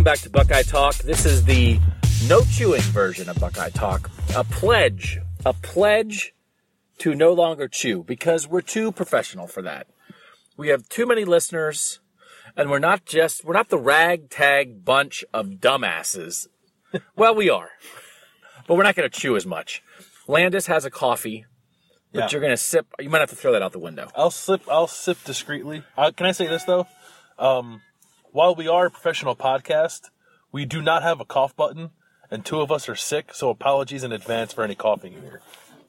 Welcome 0.00 0.12
back 0.12 0.20
to 0.20 0.30
Buckeye 0.30 0.62
Talk. 0.62 0.94
This 0.94 1.26
is 1.26 1.44
the 1.44 1.78
no 2.26 2.40
chewing 2.44 2.80
version 2.80 3.28
of 3.28 3.38
Buckeye 3.38 3.68
Talk. 3.68 4.10
A 4.34 4.42
pledge, 4.44 5.18
a 5.44 5.52
pledge 5.52 6.32
to 7.00 7.14
no 7.14 7.34
longer 7.34 7.68
chew 7.68 8.02
because 8.04 8.48
we're 8.48 8.62
too 8.62 8.92
professional 8.92 9.46
for 9.46 9.60
that. 9.60 9.88
We 10.56 10.68
have 10.68 10.88
too 10.88 11.04
many 11.04 11.26
listeners 11.26 12.00
and 12.56 12.70
we're 12.70 12.78
not 12.78 13.04
just, 13.04 13.44
we're 13.44 13.52
not 13.52 13.68
the 13.68 13.78
ragtag 13.78 14.86
bunch 14.86 15.22
of 15.34 15.60
dumbasses. 15.60 16.48
well, 17.14 17.34
we 17.34 17.50
are, 17.50 17.68
but 18.66 18.76
we're 18.76 18.84
not 18.84 18.94
going 18.96 19.10
to 19.10 19.20
chew 19.20 19.36
as 19.36 19.44
much. 19.44 19.82
Landis 20.26 20.66
has 20.68 20.86
a 20.86 20.90
coffee, 20.90 21.44
but 22.10 22.20
Yeah. 22.20 22.28
you're 22.32 22.40
going 22.40 22.54
to 22.54 22.56
sip, 22.56 22.86
you 23.00 23.10
might 23.10 23.20
have 23.20 23.28
to 23.28 23.36
throw 23.36 23.52
that 23.52 23.60
out 23.60 23.72
the 23.72 23.78
window. 23.78 24.08
I'll 24.16 24.30
sip. 24.30 24.62
I'll 24.66 24.86
sip 24.86 25.22
discreetly. 25.24 25.84
Uh, 25.94 26.10
can 26.10 26.24
I 26.24 26.32
say 26.32 26.46
this 26.46 26.64
though? 26.64 26.86
Um, 27.38 27.82
while 28.32 28.54
we 28.54 28.68
are 28.68 28.86
a 28.86 28.90
professional 28.90 29.34
podcast, 29.34 30.10
we 30.52 30.64
do 30.64 30.82
not 30.82 31.02
have 31.02 31.20
a 31.20 31.24
cough 31.24 31.56
button, 31.56 31.90
and 32.30 32.44
two 32.44 32.60
of 32.60 32.70
us 32.70 32.88
are 32.88 32.96
sick. 32.96 33.34
So 33.34 33.50
apologies 33.50 34.04
in 34.04 34.12
advance 34.12 34.52
for 34.52 34.64
any 34.64 34.74
coughing 34.74 35.14
you 35.14 35.20
hear. 35.20 35.40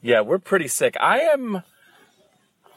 Yeah, 0.02 0.22
we're 0.22 0.40
pretty 0.40 0.68
sick. 0.68 0.96
I 1.00 1.20
am. 1.20 1.64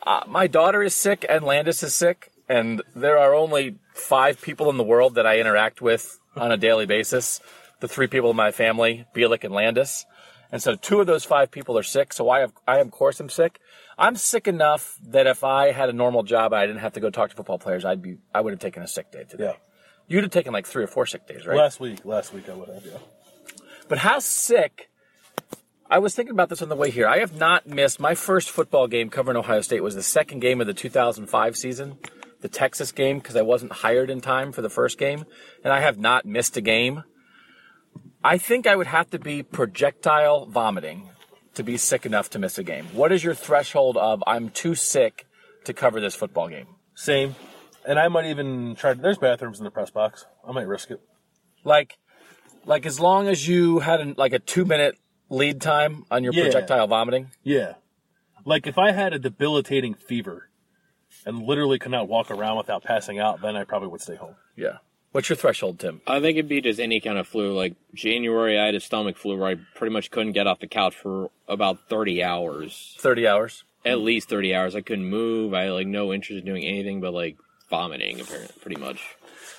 Uh, 0.07 0.21
my 0.27 0.47
daughter 0.47 0.83
is 0.83 0.95
sick, 0.95 1.25
and 1.29 1.45
Landis 1.45 1.83
is 1.83 1.95
sick, 1.95 2.31
and 2.49 2.83
there 2.95 3.19
are 3.19 3.35
only 3.35 3.77
five 3.95 4.41
people 4.43 4.69
in 4.69 4.77
the 4.77 4.85
world 4.85 5.15
that 5.15 5.27
I 5.27 5.39
interact 5.39 5.81
with 5.81 6.19
on 6.37 6.53
a 6.53 6.59
daily 6.59 6.85
basis. 6.85 7.41
The 7.81 7.89
three 7.89 8.07
people 8.07 8.31
in 8.31 8.37
my 8.37 8.51
family, 8.51 9.07
Bielik 9.15 9.45
and 9.45 9.55
Landis, 9.55 10.05
and 10.53 10.63
so 10.63 10.75
two 10.75 11.01
of 11.01 11.07
those 11.07 11.25
five 11.25 11.51
people 11.51 11.79
are 11.79 11.83
sick. 11.83 12.13
So 12.13 12.29
I 12.29 12.41
have, 12.41 12.53
I 12.67 12.79
am, 12.79 12.89
of 12.89 12.93
course 12.93 13.21
am 13.21 13.31
sick. 13.31 13.61
I'm 13.97 14.17
sick 14.17 14.49
enough 14.49 14.99
that 15.09 15.27
if 15.27 15.45
I 15.45 15.73
had 15.73 15.89
a 15.89 15.93
normal 15.93 16.23
job, 16.23 16.53
and 16.53 16.61
I 16.61 16.67
didn't 16.67 16.81
have 16.81 16.95
to 16.95 17.01
go 17.01 17.11
talk 17.11 17.31
to 17.31 17.37
football 17.37 17.59
players. 17.59 17.85
I'd 17.85 18.03
be, 18.03 18.19
I 18.35 18.41
would 18.41 18.53
have 18.53 18.61
taken 18.61 18.83
a 18.83 18.89
sick 18.89 19.13
day 19.13 19.25
today. 19.25 19.45
Yeah. 19.45 19.57
You'd 20.07 20.25
have 20.25 20.33
taken 20.33 20.53
like 20.53 20.67
three 20.67 20.85
or 20.85 20.87
four 20.87 21.07
sick 21.07 21.27
days, 21.27 21.47
right? 21.47 21.57
Last 21.57 21.81
week, 21.81 22.05
last 22.05 22.35
week 22.35 22.49
I 22.49 22.55
would 22.55 22.69
have. 22.69 22.85
Yeah. 22.85 22.99
But 23.89 23.99
how 23.99 24.19
sick? 24.19 24.91
I 25.91 25.99
was 25.99 26.15
thinking 26.15 26.33
about 26.33 26.49
this 26.49 26.63
on 26.63 26.69
the 26.69 26.77
way 26.77 26.91
here. 26.91 27.07
I 27.07 27.19
have 27.19 27.39
not 27.39 27.67
missed 27.67 28.01
my 28.01 28.15
first 28.15 28.51
football 28.51 28.89
game 28.89 29.11
covering 29.11 29.37
Ohio 29.37 29.61
State 29.61 29.83
was 29.83 29.95
the 29.95 30.03
second 30.03 30.41
game 30.41 30.61
of 30.61 30.67
the 30.67 30.75
2005 30.75 31.57
season, 31.57 31.99
the 32.41 32.49
Texas 32.49 32.91
game, 32.91 33.19
because 33.19 33.37
I 33.37 33.43
wasn't 33.43 33.73
hired 33.73 34.11
in 34.11 34.21
time 34.21 34.51
for 34.53 34.63
the 34.63 34.71
first 34.71 34.99
game, 34.99 35.25
and 35.63 35.73
I 35.73 35.81
have 35.81 35.99
not 35.99 36.25
missed 36.25 36.57
a 36.57 36.61
game. 36.61 37.05
I 38.23 38.39
think 38.39 38.67
I 38.67 38.75
would 38.75 38.87
have 38.87 39.11
to 39.11 39.19
be 39.19 39.43
projectile 39.43 40.47
vomiting 40.47 41.11
to 41.55 41.63
be 41.63 41.77
sick 41.77 42.05
enough 42.07 42.31
to 42.31 42.39
miss 42.39 42.59
a 42.59 42.63
game. 42.65 42.87
What 42.93 43.13
is 43.13 43.23
your 43.25 43.35
threshold 43.35 43.97
of 43.97 44.23
I'm 44.27 44.51
too 44.51 44.75
sick 44.75 45.27
to 45.65 45.73
cover 45.73 46.01
this 46.01 46.15
football 46.15 46.49
game? 46.49 46.67
Same. 46.95 47.35
And 47.87 47.99
I 47.99 48.09
might 48.09 48.27
even 48.27 48.75
try. 48.77 48.95
There's 48.95 49.19
bathrooms 49.19 49.59
in 49.59 49.65
the 49.65 49.71
press 49.71 49.91
box. 49.91 50.25
I 50.47 50.53
might 50.53 50.67
risk 50.67 50.91
it. 50.91 51.01
Like, 51.65 51.99
like 52.65 52.87
as 52.87 52.99
long 53.01 53.29
as 53.29 53.47
you 53.47 53.81
had 53.81 54.01
an, 54.01 54.15
like 54.17 54.33
a 54.33 54.39
two 54.39 54.65
minute 54.65 54.97
lead 55.29 55.61
time 55.61 56.05
on 56.11 56.25
your 56.25 56.33
Yeah. 56.33 56.45
projectile 56.45 56.87
vomiting. 56.87 57.31
Yeah. 57.43 57.75
Like 58.45 58.67
if 58.67 58.79
I 58.79 58.93
had 58.93 59.13
a 59.13 59.19
debilitating 59.19 59.95
fever 59.95 60.49
and 61.27 61.43
literally 61.43 61.79
could 61.79 61.91
not 61.93 62.09
walk 62.09 62.31
around 62.31 62.57
without 62.59 62.83
passing 62.85 63.19
out, 63.19 63.41
then 63.43 63.57
I 63.57 63.65
probably 63.65 63.89
would 63.89 64.01
stay 64.03 64.17
home. 64.17 64.37
Yeah. 64.57 64.79
What's 65.15 65.29
your 65.29 65.37
threshold, 65.37 65.79
Tim? 65.79 66.01
I 66.09 66.19
think 66.19 66.37
it'd 66.39 66.49
be 66.49 66.61
just 66.61 66.81
any 66.81 66.99
kind 66.99 67.19
of 67.19 67.29
flu. 67.29 67.53
Like 67.55 67.75
January, 67.95 68.59
I 68.59 68.67
had 68.67 68.75
a 68.75 68.81
stomach 68.81 69.17
flu 69.17 69.39
where 69.39 69.49
I 69.51 69.55
pretty 69.77 69.93
much 69.93 70.11
couldn't 70.11 70.33
get 70.33 70.49
off 70.49 70.59
the 70.59 70.67
couch 70.67 70.97
for 70.97 71.31
about 71.47 71.89
30 71.89 72.25
hours. 72.25 72.97
30 72.99 73.29
hours. 73.29 73.63
At 73.85 74.01
least 74.01 74.29
30 74.29 74.57
hours. 74.57 74.75
I 74.75 74.81
couldn't 74.81 75.05
move. 75.09 75.55
I 75.55 75.63
had 75.63 75.71
like 75.71 75.87
no 75.87 76.13
interest 76.13 76.41
in 76.41 76.45
doing 76.45 76.65
anything 76.65 77.01
but 77.01 77.15
like 77.15 77.37
vomiting, 77.71 78.21
apparently, 78.21 78.57
pretty 78.61 78.81
much. 78.81 79.15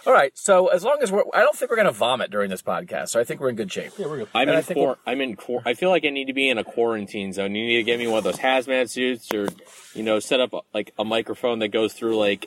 All 0.05 0.11
right. 0.11 0.37
So 0.37 0.67
as 0.67 0.83
long 0.83 0.97
as 1.01 1.09
we're, 1.09 1.23
I 1.33 1.39
don't 1.39 1.55
think 1.55 1.71
we're 1.71 1.77
going 1.77 1.85
to 1.87 1.93
vomit 1.93 2.31
during 2.31 2.49
this 2.49 2.61
podcast. 2.61 3.07
So 3.09 3.21
I 3.21 3.23
think 3.23 3.39
we're 3.39 3.47
in 3.47 3.55
good 3.55 3.71
shape. 3.71 3.93
Yeah, 3.97 4.07
we're 4.07 4.17
good. 4.17 4.27
I'm 4.35 4.49
And 4.49 4.57
I 4.57 4.59
in 4.59 4.63
think 4.65 4.77
quar- 4.77 4.97
I'm 5.07 5.21
in 5.21 5.37
quar- 5.37 5.61
I 5.65 5.73
feel 5.73 5.89
like 5.89 6.03
I 6.03 6.09
need 6.09 6.25
to 6.25 6.33
be 6.33 6.49
in 6.49 6.57
a 6.57 6.65
quarantine 6.65 7.31
zone. 7.31 7.55
You 7.55 7.65
need 7.65 7.77
to 7.77 7.83
get 7.83 7.97
me 7.97 8.07
one 8.07 8.17
of 8.17 8.25
those 8.25 8.39
hazmat 8.39 8.89
suits, 8.89 9.33
or 9.33 9.47
you 9.93 10.03
know, 10.03 10.19
set 10.19 10.41
up 10.41 10.51
like 10.73 10.93
a 10.99 11.05
microphone 11.05 11.59
that 11.59 11.69
goes 11.69 11.93
through 11.93 12.17
like 12.17 12.45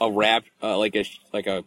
a 0.00 0.10
wrap, 0.10 0.42
uh, 0.60 0.76
like 0.76 0.96
a 0.96 1.04
like 1.32 1.46
a 1.46 1.62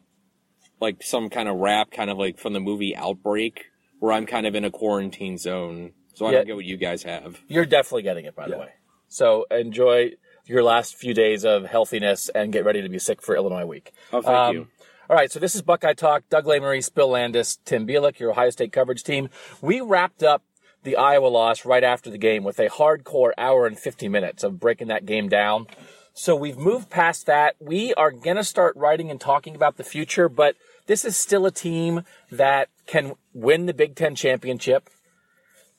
like 0.81 1.03
some 1.03 1.30
kind 1.30 1.47
of 1.47 1.58
rap, 1.58 1.92
kind 1.92 2.09
of 2.09 2.18
like 2.18 2.40
from 2.40 2.53
the 2.53 2.59
movie 2.59 2.96
Outbreak, 2.96 3.66
where 4.00 4.12
I'm 4.12 4.25
kind 4.25 4.46
of 4.47 4.56
in 4.56 4.66
a 4.66 4.72
quarantine 4.72 5.38
zone, 5.38 5.92
so 6.16 6.25
I 6.25 6.31
Yeah. 6.31 6.38
don't 6.40 6.47
get 6.47 6.56
what 6.56 6.66
you 6.66 6.78
guys 6.78 7.03
have. 7.03 7.40
You're 7.47 7.66
definitely 7.66 8.02
getting 8.03 8.25
it, 8.25 8.36
by 8.36 8.47
the 8.50 8.58
way. 8.58 8.69
So 9.08 9.46
enjoy 9.52 10.14
your 10.46 10.64
last 10.64 10.96
few 10.96 11.14
days 11.14 11.46
of 11.46 11.66
healthiness 11.66 12.30
and 12.34 12.52
get 12.52 12.66
ready 12.66 12.81
to 12.81 12.90
be 12.90 12.97
sick 13.00 13.22
for 13.22 13.36
Illinois 13.36 13.66
week. 13.66 13.92
Oh, 14.12 14.22
thank 14.22 14.36
Um, 14.36 14.56
you. 14.56 14.68
All 15.09 15.16
right, 15.16 15.31
so 15.31 15.40
this 15.40 15.53
is 15.56 15.62
Buckeye 15.62 15.94
Talk. 15.94 16.24
Doug 16.30 16.46
Marie, 16.47 16.81
Bill 16.96 17.09
Landis, 17.09 17.58
Tim 17.66 17.86
Bielik, 17.86 18.18
your 18.19 18.31
Ohio 18.31 18.50
State 18.50 18.72
coverage 18.72 19.03
team. 19.03 19.30
We 19.62 19.81
wrapped 19.81 20.24
up 20.24 20.42
the 20.84 20.96
Iowa 20.96 21.28
loss 21.28 21.63
right 21.66 21.84
after 21.84 22.09
the 22.09 22.18
game 22.18 22.44
with 22.44 22.59
a 22.59 22.69
hardcore 22.69 23.34
hour 23.38 23.68
and 23.68 23.78
50 23.78 24.08
minutes 24.08 24.44
of 24.44 24.59
breaking 24.59 24.88
that 24.88 25.06
game 25.06 25.30
down. 25.30 25.68
So 26.13 26.36
we've 26.36 26.58
moved 26.58 26.90
past 26.90 27.25
that. 27.28 27.56
We 27.59 27.94
are 27.96 28.12
going 28.12 28.38
to 28.38 28.44
start 28.44 28.75
writing 28.75 29.12
and 29.12 29.19
talking 29.19 29.53
about 29.56 29.78
the 29.78 29.84
future, 29.84 30.28
but 30.28 30.56
this 30.91 31.06
is 31.06 31.16
still 31.16 31.46
a 31.46 31.52
team 31.52 32.03
that 32.29 32.68
can 32.85 33.13
win 33.34 33.66
the 33.66 33.74
Big 33.74 33.96
Ten 33.96 34.13
championship, 34.13 34.90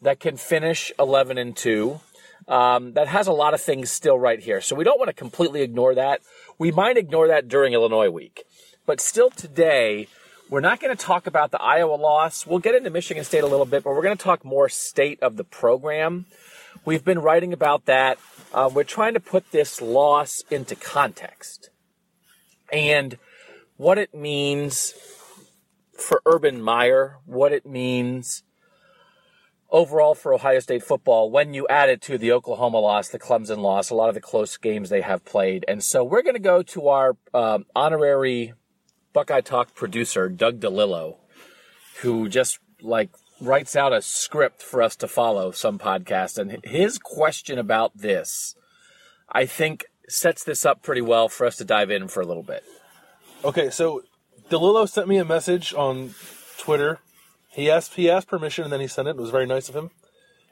that 0.00 0.18
can 0.20 0.38
finish 0.38 0.90
11 0.98 1.36
and 1.36 1.54
2 1.54 2.00
um, 2.48 2.94
that 2.94 3.08
has 3.08 3.26
a 3.26 3.32
lot 3.32 3.52
of 3.52 3.60
things 3.60 3.90
still 3.90 4.18
right 4.18 4.40
here. 4.40 4.62
So 4.62 4.74
we 4.74 4.84
don't 4.84 4.98
want 4.98 5.10
to 5.10 5.14
completely 5.14 5.60
ignore 5.60 5.94
that. 5.96 6.22
We 6.58 6.72
might 6.72 6.96
ignore 6.96 7.28
that 7.28 7.46
during 7.46 7.74
Illinois 7.74 8.08
week. 8.08 8.44
But 8.86 9.02
still 9.02 9.28
today, 9.28 10.08
we're 10.48 10.60
not 10.60 10.80
going 10.80 10.96
to 10.96 11.04
talk 11.04 11.26
about 11.26 11.50
the 11.50 11.60
Iowa 11.60 11.94
loss. 11.94 12.46
We'll 12.46 12.58
get 12.58 12.74
into 12.74 12.88
Michigan 12.88 13.22
State 13.22 13.44
a 13.44 13.46
little 13.46 13.66
bit, 13.66 13.84
but 13.84 13.90
we're 13.90 14.02
going 14.02 14.16
to 14.16 14.24
talk 14.24 14.46
more 14.46 14.70
state 14.70 15.22
of 15.22 15.36
the 15.36 15.44
program. 15.44 16.24
We've 16.86 17.04
been 17.04 17.18
writing 17.18 17.52
about 17.52 17.84
that. 17.84 18.16
Uh, 18.54 18.70
we're 18.72 18.82
trying 18.82 19.12
to 19.12 19.20
put 19.20 19.50
this 19.52 19.82
loss 19.82 20.42
into 20.50 20.74
context 20.74 21.68
and 22.72 23.18
what 23.82 23.98
it 23.98 24.14
means 24.14 24.94
for 25.98 26.22
Urban 26.24 26.62
Meyer, 26.62 27.16
what 27.26 27.52
it 27.52 27.66
means 27.66 28.44
overall 29.70 30.14
for 30.14 30.32
Ohio 30.32 30.60
State 30.60 30.84
football 30.84 31.32
when 31.32 31.52
you 31.52 31.66
add 31.66 31.88
it 31.88 32.00
to 32.02 32.16
the 32.16 32.30
Oklahoma 32.30 32.78
loss, 32.78 33.08
the 33.08 33.18
Clemson 33.18 33.58
loss, 33.58 33.90
a 33.90 33.96
lot 33.96 34.08
of 34.08 34.14
the 34.14 34.20
close 34.20 34.56
games 34.56 34.88
they 34.88 35.00
have 35.00 35.24
played. 35.24 35.64
And 35.66 35.82
so 35.82 36.04
we're 36.04 36.22
going 36.22 36.36
to 36.36 36.40
go 36.40 36.62
to 36.62 36.88
our 36.88 37.16
um, 37.34 37.66
honorary 37.74 38.52
Buckeye 39.12 39.40
Talk 39.40 39.74
producer, 39.74 40.28
Doug 40.28 40.60
DeLillo, 40.60 41.16
who 42.02 42.28
just 42.28 42.60
like 42.80 43.10
writes 43.40 43.74
out 43.74 43.92
a 43.92 44.00
script 44.00 44.62
for 44.62 44.80
us 44.80 44.94
to 44.94 45.08
follow 45.08 45.50
some 45.50 45.80
podcast. 45.80 46.38
And 46.38 46.64
his 46.64 47.00
question 47.00 47.58
about 47.58 47.98
this, 47.98 48.54
I 49.28 49.44
think, 49.44 49.86
sets 50.08 50.44
this 50.44 50.64
up 50.64 50.84
pretty 50.84 51.02
well 51.02 51.28
for 51.28 51.48
us 51.48 51.56
to 51.56 51.64
dive 51.64 51.90
in 51.90 52.06
for 52.06 52.20
a 52.20 52.26
little 52.26 52.44
bit. 52.44 52.62
Okay, 53.44 53.70
so 53.70 54.04
DeLillo 54.50 54.88
sent 54.88 55.08
me 55.08 55.16
a 55.16 55.24
message 55.24 55.74
on 55.74 56.14
Twitter. 56.58 57.00
He 57.50 57.68
asked 57.68 57.94
he 57.94 58.08
asked 58.08 58.28
permission 58.28 58.62
and 58.62 58.72
then 58.72 58.80
he 58.80 58.86
sent 58.86 59.08
it. 59.08 59.16
It 59.16 59.16
was 59.16 59.30
very 59.30 59.46
nice 59.46 59.68
of 59.68 59.74
him. 59.74 59.90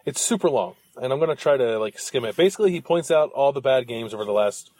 It's 0.05 0.21
super 0.21 0.51
long. 0.51 0.75
and 1.01 1.13
I'm 1.13 1.21
to 1.21 1.37
try 1.37 1.57
to 1.57 1.79
like 1.79 2.01
skim 2.01 2.25
it. 2.25 2.37
Basically, 2.37 2.73
he 2.73 2.81
points 2.81 3.13
out 3.13 3.31
all 3.31 3.53
the 3.53 3.61
bad 3.61 3.87
games 3.87 4.13
over 4.13 4.25
the 4.25 4.33
last 4.33 4.73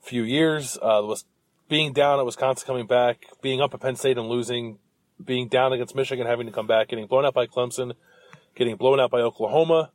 few 0.00 0.24
years. 0.24 0.76
Uh, 0.82 1.02
was 1.04 1.26
being 1.68 1.92
down 1.92 2.18
at 2.18 2.26
Wisconsin, 2.26 2.66
coming 2.66 2.88
back, 2.88 3.26
being 3.40 3.60
up 3.60 3.72
at 3.72 3.80
Penn 3.80 3.94
State 3.94 4.18
and 4.18 4.28
losing, 4.28 4.78
being 5.24 5.46
down 5.46 5.72
against 5.72 5.94
Michigan, 5.94 6.26
having 6.26 6.46
to 6.46 6.52
come 6.52 6.66
back, 6.66 6.88
getting 6.88 7.06
blown 7.06 7.24
out 7.24 7.34
by 7.34 7.46
Clemson, 7.46 7.92
getting 8.56 8.74
blown 8.74 8.98
out 8.98 9.12
by 9.12 9.20
Oklahoma, 9.20 9.92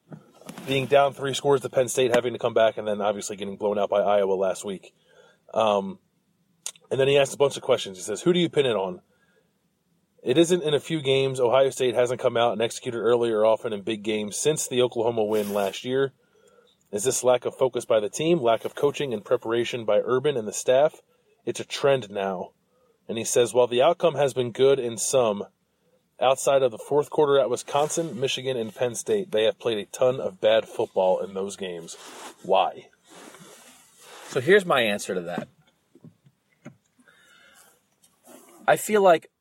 being 0.65 0.85
down 0.85 1.13
three 1.13 1.33
scores 1.33 1.59
to 1.61 1.69
Penn 1.69 1.89
State, 1.89 2.15
having 2.15 2.31
to 2.31 2.39
come 2.39 2.53
back, 2.53 2.77
and 2.77 2.88
then 2.88 3.01
obviously 3.01 3.35
getting 3.35 3.57
blown 3.57 3.77
out 3.77 3.89
by 3.89 4.00
Iowa 4.00 4.33
last 4.33 4.63
week. 4.63 4.94
Um, 5.53 6.00
and 6.89 7.00
then 7.00 7.07
he 7.07 7.18
asked 7.18 7.33
a 7.33 7.38
bunch 7.38 7.57
of 7.57 7.63
questions. 7.63 7.97
He 7.97 8.03
says, 8.03 8.21
"Who 8.21 8.33
do 8.33 8.39
you 8.39 8.50
pin 8.50 8.65
it 8.65 8.75
on?" 8.75 9.01
It 10.21 10.38
isn't 10.38 10.63
in 10.63 10.74
a 10.74 10.80
few 10.80 11.01
games. 11.01 11.39
Ohio 11.39 11.69
State 11.69 11.95
hasn't 11.95 12.19
come 12.19 12.36
out 12.36 12.51
and 12.51 12.62
executed 12.62 13.00
early 13.00 13.31
or 13.31 13.45
often 13.45 13.71
in 13.71 13.81
big 13.81 14.03
games 14.03 14.36
since 14.36 14.68
the 14.68 14.81
Oklahoma 14.81 15.24
win 15.24 15.53
last 15.53 15.86
year. 15.86 16.13
Is 16.91 17.03
this 17.03 17.24
lack 17.24 17.45
of 17.45 17.56
focus 17.56 17.86
by 17.86 18.00
the 18.00 18.09
team, 18.09 18.41
lack 18.41 18.65
of 18.65 18.75
coaching 18.75 19.13
and 19.13 19.24
preparation 19.24 19.86
by 19.86 20.01
Urban 20.03 20.36
and 20.36 20.47
the 20.47 20.53
staff? 20.53 21.01
It's 21.45 21.59
a 21.59 21.65
trend 21.65 22.09
now. 22.09 22.51
And 23.07 23.18
he 23.18 23.24
says, 23.24 23.53
while 23.53 23.68
the 23.68 23.81
outcome 23.81 24.15
has 24.15 24.33
been 24.33 24.51
good 24.51 24.80
in 24.80 24.97
some, 24.97 25.45
outside 26.19 26.63
of 26.63 26.71
the 26.71 26.77
fourth 26.77 27.09
quarter 27.09 27.39
at 27.39 27.50
Wisconsin, 27.50 28.19
Michigan, 28.19 28.57
and 28.57 28.75
Penn 28.75 28.95
State, 28.95 29.31
they 29.31 29.44
have 29.45 29.59
played 29.59 29.77
a 29.77 29.85
ton 29.85 30.19
of 30.19 30.42
bad 30.42 30.68
football 30.68 31.19
in 31.19 31.33
those 31.33 31.56
games. 31.56 31.95
Why? 32.44 32.88
So 34.27 34.42
here's 34.42 34.65
my 34.65 34.81
answer 34.81 35.15
to 35.15 35.21
that. 35.21 35.47
I 38.69 38.75
feel 38.75 39.01
like 39.01 39.31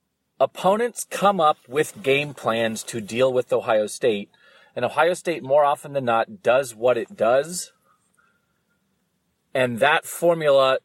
opponents 0.41 1.07
come 1.11 1.39
up 1.39 1.59
with 1.69 2.03
game 2.03 2.33
plans 2.33 2.83
to 2.85 2.99
deal 2.99 3.31
with 3.31 3.53
Ohio 3.53 3.87
State, 3.87 4.31
and 4.75 4.87
Ohio 4.87 5.13
State, 5.13 5.43
more 5.43 5.67
often 5.67 5.93
than 5.93 6.07
not, 6.07 6.43
does 6.43 6.75
what 6.75 6.97
it 6.97 7.15
does. 7.15 7.73
And 9.53 9.81
that 9.81 10.07
formula 10.07 10.79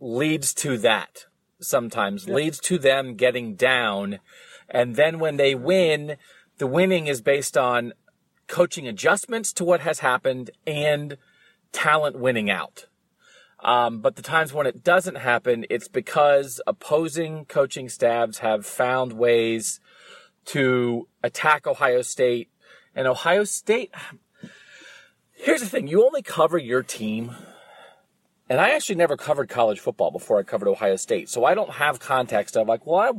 leads 0.00 0.54
to 0.54 0.78
that 0.78 1.26
sometimes, 1.60 2.26
leads 2.26 2.60
to 2.60 2.78
them 2.78 3.14
getting 3.14 3.56
down. 3.56 4.20
And 4.70 4.96
then 4.96 5.18
when 5.18 5.36
they 5.36 5.54
win, 5.54 6.16
the 6.56 6.66
winning 6.66 7.08
is 7.08 7.20
based 7.20 7.58
on 7.58 7.92
coaching 8.46 8.88
adjustments 8.88 9.52
to 9.52 9.64
what 9.64 9.80
has 9.80 9.98
happened 9.98 10.50
and 10.66 11.18
talent 11.72 12.18
winning 12.18 12.48
out. 12.48 12.86
Um, 13.62 14.00
but 14.00 14.16
the 14.16 14.22
times 14.22 14.52
when 14.52 14.66
it 14.66 14.82
doesn't 14.82 15.16
happen, 15.16 15.64
it's 15.70 15.88
because 15.88 16.60
opposing 16.66 17.44
coaching 17.44 17.88
staffs 17.88 18.38
have 18.38 18.66
found 18.66 19.12
ways 19.12 19.80
to 20.46 21.08
attack 21.22 21.66
Ohio 21.66 22.02
State. 22.02 22.50
And 22.94 23.06
Ohio 23.06 23.44
State, 23.44 23.94
here's 25.32 25.60
the 25.60 25.68
thing 25.68 25.86
you 25.86 26.04
only 26.04 26.22
cover 26.22 26.58
your 26.58 26.82
team. 26.82 27.36
And 28.48 28.60
I 28.60 28.70
actually 28.70 28.96
never 28.96 29.16
covered 29.16 29.48
college 29.48 29.78
football 29.78 30.10
before 30.10 30.40
I 30.40 30.42
covered 30.42 30.68
Ohio 30.68 30.96
State. 30.96 31.28
So 31.28 31.44
I 31.44 31.54
don't 31.54 31.70
have 31.70 32.00
context 32.00 32.56
of 32.56 32.66
like, 32.66 32.84
well, 32.84 32.98
I, 32.98 33.10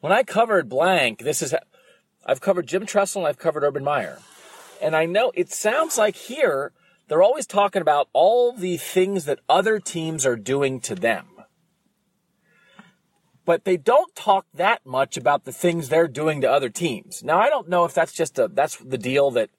when 0.00 0.12
I 0.12 0.24
covered 0.24 0.68
blank, 0.68 1.20
this 1.20 1.40
is, 1.40 1.54
I've 2.26 2.40
covered 2.40 2.66
Jim 2.66 2.84
Tressel 2.84 3.22
and 3.22 3.28
I've 3.28 3.38
covered 3.38 3.62
Urban 3.62 3.84
Meyer. 3.84 4.18
And 4.82 4.96
I 4.96 5.06
know 5.06 5.30
it 5.34 5.52
sounds 5.52 5.96
like 5.96 6.16
here, 6.16 6.72
they're 7.08 7.22
always 7.22 7.46
talking 7.46 7.82
about 7.82 8.08
all 8.12 8.52
the 8.52 8.76
things 8.76 9.24
that 9.26 9.40
other 9.48 9.78
teams 9.78 10.24
are 10.24 10.36
doing 10.36 10.80
to 10.80 10.94
them. 10.94 11.26
But 13.44 13.64
they 13.64 13.76
don't 13.76 14.14
talk 14.14 14.46
that 14.54 14.86
much 14.86 15.16
about 15.18 15.44
the 15.44 15.52
things 15.52 15.88
they're 15.88 16.08
doing 16.08 16.40
to 16.40 16.50
other 16.50 16.70
teams. 16.70 17.22
Now, 17.22 17.38
I 17.38 17.50
don't 17.50 17.68
know 17.68 17.84
if 17.84 17.92
that's 17.92 18.12
just 18.12 18.38
a, 18.38 18.48
that's 18.48 18.76
the 18.76 18.96
deal 18.96 19.30
that 19.32 19.50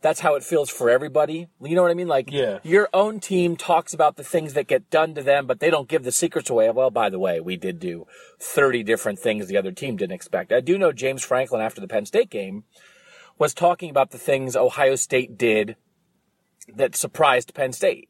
that's 0.00 0.20
how 0.20 0.34
it 0.34 0.42
feels 0.44 0.68
for 0.68 0.90
everybody. 0.90 1.48
You 1.60 1.74
know 1.76 1.82
what 1.82 1.90
I 1.90 1.94
mean? 1.94 2.08
Like, 2.08 2.30
Yeah. 2.30 2.58
your 2.64 2.88
own 2.92 3.20
team 3.20 3.56
talks 3.56 3.94
about 3.94 4.16
the 4.16 4.24
things 4.24 4.54
that 4.54 4.66
get 4.66 4.90
done 4.90 5.14
to 5.14 5.22
them, 5.22 5.46
but 5.46 5.60
they 5.60 5.70
don't 5.70 5.88
give 5.88 6.02
the 6.02 6.10
secrets 6.12 6.50
away. 6.50 6.68
Well, 6.70 6.90
by 6.90 7.08
the 7.08 7.20
way, 7.20 7.40
we 7.40 7.56
did 7.56 7.78
do 7.78 8.06
30 8.40 8.82
different 8.82 9.18
things 9.20 9.46
the 9.46 9.56
other 9.56 9.70
team 9.72 9.96
didn't 9.96 10.14
expect. 10.14 10.52
I 10.52 10.60
do 10.60 10.76
know 10.76 10.92
James 10.92 11.24
Franklin 11.24 11.62
after 11.62 11.80
the 11.80 11.86
Penn 11.88 12.04
State 12.06 12.30
game 12.30 12.64
was 13.38 13.54
talking 13.54 13.90
about 13.90 14.10
the 14.10 14.18
things 14.18 14.56
Ohio 14.56 14.96
State 14.96 15.38
did 15.38 15.76
that 16.74 16.96
surprised 16.96 17.54
Penn 17.54 17.72
State. 17.72 18.08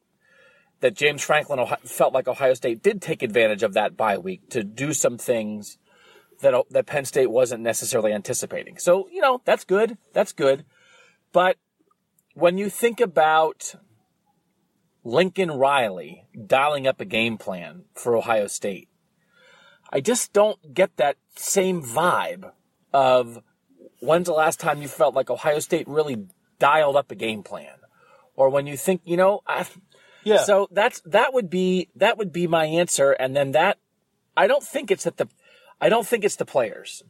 That 0.81 0.95
James 0.95 1.23
Franklin 1.23 1.65
felt 1.85 2.13
like 2.13 2.27
Ohio 2.27 2.55
State 2.55 2.83
did 2.83 3.01
take 3.01 3.23
advantage 3.23 3.63
of 3.63 3.73
that 3.75 3.97
bye 3.97 4.19
week 4.19 4.49
to 4.51 4.65
do 4.65 4.93
some 4.93 5.17
things 5.17 5.79
that 6.41 6.55
that 6.71 6.87
Penn 6.87 7.05
State 7.05 7.31
wasn't 7.31 7.63
necessarily 7.63 8.13
anticipating. 8.13 8.79
So 8.79 9.09
you 9.13 9.21
know 9.21 9.41
that's 9.45 9.65
good. 9.65 9.97
That's 10.13 10.33
good. 10.33 10.65
But 11.33 11.57
when 12.35 12.59
you 12.59 12.69
think 12.69 13.01
about 13.01 13.77
Lincoln 15.05 15.53
Riley 15.53 16.25
dialing 16.47 16.89
up 16.89 17.01
a 17.01 17.05
game 17.05 17.39
plan 17.39 17.85
for 17.95 18.17
Ohio 18.17 18.49
State, 18.49 18.89
I 19.93 20.01
just 20.01 20.33
don't 20.33 20.75
get 20.75 20.97
that 20.97 21.17
same 21.37 21.83
vibe 21.83 22.51
of 22.93 23.41
when's 24.01 24.27
the 24.27 24.33
last 24.33 24.59
time 24.59 24.83
you 24.83 24.89
felt 24.89 25.15
like 25.15 25.31
Ohio 25.31 25.61
State 25.61 25.87
really 25.87 26.27
dialed 26.59 26.97
up 26.97 27.11
a 27.11 27.15
game 27.15 27.43
plan? 27.43 27.75
Or 28.37 28.49
when 28.49 28.67
you 28.67 28.77
think, 28.77 29.03
you 29.05 29.17
know, 29.17 29.43
I, 29.47 29.67
Yeah. 30.25 30.39
so 30.45 30.69
that's 30.71 31.01
that 31.03 31.33
would 31.35 31.51
be 31.51 31.89
that 31.97 32.17
would 32.19 32.33
be 32.33 32.47
my 32.47 32.65
answer, 32.67 33.13
and 33.13 33.37
then 33.37 33.53
that 33.53 33.79
I 34.37 34.47
don't 34.47 34.63
think 34.63 34.91
it's 34.91 35.05
that 35.05 35.17
the 35.19 35.29
I 35.81 35.89
don't 35.89 36.07
think 36.07 36.25
it's 36.25 36.37
the 36.37 36.45
players. 36.47 37.03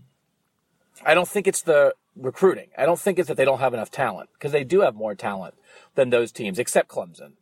I 1.04 1.14
don't 1.14 1.28
think 1.28 1.46
it's 1.46 1.62
the 1.62 1.94
recruiting. 2.16 2.68
I 2.76 2.84
don't 2.86 2.98
think 2.98 3.18
it's 3.18 3.28
that 3.28 3.36
they 3.36 3.44
don't 3.44 3.60
have 3.60 3.74
enough 3.74 3.90
talent 3.90 4.30
because 4.34 4.52
they 4.52 4.64
do 4.64 4.80
have 4.80 4.94
more 4.94 5.14
talent 5.14 5.54
than 5.94 6.10
those 6.10 6.32
teams, 6.32 6.58
except 6.58 6.88
Clemson. 6.88 7.32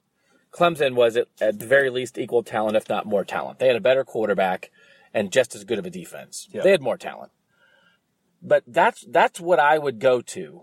Clemson 0.52 0.94
was 0.94 1.16
at, 1.16 1.28
at 1.40 1.58
the 1.60 1.66
very 1.66 1.90
least 1.90 2.18
equal 2.18 2.42
talent, 2.42 2.76
if 2.76 2.88
not 2.88 3.06
more 3.06 3.24
talent. 3.24 3.58
They 3.58 3.68
had 3.68 3.76
a 3.76 3.80
better 3.80 4.04
quarterback 4.04 4.70
and 5.14 5.30
just 5.32 5.54
as 5.54 5.64
good 5.64 5.78
of 5.78 5.86
a 5.86 5.90
defense. 5.90 6.48
Yeah. 6.50 6.62
They 6.62 6.70
had 6.72 6.82
more 6.82 6.96
talent. 6.98 7.30
But 8.42 8.64
that's 8.66 9.04
that's 9.08 9.38
what 9.40 9.60
I 9.60 9.78
would 9.78 9.98
go 10.00 10.20
to. 10.22 10.62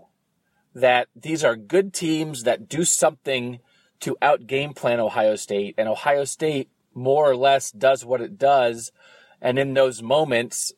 That 0.74 1.08
these 1.16 1.42
are 1.42 1.56
good 1.56 1.92
teams 1.92 2.44
that 2.44 2.68
do 2.68 2.84
something 2.84 3.60
to 4.00 4.16
out 4.22 4.46
game 4.46 4.74
plan 4.74 5.00
Ohio 5.00 5.36
State, 5.36 5.74
and 5.76 5.88
Ohio 5.88 6.24
State 6.24 6.70
more 6.94 7.30
or 7.30 7.36
less 7.36 7.70
does 7.70 8.04
what 8.04 8.20
it 8.20 8.38
does, 8.38 8.92
and 9.40 9.58
in 9.58 9.74
those 9.74 10.02
moments, 10.02 10.72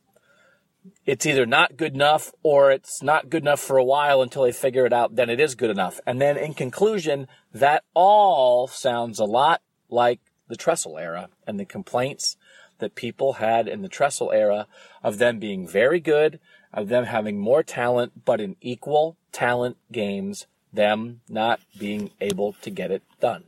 it's 1.04 1.26
either 1.26 1.46
not 1.46 1.76
good 1.76 1.94
enough 1.94 2.32
or 2.42 2.70
it's 2.70 3.02
not 3.02 3.28
good 3.28 3.42
enough 3.42 3.60
for 3.60 3.76
a 3.76 3.84
while 3.84 4.22
until 4.22 4.44
they 4.44 4.52
figure 4.52 4.86
it 4.86 4.92
out, 4.92 5.16
then 5.16 5.28
it 5.28 5.40
is 5.40 5.54
good 5.54 5.70
enough. 5.70 6.00
And 6.06 6.20
then 6.20 6.36
in 6.36 6.54
conclusion, 6.54 7.26
that 7.52 7.84
all 7.94 8.66
sounds 8.66 9.18
a 9.18 9.24
lot 9.24 9.60
like 9.88 10.20
the 10.48 10.56
Tressel 10.56 10.98
era 10.98 11.28
and 11.46 11.58
the 11.58 11.64
complaints 11.64 12.36
that 12.78 12.94
people 12.94 13.34
had 13.34 13.68
in 13.68 13.82
the 13.82 13.88
Tressel 13.88 14.32
era 14.32 14.66
of 15.02 15.18
them 15.18 15.38
being 15.38 15.68
very 15.68 16.00
good, 16.00 16.40
of 16.72 16.88
them 16.88 17.04
having 17.04 17.38
more 17.38 17.62
talent, 17.62 18.24
but 18.24 18.40
in 18.40 18.56
equal 18.60 19.16
talent 19.32 19.76
games, 19.92 20.46
them 20.72 21.20
not 21.28 21.60
being 21.78 22.10
able 22.20 22.54
to 22.62 22.70
get 22.70 22.90
it 22.90 23.02
done. 23.20 23.44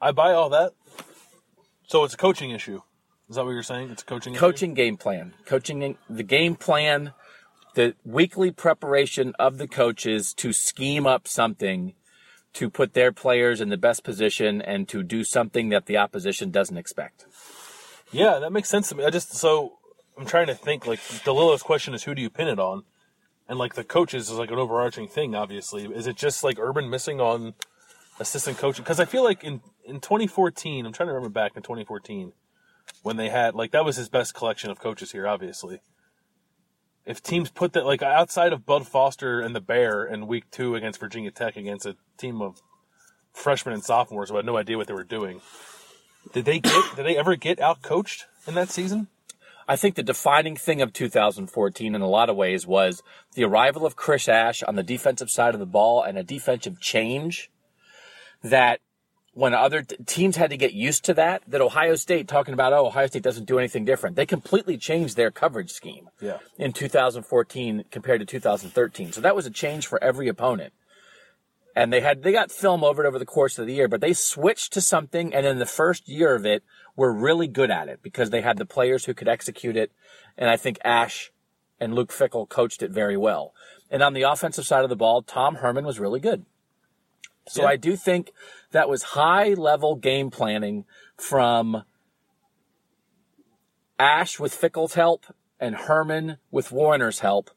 I 0.00 0.12
buy 0.12 0.32
all 0.32 0.48
that. 0.50 0.72
So 1.86 2.04
it's 2.04 2.14
a 2.14 2.16
coaching 2.16 2.50
issue. 2.50 2.80
Is 3.28 3.36
that 3.36 3.44
what 3.44 3.52
you're 3.52 3.62
saying? 3.62 3.90
It's 3.90 4.02
a 4.02 4.06
coaching 4.06 4.34
issue? 4.34 4.40
coaching 4.40 4.74
game 4.74 4.96
plan 4.96 5.32
coaching 5.46 5.96
the 6.08 6.22
game 6.22 6.56
plan 6.56 7.12
the 7.74 7.94
weekly 8.04 8.50
preparation 8.50 9.32
of 9.38 9.58
the 9.58 9.68
coaches 9.68 10.34
to 10.34 10.52
scheme 10.52 11.06
up 11.06 11.28
something 11.28 11.94
to 12.52 12.68
put 12.68 12.94
their 12.94 13.12
players 13.12 13.60
in 13.60 13.68
the 13.68 13.76
best 13.76 14.02
position 14.02 14.60
and 14.60 14.88
to 14.88 15.04
do 15.04 15.22
something 15.22 15.68
that 15.68 15.86
the 15.86 15.96
opposition 15.96 16.50
doesn't 16.50 16.76
expect 16.76 17.24
Yeah, 18.10 18.40
that 18.40 18.50
makes 18.52 18.68
sense 18.68 18.88
to 18.88 18.96
me. 18.96 19.04
I 19.04 19.10
just 19.10 19.34
so 19.34 19.78
I'm 20.18 20.26
trying 20.26 20.48
to 20.48 20.54
think 20.54 20.86
like 20.86 20.98
DeLillo's 21.24 21.62
question 21.62 21.94
is 21.94 22.02
who 22.02 22.14
do 22.14 22.22
you 22.22 22.30
pin 22.30 22.48
it 22.48 22.58
on? 22.58 22.82
And 23.50 23.58
like 23.58 23.74
the 23.74 23.82
coaches 23.82 24.30
is 24.30 24.38
like 24.38 24.52
an 24.52 24.58
overarching 24.58 25.08
thing, 25.08 25.34
obviously. 25.34 25.84
Is 25.84 26.06
it 26.06 26.14
just 26.14 26.44
like 26.44 26.56
Urban 26.60 26.88
missing 26.88 27.20
on 27.20 27.54
assistant 28.20 28.58
coaching? 28.58 28.84
Because 28.84 29.00
I 29.00 29.04
feel 29.06 29.24
like 29.24 29.42
in 29.42 29.60
in 29.84 29.98
2014, 29.98 30.86
I'm 30.86 30.92
trying 30.92 31.08
to 31.08 31.12
remember 31.12 31.32
back 31.32 31.56
in 31.56 31.62
2014 31.62 32.32
when 33.02 33.16
they 33.16 33.28
had 33.28 33.56
like 33.56 33.72
that 33.72 33.84
was 33.84 33.96
his 33.96 34.08
best 34.08 34.34
collection 34.34 34.70
of 34.70 34.78
coaches 34.78 35.10
here, 35.10 35.26
obviously. 35.26 35.80
If 37.04 37.24
teams 37.24 37.50
put 37.50 37.72
that 37.72 37.84
like 37.84 38.02
outside 38.02 38.52
of 38.52 38.64
Bud 38.64 38.86
Foster 38.86 39.40
and 39.40 39.52
the 39.52 39.60
Bear 39.60 40.04
in 40.04 40.28
week 40.28 40.44
two 40.52 40.76
against 40.76 41.00
Virginia 41.00 41.32
Tech 41.32 41.56
against 41.56 41.86
a 41.86 41.96
team 42.18 42.40
of 42.40 42.62
freshmen 43.32 43.74
and 43.74 43.82
sophomores 43.82 44.30
who 44.30 44.36
had 44.36 44.46
no 44.46 44.58
idea 44.58 44.76
what 44.76 44.86
they 44.86 44.94
were 44.94 45.02
doing, 45.02 45.40
did 46.32 46.44
they 46.44 46.60
get 46.60 46.84
did 46.94 47.04
they 47.04 47.16
ever 47.16 47.34
get 47.34 47.58
out 47.58 47.82
coached 47.82 48.26
in 48.46 48.54
that 48.54 48.70
season? 48.70 49.08
I 49.70 49.76
think 49.76 49.94
the 49.94 50.02
defining 50.02 50.56
thing 50.56 50.82
of 50.82 50.92
2014 50.92 51.94
in 51.94 52.00
a 52.00 52.08
lot 52.08 52.28
of 52.28 52.34
ways 52.34 52.66
was 52.66 53.04
the 53.34 53.44
arrival 53.44 53.86
of 53.86 53.94
Chris 53.94 54.28
Ash 54.28 54.64
on 54.64 54.74
the 54.74 54.82
defensive 54.82 55.30
side 55.30 55.54
of 55.54 55.60
the 55.60 55.64
ball 55.78 56.02
and 56.02 56.18
a 56.18 56.24
defensive 56.24 56.80
change 56.80 57.52
that 58.42 58.80
when 59.32 59.54
other 59.54 59.82
t- 59.82 59.94
teams 60.06 60.34
had 60.34 60.50
to 60.50 60.56
get 60.56 60.72
used 60.72 61.04
to 61.04 61.14
that, 61.14 61.44
that 61.46 61.60
Ohio 61.60 61.94
State 61.94 62.26
talking 62.26 62.52
about, 62.52 62.72
oh, 62.72 62.86
Ohio 62.86 63.06
State 63.06 63.22
doesn't 63.22 63.44
do 63.46 63.60
anything 63.60 63.84
different. 63.84 64.16
They 64.16 64.26
completely 64.26 64.76
changed 64.76 65.16
their 65.16 65.30
coverage 65.30 65.70
scheme 65.70 66.08
Yeah. 66.20 66.38
in 66.58 66.72
2014 66.72 67.84
compared 67.92 68.18
to 68.18 68.26
2013. 68.26 69.12
So 69.12 69.20
that 69.20 69.36
was 69.36 69.46
a 69.46 69.50
change 69.50 69.86
for 69.86 70.02
every 70.02 70.26
opponent. 70.26 70.72
And 71.76 71.92
they 71.92 72.00
had 72.00 72.22
they 72.22 72.32
got 72.32 72.50
film 72.50 72.82
over 72.82 73.04
it 73.04 73.08
over 73.08 73.18
the 73.18 73.26
course 73.26 73.58
of 73.58 73.66
the 73.66 73.74
year, 73.74 73.88
but 73.88 74.00
they 74.00 74.12
switched 74.12 74.72
to 74.72 74.80
something, 74.80 75.32
and 75.32 75.46
in 75.46 75.58
the 75.58 75.66
first 75.66 76.08
year 76.08 76.34
of 76.34 76.44
it, 76.44 76.64
were 76.96 77.12
really 77.12 77.46
good 77.46 77.70
at 77.70 77.88
it 77.88 78.00
because 78.02 78.30
they 78.30 78.40
had 78.40 78.58
the 78.58 78.66
players 78.66 79.04
who 79.04 79.14
could 79.14 79.28
execute 79.28 79.76
it, 79.76 79.92
and 80.36 80.50
I 80.50 80.56
think 80.56 80.78
Ash 80.84 81.30
and 81.78 81.94
Luke 81.94 82.10
Fickell 82.10 82.48
coached 82.48 82.82
it 82.82 82.90
very 82.90 83.16
well. 83.16 83.54
And 83.90 84.02
on 84.02 84.12
the 84.12 84.22
offensive 84.22 84.66
side 84.66 84.84
of 84.84 84.90
the 84.90 84.96
ball, 84.96 85.22
Tom 85.22 85.56
Herman 85.56 85.84
was 85.84 85.98
really 85.98 86.20
good. 86.20 86.44
So 87.48 87.62
Yeah. 87.62 87.68
I 87.68 87.76
do 87.76 87.96
think 87.96 88.32
that 88.70 88.88
was 88.88 89.02
high 89.02 89.54
level 89.54 89.96
game 89.96 90.30
planning 90.30 90.84
from 91.16 91.84
Ash 93.98 94.38
with 94.38 94.58
Fickell's 94.58 94.94
help 94.94 95.26
and 95.58 95.74
Herman 95.74 96.38
with 96.50 96.70
Warner's 96.70 97.20
help. 97.20 97.50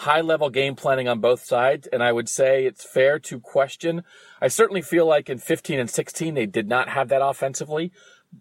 High 0.00 0.22
level 0.22 0.48
game 0.48 0.76
planning 0.76 1.08
on 1.08 1.20
both 1.20 1.44
sides. 1.44 1.86
And 1.86 2.02
I 2.02 2.10
would 2.10 2.28
say 2.28 2.64
it's 2.64 2.84
fair 2.84 3.18
to 3.18 3.38
question. 3.38 4.02
I 4.40 4.48
certainly 4.48 4.80
feel 4.80 5.04
like 5.04 5.28
in 5.28 5.36
15 5.36 5.78
and 5.78 5.90
16, 5.90 6.32
they 6.32 6.46
did 6.46 6.66
not 6.68 6.88
have 6.88 7.08
that 7.10 7.22
offensively. 7.22 7.92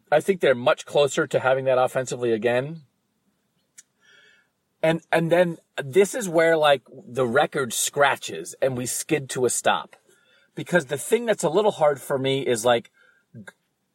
I 0.10 0.22
think 0.22 0.40
they're 0.40 0.56
much 0.56 0.86
closer 0.86 1.28
to 1.28 1.40
having 1.40 1.66
that 1.66 1.78
offensively 1.78 2.32
again. 2.32 2.84
And, 4.82 5.02
and 5.12 5.30
then 5.30 5.58
this 5.84 6.16
is 6.16 6.30
where 6.30 6.56
like 6.56 6.84
the 6.90 7.28
record 7.28 7.74
scratches 7.74 8.56
and 8.62 8.78
we 8.78 8.86
skid 8.86 9.30
to 9.32 9.46
a 9.46 9.50
stop. 9.50 9.98
Because 10.56 10.86
the 10.86 10.98
thing 10.98 11.26
that's 11.26 11.44
a 11.44 11.50
little 11.50 11.72
hard 11.72 12.00
for 12.00 12.18
me 12.18 12.42
is 12.48 12.64
like, 12.64 12.90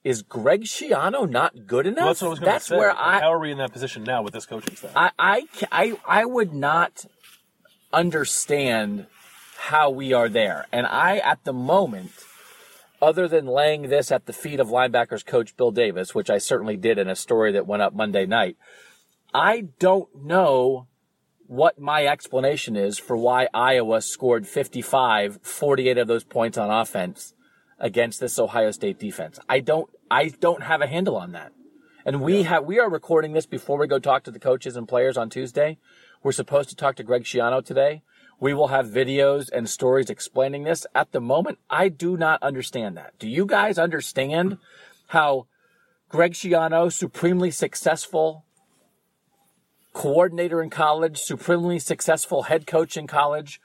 is 0.03 0.21
Greg 0.21 0.65
Schiano 0.65 1.29
not 1.29 1.67
good 1.67 1.87
enough? 1.87 1.99
Well, 1.99 2.07
that's 2.09 2.21
what 2.21 2.27
I 2.27 2.31
was 2.31 2.39
going 2.41 2.53
to 2.53 2.61
say. 2.61 2.77
where 2.77 2.91
I, 2.91 3.21
How 3.21 3.33
are 3.33 3.39
we 3.39 3.51
in 3.51 3.59
that 3.59 3.73
position 3.73 4.05
now 4.05 4.23
with 4.23 4.35
this 4.35 4.45
coaching 4.45 4.77
staff? 4.77 4.93
I, 4.95 5.11
I, 5.19 5.47
I, 5.73 5.97
I 6.07 6.25
would 6.27 6.53
not 6.53 7.07
understand 7.95 9.07
how 9.57 9.89
we 9.91 10.13
are 10.13 10.29
there. 10.29 10.67
And 10.73 10.87
I, 10.87 11.19
at 11.19 11.45
the 11.45 11.53
moment, 11.53 12.13
other 13.01 13.29
than 13.29 13.47
laying 13.47 13.89
this 13.89 14.11
at 14.11 14.27
the 14.27 14.33
feet 14.33 14.61
of 14.61 14.69
linebackers 14.69 15.25
coach 15.25 15.57
Bill 15.57 15.71
Davis, 15.71 16.15
which 16.15 16.31
I 16.31 16.39
certainly 16.39 16.77
did 16.77 16.99
in 16.99 17.09
a 17.09 17.17
story 17.17 17.53
that 17.53 17.67
went 17.67 17.83
up 17.83 17.95
Monday 17.95 18.27
night, 18.27 18.57
I 19.33 19.69
don't 19.79 20.09
know 20.25 20.89
what 21.47 21.79
my 21.79 22.07
explanation 22.07 22.77
is 22.77 22.99
for 22.99 23.17
why 23.17 23.49
Iowa 23.53 24.01
scored 24.01 24.47
55, 24.47 25.41
48 25.43 25.99
of 25.99 26.09
those 26.09 26.25
points 26.25 26.57
on 26.57 26.71
offense 26.71 27.35
against 27.79 28.21
this 28.21 28.39
Ohio 28.39 28.71
State 28.71 28.99
defense. 28.99 29.39
I 29.49 29.61
don't, 29.61 29.91
I 30.11 30.29
don't 30.29 30.63
have 30.63 30.81
a 30.81 30.87
handle 30.87 31.17
on 31.17 31.33
that. 31.33 31.53
And 32.07 32.21
we 32.21 32.43
have, 32.45 32.65
we 32.65 32.79
are 32.79 32.91
recording 32.91 33.33
this 33.33 33.47
before 33.47 33.79
we 33.79 33.87
go 33.87 33.99
talk 33.99 34.25
to 34.25 34.31
the 34.31 34.39
coaches 34.39 34.77
and 34.77 34.89
players 34.89 35.17
on 35.17 35.31
Tuesday. 35.31 35.79
We're 36.25 36.33
supposed 36.33 36.71
to 36.71 36.75
talk 36.75 36.97
to 36.97 37.03
Greg 37.03 37.25
Schiano 37.25 37.63
today. 37.63 38.03
We 38.41 38.55
will 38.55 38.69
have 38.69 38.87
videos 38.87 39.51
and 39.53 39.69
stories 39.69 40.09
explaining 40.09 40.65
this. 40.65 40.87
At 40.95 41.13
the 41.13 41.21
moment, 41.21 41.59
I 41.69 41.91
do 41.91 42.17
not 42.17 42.43
understand 42.43 42.97
that. 42.97 43.13
Do 43.19 43.29
you 43.29 43.45
guys 43.45 43.79
understand 43.79 44.57
how 45.09 45.47
Greg 46.09 46.33
Schiano, 46.33 46.91
supremely 46.91 47.51
successful 47.51 48.47
coordinator 49.93 50.63
in 50.63 50.71
college, 50.71 51.19
supremely 51.19 51.79
successful 51.79 52.45
head 52.45 52.67
coach 52.67 52.97
in 52.97 53.07
college, 53.07 53.61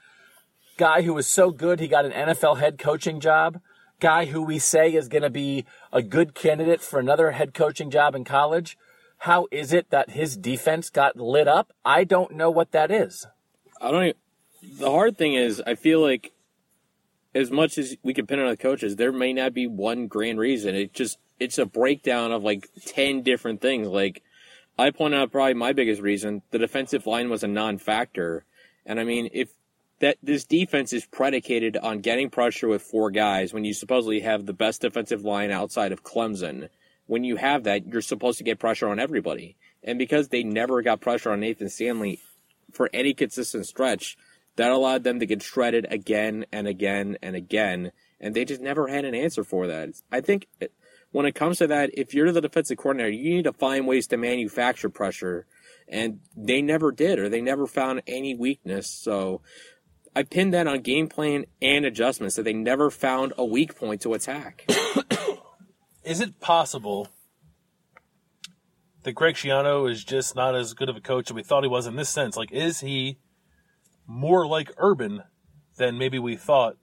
guy 0.76 1.00
who 1.00 1.14
was 1.14 1.26
so 1.26 1.50
good 1.50 1.80
he 1.80 1.88
got 1.88 2.04
an 2.04 2.12
NFL 2.12 2.58
head 2.58 2.78
coaching 2.78 3.20
job, 3.20 3.58
guy 4.00 4.26
who 4.26 4.42
we 4.42 4.58
say 4.58 4.92
is 4.92 5.08
going 5.08 5.22
to 5.22 5.30
be 5.30 5.64
a 5.94 6.02
good 6.02 6.34
candidate 6.34 6.82
for 6.82 7.00
another 7.00 7.30
head 7.30 7.54
coaching 7.54 7.90
job 7.90 8.14
in 8.14 8.22
college. 8.22 8.76
How 9.20 9.48
is 9.50 9.74
it 9.74 9.90
that 9.90 10.10
his 10.10 10.34
defense 10.34 10.88
got 10.88 11.16
lit 11.18 11.46
up? 11.46 11.74
I 11.84 12.04
don't 12.04 12.32
know 12.32 12.50
what 12.50 12.72
that 12.72 12.90
is. 12.90 13.26
I 13.78 13.90
don't. 13.90 14.04
Even, 14.04 14.78
the 14.78 14.90
hard 14.90 15.18
thing 15.18 15.34
is, 15.34 15.62
I 15.66 15.74
feel 15.74 16.00
like 16.00 16.32
as 17.34 17.50
much 17.50 17.76
as 17.76 17.96
we 18.02 18.14
can 18.14 18.26
pin 18.26 18.40
on 18.40 18.48
the 18.48 18.56
coaches, 18.56 18.96
there 18.96 19.12
may 19.12 19.34
not 19.34 19.52
be 19.52 19.66
one 19.66 20.06
grand 20.06 20.38
reason. 20.38 20.74
It 20.74 20.94
just 20.94 21.18
it's 21.38 21.58
a 21.58 21.66
breakdown 21.66 22.32
of 22.32 22.42
like 22.42 22.68
ten 22.86 23.20
different 23.20 23.60
things. 23.60 23.88
Like 23.88 24.22
I 24.78 24.90
point 24.90 25.14
out, 25.14 25.32
probably 25.32 25.52
my 25.52 25.74
biggest 25.74 26.00
reason: 26.00 26.40
the 26.50 26.58
defensive 26.58 27.06
line 27.06 27.28
was 27.28 27.42
a 27.42 27.48
non-factor. 27.48 28.46
And 28.86 28.98
I 28.98 29.04
mean, 29.04 29.28
if 29.34 29.52
that 29.98 30.16
this 30.22 30.46
defense 30.46 30.94
is 30.94 31.04
predicated 31.04 31.76
on 31.76 32.00
getting 32.00 32.30
pressure 32.30 32.68
with 32.68 32.80
four 32.80 33.10
guys, 33.10 33.52
when 33.52 33.66
you 33.66 33.74
supposedly 33.74 34.20
have 34.20 34.46
the 34.46 34.54
best 34.54 34.80
defensive 34.80 35.26
line 35.26 35.50
outside 35.50 35.92
of 35.92 36.02
Clemson, 36.02 36.70
when 37.10 37.24
you 37.24 37.34
have 37.34 37.64
that, 37.64 37.88
you're 37.88 38.02
supposed 38.02 38.38
to 38.38 38.44
get 38.44 38.60
pressure 38.60 38.88
on 38.88 39.00
everybody. 39.00 39.56
And 39.82 39.98
because 39.98 40.28
they 40.28 40.44
never 40.44 40.80
got 40.80 41.00
pressure 41.00 41.32
on 41.32 41.40
Nathan 41.40 41.68
Stanley 41.68 42.20
for 42.70 42.88
any 42.92 43.14
consistent 43.14 43.66
stretch, 43.66 44.16
that 44.54 44.70
allowed 44.70 45.02
them 45.02 45.18
to 45.18 45.26
get 45.26 45.42
shredded 45.42 45.88
again 45.90 46.46
and 46.52 46.68
again 46.68 47.18
and 47.20 47.34
again, 47.34 47.90
and 48.20 48.32
they 48.32 48.44
just 48.44 48.60
never 48.60 48.86
had 48.86 49.04
an 49.04 49.16
answer 49.16 49.42
for 49.42 49.66
that. 49.66 49.88
I 50.12 50.20
think 50.20 50.46
when 51.10 51.26
it 51.26 51.34
comes 51.34 51.58
to 51.58 51.66
that, 51.66 51.90
if 51.94 52.14
you're 52.14 52.30
the 52.30 52.40
defensive 52.40 52.78
coordinator, 52.78 53.10
you 53.10 53.34
need 53.34 53.44
to 53.44 53.52
find 53.54 53.88
ways 53.88 54.06
to 54.06 54.16
manufacture 54.16 54.88
pressure, 54.88 55.46
and 55.88 56.20
they 56.36 56.62
never 56.62 56.92
did, 56.92 57.18
or 57.18 57.28
they 57.28 57.40
never 57.40 57.66
found 57.66 58.02
any 58.06 58.36
weakness. 58.36 58.88
So 58.88 59.40
I 60.14 60.22
pinned 60.22 60.54
that 60.54 60.68
on 60.68 60.82
game 60.82 61.08
plan 61.08 61.46
and 61.60 61.84
adjustments 61.84 62.36
that 62.36 62.44
they 62.44 62.52
never 62.52 62.88
found 62.88 63.32
a 63.36 63.44
weak 63.44 63.76
point 63.76 64.02
to 64.02 64.14
attack. 64.14 64.64
is 66.04 66.20
it 66.20 66.40
possible 66.40 67.08
that 69.02 69.12
Greg 69.12 69.34
Schiano 69.34 69.90
is 69.90 70.04
just 70.04 70.34
not 70.34 70.54
as 70.54 70.74
good 70.74 70.88
of 70.88 70.96
a 70.96 71.00
coach 71.00 71.30
as 71.30 71.34
we 71.34 71.42
thought 71.42 71.62
he 71.62 71.68
was 71.68 71.86
in 71.86 71.96
this 71.96 72.08
sense? 72.08 72.36
Like, 72.36 72.52
is 72.52 72.80
he 72.80 73.18
more 74.06 74.46
like 74.46 74.72
Urban 74.76 75.22
than 75.76 75.98
maybe 75.98 76.18
we 76.18 76.36
thought? 76.36 76.76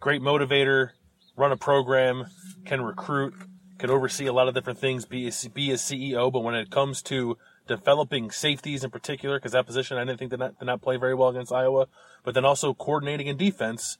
Great 0.00 0.22
motivator, 0.22 0.90
run 1.36 1.52
a 1.52 1.56
program, 1.56 2.26
can 2.64 2.82
recruit, 2.82 3.34
can 3.78 3.90
oversee 3.90 4.26
a 4.26 4.32
lot 4.32 4.48
of 4.48 4.54
different 4.54 4.78
things, 4.78 5.04
be 5.04 5.26
a, 5.26 5.32
be 5.50 5.70
a 5.70 5.74
CEO, 5.74 6.32
but 6.32 6.40
when 6.40 6.54
it 6.54 6.70
comes 6.70 7.02
to 7.02 7.36
developing 7.66 8.30
safeties 8.30 8.84
in 8.84 8.90
particular, 8.90 9.38
because 9.38 9.52
that 9.52 9.66
position 9.66 9.96
I 9.96 10.04
didn't 10.04 10.18
think 10.18 10.30
did 10.30 10.40
not, 10.40 10.58
did 10.58 10.64
not 10.66 10.82
play 10.82 10.96
very 10.96 11.14
well 11.14 11.28
against 11.28 11.52
Iowa, 11.52 11.86
but 12.24 12.34
then 12.34 12.44
also 12.44 12.72
coordinating 12.74 13.26
in 13.26 13.36
defense, 13.36 13.98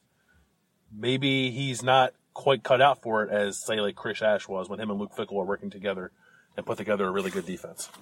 maybe 0.94 1.50
he's 1.50 1.82
not 1.82 2.12
quite 2.37 2.62
cut 2.62 2.83
out 2.83 3.00
for 3.00 3.23
it 3.25 3.31
as 3.31 3.59
say 3.59 3.81
like 3.81 3.97
Chris 3.97 4.21
Ash 4.21 4.47
was 4.47 4.69
when 4.69 4.78
him 4.78 4.90
and 4.90 5.00
Luke 5.00 5.12
Fickell 5.16 5.33
were 5.33 5.45
working 5.47 5.71
together 5.71 6.12
and 6.55 6.66
put 6.66 6.76
together 6.76 7.07
a 7.07 7.11
really 7.11 7.31
good 7.31 7.47
defense. 7.47 7.90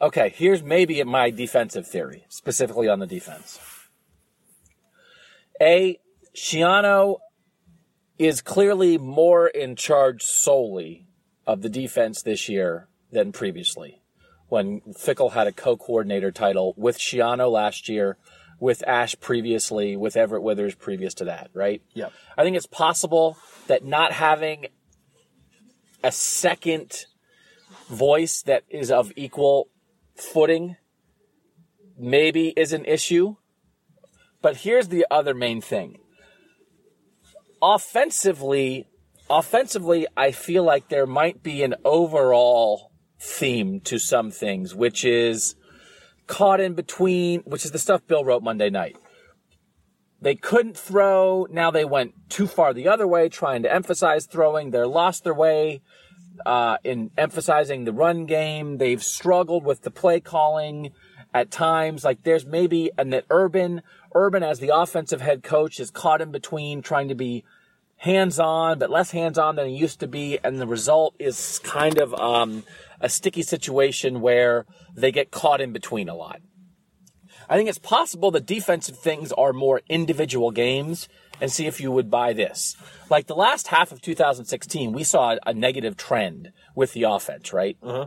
Okay, 0.00 0.34
here's 0.34 0.60
maybe 0.60 1.02
my 1.04 1.30
defensive 1.30 1.86
theory, 1.86 2.24
specifically 2.28 2.88
on 2.88 2.98
the 2.98 3.06
defense. 3.06 3.60
A, 5.60 6.00
Schiano 6.34 7.18
is 8.18 8.40
clearly 8.40 8.98
more 8.98 9.46
in 9.46 9.76
charge 9.76 10.24
solely 10.24 11.06
of 11.46 11.62
the 11.62 11.68
defense 11.68 12.22
this 12.22 12.48
year 12.48 12.88
than 13.12 13.30
previously. 13.30 14.02
When 14.48 14.80
Fickell 14.80 15.32
had 15.32 15.46
a 15.46 15.52
co-coordinator 15.52 16.32
title 16.32 16.74
with 16.76 16.98
Schiano 16.98 17.48
last 17.50 17.88
year, 17.88 18.18
with 18.60 18.86
Ash 18.86 19.14
previously, 19.20 19.96
with 19.96 20.16
Everett 20.16 20.42
Withers 20.42 20.74
previous 20.74 21.14
to 21.14 21.24
that, 21.24 21.50
right? 21.54 21.82
Yep. 21.94 22.12
I 22.36 22.42
think 22.42 22.56
it's 22.56 22.66
possible 22.66 23.36
that 23.66 23.84
not 23.84 24.12
having 24.12 24.66
a 26.02 26.12
second 26.12 27.06
voice 27.88 28.42
that 28.42 28.62
is 28.68 28.90
of 28.90 29.12
equal 29.16 29.68
footing 30.14 30.76
maybe 31.98 32.48
is 32.48 32.72
an 32.72 32.84
issue. 32.84 33.36
But 34.42 34.58
here's 34.58 34.88
the 34.88 35.06
other 35.10 35.34
main 35.34 35.60
thing. 35.60 35.98
Offensively, 37.62 38.86
offensively, 39.30 40.06
I 40.16 40.32
feel 40.32 40.64
like 40.64 40.88
there 40.88 41.06
might 41.06 41.42
be 41.42 41.62
an 41.62 41.74
overall 41.84 42.92
theme 43.18 43.80
to 43.80 43.98
some 43.98 44.30
things, 44.30 44.74
which 44.74 45.04
is 45.04 45.54
caught 46.26 46.60
in 46.60 46.74
between, 46.74 47.40
which 47.40 47.64
is 47.64 47.70
the 47.70 47.78
stuff 47.78 48.06
Bill 48.06 48.24
wrote 48.24 48.42
Monday 48.42 48.70
night. 48.70 48.96
They 50.20 50.34
couldn't 50.34 50.78
throw. 50.78 51.46
Now 51.50 51.70
they 51.70 51.84
went 51.84 52.14
too 52.30 52.46
far 52.46 52.72
the 52.72 52.88
other 52.88 53.06
way, 53.06 53.28
trying 53.28 53.62
to 53.64 53.72
emphasize 53.72 54.26
throwing. 54.26 54.70
They 54.70 54.82
lost 54.82 55.24
their 55.24 55.34
way 55.34 55.82
uh, 56.46 56.78
in 56.82 57.10
emphasizing 57.18 57.84
the 57.84 57.92
run 57.92 58.24
game. 58.24 58.78
They've 58.78 59.02
struggled 59.02 59.64
with 59.64 59.82
the 59.82 59.90
play 59.90 60.20
calling 60.20 60.92
at 61.34 61.50
times. 61.50 62.04
Like 62.04 62.22
there's 62.22 62.46
maybe, 62.46 62.90
and 62.96 63.12
that 63.12 63.26
Urban, 63.28 63.82
Urban 64.14 64.42
as 64.42 64.60
the 64.60 64.74
offensive 64.74 65.20
head 65.20 65.42
coach 65.42 65.78
is 65.78 65.90
caught 65.90 66.22
in 66.22 66.30
between 66.30 66.80
trying 66.80 67.08
to 67.08 67.14
be 67.14 67.44
hands 67.96 68.38
on, 68.38 68.78
but 68.78 68.90
less 68.90 69.10
hands 69.10 69.38
on 69.38 69.56
than 69.56 69.68
he 69.68 69.76
used 69.76 70.00
to 70.00 70.06
be. 70.06 70.38
And 70.44 70.60
the 70.60 70.66
result 70.66 71.14
is 71.18 71.60
kind 71.64 71.98
of 71.98 72.14
um, 72.14 72.64
a 73.00 73.08
sticky 73.08 73.42
situation 73.42 74.20
where 74.20 74.66
they 74.94 75.12
get 75.12 75.30
caught 75.30 75.60
in 75.60 75.72
between 75.72 76.08
a 76.08 76.14
lot. 76.14 76.40
I 77.48 77.56
think 77.56 77.68
it's 77.68 77.78
possible 77.78 78.30
the 78.30 78.40
defensive 78.40 78.98
things 78.98 79.32
are 79.32 79.52
more 79.52 79.82
individual 79.88 80.50
games 80.50 81.08
and 81.40 81.50
see 81.50 81.66
if 81.66 81.80
you 81.80 81.90
would 81.90 82.10
buy 82.10 82.32
this. 82.32 82.76
Like 83.10 83.26
the 83.26 83.34
last 83.34 83.68
half 83.68 83.92
of 83.92 84.00
2016, 84.00 84.92
we 84.92 85.04
saw 85.04 85.36
a 85.44 85.52
negative 85.52 85.96
trend 85.96 86.52
with 86.74 86.92
the 86.92 87.02
offense, 87.02 87.52
right? 87.52 87.76
Uh-huh. 87.82 88.06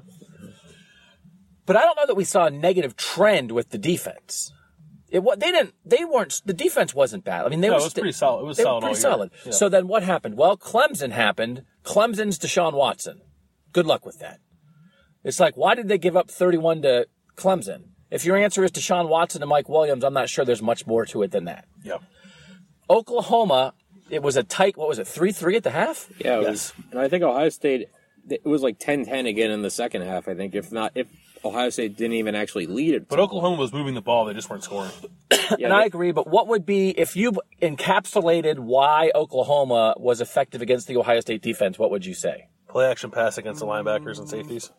But 1.65 1.75
I 1.75 1.81
don't 1.81 1.97
know 1.97 2.07
that 2.07 2.15
we 2.15 2.23
saw 2.23 2.45
a 2.45 2.49
negative 2.49 2.95
trend 2.95 3.51
with 3.51 3.69
the 3.69 3.77
defense. 3.77 4.51
It 5.09 5.19
wa- 5.23 5.35
they 5.35 5.51
didn't 5.51 5.73
they 5.85 6.03
weren't 6.03 6.41
the 6.45 6.53
defense 6.53 6.93
wasn't 6.93 7.23
bad. 7.23 7.45
I 7.45 7.49
mean 7.49 7.61
they 7.61 7.67
No, 7.67 7.75
were 7.75 7.79
it 7.79 7.83
was 7.83 7.91
sti- 7.91 8.01
pretty 8.01 8.13
solid. 8.13 8.41
It 8.41 8.45
was 8.45 8.57
they 8.57 8.63
solid 8.63 8.83
were 8.83 8.89
pretty 8.89 9.05
all 9.05 9.09
year. 9.11 9.17
solid. 9.17 9.31
Yeah. 9.45 9.51
So 9.51 9.69
then 9.69 9.87
what 9.87 10.03
happened? 10.03 10.37
Well, 10.37 10.57
Clemson 10.57 11.11
happened. 11.11 11.63
Clemson's 11.83 12.37
Deshaun 12.37 12.73
Watson. 12.73 13.21
Good 13.71 13.85
luck 13.85 14.05
with 14.05 14.19
that. 14.19 14.39
It's 15.23 15.39
like 15.39 15.55
why 15.55 15.75
did 15.75 15.87
they 15.87 15.97
give 15.97 16.17
up 16.17 16.29
31 16.29 16.81
to 16.81 17.07
Clemson? 17.37 17.89
If 18.11 18.25
your 18.25 18.37
answer 18.37 18.63
is 18.63 18.71
Deshaun 18.71 19.07
Watson 19.09 19.41
and 19.41 19.49
Mike 19.49 19.67
Williams, 19.69 20.03
I'm 20.03 20.13
not 20.13 20.29
sure 20.29 20.43
there's 20.45 20.61
much 20.61 20.85
more 20.87 21.05
to 21.07 21.23
it 21.23 21.31
than 21.31 21.45
that. 21.45 21.65
Yeah. 21.83 21.97
Oklahoma, 22.89 23.73
it 24.09 24.23
was 24.23 24.37
a 24.37 24.43
tight 24.43 24.77
what 24.77 24.87
was 24.87 24.99
it? 24.99 25.07
3-3 25.07 25.57
at 25.57 25.63
the 25.63 25.71
half? 25.71 26.09
Yeah, 26.19 26.37
it 26.39 26.41
Yes. 26.43 26.49
was, 26.49 26.73
and 26.91 26.99
I 26.99 27.07
think 27.09 27.23
Ohio 27.23 27.49
State. 27.49 27.87
It 28.29 28.45
was 28.45 28.61
like 28.61 28.77
10-10 28.77 29.25
again 29.27 29.51
in 29.51 29.61
the 29.61 29.69
second 29.69 30.01
half. 30.01 30.27
I 30.27 30.33
think 30.35 30.53
if 30.53 30.69
not, 30.71 30.91
if 30.95 31.07
Ohio 31.47 31.69
State 31.69 31.97
didn't 31.97 32.13
even 32.13 32.35
actually 32.35 32.67
lead 32.67 32.93
it. 32.93 33.07
But 33.07 33.19
Oklahoma 33.19 33.57
was 33.57 33.73
moving 33.73 33.93
the 33.93 34.01
ball; 34.01 34.25
they 34.25 34.33
just 34.33 34.49
weren't 34.49 34.63
scoring. 34.63 34.91
yeah, 35.31 35.65
and 35.65 35.73
I 35.73 35.85
agree, 35.85 36.11
but 36.11 36.27
what 36.27 36.47
would 36.47 36.65
be 36.65 36.89
if 36.89 37.15
you 37.15 37.33
encapsulated 37.61 38.59
why 38.59 39.11
Oklahoma 39.15 39.95
was 39.97 40.21
effective 40.21 40.61
against 40.61 40.87
the 40.87 40.97
Ohio 40.97 41.19
State 41.19 41.41
defense, 41.41 41.79
what 41.79 41.91
would 41.91 42.05
you 42.05 42.13
say? 42.13 42.49
Play 42.69 42.85
action 42.85 43.11
pass 43.11 43.37
against 43.37 43.59
the 43.59 43.65
linebackers 43.65 44.19
and 44.19 44.29
safeties, 44.29 44.71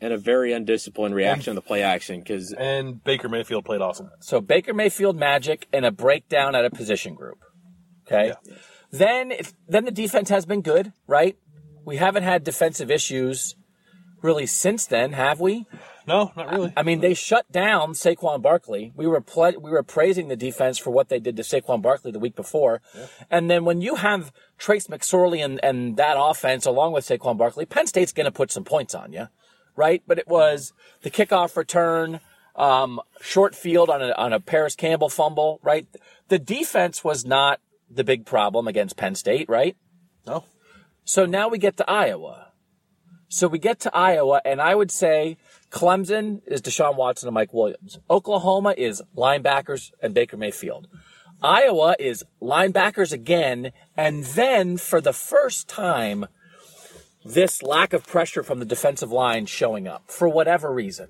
and 0.00 0.12
a 0.12 0.18
very 0.18 0.52
undisciplined 0.52 1.14
reaction 1.14 1.54
to 1.54 1.60
the 1.60 1.66
play 1.66 1.82
action 1.82 2.20
because 2.20 2.52
and 2.52 3.02
Baker 3.02 3.28
Mayfield 3.28 3.64
played 3.64 3.80
awesome. 3.80 4.10
So 4.20 4.40
Baker 4.40 4.74
Mayfield 4.74 5.16
magic 5.16 5.66
and 5.72 5.84
a 5.84 5.90
breakdown 5.90 6.54
at 6.54 6.64
a 6.64 6.70
position 6.70 7.14
group. 7.14 7.38
Okay. 8.06 8.28
Yeah. 8.28 8.54
Then 8.90 9.32
if, 9.32 9.52
then 9.66 9.84
the 9.84 9.90
defense 9.90 10.28
has 10.28 10.46
been 10.46 10.62
good, 10.62 10.92
right? 11.06 11.36
We 11.84 11.96
haven't 11.96 12.22
had 12.22 12.44
defensive 12.44 12.90
issues 12.90 13.56
really 14.24 14.46
since 14.46 14.86
then, 14.86 15.12
have 15.12 15.38
we? 15.38 15.66
No, 16.06 16.32
not 16.34 16.50
really. 16.50 16.72
I 16.76 16.82
mean, 16.82 17.00
they 17.00 17.14
shut 17.14 17.50
down 17.52 17.92
Saquon 17.92 18.40
Barkley. 18.42 18.92
We 18.96 19.06
were 19.06 19.20
ple- 19.20 19.60
we 19.60 19.70
were 19.70 19.82
praising 19.82 20.28
the 20.28 20.36
defense 20.36 20.78
for 20.78 20.90
what 20.90 21.10
they 21.10 21.20
did 21.20 21.36
to 21.36 21.42
Saquon 21.42 21.82
Barkley 21.82 22.10
the 22.10 22.18
week 22.18 22.34
before, 22.34 22.80
and 23.30 23.50
then 23.50 23.64
when 23.64 23.82
you 23.82 23.96
have 23.96 24.32
Trace 24.58 24.86
McSorley 24.88 25.44
and, 25.44 25.62
and 25.62 25.96
that 25.98 26.16
offense 26.18 26.66
along 26.66 26.92
with 26.94 27.06
Saquon 27.06 27.36
Barkley, 27.36 27.66
Penn 27.66 27.86
State's 27.86 28.12
going 28.12 28.24
to 28.24 28.32
put 28.32 28.50
some 28.50 28.64
points 28.64 28.94
on 28.94 29.12
you, 29.12 29.28
right? 29.76 30.02
But 30.06 30.18
it 30.18 30.26
was 30.26 30.72
the 31.02 31.10
kickoff 31.10 31.56
return, 31.56 32.20
um, 32.56 33.00
short 33.20 33.54
field 33.54 33.90
on 33.90 34.02
a 34.02 34.12
on 34.12 34.32
a 34.32 34.40
Parris 34.40 34.74
Campbell 34.74 35.10
fumble, 35.10 35.60
right? 35.62 35.86
The 36.28 36.38
defense 36.38 37.04
was 37.04 37.26
not 37.26 37.60
the 37.90 38.04
big 38.04 38.24
problem 38.24 38.66
against 38.66 38.96
Penn 38.96 39.14
State, 39.14 39.48
right? 39.48 39.76
no. 40.26 40.44
So 41.06 41.26
now 41.26 41.48
we 41.48 41.58
get 41.58 41.76
to 41.76 41.90
Iowa. 41.90 42.43
So 43.34 43.48
we 43.48 43.58
get 43.58 43.80
to 43.80 43.92
Iowa, 43.92 44.40
and 44.44 44.60
I 44.60 44.76
would 44.76 44.92
say 44.92 45.38
Clemson 45.68 46.40
is 46.46 46.62
Deshaun 46.62 46.94
Watson 46.94 47.26
and 47.26 47.34
Mike 47.34 47.52
Williams. 47.52 47.98
Oklahoma 48.08 48.76
is 48.78 49.02
linebackers 49.16 49.90
and 50.00 50.14
Baker 50.14 50.36
Mayfield. 50.36 50.86
Iowa 51.42 51.96
is 51.98 52.22
linebackers 52.40 53.12
again, 53.12 53.72
and 53.96 54.22
then 54.22 54.76
for 54.76 55.00
the 55.00 55.12
first 55.12 55.66
time, 55.66 56.26
this 57.24 57.60
lack 57.60 57.92
of 57.92 58.06
pressure 58.06 58.44
from 58.44 58.60
the 58.60 58.64
defensive 58.64 59.10
line 59.10 59.46
showing 59.46 59.88
up 59.88 60.04
for 60.06 60.28
whatever 60.28 60.72
reason. 60.72 61.08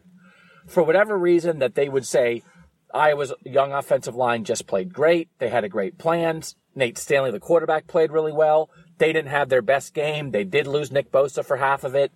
For 0.66 0.83
whatever 0.83 1.19
reason 1.19 1.59
that 1.59 1.75
they 1.75 1.90
would 1.90 2.07
say 2.07 2.43
Iowa's 2.95 3.35
young 3.45 3.73
offensive 3.73 4.14
line 4.14 4.45
just 4.45 4.66
played 4.66 4.95
great. 4.95 5.28
They 5.40 5.50
had 5.50 5.64
a 5.64 5.69
great 5.69 5.99
plan. 5.99 6.40
Nate 6.75 6.97
Stanley, 6.97 7.33
the 7.33 7.38
quarterback, 7.38 7.87
played 7.87 8.11
really 8.11 8.33
well. 8.33 8.71
They 8.99 9.13
didn't 9.13 9.31
have 9.31 9.49
their 9.49 9.63
best 9.63 9.95
game. 9.95 10.31
They 10.31 10.45
did 10.45 10.67
lose 10.67 10.93
Nick 10.93 11.11
Bosa 11.11 11.45
for 11.45 11.57
half 11.57 11.85
of 11.85 11.95
it. 11.95 12.13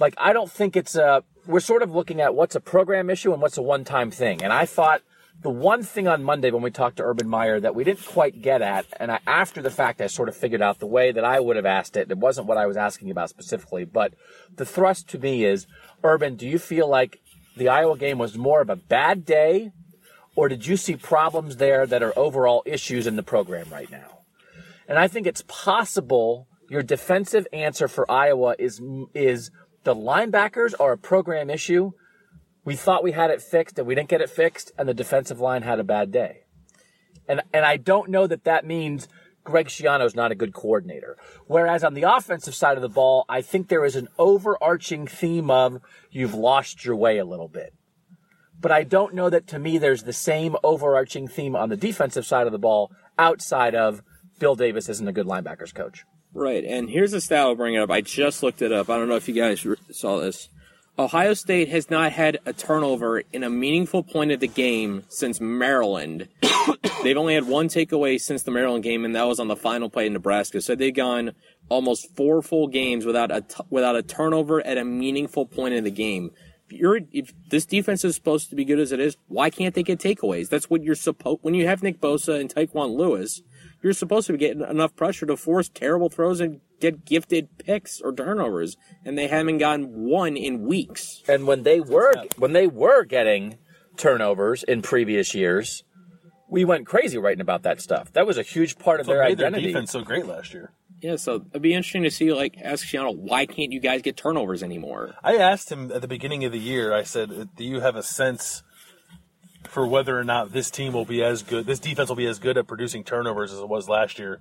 Like, 0.00 0.14
I 0.18 0.32
don't 0.32 0.50
think 0.50 0.76
it's 0.76 0.96
a, 0.96 1.22
we're 1.46 1.60
sort 1.60 1.82
of 1.82 1.94
looking 1.94 2.20
at 2.20 2.34
what's 2.34 2.56
a 2.56 2.60
program 2.60 3.10
issue 3.10 3.32
and 3.32 3.40
what's 3.40 3.58
a 3.58 3.62
one 3.62 3.84
time 3.84 4.10
thing. 4.10 4.42
And 4.42 4.52
I 4.52 4.66
thought 4.66 5.02
the 5.40 5.50
one 5.50 5.82
thing 5.82 6.08
on 6.08 6.22
Monday 6.22 6.50
when 6.50 6.62
we 6.62 6.70
talked 6.70 6.96
to 6.96 7.04
Urban 7.04 7.28
Meyer 7.28 7.60
that 7.60 7.74
we 7.74 7.84
didn't 7.84 8.04
quite 8.06 8.40
get 8.40 8.62
at, 8.62 8.86
and 8.98 9.12
I, 9.12 9.20
after 9.26 9.62
the 9.62 9.70
fact, 9.70 10.00
I 10.00 10.06
sort 10.06 10.28
of 10.28 10.36
figured 10.36 10.62
out 10.62 10.78
the 10.78 10.86
way 10.86 11.12
that 11.12 11.24
I 11.24 11.40
would 11.40 11.56
have 11.56 11.66
asked 11.66 11.96
it. 11.96 12.10
It 12.10 12.18
wasn't 12.18 12.46
what 12.46 12.56
I 12.56 12.66
was 12.66 12.76
asking 12.76 13.10
about 13.10 13.30
specifically, 13.30 13.84
but 13.84 14.14
the 14.56 14.64
thrust 14.64 15.08
to 15.10 15.18
me 15.18 15.44
is 15.44 15.66
Urban, 16.02 16.36
do 16.36 16.48
you 16.48 16.58
feel 16.58 16.88
like 16.88 17.20
the 17.56 17.68
Iowa 17.68 17.96
game 17.96 18.18
was 18.18 18.36
more 18.36 18.60
of 18.60 18.70
a 18.70 18.76
bad 18.76 19.24
day, 19.24 19.72
or 20.34 20.48
did 20.48 20.66
you 20.66 20.76
see 20.76 20.96
problems 20.96 21.56
there 21.56 21.86
that 21.86 22.02
are 22.02 22.12
overall 22.16 22.62
issues 22.66 23.06
in 23.06 23.16
the 23.16 23.22
program 23.22 23.66
right 23.70 23.90
now? 23.90 24.13
And 24.88 24.98
I 24.98 25.08
think 25.08 25.26
it's 25.26 25.44
possible 25.46 26.48
your 26.68 26.82
defensive 26.82 27.46
answer 27.52 27.88
for 27.88 28.10
Iowa 28.10 28.54
is 28.58 28.80
is 29.14 29.50
the 29.84 29.94
linebackers 29.94 30.74
are 30.80 30.92
a 30.92 30.98
program 30.98 31.50
issue. 31.50 31.92
We 32.64 32.76
thought 32.76 33.04
we 33.04 33.12
had 33.12 33.30
it 33.30 33.42
fixed 33.42 33.78
and 33.78 33.86
we 33.86 33.94
didn't 33.94 34.08
get 34.08 34.22
it 34.22 34.30
fixed, 34.30 34.72
and 34.78 34.88
the 34.88 34.94
defensive 34.94 35.40
line 35.40 35.62
had 35.62 35.78
a 35.78 35.84
bad 35.84 36.10
day. 36.10 36.44
And 37.28 37.42
and 37.52 37.64
I 37.64 37.76
don't 37.76 38.10
know 38.10 38.26
that 38.26 38.44
that 38.44 38.66
means 38.66 39.08
Greg 39.44 39.68
Schiano's 39.68 40.14
not 40.14 40.32
a 40.32 40.34
good 40.34 40.54
coordinator. 40.54 41.16
Whereas 41.46 41.84
on 41.84 41.94
the 41.94 42.02
offensive 42.02 42.54
side 42.54 42.76
of 42.76 42.82
the 42.82 42.88
ball, 42.88 43.26
I 43.28 43.42
think 43.42 43.68
there 43.68 43.84
is 43.84 43.96
an 43.96 44.08
overarching 44.18 45.06
theme 45.06 45.50
of 45.50 45.80
you've 46.10 46.34
lost 46.34 46.84
your 46.84 46.96
way 46.96 47.18
a 47.18 47.26
little 47.26 47.48
bit. 47.48 47.74
But 48.58 48.72
I 48.72 48.84
don't 48.84 49.14
know 49.14 49.28
that 49.28 49.46
to 49.48 49.58
me 49.58 49.76
there's 49.76 50.04
the 50.04 50.14
same 50.14 50.56
overarching 50.64 51.28
theme 51.28 51.54
on 51.54 51.68
the 51.68 51.76
defensive 51.76 52.24
side 52.24 52.46
of 52.46 52.52
the 52.52 52.58
ball 52.58 52.90
outside 53.18 53.74
of 53.74 54.02
Bill 54.44 54.56
Davis 54.56 54.90
isn't 54.90 55.08
a 55.08 55.12
good 55.12 55.24
linebackers 55.24 55.74
coach. 55.74 56.04
Right, 56.34 56.66
and 56.66 56.90
here's 56.90 57.14
a 57.14 57.20
stat 57.22 57.38
I'll 57.38 57.54
bring 57.54 57.76
it 57.76 57.78
up. 57.78 57.90
I 57.90 58.02
just 58.02 58.42
looked 58.42 58.60
it 58.60 58.72
up. 58.72 58.90
I 58.90 58.98
don't 58.98 59.08
know 59.08 59.16
if 59.16 59.26
you 59.26 59.32
guys 59.32 59.66
saw 59.90 60.20
this. 60.20 60.50
Ohio 60.98 61.32
State 61.32 61.70
has 61.70 61.88
not 61.88 62.12
had 62.12 62.40
a 62.44 62.52
turnover 62.52 63.20
in 63.32 63.42
a 63.42 63.48
meaningful 63.48 64.02
point 64.02 64.32
of 64.32 64.40
the 64.40 64.46
game 64.46 65.04
since 65.08 65.40
Maryland. 65.40 66.28
they've 67.02 67.16
only 67.16 67.32
had 67.32 67.48
one 67.48 67.68
takeaway 67.68 68.20
since 68.20 68.42
the 68.42 68.50
Maryland 68.50 68.84
game, 68.84 69.06
and 69.06 69.16
that 69.16 69.26
was 69.26 69.40
on 69.40 69.48
the 69.48 69.56
final 69.56 69.88
play 69.88 70.08
in 70.08 70.12
Nebraska. 70.12 70.60
So 70.60 70.74
they've 70.74 70.94
gone 70.94 71.32
almost 71.70 72.14
four 72.14 72.42
full 72.42 72.68
games 72.68 73.06
without 73.06 73.34
a 73.34 73.40
t- 73.40 73.64
without 73.70 73.96
a 73.96 74.02
turnover 74.02 74.60
at 74.60 74.76
a 74.76 74.84
meaningful 74.84 75.46
point 75.46 75.72
in 75.72 75.84
the 75.84 75.90
game. 75.90 76.32
If 76.68 76.78
you're 76.78 77.00
if 77.12 77.32
this 77.48 77.64
defense 77.64 78.04
is 78.04 78.14
supposed 78.14 78.50
to 78.50 78.56
be 78.56 78.66
good 78.66 78.78
as 78.78 78.92
it 78.92 79.00
is, 79.00 79.16
why 79.26 79.48
can't 79.48 79.74
they 79.74 79.82
get 79.82 80.00
takeaways? 80.00 80.50
That's 80.50 80.68
what 80.68 80.82
you're 80.82 80.96
supposed. 80.96 81.38
When 81.40 81.54
you 81.54 81.66
have 81.66 81.82
Nick 81.82 81.98
Bosa 81.98 82.38
and 82.38 82.54
Tyquan 82.54 82.94
Lewis, 82.94 83.40
you're 83.84 83.92
supposed 83.92 84.26
to 84.26 84.32
be 84.32 84.38
getting 84.38 84.62
enough 84.62 84.96
pressure 84.96 85.26
to 85.26 85.36
force 85.36 85.68
terrible 85.68 86.08
throws 86.08 86.40
and 86.40 86.60
get 86.80 87.04
gifted 87.04 87.58
picks 87.58 88.00
or 88.00 88.12
turnovers, 88.14 88.76
and 89.04 89.16
they 89.16 89.28
haven't 89.28 89.58
gotten 89.58 90.08
one 90.08 90.36
in 90.36 90.62
weeks. 90.66 91.22
And 91.28 91.46
when 91.46 91.62
they 91.62 91.80
were 91.80 92.12
when 92.38 92.52
they 92.54 92.66
were 92.66 93.04
getting 93.04 93.58
turnovers 93.96 94.62
in 94.64 94.82
previous 94.82 95.34
years, 95.34 95.84
we 96.48 96.64
went 96.64 96.86
crazy 96.86 97.18
writing 97.18 97.40
about 97.42 97.62
that 97.62 97.80
stuff. 97.80 98.12
That 98.14 98.26
was 98.26 98.38
a 98.38 98.42
huge 98.42 98.78
part 98.78 99.00
of 99.00 99.06
What 99.06 99.14
their 99.14 99.24
made 99.24 99.38
their 99.38 99.46
identity. 99.48 99.68
defense 99.68 99.92
so 99.92 100.02
great 100.02 100.26
last 100.26 100.52
year? 100.54 100.72
Yeah, 101.00 101.16
so 101.16 101.44
it'd 101.50 101.60
be 101.60 101.74
interesting 101.74 102.04
to 102.04 102.10
see, 102.10 102.32
like, 102.32 102.56
ask 102.62 102.86
Schiano, 102.86 103.14
why 103.14 103.44
can't 103.44 103.72
you 103.72 103.80
guys 103.80 104.00
get 104.00 104.16
turnovers 104.16 104.62
anymore? 104.62 105.14
I 105.22 105.36
asked 105.36 105.70
him 105.70 105.92
at 105.92 106.00
the 106.00 106.08
beginning 106.08 106.44
of 106.44 106.52
the 106.52 106.58
year. 106.58 106.94
I 106.94 107.02
said, 107.02 107.50
"Do 107.56 107.64
you 107.64 107.80
have 107.80 107.94
a 107.96 108.02
sense 108.02 108.62
for 109.68 109.86
whether 109.86 110.18
or 110.18 110.24
not 110.24 110.52
this 110.52 110.70
team 110.70 110.92
will 110.92 111.04
be 111.04 111.22
as 111.22 111.42
good? 111.42 111.66
This 111.66 111.78
defense 111.78 112.08
will 112.08 112.16
be 112.16 112.26
as 112.26 112.38
good 112.38 112.56
at 112.56 112.66
producing 112.66 113.04
turnovers 113.04 113.52
as 113.52 113.58
it 113.58 113.68
was 113.68 113.88
last 113.88 114.18
year?" 114.18 114.40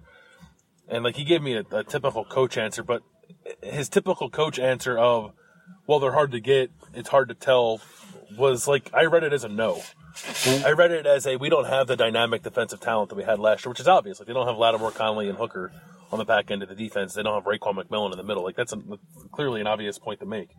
And 0.88 1.04
like 1.04 1.16
he 1.16 1.24
gave 1.24 1.42
me 1.42 1.56
a, 1.56 1.64
a 1.72 1.84
typical 1.84 2.26
coach 2.26 2.58
answer, 2.58 2.84
but 2.84 3.04
his 3.62 3.90
typical 3.90 4.30
coach 4.30 4.60
answer 4.60 4.98
of, 4.98 5.34
"Well, 5.88 6.00
they're 6.00 6.12
hard 6.12 6.32
to 6.32 6.40
get. 6.40 6.72
It's 6.94 7.10
hard 7.10 7.30
to 7.30 7.36
tell," 7.36 7.82
was 8.38 8.68
like 8.68 8.90
I 8.94 9.06
read 9.06 9.24
it 9.24 9.34
as 9.34 9.44
a 9.44 9.50
no. 9.50 9.82
I 10.64 10.72
read 10.72 10.92
it 10.92 11.08
as 11.08 11.26
a 11.26 11.38
we 11.38 11.50
don't 11.50 11.66
have 11.66 11.88
the 11.88 11.96
dynamic 11.96 12.44
defensive 12.44 12.80
talent 12.80 13.10
that 13.10 13.16
we 13.16 13.24
had 13.24 13.40
last 13.40 13.66
year, 13.66 13.72
which 13.72 13.80
is 13.80 13.88
obvious. 13.88 14.20
Like 14.20 14.28
they 14.28 14.34
don't 14.34 14.48
have 14.48 14.58
Lattimore, 14.58 14.92
Conley, 14.92 15.28
and 15.28 15.38
Hooker 15.38 15.72
on 16.12 16.20
the 16.20 16.26
back 16.26 16.52
end 16.52 16.62
of 16.62 16.70
the 16.70 16.76
defense. 16.76 17.14
They 17.14 17.24
don't 17.24 17.34
have 17.34 17.46
Raekwon 17.46 17.84
McMillan 17.84 18.12
in 18.12 18.18
the 18.18 18.24
middle. 18.24 18.44
Like 18.44 18.56
that's 18.56 18.74
a, 18.74 18.82
clearly 19.32 19.62
an 19.62 19.68
obvious 19.68 19.98
point 19.98 20.20
to 20.20 20.26
make. 20.26 20.50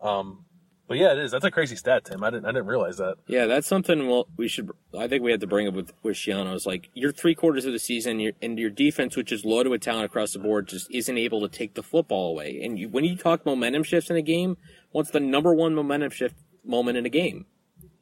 Um, 0.00 0.44
but 0.90 0.98
yeah, 0.98 1.12
it 1.12 1.18
is. 1.18 1.30
That's 1.30 1.44
a 1.44 1.52
crazy 1.52 1.76
stat, 1.76 2.06
Tim. 2.06 2.24
I 2.24 2.30
didn't. 2.30 2.46
I 2.46 2.48
didn't 2.48 2.66
realize 2.66 2.96
that. 2.96 3.14
Yeah, 3.28 3.46
that's 3.46 3.68
something 3.68 4.08
we'll, 4.08 4.26
we 4.36 4.48
should. 4.48 4.72
I 4.98 5.06
think 5.06 5.22
we 5.22 5.30
have 5.30 5.38
to 5.38 5.46
bring 5.46 5.68
up 5.68 5.74
with 5.74 5.92
with 6.02 6.16
Schiano. 6.16 6.52
Is 6.52 6.66
like 6.66 6.90
you're 6.94 7.12
three 7.12 7.36
quarters 7.36 7.64
of 7.64 7.72
the 7.72 7.78
season, 7.78 8.18
your 8.18 8.32
and 8.42 8.58
your 8.58 8.70
defense, 8.70 9.16
which 9.16 9.30
is 9.30 9.44
loaded 9.44 9.70
with 9.70 9.82
talent 9.82 10.06
across 10.06 10.32
the 10.32 10.40
board, 10.40 10.66
just 10.66 10.90
isn't 10.90 11.16
able 11.16 11.42
to 11.42 11.48
take 11.48 11.74
the 11.74 11.82
football 11.84 12.30
away. 12.32 12.60
And 12.64 12.76
you, 12.76 12.88
when 12.88 13.04
you 13.04 13.14
talk 13.14 13.46
momentum 13.46 13.84
shifts 13.84 14.10
in 14.10 14.16
a 14.16 14.22
game, 14.22 14.56
what's 14.90 15.12
the 15.12 15.20
number 15.20 15.54
one 15.54 15.76
momentum 15.76 16.10
shift 16.10 16.34
moment 16.64 16.98
in 16.98 17.06
a 17.06 17.10
game? 17.10 17.46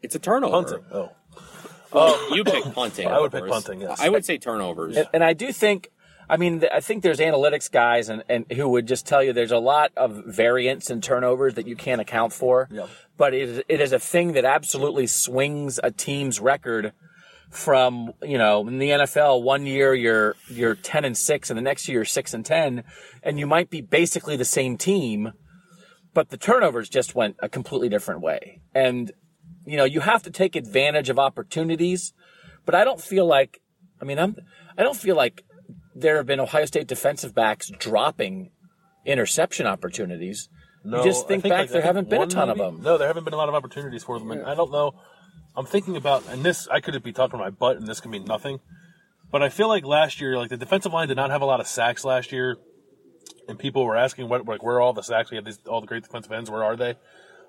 It's 0.01 0.14
a 0.14 0.18
turnover. 0.18 0.62
Punting. 0.62 0.85
Oh, 0.90 1.12
Well, 1.92 2.35
you 2.35 2.42
pick 2.42 2.64
punting. 2.74 3.07
I 3.07 3.20
would 3.20 3.33
pick 3.33 3.46
punting, 3.46 3.83
yes. 3.83 4.01
I 4.01 4.09
would 4.09 4.24
say 4.24 4.38
turnovers. 4.38 4.96
And, 4.96 5.09
and 5.12 5.22
I 5.22 5.35
do 5.35 5.53
think, 5.53 5.90
I 6.29 6.37
mean, 6.37 6.62
I 6.73 6.81
think 6.81 7.03
there's 7.03 7.21
analytics 7.21 7.71
guys 7.71 8.09
and, 8.09 8.23
and 8.29 8.51
who 8.53 8.69
would 8.69 8.87
just 8.87 9.07
tell 9.07 9.23
you 9.23 9.33
there's 9.33 9.53
a 9.53 9.59
lot 9.59 9.93
of 9.97 10.25
variance 10.27 10.91
and 10.91 11.03
turnovers 11.03 11.55
that 11.55 11.67
you 11.67 11.77
can't 11.77 12.01
account 12.01 12.33
for. 12.33 12.69
But 13.17 13.35
it 13.35 13.49
is, 13.49 13.62
it 13.69 13.81
is 13.81 13.93
a 13.93 13.99
thing 13.99 14.33
that 14.33 14.45
absolutely 14.45 15.07
swings 15.07 15.81
a 15.83 15.91
team's 15.91 16.41
record 16.41 16.93
from, 17.51 18.12
you 18.23 18.37
know, 18.37 18.69
in 18.69 18.79
the 18.79 18.91
NFL, 18.91 19.43
one 19.43 19.64
year 19.64 19.95
you're, 19.95 20.37
you're 20.49 20.75
10 20.75 21.05
and 21.07 21.17
6 21.17 21.51
and 21.51 21.57
the 21.57 21.62
next 21.62 21.88
year 21.88 21.99
you're 21.99 22.05
6 22.05 22.35
and 22.35 22.45
10 22.45 22.85
and 23.23 23.38
you 23.38 23.47
might 23.47 23.71
be 23.71 23.81
basically 23.81 24.37
the 24.37 24.45
same 24.45 24.77
team, 24.77 25.33
but 26.12 26.29
the 26.29 26.37
turnovers 26.37 26.91
just 26.91 27.14
went 27.14 27.37
a 27.41 27.49
completely 27.49 27.88
different 27.88 28.21
way. 28.21 28.61
And 28.75 29.12
you 29.69 29.77
know, 29.77 29.85
you 29.85 30.01
have 30.01 30.23
to 30.23 30.31
take 30.31 30.57
advantage 30.57 31.11
of 31.11 31.19
opportunities, 31.19 32.14
but 32.64 32.75
I 32.75 32.85
don't 32.85 33.01
feel 33.01 33.27
like, 33.27 33.61
I 34.01 34.05
mean, 34.05 34.19
I'm, 34.19 34.35
I 34.79 34.83
don't 34.83 34.97
feel 34.97 35.14
like 35.14 35.45
there 36.01 36.17
have 36.17 36.27
been 36.27 36.41
Ohio 36.41 36.65
State 36.65 36.87
defensive 36.87 37.35
backs 37.35 37.71
dropping 37.79 38.51
interception 39.05 39.67
opportunities. 39.67 40.49
No, 40.85 40.99
you 40.99 41.05
just 41.05 41.27
think, 41.27 41.43
think, 41.43 41.53
back, 41.53 41.61
like, 41.61 41.71
there 41.71 41.83
think 41.83 41.87
haven't 41.87 42.11
been 42.11 42.23
a 42.23 42.27
ton 42.27 42.49
maybe? 42.49 42.61
of 42.61 42.75
them. 42.75 42.83
No, 42.83 42.99
there 42.99 43.09
haven't 43.09 43.25
been 43.25 43.35
a 43.35 43.37
lot 43.37 43.49
of 43.49 43.55
opportunities 43.55 44.05
for 44.05 44.19
them, 44.19 44.31
and 44.31 44.43
I 44.43 44.55
don't 44.55 44.71
know. 44.71 44.95
I'm 45.57 45.67
thinking 45.67 45.97
about, 45.97 46.25
and 46.29 46.43
this 46.43 46.69
I 46.69 46.81
could 46.81 47.03
be 47.03 47.13
talking 47.13 47.39
my 47.39 47.51
butt, 47.51 47.77
and 47.77 47.87
this 47.87 48.01
can 48.01 48.11
mean 48.11 48.25
nothing. 48.25 48.61
But 49.31 49.43
I 49.43 49.49
feel 49.49 49.69
like 49.69 49.85
last 49.85 50.21
year, 50.21 50.39
like 50.39 50.51
the 50.51 50.57
defensive 50.57 50.93
line 50.93 51.09
did 51.09 51.17
not 51.17 51.31
have 51.31 51.43
a 51.43 51.47
lot 51.47 51.61
of 51.61 51.67
sacks 51.67 52.05
last 52.05 52.33
year, 52.33 52.57
and 53.49 53.59
people 53.59 53.85
were 53.85 53.97
asking 53.97 54.29
what, 54.29 54.47
like, 54.47 54.63
where 54.63 54.77
are 54.77 54.81
all 54.81 54.93
the 54.93 55.03
sacks? 55.03 55.31
We 55.31 55.37
have 55.37 55.45
these 55.45 55.59
all 55.67 55.81
the 55.81 55.87
great 55.87 56.05
defensive 56.05 56.33
ends. 56.33 56.51
Where 56.51 56.65
are 56.65 56.77
they? 56.77 56.95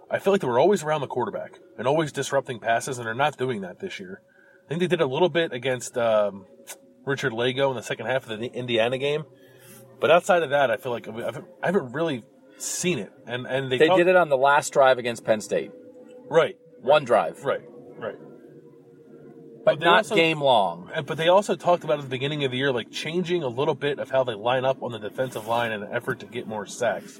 I 0.09 0.17
feel 0.17 0.33
like 0.33 0.41
they 0.41 0.47
were 0.47 0.59
always 0.59 0.81
around 0.83 1.01
the 1.01 1.07
quarterback 1.07 1.59
and 1.77 1.87
always 1.87 2.11
disrupting 2.11 2.59
passes, 2.59 2.97
and 2.97 3.05
they're 3.05 3.13
not 3.13 3.37
doing 3.37 3.61
that 3.61 3.79
this 3.79 3.99
year. 3.99 4.21
I 4.65 4.67
think 4.67 4.79
they 4.81 4.87
did 4.87 5.01
a 5.01 5.05
little 5.05 5.29
bit 5.29 5.53
against 5.53 5.97
um, 5.97 6.45
Richard 7.09 7.33
Lagow 7.33 7.69
in 7.71 7.75
the 7.75 7.83
second 7.83 8.05
half 8.05 8.29
of 8.29 8.39
the 8.39 8.45
Indiana 8.53 8.97
game, 8.97 9.25
but 9.99 10.09
outside 10.11 10.43
of 10.43 10.51
that, 10.51 10.71
I 10.71 10.77
feel 10.77 10.91
like 10.93 11.07
I 11.07 11.11
haven't, 11.25 11.45
I 11.61 11.65
haven't 11.65 11.91
really 11.91 12.23
seen 12.57 12.99
it. 12.99 13.11
And 13.27 13.45
and 13.45 13.69
they 13.71 13.77
They 13.77 13.87
talk- 13.87 13.97
did 13.97 14.07
it 14.07 14.15
on 14.15 14.29
the 14.29 14.37
last 14.37 14.71
drive 14.71 14.97
against 14.97 15.25
Penn 15.25 15.41
State. 15.41 15.71
right, 16.29 16.55
One 16.81 17.03
drive, 17.03 17.43
right, 17.43 17.61
right. 17.97 18.15
but 19.65 19.79
they 19.79 19.85
not 19.85 19.97
also- 19.99 20.15
game 20.15 20.39
long. 20.41 20.89
And, 20.93 21.05
but 21.05 21.17
they 21.17 21.27
also 21.27 21.55
talked 21.55 21.83
about 21.83 21.97
at 21.97 22.03
the 22.03 22.09
beginning 22.09 22.43
of 22.45 22.51
the 22.51 22.57
year, 22.57 22.71
like 22.71 22.91
changing 22.91 23.43
a 23.43 23.47
little 23.47 23.75
bit 23.75 23.99
of 23.99 24.09
how 24.11 24.23
they 24.23 24.33
line 24.35 24.63
up 24.65 24.81
on 24.83 24.91
the 24.91 24.99
defensive 24.99 25.47
line 25.47 25.71
in 25.71 25.83
an 25.83 25.89
effort 25.91 26.19
to 26.21 26.25
get 26.25 26.47
more 26.47 26.65
sacks. 26.65 27.19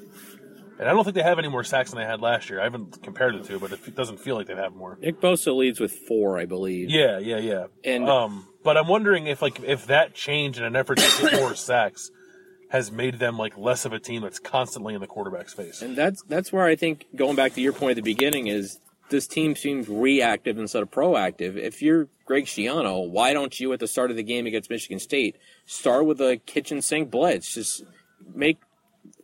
And 0.79 0.87
I 0.87 0.93
don't 0.93 1.03
think 1.03 1.15
they 1.15 1.23
have 1.23 1.39
any 1.39 1.49
more 1.49 1.63
sacks 1.65 1.91
than 1.91 1.99
they 1.99 2.05
had 2.05 2.21
last 2.21 2.49
year. 2.49 2.61
I 2.61 2.63
haven't 2.63 3.03
compared 3.03 3.35
the 3.37 3.45
two, 3.45 3.59
but 3.59 3.73
it 3.73 3.95
doesn't 3.95 4.19
feel 4.21 4.35
like 4.35 4.47
they 4.47 4.55
have 4.55 4.73
more. 4.73 4.97
Nick 5.01 5.19
Bosa 5.19 5.53
leads 5.55 5.79
with 5.79 5.91
four, 5.91 6.39
I 6.39 6.45
believe. 6.45 6.89
Yeah, 6.89 7.19
yeah, 7.19 7.37
yeah. 7.37 7.65
And- 7.83 8.07
um, 8.09 8.47
but 8.63 8.77
I'm 8.77 8.87
wondering 8.87 9.27
if 9.27 9.41
like 9.41 9.61
if 9.61 9.87
that 9.87 10.13
change 10.13 10.57
in 10.57 10.63
an 10.63 10.75
effort 10.75 10.97
to 10.99 11.21
get 11.21 11.39
more 11.39 11.53
sacks 11.55 12.11
has 12.69 12.91
made 12.91 13.19
them 13.19 13.37
like 13.37 13.57
less 13.57 13.83
of 13.85 13.93
a 13.93 13.99
team 13.99 14.21
that's 14.21 14.39
constantly 14.39 14.93
in 14.93 15.01
the 15.01 15.07
quarterback's 15.07 15.53
face. 15.53 15.81
And 15.81 15.95
that's 15.95 16.21
that's 16.23 16.51
where 16.53 16.65
I 16.65 16.75
think 16.75 17.05
going 17.15 17.35
back 17.35 17.53
to 17.55 17.61
your 17.61 17.73
point 17.73 17.91
at 17.91 17.95
the 17.95 18.01
beginning 18.13 18.47
is 18.47 18.79
this 19.09 19.27
team 19.27 19.55
seems 19.55 19.89
reactive 19.89 20.57
instead 20.59 20.83
of 20.83 20.91
proactive. 20.91 21.55
If 21.57 21.81
you're 21.81 22.07
Greg 22.25 22.45
Schiano, 22.45 23.09
why 23.09 23.33
don't 23.33 23.59
you 23.59 23.73
at 23.73 23.79
the 23.79 23.87
start 23.87 24.11
of 24.11 24.17
the 24.17 24.23
game 24.23 24.45
against 24.45 24.69
Michigan 24.69 24.99
State 24.99 25.35
start 25.65 26.05
with 26.05 26.21
a 26.21 26.37
kitchen 26.37 26.81
sink 26.81 27.09
blitz? 27.09 27.53
Just 27.55 27.83
make 28.35 28.59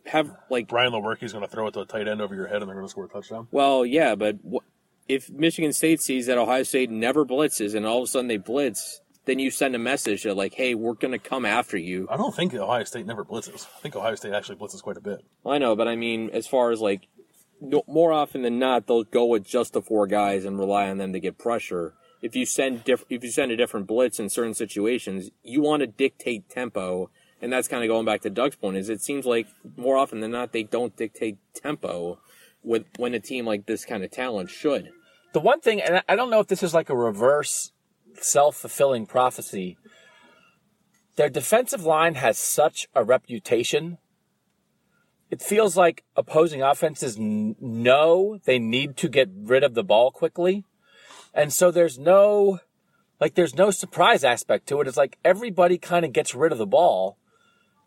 have 0.06 0.34
like 0.50 0.68
Brian 0.68 0.92
Lewerke's 0.92 1.32
going 1.32 1.44
to 1.44 1.50
throw 1.50 1.66
it 1.66 1.74
to 1.74 1.80
a 1.80 1.86
tight 1.86 2.08
end 2.08 2.20
over 2.20 2.34
your 2.34 2.46
head, 2.46 2.62
and 2.62 2.68
they're 2.68 2.76
going 2.76 2.86
to 2.86 2.90
score 2.90 3.04
a 3.04 3.08
touchdown. 3.08 3.48
well, 3.50 3.84
yeah, 3.84 4.14
but 4.14 4.36
if 5.08 5.30
Michigan 5.30 5.72
State 5.72 6.00
sees 6.00 6.26
that 6.26 6.38
Ohio 6.38 6.62
State 6.62 6.90
never 6.90 7.24
blitzes 7.24 7.74
and 7.74 7.86
all 7.86 7.98
of 7.98 8.04
a 8.04 8.06
sudden 8.06 8.28
they 8.28 8.36
blitz, 8.38 9.00
then 9.24 9.38
you 9.38 9.50
send 9.50 9.74
a 9.74 9.78
message 9.78 10.22
that 10.22 10.36
like, 10.36 10.54
hey, 10.54 10.74
we're 10.74 10.94
going 10.94 11.12
to 11.12 11.18
come 11.18 11.44
after 11.44 11.76
you. 11.76 12.06
I 12.10 12.16
don't 12.16 12.34
think 12.34 12.54
Ohio 12.54 12.84
State 12.84 13.06
never 13.06 13.24
blitzes. 13.24 13.66
I 13.76 13.80
think 13.80 13.96
Ohio 13.96 14.14
State 14.14 14.32
actually 14.32 14.56
blitzes 14.56 14.82
quite 14.82 14.96
a 14.96 15.00
bit. 15.00 15.24
I 15.44 15.58
know, 15.58 15.76
but 15.76 15.88
I 15.88 15.96
mean, 15.96 16.30
as 16.30 16.46
far 16.46 16.70
as 16.70 16.80
like, 16.80 17.08
no, 17.60 17.82
more 17.86 18.12
often 18.12 18.42
than 18.42 18.58
not, 18.58 18.86
they'll 18.86 19.04
go 19.04 19.24
with 19.26 19.46
just 19.46 19.72
the 19.72 19.82
four 19.82 20.06
guys 20.06 20.44
and 20.44 20.58
rely 20.58 20.88
on 20.88 20.98
them 20.98 21.12
to 21.12 21.20
get 21.20 21.38
pressure. 21.38 21.94
If 22.22 22.34
you 22.36 22.46
send 22.46 22.84
diff- 22.84 23.04
if 23.08 23.22
you 23.22 23.30
send 23.30 23.52
a 23.52 23.56
different 23.56 23.86
blitz 23.86 24.18
in 24.18 24.28
certain 24.28 24.54
situations, 24.54 25.30
you 25.42 25.60
want 25.62 25.80
to 25.80 25.86
dictate 25.86 26.48
tempo, 26.48 27.10
and 27.40 27.52
that's 27.52 27.68
kind 27.68 27.84
of 27.84 27.88
going 27.88 28.06
back 28.06 28.22
to 28.22 28.30
Doug's 28.30 28.56
point. 28.56 28.76
Is 28.76 28.88
it 28.88 29.02
seems 29.02 29.26
like 29.26 29.46
more 29.76 29.96
often 29.96 30.20
than 30.20 30.30
not 30.30 30.52
they 30.52 30.62
don't 30.62 30.96
dictate 30.96 31.38
tempo 31.54 32.18
with 32.62 32.84
when 32.98 33.14
a 33.14 33.20
team 33.20 33.46
like 33.46 33.66
this 33.66 33.84
kind 33.84 34.04
of 34.04 34.10
talent 34.10 34.50
should. 34.50 34.90
The 35.32 35.40
one 35.40 35.60
thing, 35.60 35.80
and 35.80 36.02
I- 36.08 36.16
don't 36.16 36.30
know 36.30 36.40
if 36.40 36.48
this 36.48 36.62
is 36.62 36.74
like 36.74 36.90
a 36.90 36.96
reverse 36.96 37.72
self 38.14 38.56
fulfilling 38.56 39.06
prophecy, 39.06 39.76
their 41.16 41.30
defensive 41.30 41.84
line 41.84 42.14
has 42.16 42.38
such 42.38 42.88
a 42.94 43.04
reputation. 43.04 43.98
It 45.30 45.42
feels 45.42 45.76
like 45.76 46.04
opposing 46.14 46.62
offenses 46.62 47.16
know 47.18 48.38
they 48.44 48.58
need 48.58 48.96
to 48.98 49.08
get 49.08 49.28
rid 49.34 49.64
of 49.64 49.74
the 49.74 49.84
ball 49.84 50.10
quickly. 50.10 50.64
And 51.34 51.52
so 51.52 51.70
there's 51.70 51.98
no, 51.98 52.60
like, 53.20 53.34
there's 53.34 53.54
no 53.54 53.70
surprise 53.70 54.24
aspect 54.24 54.66
to 54.68 54.80
it. 54.80 54.88
It's 54.88 54.96
like 54.96 55.18
everybody 55.24 55.78
kind 55.78 56.04
of 56.04 56.12
gets 56.12 56.34
rid 56.34 56.52
of 56.52 56.58
the 56.58 56.66
ball, 56.66 57.18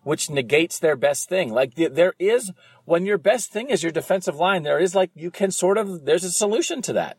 which 0.04 0.30
negates 0.30 0.80
their 0.80 0.96
best 0.96 1.30
thing. 1.30 1.52
Like, 1.52 1.76
the- 1.76 1.88
there 1.90 2.14
is, 2.20 2.52
when 2.86 3.06
your 3.06 3.18
best 3.18 3.52
thing 3.52 3.70
is 3.70 3.84
your 3.84 3.92
defensive 3.92 4.36
line, 4.36 4.64
there 4.64 4.80
is 4.80 4.96
like, 4.96 5.12
you 5.16 5.32
can 5.32 5.52
sort 5.52 5.78
of, 5.78 6.06
there's 6.06 6.24
a 6.24 6.32
solution 6.32 6.82
to 6.84 6.94
that 6.94 7.18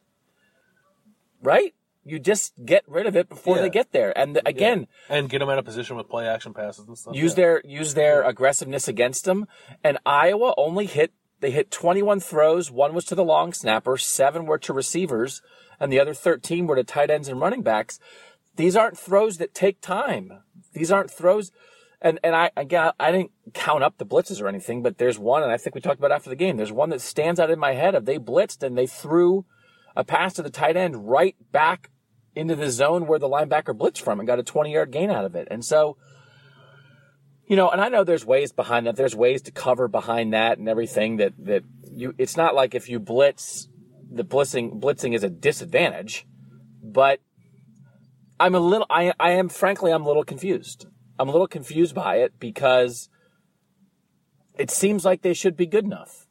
right? 1.42 1.74
You 2.04 2.18
just 2.18 2.52
get 2.64 2.82
rid 2.86 3.06
of 3.06 3.16
it 3.16 3.28
before 3.28 3.56
Yeah. 3.56 3.62
they 3.62 3.70
get 3.70 3.92
there. 3.92 4.16
And 4.16 4.40
again, 4.46 4.88
and 5.08 5.28
get 5.28 5.40
them 5.40 5.48
out 5.50 5.58
of 5.58 5.64
position 5.64 5.96
with 5.96 6.08
play 6.08 6.26
action 6.26 6.54
passes 6.54 6.86
and 6.88 6.96
stuff. 6.96 7.14
use 7.14 7.32
yeah. 7.32 7.36
their 7.36 7.62
use 7.64 7.94
their 7.94 8.22
aggressiveness 8.22 8.88
against 8.88 9.24
them. 9.24 9.46
And 9.84 9.98
Iowa 10.06 10.54
only 10.56 10.86
hit 10.86 11.12
they 11.40 11.50
hit 11.50 11.70
21 11.70 12.20
throws. 12.20 12.70
One 12.70 12.94
was 12.94 13.04
to 13.06 13.14
the 13.14 13.24
long 13.24 13.52
snapper, 13.52 13.96
seven 13.96 14.44
were 14.46 14.58
to 14.58 14.72
receivers, 14.72 15.40
and 15.78 15.92
the 15.92 16.00
other 16.00 16.14
13 16.14 16.66
were 16.66 16.76
to 16.76 16.84
tight 16.84 17.10
ends 17.10 17.28
and 17.28 17.40
running 17.40 17.62
backs. 17.62 17.98
These 18.56 18.76
aren't 18.76 18.98
throws 18.98 19.38
that 19.38 19.54
take 19.54 19.80
time. 19.80 20.42
These 20.72 20.90
aren't 20.90 21.10
throws. 21.10 21.52
And 22.02 22.18
and 22.24 22.34
I 22.34 22.50
again 22.56 22.92
I 22.98 23.12
didn't 23.12 23.32
count 23.52 23.84
up 23.84 23.98
the 23.98 24.06
blitzes 24.06 24.40
or 24.40 24.48
anything, 24.48 24.82
but 24.82 24.98
there's 24.98 25.18
one, 25.18 25.42
and 25.42 25.52
I 25.52 25.58
think 25.58 25.74
we 25.74 25.80
talked 25.80 25.98
about 25.98 26.12
after 26.12 26.30
the 26.30 26.36
game. 26.36 26.56
There's 26.56 26.72
one 26.72 26.90
that 26.90 27.00
stands 27.00 27.38
out 27.38 27.50
in 27.50 27.58
my 27.58 27.74
head 27.74 27.94
of 27.94 28.06
they 28.06 28.18
blitzed 28.18 28.62
and 28.62 28.76
they 28.76 28.86
threw 28.86 29.44
a 29.96 30.04
pass 30.04 30.34
to 30.34 30.42
the 30.42 30.50
tight 30.50 30.76
end 30.76 31.08
right 31.08 31.36
back 31.52 31.90
into 32.34 32.56
the 32.56 32.70
zone 32.70 33.06
where 33.06 33.18
the 33.18 33.28
linebacker 33.28 33.76
blitzed 33.76 34.00
from 34.00 34.20
and 34.20 34.26
got 34.26 34.38
a 34.38 34.42
20 34.42 34.72
yard 34.72 34.90
gain 34.90 35.10
out 35.10 35.24
of 35.24 35.34
it. 35.34 35.48
And 35.50 35.64
so, 35.64 35.96
you 37.46 37.56
know, 37.56 37.68
and 37.68 37.80
I 37.80 37.88
know 37.88 38.04
there's 38.04 38.24
ways 38.24 38.52
behind 38.52 38.86
that. 38.86 38.96
There's 38.96 39.16
ways 39.16 39.42
to 39.42 39.50
cover 39.50 39.88
behind 39.88 40.32
that 40.32 40.58
and 40.58 40.68
everything 40.68 41.16
that, 41.16 41.32
that 41.38 41.64
you, 41.92 42.14
it's 42.18 42.36
not 42.36 42.54
like 42.54 42.74
if 42.74 42.88
you 42.88 42.98
blitz, 42.98 43.68
the 44.10 44.24
blitzing, 44.24 44.80
blitzing 44.80 45.14
is 45.14 45.24
a 45.24 45.30
disadvantage, 45.30 46.26
but 46.82 47.20
I'm 48.38 48.54
a 48.54 48.60
little, 48.60 48.86
I, 48.88 49.12
I 49.18 49.32
am, 49.32 49.48
frankly, 49.48 49.92
I'm 49.92 50.04
a 50.04 50.08
little 50.08 50.24
confused. 50.24 50.86
I'm 51.20 51.28
a 51.28 51.32
little 51.32 51.46
confused 51.46 51.94
by 51.94 52.16
it 52.16 52.40
because 52.40 53.10
it 54.58 54.70
seems 54.70 55.04
like 55.04 55.20
they 55.20 55.34
should 55.34 55.54
be 55.54 55.66
good 55.66 55.84
enough. 55.84 56.26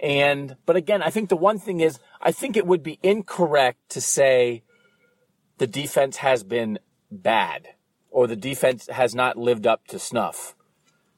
And, 0.00 0.56
but 0.64 0.76
again, 0.76 1.02
I 1.02 1.10
think 1.10 1.28
the 1.28 1.36
one 1.36 1.58
thing 1.58 1.80
is, 1.80 1.98
I 2.22 2.32
think 2.32 2.56
it 2.56 2.66
would 2.66 2.82
be 2.82 2.98
incorrect 3.02 3.90
to 3.90 4.00
say 4.00 4.62
the 5.58 5.66
defense 5.66 6.16
has 6.16 6.42
been 6.42 6.78
bad 7.10 7.68
or 8.10 8.26
the 8.26 8.34
defense 8.36 8.88
has 8.88 9.14
not 9.14 9.36
lived 9.36 9.66
up 9.66 9.86
to 9.88 9.98
snuff. 9.98 10.56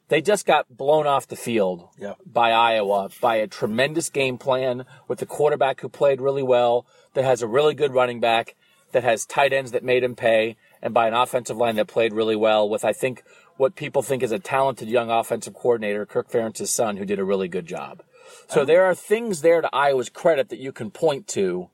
They 0.09 0.21
just 0.21 0.45
got 0.45 0.77
blown 0.77 1.07
off 1.07 1.29
the 1.29 1.37
field 1.37 1.89
Yeah. 1.99 2.15
by 2.25 2.51
Iowa 2.51 3.11
by 3.21 3.37
a 3.37 3.47
tremendous 3.47 4.11
game 4.11 4.37
plan 4.37 4.85
with 5.07 5.23
a 5.23 5.27
quarterback 5.27 5.81
who 5.81 5.89
played 5.89 6.21
really 6.21 6.43
well, 6.43 6.87
that 7.15 7.25
has 7.25 7.41
a 7.41 7.47
really 7.49 7.75
good 7.75 7.95
running 7.95 8.19
back, 8.21 8.57
that 8.93 9.05
has 9.05 9.27
tight 9.27 9.53
ends 9.53 9.73
that 9.73 9.85
made 9.85 10.03
him 10.05 10.15
pay, 10.17 10.57
and 10.83 10.93
by 10.95 11.09
an 11.09 11.15
offensive 11.15 11.57
line 11.57 11.77
that 11.77 11.87
played 11.87 12.13
really 12.13 12.37
well 12.37 12.69
with, 12.69 12.85
I 12.85 12.93
think, 12.93 13.23
what 13.57 13.75
people 13.75 14.03
think 14.03 14.23
is 14.23 14.33
a 14.33 14.39
talented 14.39 14.89
young 14.89 15.11
offensive 15.11 15.55
coordinator, 15.55 16.05
Kirk 16.07 16.31
Ferentz's 16.31 16.71
son, 16.71 16.97
who 16.97 17.05
did 17.05 17.19
a 17.19 17.25
really 17.25 17.49
good 17.49 17.67
job. 17.67 18.03
So 18.49 18.65
there 18.65 18.85
are 18.85 18.95
things 18.95 19.41
there 19.41 19.61
to 19.61 19.69
Iowa's 19.73 20.09
credit 20.09 20.49
that 20.51 20.59
you 20.59 20.73
can 20.73 20.91
point 20.91 21.27
to. 21.29 21.71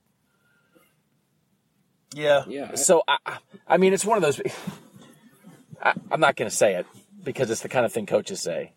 Yeah. 2.14 2.44
Yeah, 2.46 2.74
So 2.74 3.02
I, 3.08 3.38
I 3.66 3.76
mean, 3.78 3.92
it's 3.92 4.04
one 4.04 4.18
of 4.18 4.22
those. 4.22 4.40
I, 5.82 5.94
I'm 6.10 6.20
not 6.20 6.36
going 6.36 6.50
to 6.50 6.54
say 6.54 6.74
it 6.74 6.86
because 7.24 7.50
it's 7.50 7.62
the 7.62 7.68
kind 7.68 7.86
of 7.86 7.92
thing 7.92 8.06
coaches 8.06 8.40
say. 8.40 8.74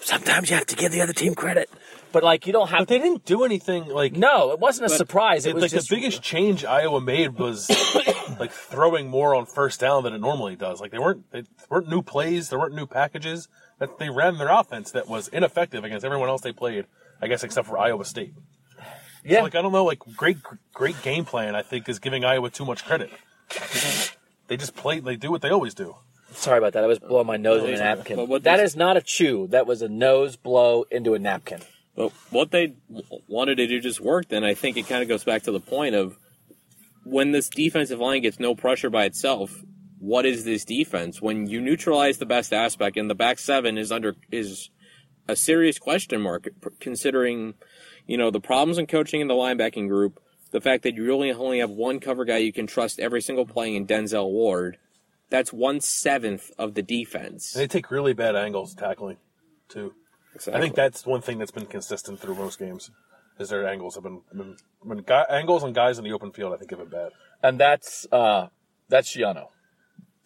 Sometimes 0.00 0.50
you 0.50 0.56
have 0.56 0.66
to 0.66 0.76
give 0.76 0.92
the 0.92 1.00
other 1.00 1.12
team 1.12 1.34
credit, 1.34 1.70
but 2.12 2.22
like 2.22 2.46
you 2.46 2.52
don't 2.52 2.68
have. 2.68 2.80
But 2.80 2.88
they 2.88 2.98
didn't 2.98 3.24
do 3.24 3.44
anything 3.44 3.86
like 3.86 4.12
no, 4.12 4.52
it 4.52 4.58
wasn't 4.60 4.90
a 4.90 4.94
surprise. 4.94 5.46
It 5.46 5.50
It, 5.50 5.54
was 5.54 5.62
like 5.62 5.70
just 5.70 5.88
the 5.88 5.96
biggest 5.96 6.22
change 6.22 6.64
Iowa 6.64 7.00
made 7.00 7.38
was 7.38 7.68
like 8.38 8.52
throwing 8.52 9.08
more 9.08 9.34
on 9.34 9.46
first 9.46 9.80
down 9.80 10.04
than 10.04 10.12
it 10.12 10.20
normally 10.20 10.56
does. 10.56 10.80
Like 10.80 10.90
they 10.90 10.98
weren't 10.98 11.30
they 11.32 11.44
weren't 11.68 11.88
new 11.88 12.02
plays, 12.02 12.48
there 12.48 12.58
weren't 12.58 12.74
new 12.74 12.86
packages. 12.86 13.48
That 13.78 13.98
they 13.98 14.10
ran 14.10 14.38
their 14.38 14.50
offense 14.50 14.92
that 14.92 15.08
was 15.08 15.28
ineffective 15.28 15.82
against 15.82 16.04
everyone 16.04 16.28
else 16.28 16.42
they 16.42 16.52
played. 16.52 16.86
I 17.20 17.26
guess 17.26 17.42
except 17.42 17.66
for 17.68 17.78
Iowa 17.78 18.04
State. 18.04 18.34
yeah. 19.24 19.42
Like 19.42 19.54
I 19.54 19.62
don't 19.62 19.72
know, 19.72 19.84
like 19.84 19.98
great 20.16 20.38
great 20.72 21.00
game 21.02 21.24
plan. 21.24 21.54
I 21.54 21.62
think 21.62 21.88
is 21.88 21.98
giving 21.98 22.24
Iowa 22.24 22.50
too 22.50 22.64
much 22.64 22.84
credit. 22.84 23.10
They 24.48 24.56
just 24.56 24.74
play. 24.74 25.00
They 25.00 25.16
do 25.16 25.30
what 25.30 25.40
they 25.40 25.50
always 25.50 25.74
do. 25.74 25.96
Sorry 26.32 26.58
about 26.58 26.72
that. 26.74 26.84
I 26.84 26.86
was 26.86 26.98
blowing 26.98 27.26
my 27.26 27.36
nose 27.36 27.62
in 27.64 27.74
a 27.74 27.78
napkin. 27.78 28.16
But 28.16 28.28
what 28.28 28.44
that 28.44 28.76
not 28.76 28.96
a 28.96 29.02
chew. 29.02 29.46
That 29.48 29.66
was 29.66 29.82
a 29.82 29.88
nose 29.88 30.36
blow 30.36 30.84
into 30.90 31.14
a 31.14 31.18
napkin. 31.18 31.60
But 31.94 32.10
what 32.30 32.50
they 32.50 32.74
wanted 33.28 33.56
to 33.56 33.66
do 33.66 33.80
just 33.80 34.00
worked, 34.00 34.32
and 34.32 34.44
I 34.44 34.54
think 34.54 34.76
it 34.76 34.88
kind 34.88 35.02
of 35.02 35.08
goes 35.08 35.24
back 35.24 35.42
to 35.42 35.52
the 35.52 35.60
point 35.60 35.94
of 35.94 36.16
when 37.04 37.32
this 37.32 37.48
defensive 37.48 37.98
line 37.98 38.22
gets 38.22 38.40
no 38.40 38.54
pressure 38.54 38.90
by 38.90 39.04
itself. 39.04 39.62
What 39.98 40.26
is 40.26 40.44
this 40.44 40.64
defense? 40.64 41.22
When 41.22 41.46
you 41.46 41.60
neutralize 41.60 42.18
the 42.18 42.26
best 42.26 42.52
aspect, 42.52 42.96
and 42.96 43.08
the 43.08 43.14
back 43.14 43.38
seven 43.38 43.78
is 43.78 43.92
under 43.92 44.16
is 44.30 44.70
a 45.28 45.36
serious 45.36 45.78
question 45.78 46.20
mark, 46.20 46.48
considering 46.80 47.54
you 48.06 48.16
know 48.16 48.30
the 48.30 48.40
problems 48.40 48.78
in 48.78 48.86
coaching 48.86 49.20
in 49.20 49.28
the 49.28 49.34
linebacking 49.34 49.88
group, 49.88 50.20
the 50.50 50.60
fact 50.60 50.82
that 50.82 50.96
you 50.96 51.04
really 51.04 51.30
only 51.30 51.58
have 51.58 51.70
one 51.70 52.00
cover 52.00 52.24
guy 52.24 52.38
you 52.38 52.52
can 52.52 52.66
trust 52.66 52.98
every 52.98 53.20
single 53.20 53.46
play 53.46 53.76
in 53.76 53.86
Denzel 53.86 54.30
Ward, 54.30 54.78
that's 55.30 55.52
one 55.52 55.80
seventh 55.80 56.50
of 56.58 56.74
the 56.74 56.82
defense. 56.82 57.54
And 57.54 57.62
they 57.62 57.68
take 57.68 57.90
really 57.90 58.12
bad 58.12 58.34
angles 58.34 58.74
tackling, 58.74 59.18
too. 59.68 59.94
I 60.52 60.60
think 60.60 60.74
that's 60.74 61.04
one 61.06 61.20
thing 61.20 61.38
that's 61.38 61.50
been 61.50 61.66
consistent 61.66 62.20
through 62.20 62.34
most 62.36 62.58
games. 62.58 62.90
Is 63.38 63.48
their 63.48 63.66
angles 63.66 63.94
have 63.94 64.04
been, 64.04 64.20
been, 64.32 64.56
been 64.86 64.98
guy, 64.98 65.24
angles 65.28 65.64
on 65.64 65.72
guys 65.72 65.98
in 65.98 66.04
the 66.04 66.12
open 66.12 66.32
field. 66.32 66.52
I 66.52 66.58
think 66.58 66.70
have 66.70 66.78
been 66.78 66.88
bad. 66.88 67.12
And 67.42 67.58
that's 67.58 68.06
uh, 68.12 68.48
that's 68.88 69.14
Schiano. 69.14 69.48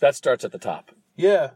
That 0.00 0.14
starts 0.14 0.44
at 0.44 0.52
the 0.52 0.58
top. 0.58 0.90
Yeah, 1.16 1.50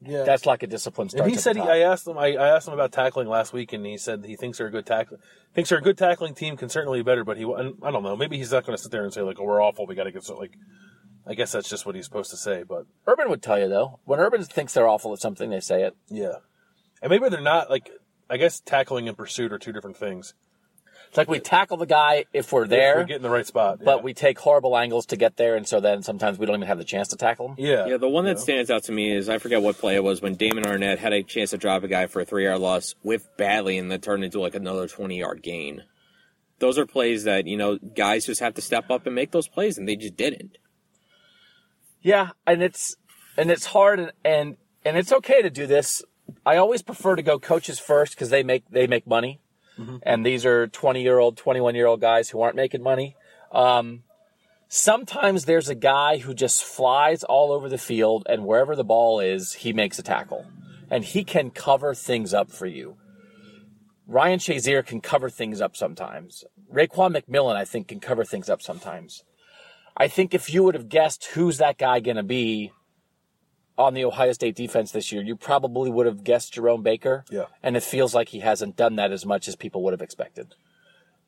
yeah. 0.00 0.22
That's 0.22 0.46
like 0.46 0.62
a 0.62 0.66
discipline 0.66 1.08
starts 1.08 1.24
and 1.24 1.30
he 1.30 1.36
said 1.36 1.56
he. 1.56 1.62
I 1.62 1.78
asked 1.78 2.06
him. 2.06 2.16
I, 2.16 2.34
I 2.36 2.48
asked 2.54 2.68
him 2.68 2.74
about 2.74 2.92
tackling 2.92 3.28
last 3.28 3.52
week, 3.52 3.72
and 3.72 3.84
he 3.84 3.98
said 3.98 4.24
he 4.24 4.36
thinks 4.36 4.58
they're 4.58 4.68
a 4.68 4.70
good 4.70 4.86
tackle. 4.86 5.18
Thinks 5.54 5.70
they're 5.70 5.78
a 5.78 5.82
good 5.82 5.98
tackling 5.98 6.34
team. 6.34 6.56
Can 6.56 6.68
certainly 6.68 7.00
be 7.00 7.02
better, 7.02 7.24
but 7.24 7.36
he. 7.36 7.42
and 7.42 7.74
I 7.82 7.90
don't 7.90 8.02
know. 8.02 8.16
Maybe 8.16 8.38
he's 8.38 8.52
not 8.52 8.64
going 8.64 8.76
to 8.76 8.82
sit 8.82 8.92
there 8.92 9.02
and 9.04 9.12
say 9.12 9.22
like, 9.22 9.38
"Oh, 9.40 9.44
we're 9.44 9.62
awful. 9.62 9.86
We 9.86 9.94
got 9.94 10.04
to 10.04 10.12
get 10.12 10.24
so 10.24 10.36
like." 10.36 10.52
I 11.26 11.32
guess 11.32 11.52
that's 11.52 11.70
just 11.70 11.86
what 11.86 11.94
he's 11.94 12.04
supposed 12.04 12.30
to 12.32 12.36
say, 12.36 12.64
but 12.68 12.84
Urban 13.06 13.30
would 13.30 13.42
tell 13.42 13.58
you 13.58 13.66
though. 13.66 13.98
When 14.04 14.20
Urban 14.20 14.44
thinks 14.44 14.74
they're 14.74 14.86
awful 14.86 15.10
at 15.14 15.20
something, 15.20 15.48
they 15.48 15.60
say 15.60 15.82
it. 15.82 15.96
yeah, 16.10 16.34
and 17.04 17.10
maybe 17.10 17.28
they're 17.28 17.40
not 17.40 17.70
like. 17.70 17.90
I 18.28 18.38
guess 18.38 18.58
tackling 18.58 19.06
and 19.06 19.16
pursuit 19.16 19.52
are 19.52 19.58
two 19.58 19.70
different 19.70 19.98
things. 19.98 20.32
It's 21.08 21.18
like 21.18 21.28
we 21.28 21.38
tackle 21.38 21.76
the 21.76 21.86
guy 21.86 22.24
if 22.32 22.52
we're 22.52 22.64
If 22.64 22.70
there, 22.70 22.98
we 22.98 23.04
get 23.04 23.16
in 23.16 23.22
the 23.22 23.30
right 23.30 23.46
spot, 23.46 23.78
but 23.84 24.02
we 24.02 24.14
take 24.14 24.38
horrible 24.38 24.76
angles 24.76 25.06
to 25.06 25.16
get 25.16 25.36
there, 25.36 25.54
and 25.54 25.68
so 25.68 25.78
then 25.78 26.02
sometimes 26.02 26.38
we 26.38 26.46
don't 26.46 26.56
even 26.56 26.66
have 26.66 26.78
the 26.78 26.84
chance 26.84 27.08
to 27.08 27.16
tackle 27.16 27.50
him. 27.50 27.54
yeah, 27.58 27.86
Yeah, 27.86 27.96
the 27.98 28.08
one 28.08 28.24
that 28.24 28.40
stands 28.40 28.70
out 28.70 28.84
to 28.84 28.92
me 28.92 29.14
is 29.14 29.28
I 29.28 29.38
forget 29.38 29.62
what 29.62 29.76
play 29.76 29.94
it 29.94 30.02
was 30.02 30.22
when 30.22 30.34
Damon 30.34 30.64
Arnette 30.64 30.98
had 30.98 31.12
a 31.12 31.22
chance 31.22 31.50
to 31.50 31.58
drop 31.58 31.84
a 31.84 31.88
guy 31.88 32.06
for 32.06 32.20
a 32.20 32.24
three 32.24 32.46
yard 32.46 32.58
loss, 32.58 32.94
whiffed 33.02 33.36
badly, 33.36 33.78
and 33.78 33.90
then 33.92 34.00
turned 34.00 34.24
into 34.24 34.40
like 34.40 34.54
another 34.54 34.88
20 34.88 35.16
yard 35.16 35.42
gain. 35.42 35.82
Those 36.58 36.78
are 36.78 36.86
plays 36.86 37.24
that, 37.24 37.46
you 37.46 37.58
know, 37.58 37.76
guys 37.78 38.26
just 38.26 38.40
have 38.40 38.54
to 38.54 38.62
step 38.62 38.90
up 38.90 39.06
and 39.06 39.14
make 39.14 39.30
those 39.30 39.46
plays, 39.46 39.76
and 39.76 39.86
they 39.86 39.96
just 39.96 40.16
didn't. 40.16 40.56
Yeah, 42.00 42.30
and 42.46 42.62
it's 42.62 42.96
and 43.36 43.50
it's 43.50 43.66
hard, 43.66 44.00
and 44.00 44.12
and, 44.24 44.56
and 44.84 44.96
it's 44.96 45.12
okay 45.12 45.42
to 45.42 45.50
do 45.50 45.66
this. 45.66 46.02
I 46.46 46.56
always 46.56 46.82
prefer 46.82 47.16
to 47.16 47.22
go 47.22 47.38
coaches 47.38 47.78
first 47.78 48.14
because 48.14 48.30
they 48.30 48.42
make 48.42 48.64
they 48.70 48.86
make 48.86 49.06
money, 49.06 49.40
and 50.02 50.24
these 50.24 50.44
are 50.46 50.66
twenty 50.66 51.02
year 51.02 51.18
old, 51.18 51.36
twenty 51.36 51.60
one 51.60 51.74
year 51.74 51.86
old 51.86 52.00
guys 52.00 52.30
who 52.30 52.40
aren't 52.40 52.56
making 52.56 52.82
money. 52.82 53.16
Um, 53.52 54.02
sometimes 54.68 55.44
there's 55.44 55.68
a 55.68 55.74
guy 55.74 56.18
who 56.18 56.34
just 56.34 56.64
flies 56.64 57.24
all 57.24 57.52
over 57.52 57.68
the 57.68 57.78
field, 57.78 58.26
and 58.28 58.44
wherever 58.44 58.74
the 58.76 58.84
ball 58.84 59.20
is, 59.20 59.54
he 59.54 59.72
makes 59.72 59.98
a 59.98 60.02
tackle, 60.02 60.46
and 60.90 61.04
he 61.04 61.24
can 61.24 61.50
cover 61.50 61.94
things 61.94 62.34
up 62.34 62.50
for 62.50 62.66
you. 62.66 62.96
Ryan 64.06 64.38
Shazier 64.38 64.84
can 64.84 65.00
cover 65.00 65.30
things 65.30 65.60
up 65.60 65.76
sometimes. 65.76 66.44
Raekwon 66.72 67.16
McMillan, 67.16 67.56
I 67.56 67.64
think, 67.64 67.88
can 67.88 68.00
cover 68.00 68.24
things 68.24 68.50
up 68.50 68.60
sometimes. 68.60 69.24
I 69.96 70.08
think 70.08 70.34
if 70.34 70.52
you 70.52 70.62
would 70.64 70.74
have 70.74 70.88
guessed 70.88 71.26
who's 71.26 71.58
that 71.58 71.78
guy 71.78 72.00
going 72.00 72.16
to 72.16 72.22
be 72.22 72.72
on 73.76 73.94
the 73.94 74.04
Ohio 74.04 74.32
State 74.32 74.54
defense 74.54 74.92
this 74.92 75.10
year, 75.10 75.22
you 75.22 75.36
probably 75.36 75.90
would 75.90 76.06
have 76.06 76.24
guessed 76.24 76.52
Jerome 76.52 76.82
Baker. 76.82 77.24
Yeah. 77.30 77.46
And 77.62 77.76
it 77.76 77.82
feels 77.82 78.14
like 78.14 78.28
he 78.28 78.40
hasn't 78.40 78.76
done 78.76 78.96
that 78.96 79.12
as 79.12 79.26
much 79.26 79.48
as 79.48 79.56
people 79.56 79.82
would 79.82 79.92
have 79.92 80.02
expected. 80.02 80.54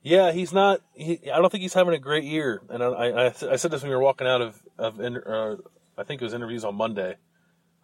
Yeah, 0.02 0.30
he's 0.30 0.52
not. 0.52 0.82
He, 0.94 1.18
I 1.32 1.38
don't 1.38 1.50
think 1.50 1.62
he's 1.62 1.74
having 1.74 1.94
a 1.94 1.98
great 1.98 2.22
year. 2.22 2.62
And 2.68 2.82
I, 2.82 2.86
I, 2.86 3.26
I 3.26 3.56
said 3.56 3.72
this 3.72 3.82
when 3.82 3.90
we 3.90 3.96
were 3.96 4.02
walking 4.02 4.28
out 4.28 4.40
of 4.40 4.62
of 4.78 5.00
uh, 5.00 5.56
I 5.98 6.04
think 6.04 6.20
it 6.20 6.24
was 6.24 6.32
interviews 6.32 6.64
on 6.64 6.76
Monday. 6.76 7.16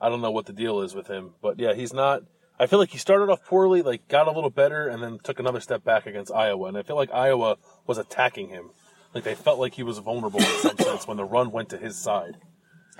I 0.01 0.09
don't 0.09 0.20
know 0.20 0.31
what 0.31 0.46
the 0.46 0.53
deal 0.53 0.83
is 0.83 0.94
with 0.94 1.09
him, 1.09 1.33
but 1.40 1.59
yeah, 1.59 1.75
he's 1.75 1.92
not. 1.92 2.22
I 2.61 2.66
feel 2.66 2.79
like 2.79 2.90
he 2.90 2.98
started 2.98 3.29
off 3.29 3.44
poorly, 3.44 3.83
like 3.83 4.07
got 4.07 4.29
a 4.29 4.31
little 4.31 4.51
better, 4.51 4.87
and 4.87 5.03
then 5.03 5.18
took 5.22 5.40
another 5.40 5.59
step 5.59 5.83
back 5.83 6.07
against 6.07 6.33
Iowa. 6.33 6.68
And 6.68 6.79
I 6.79 6.83
feel 6.83 6.94
like 6.94 7.12
Iowa 7.12 7.57
was 7.88 7.98
attacking 7.98 8.51
him, 8.51 8.70
like 9.14 9.25
they 9.25 9.35
felt 9.35 9.59
like 9.59 9.75
he 9.75 9.83
was 9.83 9.98
vulnerable 9.98 10.38
in 10.38 10.59
some 10.61 10.79
sense 10.79 11.09
when 11.09 11.16
the 11.16 11.25
run 11.25 11.51
went 11.51 11.70
to 11.70 11.79
his 11.79 11.96
side. 11.96 12.37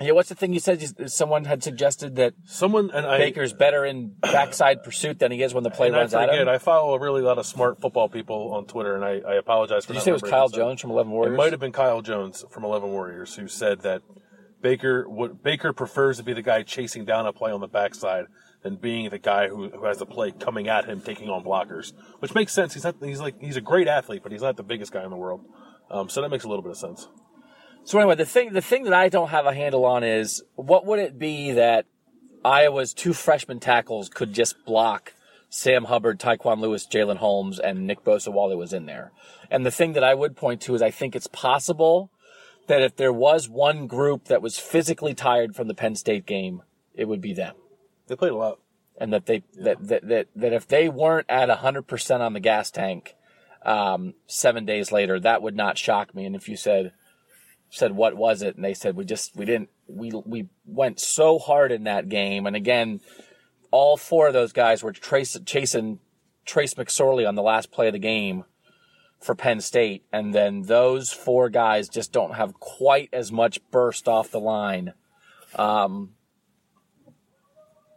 Yeah, 0.03 0.11
what's 0.13 0.29
the 0.29 0.35
thing 0.35 0.53
you 0.53 0.59
said? 0.59 0.81
You- 0.81 1.07
Someone 1.07 1.45
had 1.45 1.63
suggested 1.63 2.15
that 2.17 2.33
Someone 2.45 2.91
and 2.91 3.05
I 3.05 3.17
Baker's 3.17 3.53
better 3.53 3.85
in 3.85 4.15
backside 4.21 4.83
pursuit 4.83 5.19
than 5.19 5.31
he 5.31 5.41
is 5.43 5.53
when 5.53 5.63
the 5.63 5.69
play 5.71 5.87
I 5.91 5.97
runs 5.97 6.11
forget. 6.11 6.35
him. 6.35 6.47
I 6.49 6.57
follow 6.57 6.93
a 6.93 6.99
really 6.99 7.21
lot 7.21 7.37
of 7.37 7.45
smart 7.45 7.79
football 7.81 8.09
people 8.09 8.53
on 8.53 8.65
Twitter, 8.65 8.95
and 8.95 9.03
I, 9.03 9.21
I 9.27 9.35
apologize 9.35 9.85
for. 9.85 9.93
Did 9.93 9.99
you 9.99 10.03
say 10.03 10.11
it 10.11 10.21
was 10.21 10.23
Kyle 10.23 10.49
name. 10.49 10.57
Jones 10.59 10.81
from 10.81 10.91
Eleven 10.91 11.11
Warriors? 11.11 11.33
It 11.33 11.37
might 11.37 11.51
have 11.51 11.59
been 11.59 11.71
Kyle 11.71 12.01
Jones 12.01 12.43
from 12.49 12.63
Eleven 12.63 12.89
Warriors 12.91 13.35
who 13.35 13.47
said 13.47 13.81
that 13.81 14.01
Baker 14.61 15.07
what 15.09 15.43
Baker 15.43 15.73
prefers 15.73 16.17
to 16.17 16.23
be 16.23 16.33
the 16.33 16.41
guy 16.41 16.63
chasing 16.63 17.05
down 17.05 17.25
a 17.25 17.33
play 17.33 17.51
on 17.51 17.59
the 17.59 17.67
backside 17.67 18.25
than 18.61 18.77
being 18.77 19.09
the 19.09 19.19
guy 19.19 19.49
who, 19.49 19.69
who 19.69 19.83
has 19.85 19.97
the 19.97 20.05
play 20.05 20.31
coming 20.31 20.69
at 20.69 20.85
him 20.85 21.01
taking 21.01 21.29
on 21.29 21.43
blockers, 21.43 21.91
which 22.19 22.33
makes 22.33 22.53
sense. 22.53 22.73
He's 22.73 22.83
not 22.85 22.95
he's 23.01 23.19
like 23.19 23.35
he's 23.41 23.57
a 23.57 23.61
great 23.61 23.87
athlete, 23.89 24.21
but 24.23 24.31
he's 24.31 24.41
not 24.41 24.55
the 24.55 24.63
biggest 24.63 24.91
guy 24.93 25.03
in 25.03 25.09
the 25.09 25.17
world. 25.17 25.41
Um, 25.91 26.07
so 26.09 26.21
that 26.21 26.29
makes 26.29 26.45
a 26.45 26.47
little 26.47 26.63
bit 26.63 26.71
of 26.71 26.77
sense. 26.77 27.07
So 27.85 27.99
anyway, 27.99 28.15
the 28.15 28.25
thing 28.25 28.53
the 28.53 28.61
thing 28.61 28.83
that 28.85 28.93
I 28.93 29.09
don't 29.09 29.29
have 29.29 29.45
a 29.45 29.53
handle 29.53 29.85
on 29.85 30.03
is 30.03 30.43
what 30.55 30.85
would 30.85 30.99
it 30.99 31.19
be 31.19 31.51
that 31.51 31.85
Iowa's 32.43 32.93
two 32.93 33.13
freshman 33.13 33.59
tackles 33.59 34.09
could 34.09 34.33
just 34.33 34.55
block 34.65 35.13
Sam 35.49 35.85
Hubbard, 35.85 36.19
Tyquan 36.19 36.59
Lewis, 36.59 36.87
Jalyn 36.87 37.17
Holmes, 37.17 37.59
and 37.59 37.85
Nick 37.85 38.03
Bosa 38.03 38.31
while 38.31 38.49
he 38.49 38.55
was 38.55 38.73
in 38.73 38.85
there. 38.85 39.11
And 39.51 39.65
the 39.65 39.71
thing 39.71 39.93
that 39.93 40.03
I 40.03 40.13
would 40.13 40.35
point 40.35 40.61
to 40.61 40.75
is 40.75 40.81
I 40.81 40.91
think 40.91 41.15
it's 41.15 41.27
possible 41.27 42.09
that 42.67 42.81
if 42.81 42.95
there 42.95 43.13
was 43.13 43.49
one 43.49 43.87
group 43.87 44.25
that 44.25 44.41
was 44.41 44.57
physically 44.57 45.13
tired 45.13 45.55
from 45.55 45.67
the 45.67 45.75
Penn 45.75 45.95
State 45.95 46.25
game, 46.25 46.63
it 46.95 47.07
would 47.07 47.21
be 47.21 47.33
them. 47.33 47.55
They 48.07 48.15
played 48.15 48.31
a 48.31 48.37
lot. 48.37 48.59
And 48.97 49.11
that 49.11 49.25
they 49.25 49.43
that, 49.59 49.87
that, 49.87 50.07
that 50.07 50.27
that 50.35 50.53
if 50.53 50.67
they 50.67 50.87
weren't 50.87 51.25
at 51.27 51.49
hundred 51.49 51.87
percent 51.87 52.21
on 52.23 52.33
the 52.33 52.39
gas 52.39 52.71
tank 52.71 53.15
um, 53.65 54.13
seven 54.27 54.65
days 54.65 54.91
later, 54.91 55.19
that 55.19 55.41
would 55.41 55.55
not 55.55 55.77
shock 55.77 56.13
me. 56.13 56.25
And 56.25 56.35
if 56.35 56.47
you 56.47 56.55
said 56.55 56.93
said 57.73 57.95
what 57.95 58.15
was 58.15 58.41
it? 58.41 58.55
And 58.55 58.63
they 58.63 58.73
said 58.73 58.95
we 58.95 59.05
just 59.05 59.35
we 59.35 59.45
didn't 59.45 59.69
we 59.87 60.11
we 60.25 60.47
went 60.65 60.99
so 60.99 61.39
hard 61.39 61.71
in 61.71 61.83
that 61.85 62.09
game. 62.09 62.45
And 62.45 62.55
again 62.55 63.01
all 63.71 63.97
four 63.97 64.27
of 64.27 64.33
those 64.33 64.53
guys 64.53 64.83
were 64.83 64.91
trace, 64.91 65.35
chasing 65.47 65.99
Trace 66.45 66.75
McSorley 66.75 67.27
on 67.27 67.33
the 67.33 67.41
last 67.41 67.71
play 67.71 67.87
of 67.87 67.93
the 67.93 67.99
game 67.99 68.43
for 69.19 69.33
Penn 69.33 69.61
State. 69.61 70.05
And 70.13 70.31
then 70.31 70.63
those 70.63 71.11
four 71.11 71.49
guys 71.49 71.89
just 71.89 72.11
don't 72.11 72.35
have 72.35 72.53
quite 72.59 73.09
as 73.11 73.31
much 73.31 73.59
burst 73.71 74.07
off 74.07 74.29
the 74.29 74.39
line. 74.39 74.93
Um, 75.55 76.11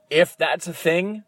if 0.08 0.36
that's 0.38 0.66
a 0.66 0.72
thing 0.72 1.24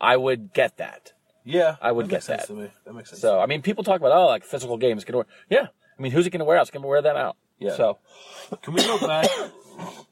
I 0.00 0.16
would 0.16 0.52
get 0.52 0.78
that. 0.78 1.12
Yeah, 1.44 1.76
I 1.80 1.92
would 1.92 2.06
that 2.06 2.10
get 2.10 2.22
that. 2.24 2.48
That 2.48 2.92
makes 2.92 3.10
sense. 3.10 3.20
so 3.20 3.38
I 3.38 3.46
mean 3.46 3.62
people 3.62 3.84
talk 3.84 4.00
about 4.00 4.10
oh 4.10 4.26
like 4.26 4.44
physical 4.44 4.78
games 4.78 5.04
can 5.04 5.14
wear 5.14 5.26
yeah. 5.48 5.68
I 5.96 6.02
mean 6.02 6.10
who's 6.10 6.26
it 6.26 6.30
going 6.30 6.40
to 6.40 6.44
wear? 6.44 6.58
Out 6.58 6.62
it's 6.62 6.70
going 6.72 6.82
to 6.82 6.88
wear 6.88 7.02
them 7.02 7.16
out 7.16 7.36
Yeah. 7.58 7.76
so 7.76 7.98
Can 8.62 8.74
we 8.74 8.82
go 8.82 8.98
back 9.06 9.28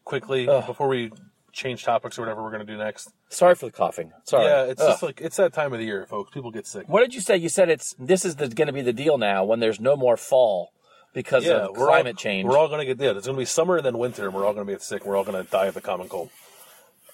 quickly 0.04 0.46
before 0.46 0.88
we 0.88 1.12
change 1.52 1.84
topics 1.84 2.18
or 2.18 2.22
whatever 2.22 2.42
we're 2.42 2.50
going 2.50 2.66
to 2.66 2.72
do 2.72 2.76
next? 2.78 3.10
Sorry 3.28 3.54
for 3.54 3.66
the 3.66 3.72
coughing. 3.72 4.12
Sorry. 4.24 4.44
Yeah, 4.46 4.64
it's 4.64 4.80
Ugh. 4.80 4.88
just 4.90 5.02
like 5.02 5.20
it's 5.20 5.36
that 5.36 5.52
time 5.52 5.72
of 5.72 5.78
the 5.78 5.84
year, 5.84 6.06
folks. 6.06 6.30
People 6.30 6.50
get 6.50 6.66
sick. 6.66 6.88
what 6.88 7.00
did 7.00 7.14
you 7.14 7.20
say? 7.20 7.36
You 7.36 7.48
said 7.48 7.68
it's 7.68 7.94
this 7.98 8.24
is 8.24 8.34
going 8.34 8.66
to 8.66 8.72
be 8.72 8.82
the 8.82 8.92
deal 8.92 9.18
now 9.18 9.44
when 9.44 9.60
there's 9.60 9.80
no 9.80 9.96
more 9.96 10.16
fall 10.16 10.72
because 11.12 11.44
yeah, 11.44 11.66
of 11.68 11.76
we're 11.76 11.86
climate 11.86 12.16
all, 12.16 12.20
change. 12.20 12.48
We're 12.48 12.58
all 12.58 12.68
going 12.68 12.80
to 12.80 12.94
get 12.94 13.02
yeah. 13.02 13.16
It's 13.16 13.26
going 13.26 13.36
to 13.36 13.40
be 13.40 13.46
summer 13.46 13.76
and 13.76 13.86
then 13.86 13.98
winter, 13.98 14.24
and 14.24 14.34
we're 14.34 14.44
all 14.44 14.52
going 14.54 14.66
to 14.66 14.72
get 14.72 14.82
sick. 14.82 15.06
We're 15.06 15.16
all 15.16 15.24
going 15.24 15.42
to 15.42 15.50
die 15.50 15.66
of 15.66 15.74
the 15.74 15.80
common 15.80 16.08
cold. 16.08 16.30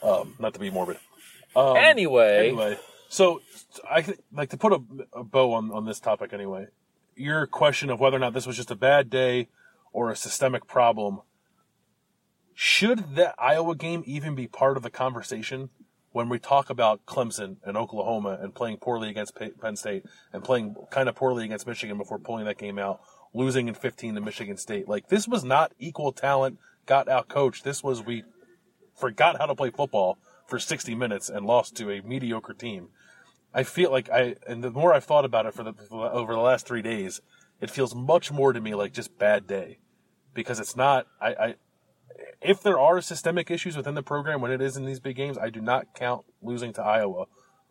Um, 0.03 0.35
not 0.39 0.55
to 0.55 0.59
be 0.59 0.71
morbid. 0.71 0.97
anyway, 1.55 2.49
Anyway, 2.49 2.79
so 3.11 3.43
I 3.91 4.01
th- 4.01 4.19
like 4.33 4.49
to 4.51 4.57
put 4.57 4.73
a, 4.73 4.81
a 5.13 5.23
bow 5.25 5.53
on 5.53 5.71
on 5.71 5.85
this 5.85 6.01
topic. 6.01 6.33
Anyway, 6.33 6.69
your 7.15 7.47
question 7.47 7.91
of 7.91 8.01
whether 8.01 8.17
or 8.17 8.21
not 8.21 8.33
this 8.33 8.47
was 8.47 8.57
just 8.57 8.71
a 8.71 8.77
bad 8.77 9.11
day 9.11 9.49
or 9.93 10.11
a 10.11 10.17
systemic 10.17 10.67
problem. 10.67 11.21
Should 12.55 13.15
that 13.17 13.35
Iowa 13.39 13.75
game 13.75 14.03
even 14.07 14.35
be 14.35 14.47
part 14.47 14.77
of 14.77 14.83
the 14.83 14.91
conversation 14.91 15.71
when 16.13 16.29
we 16.29 16.39
talk 16.39 16.71
about 16.71 17.07
Clemson 17.07 17.57
and 17.65 17.77
Oklahoma 17.77 18.39
and 18.41 18.55
playing 18.55 18.79
poorly 18.79 19.09
against 19.09 19.35
Penn 19.61 19.77
State 19.77 20.05
and 20.33 20.43
playing 20.43 20.75
kind 20.91 21.09
of 21.09 21.15
poorly 21.15 21.45
against 21.45 21.67
Michigan 21.67 21.97
before 21.97 22.19
pulling 22.19 22.45
that 22.47 22.59
game 22.59 22.79
out, 22.79 23.01
losing 23.33 23.69
in 23.69 23.75
15 23.75 24.17
to 24.17 24.21
Michigan 24.21 24.57
State? 24.57 24.89
Like 24.89 25.09
this 25.09 25.29
was 25.29 25.45
not 25.45 25.73
equal 25.79 26.13
talent, 26.13 26.59
got 26.87 27.09
out 27.09 27.29
coached. 27.29 27.65
This 27.65 27.83
was 27.83 28.03
we 28.03 28.25
forgot 28.97 29.39
how 29.39 29.47
to 29.47 29.55
play 29.55 29.71
football 29.71 30.19
for 30.47 30.59
60 30.59 30.95
minutes 30.95 31.29
and 31.29 31.47
lost 31.47 31.77
to 31.77 31.91
a 31.91 32.03
mediocre 32.03 32.55
team. 32.55 32.89
I 33.55 33.63
feel 33.63 33.91
like 33.91 34.11
I, 34.11 34.37
and 34.47 34.63
the 34.63 34.71
more 34.71 34.93
I've 34.93 35.05
thought 35.05 35.25
about 35.25 35.47
it 35.47 35.55
for 35.55 35.63
the 35.63 35.75
over 35.91 36.35
the 36.35 36.41
last 36.41 36.67
three 36.67 36.83
days, 36.83 37.21
it 37.61 37.71
feels 37.71 37.95
much 37.95 38.33
more 38.33 38.53
to 38.53 38.61
me 38.61 38.75
like 38.75 38.93
just 38.93 39.19
bad 39.19 39.47
day, 39.47 39.79
because 40.35 40.61
it's 40.61 40.77
not. 40.77 41.07
I, 41.21 41.29
I, 41.29 41.55
if 42.41 42.63
there 42.63 42.79
are 42.79 43.01
systemic 43.01 43.51
issues 43.51 43.77
within 43.77 43.95
the 43.95 44.03
program 44.03 44.41
when 44.41 44.51
it 44.51 44.61
is 44.61 44.77
in 44.77 44.85
these 44.85 45.01
big 45.01 45.17
games, 45.17 45.39
I 45.39 45.51
do 45.51 45.61
not 45.61 45.95
count 45.95 46.25
losing 46.43 46.73
to 46.75 46.83
Iowa 46.83 47.27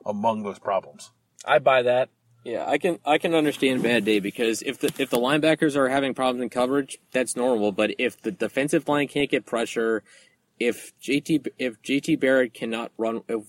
among 0.05 0.43
those 0.43 0.59
problems. 0.59 1.11
I 1.45 1.59
buy 1.59 1.81
that. 1.83 2.09
Yeah, 2.45 2.65
I 2.65 2.77
can 2.77 2.99
I 3.05 3.17
can 3.17 3.33
understand 3.33 3.83
bad 3.83 4.05
day 4.05 4.19
because 4.19 4.61
if 4.61 4.79
the 4.79 4.87
if 4.97 5.09
the 5.09 5.17
linebackers 5.17 5.75
are 5.75 5.89
having 5.89 6.13
problems 6.13 6.41
in 6.41 6.49
coverage, 6.49 6.99
that's 7.11 7.35
normal. 7.35 7.71
But 7.71 7.95
if 7.97 8.21
the 8.21 8.31
defensive 8.31 8.87
line 8.87 9.07
can't 9.07 9.29
get 9.29 9.45
pressure, 9.45 10.03
if 10.57 10.93
JT 11.01 11.47
if 11.57 11.81
JT 11.81 12.19
Barrett 12.19 12.53
cannot 12.53 12.91
run, 12.97 13.21
if 13.27 13.43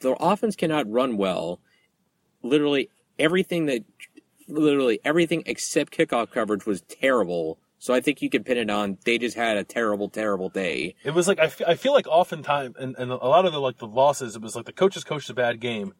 the 0.00 0.12
offense 0.20 0.56
cannot 0.56 0.90
run 0.90 1.16
well, 1.16 1.60
literally 2.42 2.90
everything 3.18 3.66
that 3.66 3.84
literally 4.48 5.00
everything 5.04 5.42
except 5.46 5.96
kickoff 5.96 6.30
coverage 6.30 6.66
was 6.66 6.82
terrible. 6.82 7.58
So 7.80 7.94
I 7.94 8.00
think 8.00 8.22
you 8.22 8.28
can 8.30 8.42
pin 8.42 8.58
it 8.58 8.70
on 8.70 8.98
they 9.04 9.18
just 9.18 9.36
had 9.36 9.56
a 9.56 9.64
terrible, 9.64 10.08
terrible 10.08 10.48
day. 10.48 10.96
It 11.04 11.12
was 11.12 11.28
like 11.28 11.38
I 11.38 11.50
I 11.66 11.74
feel 11.74 11.92
like 11.92 12.06
oftentimes 12.08 12.74
and, 12.78 12.96
and 12.98 13.10
a 13.10 13.16
lot 13.16 13.44
of 13.44 13.52
the 13.52 13.60
like 13.60 13.78
the 13.78 13.86
losses 13.86 14.36
it 14.36 14.42
was 14.42 14.56
like 14.56 14.66
the 14.66 14.72
coaches 14.72 15.04
coached 15.04 15.30
a 15.30 15.34
bad 15.34 15.60
game. 15.60 15.94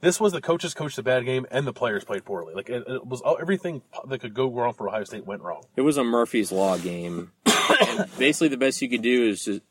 This 0.00 0.20
was 0.20 0.32
the 0.32 0.40
coaches 0.40 0.74
coached 0.74 0.98
a 0.98 1.02
bad 1.02 1.24
game 1.24 1.44
and 1.50 1.66
the 1.66 1.72
players 1.72 2.04
played 2.04 2.24
poorly. 2.24 2.54
Like 2.54 2.70
it, 2.70 2.84
it 2.86 3.04
was 3.04 3.20
all, 3.20 3.36
everything 3.40 3.82
that 4.08 4.20
could 4.20 4.32
go 4.32 4.48
wrong 4.48 4.74
for 4.74 4.88
Ohio 4.88 5.02
State 5.02 5.26
went 5.26 5.42
wrong. 5.42 5.64
It 5.74 5.80
was 5.80 5.96
a 5.96 6.04
Murphy's 6.04 6.52
Law 6.52 6.78
game. 6.78 7.32
basically, 8.18 8.48
the 8.48 8.56
best 8.56 8.80
you 8.80 8.88
could 8.88 9.02
do 9.02 9.28
is 9.28 9.44
just 9.44 9.62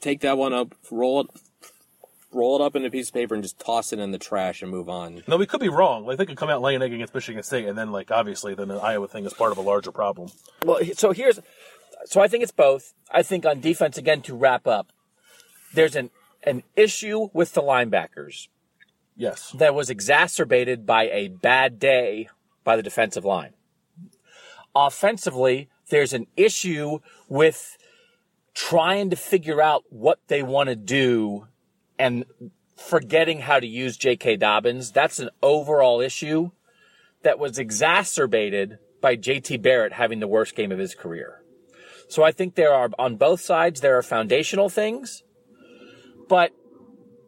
take 0.00 0.20
that 0.20 0.36
one 0.36 0.52
up, 0.52 0.74
roll 0.90 1.22
it, 1.22 1.26
roll 2.34 2.56
it 2.56 2.64
up 2.64 2.76
in 2.76 2.84
a 2.84 2.90
piece 2.90 3.08
of 3.08 3.14
paper, 3.14 3.34
and 3.34 3.42
just 3.42 3.58
toss 3.58 3.92
it 3.92 3.98
in 3.98 4.10
the 4.10 4.18
trash 4.18 4.62
and 4.62 4.70
move 4.70 4.88
on. 4.88 5.22
No, 5.26 5.36
we 5.36 5.46
could 5.46 5.60
be 5.60 5.68
wrong. 5.68 6.04
Like 6.04 6.18
they 6.18 6.26
could 6.26 6.36
come 6.36 6.50
out 6.50 6.60
laying 6.62 6.82
egg 6.82 6.92
against 6.92 7.14
Michigan 7.14 7.42
State, 7.42 7.66
and 7.66 7.76
then 7.78 7.92
like 7.92 8.10
obviously 8.10 8.54
then 8.54 8.68
the 8.68 8.76
Iowa 8.76 9.08
thing 9.08 9.24
is 9.24 9.32
part 9.32 9.52
of 9.52 9.58
a 9.58 9.62
larger 9.62 9.92
problem. 9.92 10.30
Well, 10.64 10.80
so 10.94 11.12
here's, 11.12 11.40
so 12.06 12.20
I 12.20 12.28
think 12.28 12.42
it's 12.42 12.52
both. 12.52 12.94
I 13.10 13.22
think 13.22 13.46
on 13.46 13.60
defense 13.60 13.96
again 13.96 14.22
to 14.22 14.34
wrap 14.34 14.66
up, 14.66 14.92
there's 15.74 15.96
an 15.96 16.10
an 16.42 16.62
issue 16.76 17.28
with 17.32 17.54
the 17.54 17.62
linebackers 17.62 18.48
Yes. 19.16 19.50
that 19.52 19.74
was 19.74 19.88
exacerbated 19.88 20.84
by 20.84 21.04
a 21.04 21.28
bad 21.28 21.78
day 21.78 22.28
by 22.64 22.76
the 22.76 22.82
defensive 22.82 23.24
line. 23.24 23.54
Offensively, 24.74 25.68
there's 25.90 26.12
an 26.12 26.26
issue 26.36 26.98
with 27.28 27.76
trying 28.54 29.10
to 29.10 29.16
figure 29.16 29.60
out 29.62 29.84
what 29.88 30.18
they 30.28 30.42
want 30.42 30.68
to 30.68 30.76
do 30.76 31.46
and 31.98 32.24
forgetting 32.76 33.40
how 33.40 33.60
to 33.60 33.66
use 33.66 33.96
J.K. 33.96 34.36
Dobbins. 34.36 34.92
That's 34.92 35.18
an 35.18 35.30
overall 35.42 36.00
issue 36.00 36.50
that 37.22 37.38
was 37.38 37.58
exacerbated 37.58 38.78
by 39.00 39.16
J.T. 39.16 39.58
Barrett 39.58 39.92
having 39.92 40.20
the 40.20 40.28
worst 40.28 40.54
game 40.54 40.72
of 40.72 40.78
his 40.78 40.94
career. 40.94 41.42
So 42.08 42.22
I 42.22 42.32
think 42.32 42.54
there 42.54 42.72
are, 42.72 42.90
on 42.98 43.16
both 43.16 43.40
sides, 43.40 43.80
there 43.80 43.96
are 43.96 44.02
foundational 44.02 44.68
things, 44.68 45.22
but 46.28 46.52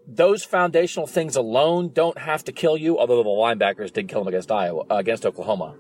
those 0.07 0.45
foundational 0.45 1.07
things 1.07 1.35
alone 1.35 1.91
don't 1.93 2.19
have 2.19 2.45
to 2.45 2.53
kill 2.53 2.77
you, 2.77 2.99
although 2.99 3.23
the 3.23 3.29
linebackers 3.29 3.93
did 3.93 4.09
kill 4.09 4.21
him 4.21 4.29
against 4.29 4.53
Iowa, 4.53 4.85
against 4.91 5.27
Oklahoma. 5.27 5.75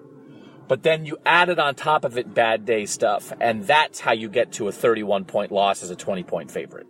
But 0.68 0.82
then 0.82 1.06
you 1.06 1.18
added 1.24 1.58
on 1.58 1.76
top 1.76 2.04
of 2.04 2.18
it 2.18 2.34
bad 2.34 2.64
day 2.64 2.86
stuff, 2.86 3.32
and 3.40 3.64
that's 3.64 4.00
how 4.00 4.12
you 4.12 4.28
get 4.28 4.52
to 4.52 4.66
a 4.66 4.72
31 4.72 5.24
point 5.24 5.52
loss 5.52 5.82
as 5.82 5.90
a 5.90 5.96
20 5.96 6.24
point 6.24 6.50
favorite. 6.50 6.86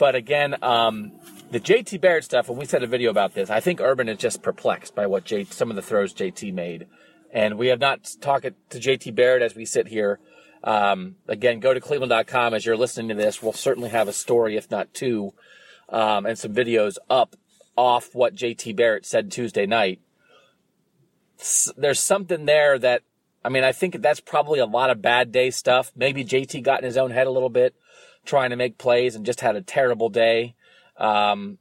But 0.00 0.14
again, 0.14 0.56
um, 0.62 1.12
the 1.50 1.60
JT 1.60 2.00
Barrett 2.00 2.24
stuff, 2.24 2.48
when 2.48 2.58
we 2.58 2.64
said 2.64 2.82
a 2.82 2.86
video 2.86 3.10
about 3.10 3.34
this, 3.34 3.50
I 3.50 3.60
think 3.60 3.82
Urban 3.82 4.08
is 4.08 4.16
just 4.16 4.42
perplexed 4.42 4.94
by 4.94 5.06
what 5.06 5.24
J- 5.24 5.44
some 5.44 5.68
of 5.68 5.76
the 5.76 5.82
throws 5.82 6.14
JT 6.14 6.54
made. 6.54 6.86
And 7.30 7.58
we 7.58 7.66
have 7.66 7.80
not 7.80 8.08
talked 8.18 8.44
to 8.46 8.80
JT 8.80 9.14
Barrett 9.14 9.42
as 9.42 9.54
we 9.54 9.66
sit 9.66 9.88
here. 9.88 10.18
Um, 10.64 11.16
again, 11.28 11.60
go 11.60 11.74
to 11.74 11.80
cleveland.com 11.82 12.54
as 12.54 12.64
you're 12.64 12.78
listening 12.78 13.10
to 13.10 13.14
this. 13.14 13.42
We'll 13.42 13.52
certainly 13.52 13.90
have 13.90 14.08
a 14.08 14.14
story, 14.14 14.56
if 14.56 14.70
not 14.70 14.94
two, 14.94 15.34
um, 15.90 16.24
and 16.24 16.38
some 16.38 16.54
videos 16.54 16.96
up 17.10 17.36
off 17.76 18.14
what 18.14 18.34
JT 18.34 18.74
Barrett 18.76 19.04
said 19.04 19.30
Tuesday 19.30 19.66
night. 19.66 20.00
S- 21.38 21.72
There's 21.76 22.00
something 22.00 22.46
there 22.46 22.78
that, 22.78 23.02
I 23.44 23.50
mean, 23.50 23.64
I 23.64 23.72
think 23.72 24.00
that's 24.00 24.20
probably 24.20 24.60
a 24.60 24.66
lot 24.66 24.88
of 24.88 25.02
bad 25.02 25.30
day 25.30 25.50
stuff. 25.50 25.92
Maybe 25.94 26.24
JT 26.24 26.62
got 26.62 26.80
in 26.80 26.86
his 26.86 26.96
own 26.96 27.10
head 27.10 27.26
a 27.26 27.30
little 27.30 27.50
bit 27.50 27.74
trying 28.30 28.50
to 28.50 28.56
make 28.56 28.78
plays 28.78 29.14
and 29.14 29.26
just 29.26 29.40
had 29.40 29.56
a 29.56 29.60
terrible 29.60 30.08
day. 30.08 30.54
Um, 30.96 31.58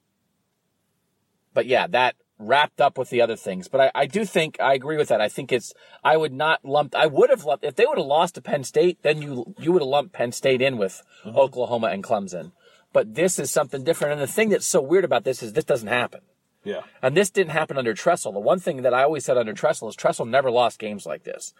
but 1.53 1.65
yeah, 1.65 1.87
that 1.87 2.15
wrapped 2.37 2.79
up 2.79 2.97
with 2.97 3.09
the 3.09 3.21
other 3.21 3.35
things. 3.35 3.67
But 3.67 3.81
I, 3.81 3.91
I 4.03 4.05
do 4.05 4.23
think 4.23 4.57
I 4.61 4.73
agree 4.73 4.95
with 4.95 5.09
that. 5.09 5.19
I 5.19 5.27
think 5.27 5.51
it's 5.51 5.73
I 6.03 6.15
would 6.15 6.31
not 6.31 6.63
lump 6.63 6.95
I 6.95 7.07
would 7.07 7.29
have 7.29 7.43
lumped 7.43 7.65
if 7.65 7.75
they 7.75 7.85
would 7.85 7.97
have 7.97 8.07
lost 8.07 8.35
to 8.35 8.41
Penn 8.41 8.63
State, 8.63 8.99
then 9.01 9.21
you 9.21 9.55
you 9.59 9.73
would 9.73 9.81
have 9.81 9.89
lumped 9.89 10.13
Penn 10.13 10.31
State 10.31 10.61
in 10.61 10.77
with 10.77 11.01
Oklahoma 11.25 11.87
and 11.87 12.03
Clemson. 12.03 12.51
But 12.93 13.15
this 13.15 13.37
is 13.39 13.51
something 13.51 13.83
different. 13.83 14.13
And 14.13 14.21
the 14.21 14.27
thing 14.27 14.49
that's 14.49 14.65
so 14.65 14.81
weird 14.81 15.03
about 15.05 15.23
this 15.23 15.43
is 15.43 15.53
this 15.53 15.65
doesn't 15.65 15.89
happen. 15.89 16.21
Yeah. 16.63 16.81
And 17.01 17.15
this 17.15 17.29
didn't 17.29 17.51
happen 17.51 17.77
under 17.77 17.93
Tressel. 17.93 18.31
The 18.31 18.39
one 18.39 18.59
thing 18.59 18.81
that 18.81 18.93
I 18.93 19.03
always 19.03 19.25
said 19.25 19.37
under 19.37 19.53
Tressel 19.53 19.89
is 19.89 19.95
Tressel 19.95 20.25
never 20.25 20.51
lost 20.51 20.79
games 20.79 21.05
like 21.05 21.23
this. 21.23 21.53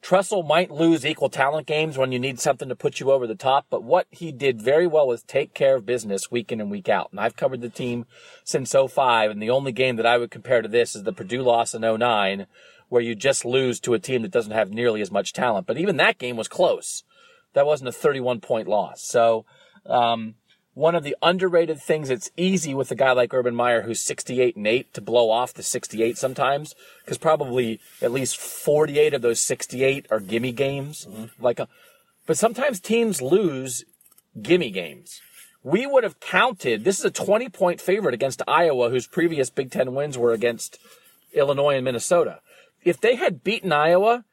Tressel 0.00 0.42
might 0.42 0.70
lose 0.70 1.04
equal 1.04 1.28
talent 1.28 1.66
games 1.66 1.98
when 1.98 2.12
you 2.12 2.18
need 2.18 2.40
something 2.40 2.68
to 2.68 2.76
put 2.76 3.00
you 3.00 3.10
over 3.10 3.26
the 3.26 3.34
top, 3.34 3.66
but 3.68 3.82
what 3.82 4.06
he 4.10 4.30
did 4.30 4.62
very 4.62 4.86
well 4.86 5.08
was 5.08 5.22
take 5.22 5.54
care 5.54 5.76
of 5.76 5.84
business 5.84 6.30
week 6.30 6.52
in 6.52 6.60
and 6.60 6.70
week 6.70 6.88
out. 6.88 7.08
And 7.10 7.20
I've 7.20 7.36
covered 7.36 7.60
the 7.60 7.68
team 7.68 8.06
since 8.44 8.72
05, 8.72 9.30
and 9.30 9.42
the 9.42 9.50
only 9.50 9.72
game 9.72 9.96
that 9.96 10.06
I 10.06 10.16
would 10.16 10.30
compare 10.30 10.62
to 10.62 10.68
this 10.68 10.94
is 10.94 11.02
the 11.02 11.12
Purdue 11.12 11.42
loss 11.42 11.74
in 11.74 11.82
09, 11.82 12.46
where 12.88 13.02
you 13.02 13.14
just 13.14 13.44
lose 13.44 13.80
to 13.80 13.94
a 13.94 13.98
team 13.98 14.22
that 14.22 14.30
doesn't 14.30 14.52
have 14.52 14.70
nearly 14.70 15.00
as 15.00 15.10
much 15.10 15.32
talent. 15.32 15.66
But 15.66 15.78
even 15.78 15.96
that 15.96 16.18
game 16.18 16.36
was 16.36 16.48
close. 16.48 17.02
That 17.54 17.66
wasn't 17.66 17.88
a 17.88 17.92
31 17.92 18.40
point 18.40 18.68
loss. 18.68 19.02
So, 19.02 19.44
um, 19.84 20.36
one 20.78 20.94
of 20.94 21.02
the 21.02 21.16
underrated 21.20 21.82
things 21.82 22.08
that's 22.08 22.30
easy 22.36 22.72
with 22.72 22.88
a 22.92 22.94
guy 22.94 23.10
like 23.10 23.34
Urban 23.34 23.52
Meyer 23.52 23.82
who's 23.82 23.98
68 23.98 24.54
and 24.54 24.64
8 24.64 24.94
to 24.94 25.00
blow 25.00 25.28
off 25.28 25.52
the 25.52 25.64
68 25.64 26.16
sometimes 26.16 26.76
because 27.04 27.18
probably 27.18 27.80
at 28.00 28.12
least 28.12 28.36
48 28.36 29.12
of 29.12 29.20
those 29.20 29.40
68 29.40 30.06
are 30.08 30.20
gimme 30.20 30.52
games. 30.52 31.08
Mm-hmm. 31.10 31.44
Like 31.44 31.58
a, 31.58 31.66
but 32.26 32.38
sometimes 32.38 32.78
teams 32.78 33.20
lose 33.20 33.84
gimme 34.40 34.70
games. 34.70 35.20
We 35.64 35.84
would 35.84 36.04
have 36.04 36.20
counted 36.20 36.84
this 36.84 37.00
is 37.00 37.04
a 37.04 37.10
20 37.10 37.48
point 37.48 37.80
favorite 37.80 38.14
against 38.14 38.42
Iowa 38.46 38.88
whose 38.88 39.08
previous 39.08 39.50
Big 39.50 39.72
10 39.72 39.96
wins 39.96 40.16
were 40.16 40.32
against 40.32 40.78
Illinois 41.32 41.74
and 41.74 41.84
Minnesota. 41.84 42.38
If 42.84 43.00
they 43.00 43.16
had 43.16 43.42
beaten 43.42 43.72
Iowa 43.72 44.24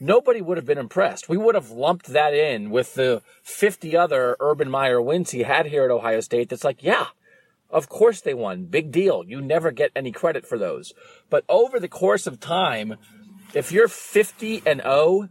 nobody 0.00 0.40
would 0.40 0.56
have 0.56 0.66
been 0.66 0.78
impressed. 0.78 1.28
We 1.28 1.36
would 1.36 1.54
have 1.54 1.70
lumped 1.70 2.06
that 2.06 2.34
in 2.34 2.70
with 2.70 2.94
the 2.94 3.22
50 3.42 3.96
other 3.96 4.36
Urban 4.40 4.70
Meyer 4.70 5.00
wins 5.00 5.30
he 5.30 5.42
had 5.42 5.66
here 5.66 5.84
at 5.84 5.90
Ohio 5.90 6.20
State. 6.20 6.48
That's 6.48 6.64
like, 6.64 6.82
yeah, 6.82 7.08
of 7.68 7.88
course 7.88 8.20
they 8.20 8.34
won. 8.34 8.64
Big 8.64 8.90
deal. 8.90 9.24
You 9.26 9.40
never 9.40 9.70
get 9.70 9.92
any 9.94 10.10
credit 10.10 10.46
for 10.46 10.58
those. 10.58 10.92
But 11.28 11.44
over 11.48 11.78
the 11.78 11.88
course 11.88 12.26
of 12.26 12.40
time, 12.40 12.96
if 13.54 13.70
you're 13.70 13.88
50 13.88 14.62
and 14.66 14.80
0 14.80 15.28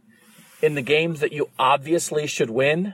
in 0.62 0.75
the 0.75 0.82
games 0.82 1.19
that 1.19 1.34
you 1.34 1.49
obviously 1.58 2.27
should 2.27 2.49
win, 2.49 2.93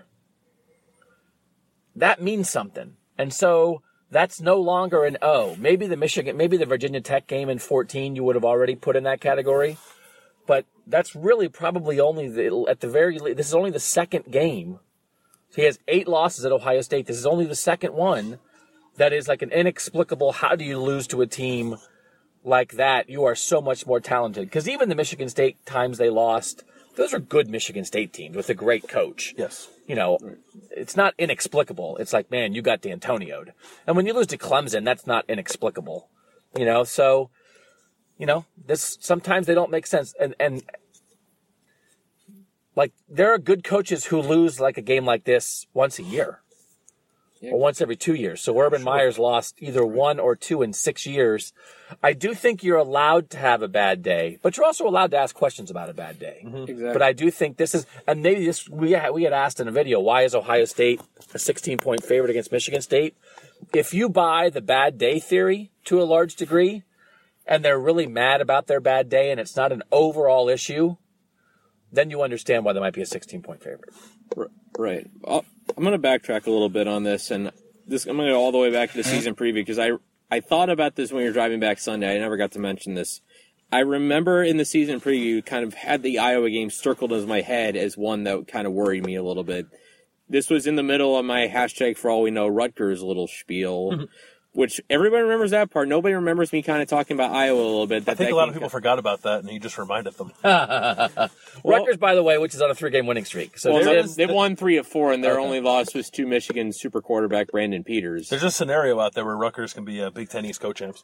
that 1.96 2.22
means 2.22 2.50
something. 2.50 2.96
And 3.18 3.34
so 3.34 3.82
that's 4.12 4.42
no 4.42 4.60
longer 4.60 5.04
an 5.04 5.18
O. 5.22 5.56
Maybe 5.58 5.88
the 5.88 5.98
Michigan, 5.98 6.38
maybe 6.38 6.58
the 6.58 6.66
Virginia 6.66 7.02
Tech 7.02 7.28
game 7.28 7.50
in 7.50 7.60
14 7.60 8.16
you 8.16 8.24
would 8.24 8.36
have 8.36 8.46
already 8.46 8.76
put 8.76 8.96
in 8.96 9.04
that 9.04 9.22
category 9.22 9.78
that's 10.88 11.16
really 11.16 11.48
probably 11.48 12.00
only 12.00 12.28
the, 12.30 12.66
at 12.70 12.80
the 12.80 12.90
very 12.90 13.20
le- 13.20 13.36
this 13.36 13.48
is 13.48 13.54
only 13.54 13.72
the 13.72 13.80
second 13.80 14.32
game. 14.32 14.80
So 15.50 15.62
he 15.62 15.66
has 15.66 15.80
eight 15.88 16.08
losses 16.08 16.46
at 16.46 16.52
Ohio 16.52 16.82
State. 16.82 17.08
This 17.08 17.18
is 17.18 17.26
only 17.26 17.46
the 17.46 17.56
second 17.56 17.94
one 17.94 18.40
that 18.98 19.14
is 19.14 19.28
like 19.28 19.42
an 19.42 19.52
inexplicable. 19.52 20.34
How 20.34 20.56
do 20.56 20.66
you 20.66 20.80
lose 20.80 21.08
to 21.08 21.22
a 21.22 21.28
team 21.28 21.78
like 22.44 22.74
that? 22.74 23.10
You 23.10 23.24
are 23.26 23.36
so 23.36 23.62
much 23.62 23.86
more 23.86 24.00
talented. 24.00 24.46
Because 24.46 24.68
even 24.68 24.90
the 24.90 24.96
Michigan 24.96 25.30
State 25.30 25.66
times 25.66 25.98
they 25.98 26.10
lost, 26.10 26.64
those 26.96 27.14
are 27.14 27.20
good 27.20 27.50
Michigan 27.50 27.86
State 27.86 28.14
teams 28.14 28.36
with 28.36 28.50
a 28.50 28.54
great 28.54 28.88
coach. 28.88 29.34
Yes. 29.38 29.70
You 29.88 29.96
know, 29.96 30.18
it's 30.72 30.96
not 30.96 31.14
inexplicable. 31.18 31.98
It's 31.98 32.14
like, 32.14 32.32
man, 32.32 32.54
you 32.54 32.62
got 32.62 32.82
D'Antonio'd. 32.82 33.54
And 33.86 33.96
when 33.96 34.06
you 34.06 34.14
lose 34.14 34.28
to 34.28 34.38
Clemson, 34.38 34.84
that's 34.84 35.06
not 35.06 35.26
inexplicable. 35.30 36.10
You 36.58 36.66
know, 36.66 36.84
so 36.84 37.30
you 38.18 38.26
know, 38.26 38.46
this 38.66 38.98
sometimes 39.02 39.48
they 39.48 39.54
don't 39.54 39.72
make 39.72 39.88
sense. 39.88 40.14
And 40.20 40.36
and 40.40 40.64
like 42.76 42.94
there 43.10 43.34
are 43.34 43.38
good 43.38 43.64
coaches 43.64 44.06
who 44.06 44.22
lose 44.22 44.60
like 44.60 44.78
a 44.78 44.82
game 44.82 45.06
like 45.06 45.24
this 45.24 45.68
once 45.74 46.00
a 46.00 46.04
year. 46.04 46.42
Or 47.52 47.60
once 47.60 47.82
every 47.82 47.96
two 47.96 48.16
years. 48.16 48.42
So 48.42 48.60
Urban 48.60 48.82
Meyer's 48.82 49.20
lost 49.20 49.56
either 49.60 49.86
one 49.86 50.20
or 50.20 50.36
two 50.36 50.62
in 50.62 50.74
six 50.74 51.06
years. 51.06 51.54
I 52.02 52.14
do 52.14 52.34
think 52.34 52.64
you're 52.64 52.78
allowed 52.78 53.30
to 53.32 53.38
have 53.38 53.62
a 53.62 53.68
bad 53.68 54.02
day, 54.02 54.40
but 54.42 54.58
you're 54.58 54.66
also 54.66 54.88
allowed 54.88 55.12
to 55.12 55.18
ask 55.18 55.36
questions 55.36 55.70
about 55.70 55.90
a 55.90 55.94
bad 55.94 56.18
day. 56.18 56.42
Mm-hmm. 56.44 56.64
Exactly. 56.64 56.94
But 56.94 57.02
I 57.02 57.14
do 57.14 57.30
think 57.30 57.58
this 57.58 57.76
is, 57.76 57.86
and 58.08 58.24
maybe 58.24 58.46
this 58.46 58.68
we 58.68 58.92
had, 58.92 59.12
we 59.12 59.24
had 59.24 59.34
asked 59.34 59.60
in 59.60 59.68
a 59.68 59.72
video, 59.72 60.00
why 60.00 60.24
is 60.24 60.34
Ohio 60.34 60.66
State 60.66 61.02
a 61.34 61.40
16 61.40 61.78
point 61.78 62.04
favorite 62.04 62.32
against 62.32 62.52
Michigan 62.52 62.82
State? 62.82 63.16
If 63.74 63.94
you 63.94 64.10
buy 64.10 64.50
the 64.50 64.62
bad 64.62 64.98
day 64.98 65.20
theory 65.20 65.72
to 65.86 66.02
a 66.02 66.04
large 66.04 66.36
degree, 66.36 66.84
and 67.46 67.64
they're 67.64 67.80
really 67.80 68.08
mad 68.08 68.42
about 68.42 68.68
their 68.68 68.80
bad 68.80 69.10
day, 69.10 69.32
and 69.32 69.40
it's 69.40 69.56
not 69.56 69.72
an 69.72 69.84
overall 69.92 70.50
issue, 70.50 70.98
then 71.92 72.10
you 72.10 72.22
understand 72.22 72.66
why 72.66 72.74
they 72.74 72.80
might 72.80 72.94
be 72.94 73.02
a 73.02 73.06
16 73.06 73.42
point 73.42 73.64
favorite. 73.64 73.94
Right. 74.78 75.08
I'll, 75.26 75.46
I'm 75.76 75.84
going 75.84 76.00
to 76.00 76.08
backtrack 76.08 76.48
a 76.48 76.52
little 76.52 76.70
bit 76.70 76.88
on 76.88 77.04
this, 77.04 77.32
and 77.32 77.52
this 77.88 78.06
I'm 78.06 78.18
going 78.18 78.28
to 78.28 78.34
go 78.34 78.40
all 78.40 78.52
the 78.52 78.58
way 78.58 78.72
back 78.72 78.92
to 78.92 78.96
the 78.96 79.08
uh-huh. 79.08 79.16
season 79.16 79.36
preview 79.36 79.56
because 79.56 79.80
I 79.80 79.92
I 80.30 80.40
thought 80.40 80.70
about 80.70 80.96
this 80.96 81.12
when 81.12 81.22
we 81.22 81.28
were 81.28 81.34
driving 81.34 81.60
back 81.60 81.80
Sunday. 81.80 82.16
I 82.16 82.20
never 82.20 82.38
got 82.38 82.52
to 82.54 82.60
mention 82.60 82.96
this. 82.96 83.22
I 83.72 83.80
remember 83.80 84.44
in 84.44 84.58
the 84.58 84.66
season 84.66 85.00
preview, 85.00 85.46
kind 85.46 85.64
of 85.64 85.74
had 85.74 86.04
the 86.04 86.20
Iowa 86.20 86.50
game 86.50 86.70
circled 86.70 87.12
as 87.12 87.26
my 87.26 87.42
head 87.42 87.76
as 87.76 87.98
one 87.98 88.24
that 88.24 88.48
kind 88.48 88.68
of 88.68 88.74
worried 88.74 89.06
me 89.06 89.16
a 89.16 89.24
little 89.24 89.44
bit. 89.44 89.68
This 90.28 90.50
was 90.50 90.66
in 90.66 90.76
the 90.76 90.84
middle 90.84 91.18
of 91.18 91.26
my 91.26 91.48
hashtag 91.48 91.98
for 91.98 92.10
all 92.10 92.22
we 92.22 92.32
know 92.32 92.48
Rutgers 92.48 93.04
little 93.04 93.28
spiel. 93.28 94.08
which 94.56 94.82
everybody 94.90 95.22
remembers 95.24 95.52
that 95.52 95.70
part. 95.70 95.88
Nobody 95.88 96.16
remembers 96.16 96.52
me 96.52 96.62
kind 96.62 96.82
of 96.82 96.88
talking 96.88 97.16
about 97.16 97.32
Iowa 97.32 97.60
a 97.60 97.64
little 97.64 97.88
bit. 97.88 98.06
That 98.06 98.14
I 98.14 98.16
think 98.16 98.30
that 98.30 98.34
a 98.34 98.38
lot 98.38 98.48
of 98.48 98.54
people 98.56 98.68
got- 98.68 98.72
forgot 98.72 99.00
about 99.00 99.22
that, 99.24 99.42
and 99.42 99.50
he 99.50 99.60
just 99.60 99.78
reminded 99.78 100.16
them. 100.16 100.32
Rutgers, 101.64 101.98
by 101.98 102.16
the 102.16 102.24
way, 102.24 102.38
which 102.38 102.56
is 102.56 102.62
on 102.62 102.72
a 102.72 102.76
three-game 102.76 103.06
winning 103.06 103.26
streak. 103.26 103.58
So 103.58 103.74
Well, 103.74 103.84
they're 103.84 104.04
they, 104.04 104.10
in- 104.10 104.16
they've 104.16 104.30
won 104.36 104.56
three 104.56 104.78
of 104.78 104.88
four, 104.88 105.12
and 105.14 105.24
their 105.24 105.34
Okay. 105.34 105.44
only 105.44 105.60
loss 105.62 105.94
was 105.94 106.10
to 106.12 106.26
Michigan 106.26 106.72
super 106.74 107.02
quarterback 107.02 107.50
Brandon 107.52 107.84
Peters. 107.84 108.30
There's 108.30 108.44
a 108.44 108.52
scenario 108.52 109.00
out 109.00 109.14
there 109.14 109.26
where 109.26 109.38
Rutgers 109.38 109.74
can 109.74 109.86
be 109.86 110.00
a 110.00 110.10
Big 110.12 110.30
Ten 110.30 110.46
East 110.46 110.62
co-champs. 110.62 111.04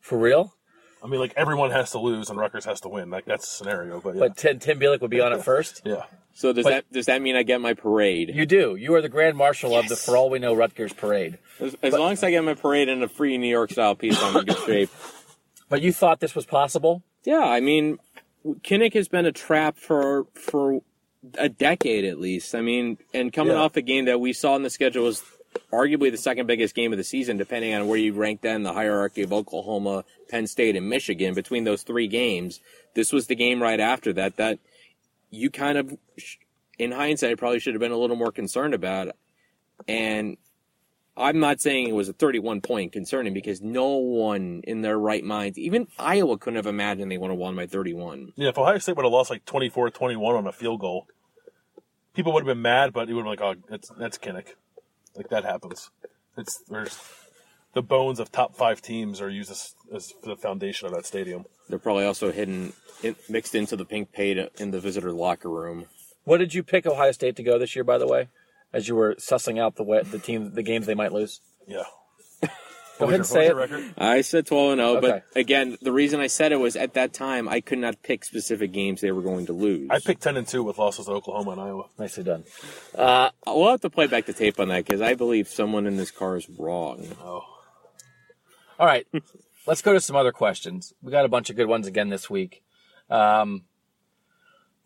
for 0.00 0.18
real. 0.18 0.54
I 1.02 1.06
mean, 1.06 1.20
like 1.20 1.32
everyone 1.36 1.70
has 1.70 1.92
to 1.92 2.00
lose 2.00 2.28
and 2.28 2.36
Rutgers 2.38 2.64
has 2.64 2.80
to 2.80 2.88
win. 2.88 3.08
Like 3.10 3.24
that's 3.24 3.44
the 3.48 3.64
scenario. 3.64 4.00
But 4.00 4.14
yeah, 4.16 4.20
But 4.20 4.36
Tim, 4.36 4.58
Tim 4.58 4.80
Bielik 4.80 5.00
would 5.00 5.10
be 5.12 5.20
on 5.20 5.32
it 5.32 5.44
first. 5.44 5.82
yeah. 5.84 6.02
So 6.38 6.52
does 6.52 6.62
But- 6.62 6.70
that 6.70 6.92
does 6.92 7.06
that 7.06 7.20
mean 7.20 7.34
I 7.34 7.42
get 7.42 7.60
my 7.60 7.74
parade? 7.74 8.30
You 8.32 8.46
do. 8.46 8.76
You 8.76 8.94
are 8.94 9.02
the 9.02 9.08
grand 9.08 9.36
marshal 9.36 9.76
of 9.76 9.88
the, 9.88 9.96
for 9.96 10.16
all 10.16 10.30
we 10.30 10.38
know, 10.38 10.54
Rutgers 10.54 10.92
parade. 10.92 11.38
as 11.58 11.76
as 11.82 11.92
long 11.94 12.12
as 12.12 12.22
I 12.22 12.30
get 12.30 12.44
my 12.44 12.54
parade 12.54 12.88
in 12.88 13.02
a 13.02 13.08
free 13.08 13.36
New 13.38 13.48
York 13.50 13.72
style 13.72 13.96
piece, 13.96 14.16
I'm 14.22 14.36
in 14.36 14.44
good 14.44 14.56
shape. 14.66 14.90
But 15.68 15.82
you 15.82 15.92
thought 15.92 16.20
this 16.20 16.36
was 16.36 16.46
possible? 16.46 17.02
Yeah, 17.24 17.40
I 17.40 17.58
mean, 17.58 17.98
Kinnick 18.62 18.94
has 18.94 19.08
been 19.08 19.26
a 19.26 19.32
trap 19.32 19.78
for 19.78 20.26
for 20.34 20.80
a 21.34 21.48
decade 21.48 22.04
at 22.04 22.20
least. 22.20 22.54
I 22.54 22.60
mean, 22.60 22.98
and 23.12 23.32
coming 23.32 23.54
Yeah. 23.54 23.62
off 23.62 23.76
a 23.76 23.82
game 23.82 24.04
that 24.04 24.20
we 24.20 24.32
saw 24.32 24.54
in 24.54 24.62
the 24.62 24.70
schedule 24.70 25.02
was 25.06 25.24
arguably 25.72 26.12
the 26.12 26.16
second 26.16 26.46
biggest 26.46 26.72
game 26.76 26.92
of 26.92 26.98
the 26.98 27.04
season, 27.04 27.36
depending 27.36 27.74
on 27.74 27.88
where 27.88 27.98
you 27.98 28.12
rank 28.12 28.42
that 28.42 28.54
in 28.54 28.62
the 28.62 28.72
hierarchy 28.72 29.22
of 29.22 29.32
Oklahoma, 29.32 30.04
Penn 30.28 30.46
State, 30.46 30.76
and 30.76 30.88
Michigan. 30.88 31.34
Between 31.34 31.64
those 31.64 31.82
three 31.82 32.06
games, 32.06 32.60
this 32.94 33.12
was 33.12 33.26
the 33.26 33.34
game 33.34 33.60
right 33.60 33.80
after 33.80 34.12
that 34.12 34.36
that 34.36 34.60
you 35.30 35.50
kind 35.50 35.78
of, 35.78 35.96
in 36.78 36.92
hindsight, 36.92 37.38
probably 37.38 37.60
should 37.60 37.74
have 37.74 37.80
been 37.80 37.92
a 37.92 37.96
little 37.96 38.16
more 38.16 38.32
concerned 38.32 38.74
about. 38.74 39.14
And 39.86 40.36
I'm 41.16 41.40
not 41.40 41.60
saying 41.60 41.88
it 41.88 41.94
was 41.94 42.08
a 42.08 42.12
31 42.12 42.60
point 42.60 42.92
concerning 42.92 43.34
because 43.34 43.60
no 43.60 43.96
one 43.96 44.62
in 44.64 44.82
their 44.82 44.98
right 44.98 45.24
minds, 45.24 45.58
even 45.58 45.88
Iowa 45.98 46.38
couldn't 46.38 46.56
have 46.56 46.66
imagined 46.66 47.10
they 47.10 47.18
would 47.18 47.30
have 47.30 47.38
won 47.38 47.56
by 47.56 47.66
31. 47.66 48.32
Yeah, 48.36 48.50
if 48.50 48.58
Ohio 48.58 48.78
State 48.78 48.96
would 48.96 49.04
have 49.04 49.12
lost 49.12 49.30
like 49.30 49.44
24-21 49.44 50.38
on 50.38 50.46
a 50.46 50.52
field 50.52 50.80
goal, 50.80 51.06
people 52.14 52.32
would 52.32 52.40
have 52.40 52.54
been 52.54 52.62
mad, 52.62 52.92
but 52.92 53.08
it 53.08 53.14
would 53.14 53.26
have 53.26 53.36
been 53.36 53.46
like, 53.46 53.58
oh, 53.58 53.62
that's 53.68 53.90
that's 53.98 54.18
Kinnick. 54.18 54.54
Like 55.14 55.28
that 55.30 55.44
happens. 55.44 55.90
It's 56.36 56.58
there's 56.68 56.96
the 57.74 57.82
bones 57.82 58.18
of 58.20 58.32
top 58.32 58.56
five 58.56 58.80
teams 58.82 59.20
are 59.20 59.28
used 59.30 59.50
as, 59.50 59.74
as 59.94 60.12
the 60.24 60.36
foundation 60.36 60.86
of 60.86 60.94
that 60.94 61.06
stadium. 61.06 61.44
They're 61.68 61.78
probably 61.78 62.04
also 62.06 62.32
hidden, 62.32 62.72
in, 63.02 63.16
mixed 63.28 63.54
into 63.54 63.76
the 63.76 63.84
pink 63.84 64.12
paint 64.12 64.50
in 64.58 64.70
the 64.70 64.80
visitor 64.80 65.12
locker 65.12 65.50
room. 65.50 65.86
What 66.24 66.38
did 66.38 66.54
you 66.54 66.62
pick 66.62 66.86
Ohio 66.86 67.12
State 67.12 67.36
to 67.36 67.42
go 67.42 67.58
this 67.58 67.74
year? 67.76 67.84
By 67.84 67.98
the 67.98 68.06
way, 68.06 68.28
as 68.72 68.88
you 68.88 68.94
were 68.94 69.14
sussing 69.16 69.58
out 69.60 69.76
the 69.76 69.82
way, 69.84 70.02
the 70.02 70.18
team, 70.18 70.52
the 70.54 70.62
games 70.62 70.86
they 70.86 70.94
might 70.94 71.12
lose. 71.12 71.40
Yeah. 71.66 71.84
Go 72.98 73.04
ahead 73.04 73.20
and 73.20 73.26
say 73.26 73.46
it. 73.46 73.54
record? 73.54 73.94
I 73.96 74.22
said 74.22 74.44
12 74.46 74.72
and 74.72 74.80
0, 74.80 74.96
Okay. 74.96 75.22
but 75.32 75.38
again, 75.38 75.78
the 75.80 75.92
reason 75.92 76.18
I 76.18 76.26
said 76.26 76.50
it 76.50 76.56
was 76.56 76.74
at 76.74 76.94
that 76.94 77.12
time 77.12 77.48
I 77.48 77.60
could 77.60 77.78
not 77.78 78.02
pick 78.02 78.24
specific 78.24 78.72
games 78.72 79.00
they 79.00 79.12
were 79.12 79.22
going 79.22 79.46
to 79.46 79.52
lose. 79.52 79.88
I 79.88 80.00
picked 80.00 80.22
ten 80.22 80.36
and 80.36 80.48
two 80.48 80.64
with 80.64 80.78
losses 80.78 81.06
to 81.06 81.12
Oklahoma 81.12 81.52
and 81.52 81.60
Iowa. 81.60 81.84
Nicely 81.96 82.24
done. 82.24 82.42
Uh, 82.96 83.30
we'll 83.46 83.70
have 83.70 83.82
to 83.82 83.90
play 83.90 84.08
back 84.08 84.26
the 84.26 84.32
tape 84.32 84.58
on 84.58 84.66
that 84.68 84.84
because 84.84 85.00
I 85.00 85.14
believe 85.14 85.46
someone 85.48 85.86
in 85.86 85.96
this 85.96 86.10
car 86.10 86.36
is 86.38 86.48
wrong. 86.58 87.06
Oh, 87.22 87.44
All 88.78 88.86
right, 88.86 89.06
let's 89.66 89.82
go 89.82 89.92
to 89.92 90.00
some 90.00 90.14
other 90.14 90.32
questions. 90.32 90.94
We 91.02 91.10
got 91.10 91.24
a 91.24 91.28
bunch 91.28 91.50
of 91.50 91.56
good 91.56 91.66
ones 91.66 91.86
again 91.86 92.10
this 92.10 92.30
week. 92.30 92.62
Um, 93.10 93.64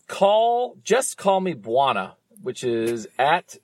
call 0.09 0.77
just 0.83 1.17
call 1.17 1.41
me 1.41 1.55
Bwana, 1.55 2.15
which 2.41 2.65
is 2.65 3.07
at. 3.19 3.57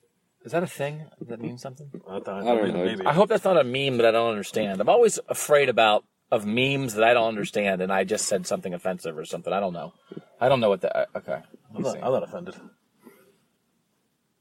Is 0.45 0.51
that 0.53 0.63
a 0.63 0.67
thing? 0.67 1.05
Does 1.19 1.27
that 1.29 1.41
mean 1.41 1.57
something? 1.57 1.89
I, 2.07 2.19
thought, 2.19 2.43
I 2.43 2.55
don't 2.55 2.73
know. 2.73 2.85
Maybe. 2.85 3.05
I 3.05 3.13
hope 3.13 3.29
that's 3.29 3.43
not 3.43 3.59
a 3.59 3.63
meme 3.63 3.97
that 3.97 4.07
I 4.07 4.11
don't 4.11 4.29
understand. 4.31 4.79
I'm 4.79 4.89
always 4.89 5.19
afraid 5.27 5.67
about 5.67 6.05
of 6.31 6.45
memes 6.45 6.93
that 6.93 7.03
I 7.03 7.13
don't 7.13 7.27
understand, 7.27 7.81
and 7.81 7.91
I 7.91 8.03
just 8.03 8.25
said 8.27 8.45
something 8.45 8.73
offensive 8.73 9.17
or 9.17 9.25
something. 9.25 9.51
I 9.51 9.59
don't 9.59 9.73
know. 9.73 9.93
I 10.39 10.47
don't 10.47 10.59
know 10.59 10.69
what 10.69 10.81
that. 10.81 11.09
Okay. 11.15 11.41
I'm 11.75 11.81
not. 11.81 11.95
I'm 11.97 12.11
not 12.11 12.23
offended. 12.23 12.55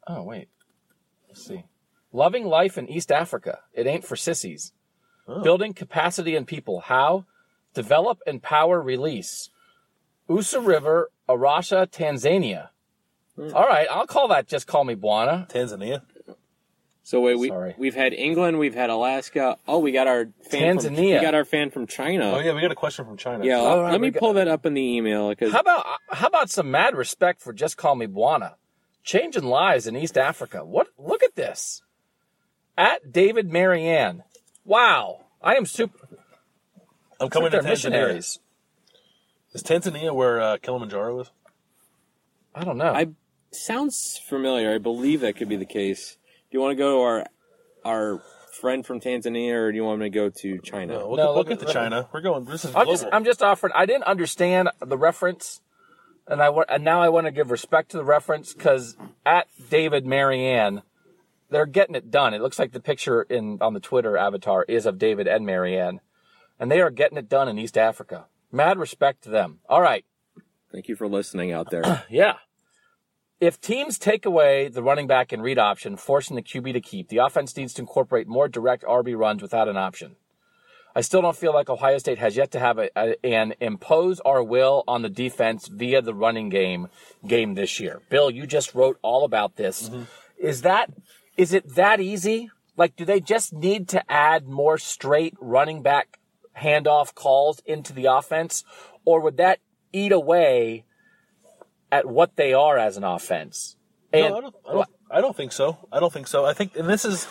Oh 0.07 0.23
wait. 0.23 0.49
Let's 1.29 1.47
see. 1.47 1.65
Loving 2.13 2.47
life 2.47 2.79
in 2.79 2.89
East 2.89 3.11
Africa. 3.11 3.61
It 3.73 3.87
ain't 3.87 4.05
for 4.05 4.17
sissies. 4.17 4.73
Oh. 5.29 5.43
Building 5.43 5.75
capacity 5.75 6.35
in 6.35 6.47
people. 6.47 6.81
How? 6.81 7.27
Develop, 7.75 8.19
and 8.27 8.43
power 8.43 8.81
release. 8.81 9.51
Usa 10.29 10.59
River, 10.59 11.11
Arusha, 11.29 11.87
Tanzania. 11.87 12.69
Hmm. 13.37 13.51
All 13.55 13.67
right, 13.67 13.87
I'll 13.91 14.07
call 14.07 14.29
that. 14.29 14.47
Just 14.49 14.67
call 14.67 14.85
me 14.85 14.95
Bwana. 14.95 15.49
Tanzania. 15.51 16.03
So 17.03 17.21
wait, 17.21 17.39
we 17.39 17.49
Sorry. 17.49 17.75
we've 17.79 17.95
had 17.95 18.13
England, 18.13 18.59
we've 18.59 18.75
had 18.75 18.91
Alaska. 18.91 19.57
Oh, 19.67 19.79
we 19.79 19.93
got 19.93 20.07
our 20.07 20.27
fan 20.51 20.79
From, 20.79 20.95
Tanzania. 20.95 21.15
we 21.15 21.21
got 21.23 21.35
our 21.35 21.45
fan 21.47 21.71
from 21.71 21.87
China. 21.87 22.33
Oh 22.35 22.39
yeah, 22.39 22.53
we 22.53 22.61
got 22.61 22.71
a 22.73 22.75
question 22.75 23.07
from 23.07 23.17
China. 23.17 23.47
Yeah, 23.47 23.57
All 23.57 23.77
let- 23.77 23.83
right, 23.85 23.93
let 23.93 24.01
me 24.03 24.11
got- 24.11 24.21
pull 24.21 24.33
that 24.35 24.47
up 24.49 24.67
in 24.67 24.75
the 24.75 24.83
email 24.83 25.31
because 25.31 25.53
How 25.53 25.61
about 25.61 25.87
how 26.11 26.27
about 26.27 26.51
some 26.51 26.71
mad 26.71 26.95
respect 26.95 27.41
for 27.41 27.55
just 27.55 27.79
call 27.79 27.95
me 27.95 28.07
Bwana? 28.07 28.55
Changing 29.05 29.45
lives 29.45 29.87
in 29.87 29.97
East 29.97 30.19
Africa. 30.19 30.65
What? 30.67 30.89
Look 30.99 31.23
at 31.23 31.35
this. 31.35 31.81
At 32.77 33.11
David 33.11 33.51
Marianne. 33.51 34.23
Wow, 34.69 35.21
I 35.43 35.55
am 35.55 35.65
super. 35.65 35.99
I'm 37.19 37.31
coming 37.31 37.51
to 37.51 37.57
They're 37.57 37.63
Tanzania. 37.63 37.69
missionaries. 37.71 38.39
Is 39.55 39.63
Tanzania 39.63 40.15
where 40.15 40.39
uh, 40.43 40.57
Kilimanjaro 40.59 41.21
is? 41.21 41.31
I 42.55 42.65
don't 42.65 42.77
know. 42.77 42.93
I 42.93 43.07
sounds 43.51 44.21
familiar. 44.29 44.75
I 44.75 44.77
believe 44.77 45.23
that 45.23 45.37
could 45.37 45.49
be 45.49 45.57
the 45.57 45.65
case. 45.65 46.19
Do 46.51 46.59
you 46.59 46.61
want 46.61 46.73
to 46.73 46.77
go 46.77 46.97
to 46.99 47.01
our 47.03 47.27
our 47.83 48.23
friend 48.61 48.85
from 48.85 49.01
Tanzania, 49.01 49.55
or 49.55 49.73
do 49.73 49.77
you 49.77 49.85
want 49.85 50.01
me 50.01 50.07
to 50.07 50.11
go 50.11 50.29
to 50.29 50.59
China? 50.59 50.99
No, 50.99 51.09
we'll, 51.09 51.17
No, 51.17 51.23
get, 51.23 51.25
we'll 51.25 51.35
look 51.37 51.49
get 51.49 51.53
at- 51.55 51.59
to 51.61 51.65
look 51.65 51.75
China. 51.75 52.09
We're 52.13 52.21
going. 52.21 52.45
This 52.45 52.67
is 52.67 52.75
I'm 52.75 52.85
global. 52.85 52.93
just 52.93 53.07
I'm 53.11 53.25
just 53.25 53.43
offering. 53.43 53.73
I 53.75 53.87
didn't 53.87 54.05
understand 54.05 54.69
the 54.85 54.99
reference, 54.99 55.63
and 56.27 56.43
I 56.43 56.51
wa- 56.51 56.67
and 56.69 56.85
now 56.85 57.01
I 57.01 57.09
want 57.09 57.27
to 57.27 57.31
give 57.31 57.51
respect 57.51 57.93
to 57.93 57.97
the 57.97 58.05
reference 58.05 58.53
because 58.53 58.99
at 59.25 59.49
David 59.71 60.05
Marianne, 60.05 60.83
they're 61.51 61.67
getting 61.67 61.95
it 61.95 62.11
done. 62.11 62.35
It 62.35 62.43
looks 62.43 62.59
like 62.59 62.73
the 62.73 62.81
picture 62.81 63.23
in 63.23 63.59
on 63.61 63.75
the 63.75 63.81
Twitter 63.81 64.17
avatar 64.17 64.65
is 64.69 64.87
of 64.87 64.99
David 64.99 65.27
and 65.27 65.47
Marianne, 65.47 66.01
and 66.59 66.71
they 66.71 66.81
are 66.81 66.91
getting 66.91 67.19
it 67.19 67.29
done 67.29 67.49
in 67.49 67.59
East 67.59 67.79
Africa. 67.79 68.27
Mad 68.51 68.79
respect 68.79 69.23
to 69.25 69.31
them. 69.31 69.61
All 69.69 69.83
right, 69.83 70.05
Thank 70.73 70.89
you 70.89 70.97
for 70.97 71.09
listening 71.09 71.53
out 71.53 71.71
there. 71.71 72.05
yeah. 72.11 72.35
If 73.41 73.61
teams 73.61 73.99
take 73.99 74.27
away 74.27 74.69
the 74.69 74.83
running 74.83 75.07
back 75.07 75.33
and 75.33 75.43
read 75.43 75.59
option, 75.59 75.97
forcing 75.97 76.37
the 76.37 76.43
QB 76.43 76.73
to 76.73 76.81
keep, 76.81 77.09
the 77.09 77.19
offense 77.19 77.57
needs 77.57 77.73
to 77.75 77.83
incorporate 77.83 78.27
more 78.27 78.49
direct 78.49 78.83
RB 78.83 79.17
runs 79.17 79.43
without 79.43 79.69
an 79.69 79.77
option. 79.77 80.17
I 80.95 81.03
still 81.03 81.23
don't 81.23 81.37
feel 81.37 81.55
like 81.55 81.71
Ohio 81.71 81.99
State 81.99 82.19
has 82.19 82.37
yet 82.37 82.51
to 82.53 82.59
have 82.59 82.79
a, 82.79 82.91
a, 82.97 83.25
an 83.25 83.55
impose 83.61 84.19
our 84.21 84.43
will 84.43 84.83
on 84.89 85.03
the 85.03 85.09
defense 85.09 85.69
via 85.69 86.03
the 86.03 86.15
running 86.15 86.49
game 86.49 86.89
game 87.27 87.55
this 87.55 87.79
year. 87.79 88.03
Bill, 88.11 88.31
you 88.31 88.47
just 88.47 88.75
wrote 88.75 88.99
all 89.03 89.25
about 89.25 89.55
this. 89.55 89.89
Mm-hmm. 89.89 90.03
Is 90.39 90.63
that 90.63 90.91
is 91.39 91.53
it 91.53 91.77
that 91.77 92.01
easy? 92.01 92.51
Like, 92.77 92.97
do 92.97 93.05
they 93.05 93.21
just 93.21 93.53
need 93.55 93.89
to 93.91 94.13
add 94.13 94.47
more 94.47 94.77
straight 94.77 95.35
running 95.41 95.83
back 95.83 96.19
handoff 96.61 97.15
calls 97.15 97.61
into 97.65 97.93
the 97.93 98.07
offense, 98.07 98.65
or 99.05 99.21
would 99.21 99.39
that 99.39 99.61
eat 99.93 100.13
away 100.13 100.85
at 101.91 102.07
what 102.07 102.37
they 102.37 102.53
are 102.53 102.77
as 102.77 102.97
an 102.97 103.05
offense? 103.05 103.77
And 104.13 104.31
no, 104.31 104.37
I 104.37 104.41
don't, 104.41 104.55
I, 104.69 104.73
don't, 104.73 104.89
I 105.13 105.21
don't 105.21 105.37
think 105.37 105.53
so. 105.53 105.79
I 105.93 106.01
don't 106.01 106.13
think 106.13 106.27
so. 106.27 106.45
I 106.45 106.55
think, 106.55 106.77
and 106.77 106.89
this 106.89 107.05
is, 107.05 107.27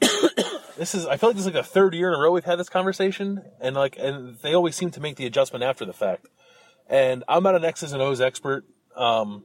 this 0.78 0.94
is. 0.94 1.06
I 1.06 1.16
feel 1.18 1.28
like 1.28 1.36
this 1.36 1.46
is 1.46 1.52
like 1.52 1.62
the 1.62 1.62
third 1.62 1.94
year 1.94 2.08
in 2.08 2.14
a 2.14 2.18
row 2.18 2.32
we've 2.32 2.44
had 2.44 2.58
this 2.58 2.70
conversation, 2.70 3.42
and 3.60 3.76
like, 3.76 3.96
and 3.98 4.38
they 4.38 4.54
always 4.54 4.76
seem 4.76 4.90
to 4.92 5.00
make 5.00 5.16
the 5.16 5.26
adjustment 5.26 5.62
after 5.62 5.84
the 5.84 5.92
fact. 5.92 6.26
And 6.88 7.22
I'm 7.28 7.42
not 7.42 7.54
an 7.54 7.64
X's 7.64 7.92
and 7.92 8.00
O's 8.00 8.20
expert. 8.20 8.64
Um, 8.96 9.44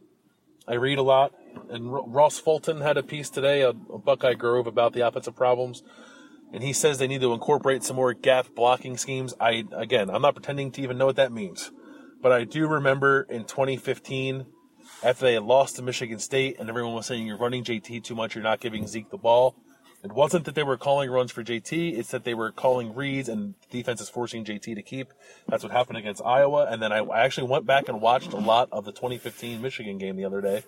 I 0.68 0.76
read 0.76 0.98
a 0.98 1.04
lot, 1.04 1.34
and 1.70 1.92
Ross 1.92 2.40
Fulton 2.40 2.82
had 2.82 2.98
a 2.98 3.04
piece 3.04 3.30
today 3.30 3.62
a 3.62 3.72
Buckeye 3.74 4.34
Grove 4.34 4.68
about 4.68 4.92
the 4.92 5.08
offensive 5.08 5.36
problems, 5.36 5.82
and 6.52 6.62
he 6.62 6.74
says 6.74 6.98
they 6.98 7.08
need 7.08 7.22
to 7.22 7.32
incorporate 7.34 7.84
some 7.84 7.96
more 7.96 8.14
gap 8.14 8.48
blocking 8.54 8.98
schemes. 8.98 9.34
I 9.40 9.64
again, 9.72 10.10
I'm 10.10 10.22
not 10.22 10.36
pretending 10.36 10.72
to 10.72 10.82
even 10.82 10.98
know 10.98 11.06
what 11.06 11.16
that 11.16 11.32
means, 11.32 11.72
but 12.22 12.32
I 12.32 12.44
do 12.44 12.68
remember 12.68 13.22
in 13.30 13.46
2015 13.46 14.46
after 15.04 15.26
they 15.26 15.34
had 15.34 15.44
lost 15.44 15.76
to 15.78 15.82
Michigan 15.82 16.20
State 16.20 16.58
and 16.60 16.70
everyone 16.70 16.94
was 16.94 17.06
saying 17.06 17.26
you're 17.26 17.38
running 17.38 17.64
JT 17.64 18.04
too 18.04 18.16
much, 18.16 18.36
you're 18.36 18.44
not 18.44 18.60
giving 18.60 18.88
Zeke 18.88 19.10
the 19.10 19.18
ball. 19.18 19.56
It 20.04 20.12
wasn't 20.12 20.46
that 20.46 20.56
they 20.56 20.64
were 20.64 20.78
calling 20.78 21.10
runs 21.10 21.32
for 21.32 21.44
JT, 21.44 21.98
it's 21.98 22.12
that 22.12 22.24
they 22.24 22.34
were 22.34 22.52
calling 22.52 22.94
reads 22.94 23.28
and 23.28 23.56
defense 23.72 24.00
is 24.00 24.10
forcing 24.10 24.46
JT 24.46 24.76
to 24.76 24.82
keep. 24.82 25.12
That's 25.48 25.64
what 25.64 25.72
happened 25.72 25.98
against 25.98 26.22
Iowa. 26.24 26.68
And 26.70 26.82
then 26.82 26.92
I, 26.92 27.06
actually 27.26 27.48
went 27.48 27.66
back 27.66 27.90
and 27.90 28.00
watched 28.00 28.32
a 28.32 28.38
lot 28.38 28.70
of 28.72 28.86
the 28.86 28.92
2015 28.92 29.62
Michigan 29.62 29.98
game 29.98 30.16
the 30.16 30.26
other 30.26 30.40
day. 30.40 30.64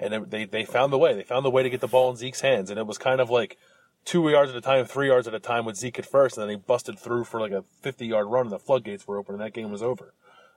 And 0.00 0.14
it, 0.14 0.30
they, 0.30 0.44
they 0.44 0.64
found 0.64 0.92
the 0.92 0.98
way. 0.98 1.14
They 1.14 1.24
found 1.24 1.44
the 1.44 1.50
way 1.50 1.62
to 1.62 1.70
get 1.70 1.80
the 1.80 1.88
ball 1.88 2.10
in 2.10 2.16
Zeke's 2.16 2.40
hands. 2.40 2.70
And 2.70 2.78
it 2.78 2.86
was 2.86 2.96
kind 2.96 3.20
of 3.20 3.28
like 3.28 3.58
two 4.04 4.26
yards 4.30 4.50
at 4.50 4.56
a 4.56 4.60
time, 4.62 4.86
three 4.86 5.08
yards 5.08 5.28
at 5.28 5.34
a 5.34 5.40
time 5.40 5.66
with 5.66 5.76
Zeke 5.76 5.98
at 5.98 6.06
first. 6.06 6.38
And 6.38 6.42
then 6.42 6.50
he 6.50 6.56
busted 6.56 6.98
through 6.98 7.24
for 7.24 7.40
like 7.40 7.52
a 7.52 7.64
50 7.82 8.06
yard 8.06 8.28
run 8.28 8.46
and 8.46 8.52
the 8.52 8.58
floodgates 8.58 9.06
were 9.06 9.18
open 9.18 9.34
and 9.34 9.42
that 9.42 9.52
game 9.52 9.70
was 9.70 9.82
over. 9.82 10.14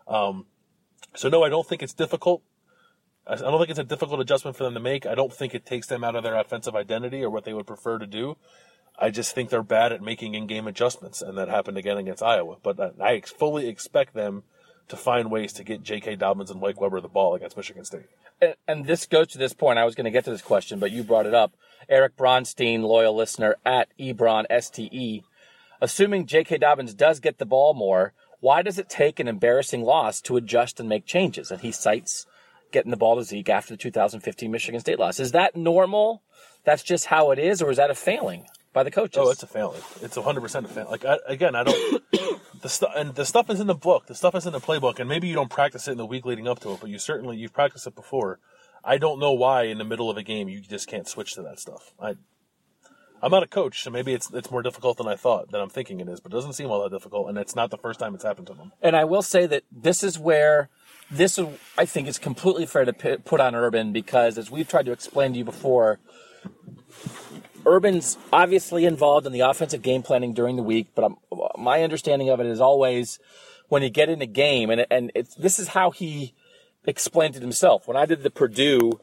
Um, 0.07 0.45
so 1.13 1.27
no, 1.27 1.43
I 1.43 1.49
don't 1.49 1.67
think 1.67 1.83
it's 1.83 1.93
difficult. 1.93 2.41
I 3.27 3.35
don't 3.35 3.59
think 3.59 3.69
it's 3.69 3.79
a 3.79 3.83
difficult 3.83 4.19
adjustment 4.19 4.57
for 4.57 4.63
them 4.63 4.73
to 4.73 4.79
make. 4.79 5.05
I 5.05 5.15
don't 5.15 5.31
think 5.31 5.53
it 5.53 5.65
takes 5.65 5.87
them 5.87 6.03
out 6.03 6.15
of 6.15 6.23
their 6.23 6.35
offensive 6.35 6.75
identity 6.75 7.23
or 7.23 7.29
what 7.29 7.45
they 7.45 7.53
would 7.53 7.67
prefer 7.67 7.97
to 7.99 8.07
do. 8.07 8.35
I 8.99 9.09
just 9.09 9.33
think 9.33 9.49
they're 9.49 9.63
bad 9.63 9.91
at 9.93 10.01
making 10.01 10.35
in-game 10.35 10.67
adjustments, 10.67 11.21
and 11.21 11.37
that 11.37 11.47
happened 11.47 11.77
again 11.77 11.97
against 11.97 12.21
Iowa. 12.23 12.57
But 12.61 12.79
I- 12.79 13.13
I 13.13 13.21
fully 13.21 13.67
expect 13.67 14.13
them 14.13 14.43
to 14.89 14.97
find 14.97 15.31
ways 15.31 15.53
to 15.53 15.63
get 15.63 15.83
J.K. 15.83 16.17
Dobbins 16.17 16.51
and 16.51 16.59
Mike 16.59 16.81
Weber 16.81 16.99
the 16.99 17.07
ball 17.07 17.33
against 17.35 17.55
Michigan 17.55 17.85
State. 17.85 18.07
and, 18.41 18.55
and 18.67 18.85
this 18.85 19.05
goes 19.05 19.27
to 19.27 19.37
this 19.37 19.53
point. 19.53 19.79
I 19.79 19.85
was 19.85 19.95
going 19.95 20.05
to 20.05 20.11
get 20.11 20.25
to 20.25 20.31
this 20.31 20.41
question, 20.41 20.79
but 20.79 20.91
you 20.91 21.03
brought 21.03 21.25
it 21.25 21.33
up. 21.33 21.53
Eric 21.87 22.17
Bronstein, 22.17 22.81
loyal 22.81 23.15
listener 23.15 23.55
at 23.65 23.87
Ebron 23.99 24.45
STE, 24.49 25.23
assuming 25.79 26.25
J.K. 26.25 26.57
Dobbins 26.57 26.93
does 26.93 27.19
get 27.19 27.37
the 27.37 27.45
ball 27.45 27.73
more, 27.73 28.13
why 28.39 28.61
does 28.63 28.77
it 28.79 28.89
take 28.89 29.19
an 29.19 29.27
embarrassing 29.27 29.83
loss 29.83 30.19
to 30.21 30.35
adjust 30.35 30.79
and 30.79 30.89
make 30.89 31.05
changes? 31.05 31.51
And 31.51 31.61
he 31.61 31.71
cites 31.71 32.25
getting 32.71 32.91
the 32.91 32.97
ball 32.97 33.15
to 33.17 33.23
Zeke 33.23 33.49
after 33.49 33.73
the 33.73 33.77
2015 33.77 34.51
Michigan 34.51 34.79
State 34.79 34.99
loss. 34.99 35.19
Is 35.19 35.31
that 35.31 35.55
normal? 35.55 36.23
That's 36.63 36.83
just 36.83 37.05
how 37.05 37.31
it 37.31 37.39
is, 37.39 37.61
or 37.61 37.71
is 37.71 37.77
that 37.77 37.89
a 37.89 37.95
failing 37.95 38.45
by 38.73 38.83
the 38.83 38.91
coaches? 38.91 39.17
Oh, 39.19 39.29
it's 39.29 39.43
a 39.43 39.47
failing. 39.47 39.81
It's 40.01 40.15
hundred 40.15 40.41
percent 40.41 40.65
a 40.65 40.69
failing. 40.69 40.91
Like 40.91 41.05
I, 41.05 41.17
again, 41.27 41.55
I 41.55 41.63
don't. 41.63 42.03
the 42.61 42.69
stuff 42.69 42.91
and 42.95 43.15
the 43.15 43.25
stuff 43.25 43.49
is 43.49 43.59
in 43.59 43.67
the 43.67 43.75
book. 43.75 44.07
The 44.07 44.15
stuff 44.15 44.35
is 44.35 44.45
in 44.45 44.53
the 44.53 44.59
playbook, 44.59 44.99
and 44.99 45.09
maybe 45.09 45.27
you 45.27 45.35
don't 45.35 45.49
practice 45.49 45.87
it 45.87 45.91
in 45.91 45.97
the 45.97 46.05
week 46.05 46.25
leading 46.25 46.47
up 46.47 46.59
to 46.59 46.71
it, 46.71 46.79
but 46.81 46.89
you 46.89 46.99
certainly 46.99 47.37
you've 47.37 47.53
practiced 47.53 47.87
it 47.87 47.95
before. 47.95 48.39
I 48.83 48.97
don't 48.97 49.19
know 49.19 49.33
why 49.33 49.63
in 49.63 49.77
the 49.77 49.83
middle 49.83 50.09
of 50.09 50.17
a 50.17 50.23
game 50.23 50.49
you 50.49 50.59
just 50.59 50.87
can't 50.87 51.07
switch 51.07 51.35
to 51.35 51.43
that 51.43 51.59
stuff. 51.59 51.93
I, 51.99 52.15
I'm 53.21 53.29
not 53.29 53.43
a 53.43 53.47
coach, 53.47 53.83
so 53.83 53.91
maybe 53.91 54.13
it's 54.13 54.31
it's 54.33 54.49
more 54.49 54.63
difficult 54.63 54.97
than 54.97 55.07
I 55.07 55.15
thought 55.15 55.51
than 55.51 55.61
I'm 55.61 55.69
thinking 55.69 55.99
it 55.99 56.07
is, 56.09 56.19
but 56.19 56.31
it 56.31 56.35
doesn't 56.35 56.53
seem 56.53 56.69
all 56.69 56.83
that 56.83 56.95
difficult, 56.95 57.29
and 57.29 57.37
it's 57.37 57.55
not 57.55 57.69
the 57.69 57.77
first 57.77 57.99
time 57.99 58.15
it's 58.15 58.23
happened 58.23 58.47
to 58.47 58.53
them. 58.53 58.71
And 58.81 58.95
I 58.95 59.03
will 59.03 59.21
say 59.21 59.45
that 59.47 59.63
this 59.71 60.03
is 60.03 60.17
where 60.17 60.69
this 61.11 61.39
I 61.77 61.85
think 61.85 62.07
is 62.07 62.17
completely 62.17 62.65
fair 62.65 62.85
to 62.85 62.93
put 62.93 63.39
on 63.39 63.53
Urban 63.53 63.91
because 63.91 64.37
as 64.37 64.49
we've 64.49 64.67
tried 64.67 64.85
to 64.85 64.91
explain 64.91 65.33
to 65.33 65.39
you 65.39 65.45
before, 65.45 65.99
Urban's 67.65 68.17
obviously 68.31 68.85
involved 68.85 69.27
in 69.27 69.33
the 69.33 69.41
offensive 69.41 69.81
game 69.81 70.01
planning 70.01 70.33
during 70.33 70.55
the 70.55 70.63
week, 70.63 70.87
but 70.95 71.03
I'm, 71.03 71.17
my 71.57 71.83
understanding 71.83 72.29
of 72.29 72.39
it 72.39 72.47
is 72.47 72.61
always 72.61 73.19
when 73.67 73.83
you 73.83 73.89
get 73.89 74.09
in 74.09 74.21
a 74.21 74.25
game, 74.25 74.69
and 74.69 74.85
and 74.89 75.11
this 75.37 75.59
is 75.59 75.69
how 75.69 75.91
he 75.91 76.33
explained 76.85 77.35
it 77.35 77.41
himself. 77.41 77.87
When 77.87 77.97
I 77.97 78.05
did 78.05 78.23
the 78.23 78.31
Purdue 78.31 78.99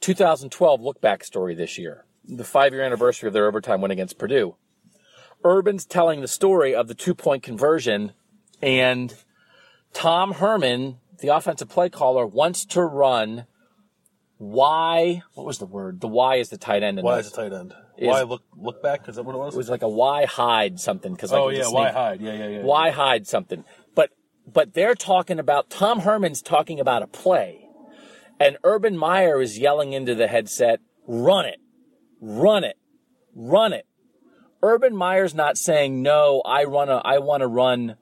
2012 0.00 0.80
look 0.80 1.00
back 1.00 1.24
story 1.24 1.54
this 1.54 1.78
year, 1.78 2.04
the 2.24 2.44
five 2.44 2.72
year 2.72 2.82
anniversary 2.82 3.26
of 3.26 3.32
their 3.32 3.46
overtime 3.46 3.80
win 3.80 3.90
against 3.90 4.18
Purdue. 4.18 4.56
Urban's 5.44 5.84
telling 5.84 6.20
the 6.20 6.28
story 6.28 6.74
of 6.74 6.88
the 6.88 6.94
two 6.94 7.14
point 7.14 7.42
conversion, 7.42 8.12
and 8.60 9.14
Tom 9.94 10.32
Herman, 10.32 10.98
the 11.20 11.28
offensive 11.28 11.68
play 11.70 11.88
caller, 11.88 12.26
wants 12.26 12.66
to 12.66 12.82
run 12.82 13.46
Y. 14.38 15.22
What 15.34 15.46
was 15.46 15.58
the 15.58 15.66
word? 15.66 16.00
The 16.00 16.08
Y 16.08 16.36
is 16.36 16.50
the 16.50 16.58
tight 16.58 16.82
end. 16.82 17.00
Why 17.02 17.18
is 17.20 17.30
the 17.30 17.36
tight 17.36 17.52
end? 17.52 17.74
Is- 17.96 18.08
Why 18.08 18.22
look 18.22 18.42
look 18.56 18.82
back? 18.82 19.08
Is 19.08 19.16
that 19.16 19.22
what 19.22 19.34
it 19.34 19.38
was? 19.38 19.54
It 19.54 19.56
was 19.58 19.70
like 19.70 19.82
a 19.82 19.88
Y 19.88 20.26
hide 20.26 20.80
something 20.80 21.12
because 21.14 21.30
like 21.32 21.40
oh 21.40 21.48
yeah, 21.48 21.68
why 21.68 21.90
hide? 21.90 22.20
Yeah, 22.20 22.32
yeah, 22.34 22.48
yeah. 22.48 22.62
Why 22.62 22.90
hide 22.90 23.26
something? 23.26 23.64
But 23.94 24.10
but 24.52 24.74
they're 24.74 24.96
talking 24.96 25.38
about 25.38 25.70
Tom 25.70 26.00
Herman's 26.00 26.42
talking 26.42 26.80
about 26.80 27.02
a 27.02 27.06
play, 27.06 27.68
and 28.40 28.58
Urban 28.64 28.96
Meyer 28.98 29.40
is 29.40 29.58
yelling 29.58 29.92
into 29.92 30.16
the 30.16 30.26
headset, 30.26 30.80
"Run 31.06 31.46
it, 31.46 31.60
run 32.20 32.64
it, 32.64 32.76
run 33.34 33.72
it." 33.72 33.86
Urban 34.60 34.96
Meyer's 34.96 35.34
not 35.34 35.56
saying 35.56 36.02
no. 36.02 36.42
I 36.44 36.64
run 36.64 36.88
a. 36.88 36.96
I 36.96 37.18
want 37.20 37.42
to 37.42 37.46
run 37.46 37.96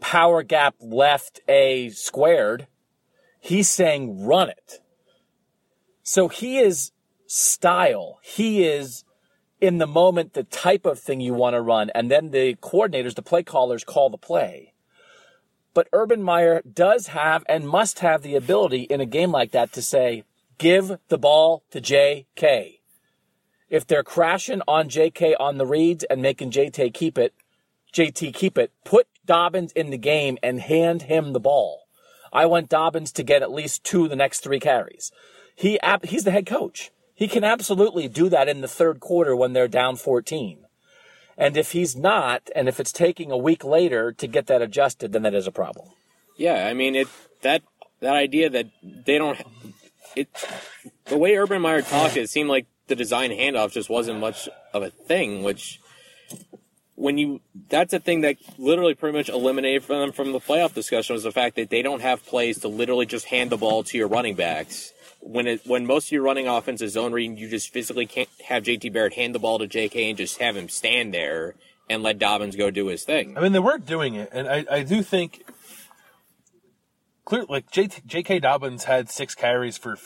power 0.00 0.42
gap 0.42 0.74
left 0.80 1.40
a 1.48 1.90
squared. 1.90 2.66
He's 3.40 3.68
saying 3.68 4.24
run 4.24 4.50
it. 4.50 4.80
So 6.02 6.28
he 6.28 6.58
is 6.58 6.92
style. 7.26 8.18
He 8.22 8.64
is 8.64 9.04
in 9.60 9.78
the 9.78 9.86
moment 9.86 10.32
the 10.32 10.44
type 10.44 10.86
of 10.86 10.98
thing 10.98 11.20
you 11.20 11.34
want 11.34 11.54
to 11.54 11.60
run, 11.60 11.90
and 11.94 12.10
then 12.10 12.30
the 12.30 12.54
coordinators, 12.56 13.14
the 13.14 13.22
play 13.22 13.42
callers, 13.42 13.84
call 13.84 14.10
the 14.10 14.18
play. 14.18 14.72
But 15.74 15.88
Urban 15.92 16.22
Meyer 16.22 16.62
does 16.62 17.08
have 17.08 17.44
and 17.48 17.68
must 17.68 18.00
have 18.00 18.22
the 18.22 18.34
ability 18.34 18.82
in 18.82 19.00
a 19.00 19.06
game 19.06 19.30
like 19.30 19.52
that 19.52 19.72
to 19.74 19.82
say, 19.82 20.24
give 20.58 20.98
the 21.08 21.18
ball 21.18 21.62
to 21.70 21.80
JK. 21.80 22.80
If 23.68 23.86
they're 23.86 24.02
crashing 24.02 24.62
on 24.66 24.88
JK 24.88 25.34
on 25.38 25.58
the 25.58 25.66
reads 25.66 26.04
and 26.04 26.20
making 26.20 26.50
JT 26.50 26.92
keep 26.92 27.16
it, 27.16 27.34
JT 27.94 28.34
keep 28.34 28.58
it, 28.58 28.72
put 28.84 29.06
Dobbins 29.30 29.70
in 29.74 29.90
the 29.90 29.96
game 29.96 30.38
and 30.42 30.60
hand 30.60 31.02
him 31.02 31.32
the 31.32 31.38
ball. 31.38 31.84
I 32.32 32.46
want 32.46 32.68
Dobbins 32.68 33.12
to 33.12 33.22
get 33.22 33.42
at 33.42 33.52
least 33.52 33.84
two 33.84 34.08
the 34.08 34.16
next 34.16 34.40
three 34.40 34.58
carries. 34.58 35.12
He 35.54 35.78
he's 36.02 36.24
the 36.24 36.32
head 36.32 36.46
coach. 36.46 36.90
He 37.14 37.28
can 37.28 37.44
absolutely 37.44 38.08
do 38.08 38.28
that 38.28 38.48
in 38.48 38.60
the 38.60 38.66
third 38.66 38.98
quarter 38.98 39.36
when 39.36 39.52
they're 39.52 39.68
down 39.68 39.94
14. 39.94 40.64
And 41.38 41.56
if 41.56 41.70
he's 41.70 41.94
not, 41.94 42.50
and 42.56 42.68
if 42.68 42.80
it's 42.80 42.90
taking 42.90 43.30
a 43.30 43.36
week 43.36 43.62
later 43.62 44.10
to 44.10 44.26
get 44.26 44.48
that 44.48 44.62
adjusted, 44.62 45.12
then 45.12 45.22
that 45.22 45.34
is 45.34 45.46
a 45.46 45.52
problem. 45.52 45.90
Yeah, 46.36 46.66
I 46.66 46.74
mean 46.74 46.96
it 46.96 47.06
that 47.42 47.62
that 48.00 48.16
idea 48.16 48.50
that 48.50 48.66
they 48.82 49.16
don't 49.16 49.38
it 50.16 50.28
the 51.04 51.18
way 51.18 51.36
Urban 51.36 51.62
Meyer 51.62 51.82
talked, 51.82 52.16
it 52.16 52.30
seemed 52.30 52.48
like 52.48 52.66
the 52.88 52.96
design 52.96 53.30
handoff 53.30 53.70
just 53.70 53.88
wasn't 53.88 54.18
much 54.18 54.48
of 54.74 54.82
a 54.82 54.90
thing. 54.90 55.44
Which 55.44 55.79
when 57.00 57.16
you 57.16 57.40
that's 57.68 57.94
a 57.94 57.98
thing 57.98 58.20
that 58.20 58.36
literally 58.58 58.94
pretty 58.94 59.16
much 59.16 59.30
eliminated 59.30 59.82
from 59.82 60.00
them 60.00 60.12
from 60.12 60.32
the 60.32 60.38
playoff 60.38 60.74
discussion 60.74 61.14
was 61.14 61.22
the 61.22 61.32
fact 61.32 61.56
that 61.56 61.70
they 61.70 61.80
don't 61.80 62.02
have 62.02 62.24
plays 62.26 62.58
to 62.60 62.68
literally 62.68 63.06
just 63.06 63.26
hand 63.26 63.50
the 63.50 63.56
ball 63.56 63.82
to 63.82 63.96
your 63.96 64.06
running 64.06 64.34
backs. 64.34 64.92
When 65.20 65.46
it 65.46 65.62
when 65.66 65.86
most 65.86 66.08
of 66.08 66.12
your 66.12 66.22
running 66.22 66.46
offense 66.46 66.82
is 66.82 66.92
zone 66.92 67.12
reading, 67.12 67.38
you 67.38 67.48
just 67.48 67.72
physically 67.72 68.06
can't 68.06 68.28
have 68.46 68.64
JT 68.64 68.92
Barrett 68.92 69.14
hand 69.14 69.34
the 69.34 69.38
ball 69.38 69.58
to 69.58 69.66
JK 69.66 70.10
and 70.10 70.18
just 70.18 70.38
have 70.38 70.56
him 70.56 70.68
stand 70.68 71.14
there 71.14 71.54
and 71.88 72.02
let 72.02 72.18
Dobbins 72.18 72.54
go 72.54 72.70
do 72.70 72.86
his 72.86 73.02
thing. 73.02 73.36
I 73.36 73.40
mean, 73.40 73.52
they 73.52 73.58
were 73.58 73.78
doing 73.78 74.14
it, 74.14 74.28
and 74.32 74.46
I, 74.46 74.64
I 74.70 74.82
do 74.82 75.02
think 75.02 75.44
clear 77.24 77.44
like 77.48 77.70
J.K. 77.70 78.40
Dobbins 78.40 78.84
had 78.84 79.10
six 79.10 79.34
carries 79.34 79.78
for 79.78 79.96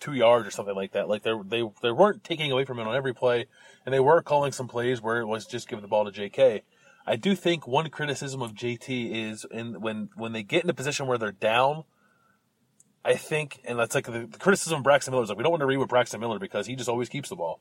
fifty-two 0.00 0.18
yards 0.18 0.46
or 0.46 0.50
something 0.50 0.74
like 0.74 0.92
that. 0.92 1.08
Like 1.08 1.22
they 1.22 1.32
they 1.44 1.62
they 1.82 1.90
weren't 1.90 2.24
taking 2.24 2.50
away 2.50 2.64
from 2.64 2.78
it 2.78 2.86
on 2.86 2.94
every 2.94 3.14
play, 3.14 3.46
and 3.84 3.92
they 3.92 4.00
were 4.00 4.22
calling 4.22 4.52
some 4.52 4.68
plays 4.68 5.00
where 5.00 5.20
it 5.20 5.26
was 5.26 5.46
just 5.46 5.68
give 5.68 5.80
the 5.82 5.88
ball 5.88 6.04
to 6.04 6.10
J.K. 6.10 6.62
I 7.06 7.16
do 7.16 7.34
think 7.34 7.66
one 7.66 7.88
criticism 7.90 8.42
of 8.42 8.54
JT 8.54 9.30
is 9.30 9.46
in 9.50 9.80
when 9.80 10.10
when 10.14 10.32
they 10.32 10.42
get 10.42 10.64
in 10.64 10.70
a 10.70 10.74
position 10.74 11.06
where 11.06 11.18
they're 11.18 11.32
down. 11.32 11.84
I 13.02 13.14
think, 13.14 13.62
and 13.64 13.78
that's 13.78 13.94
like 13.94 14.04
the, 14.04 14.26
the 14.26 14.38
criticism 14.38 14.78
of 14.78 14.84
Braxton 14.84 15.12
Miller 15.12 15.22
is 15.22 15.30
like 15.30 15.38
we 15.38 15.42
don't 15.42 15.52
want 15.52 15.62
to 15.62 15.66
read 15.66 15.78
with 15.78 15.88
Braxton 15.88 16.20
Miller 16.20 16.38
because 16.38 16.66
he 16.66 16.76
just 16.76 16.88
always 16.88 17.08
keeps 17.08 17.30
the 17.30 17.36
ball. 17.36 17.60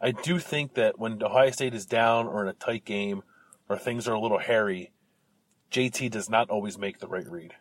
I 0.00 0.12
do 0.12 0.38
think 0.38 0.74
that 0.74 1.00
when 1.00 1.20
Ohio 1.20 1.50
State 1.50 1.74
is 1.74 1.84
down 1.84 2.28
or 2.28 2.42
in 2.42 2.48
a 2.48 2.52
tight 2.52 2.84
game 2.84 3.24
or 3.68 3.76
things 3.76 4.06
are 4.06 4.14
a 4.14 4.20
little 4.20 4.38
hairy, 4.38 4.92
JT 5.72 6.12
does 6.12 6.30
not 6.30 6.48
always 6.48 6.78
make 6.78 7.00
the 7.00 7.08
right 7.08 7.28
read. 7.28 7.54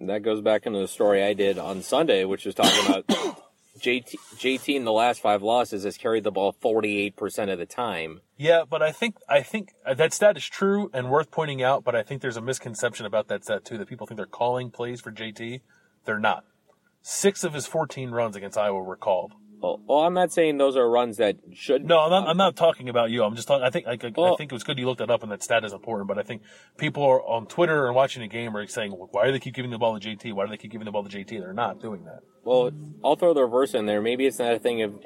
And 0.00 0.08
that 0.08 0.22
goes 0.22 0.40
back 0.40 0.64
into 0.64 0.78
the 0.78 0.88
story 0.88 1.22
I 1.22 1.34
did 1.34 1.58
on 1.58 1.82
Sunday, 1.82 2.24
which 2.24 2.46
is 2.46 2.54
talking 2.54 2.86
about 2.86 3.34
JT. 3.80 4.16
JT 4.36 4.74
in 4.74 4.84
the 4.84 4.92
last 4.92 5.20
five 5.20 5.42
losses 5.42 5.84
has 5.84 5.96
carried 5.96 6.24
the 6.24 6.30
ball 6.30 6.52
forty 6.52 7.00
eight 7.00 7.16
percent 7.16 7.50
of 7.50 7.58
the 7.58 7.66
time. 7.66 8.20
Yeah, 8.36 8.62
but 8.68 8.82
I 8.82 8.92
think 8.92 9.16
I 9.28 9.42
think 9.42 9.72
uh, 9.84 9.94
that 9.94 10.12
stat 10.12 10.36
is 10.36 10.46
true 10.46 10.90
and 10.94 11.10
worth 11.10 11.30
pointing 11.30 11.62
out. 11.62 11.84
But 11.84 11.94
I 11.94 12.02
think 12.02 12.22
there's 12.22 12.36
a 12.36 12.40
misconception 12.42 13.06
about 13.06 13.28
that 13.28 13.44
stat 13.44 13.64
too. 13.64 13.78
That 13.78 13.88
people 13.88 14.06
think 14.06 14.16
they're 14.16 14.26
calling 14.26 14.70
plays 14.70 15.00
for 15.00 15.10
JT. 15.10 15.60
They're 16.04 16.18
not. 16.18 16.44
Six 17.02 17.44
of 17.44 17.52
his 17.52 17.66
14 17.66 18.12
runs 18.12 18.34
against 18.34 18.56
Iowa 18.56 18.82
were 18.82 18.96
called. 18.96 19.34
Well, 19.64 19.80
well, 19.86 19.98
oh, 20.00 20.04
I'm 20.04 20.12
not 20.12 20.30
saying 20.30 20.58
those 20.58 20.76
are 20.76 20.88
runs 20.88 21.16
that 21.16 21.36
should. 21.54 21.86
No, 21.86 22.00
I'm 22.00 22.10
not, 22.10 22.28
I'm 22.28 22.36
not 22.36 22.54
talking 22.54 22.90
about 22.90 23.10
you. 23.10 23.24
I'm 23.24 23.34
just 23.34 23.48
talking. 23.48 23.64
I 23.64 23.70
think 23.70 23.86
I, 23.86 23.92
I 23.92 24.12
Well- 24.14 24.36
think 24.36 24.52
it 24.52 24.54
was 24.54 24.62
good 24.62 24.78
you 24.78 24.84
looked 24.84 24.98
that 24.98 25.10
up, 25.10 25.22
and 25.22 25.32
that 25.32 25.42
stat 25.42 25.64
is 25.64 25.72
important. 25.72 26.06
But 26.06 26.18
I 26.18 26.22
think 26.22 26.42
people 26.76 27.02
are 27.02 27.22
on 27.22 27.46
Twitter 27.46 27.86
and 27.86 27.96
watching 27.96 28.20
the 28.20 28.28
game 28.28 28.54
are 28.54 28.66
saying, 28.66 28.92
"Why 28.92 29.24
do 29.24 29.32
they 29.32 29.38
keep 29.38 29.54
giving 29.54 29.70
the 29.70 29.78
ball 29.78 29.98
to 29.98 30.06
JT? 30.06 30.34
Why 30.34 30.44
do 30.44 30.50
they 30.50 30.58
keep 30.58 30.70
giving 30.70 30.84
the 30.84 30.92
ball 30.92 31.02
to 31.02 31.08
JT?" 31.08 31.38
They're 31.40 31.54
not 31.54 31.80
doing 31.80 32.04
that. 32.04 32.20
Well, 32.44 32.72
I'll 33.02 33.16
throw 33.16 33.32
the 33.32 33.42
reverse 33.42 33.72
in 33.72 33.86
there. 33.86 34.02
Maybe 34.02 34.26
it's 34.26 34.38
not 34.38 34.52
a 34.52 34.58
thing 34.58 34.82
of 34.82 34.98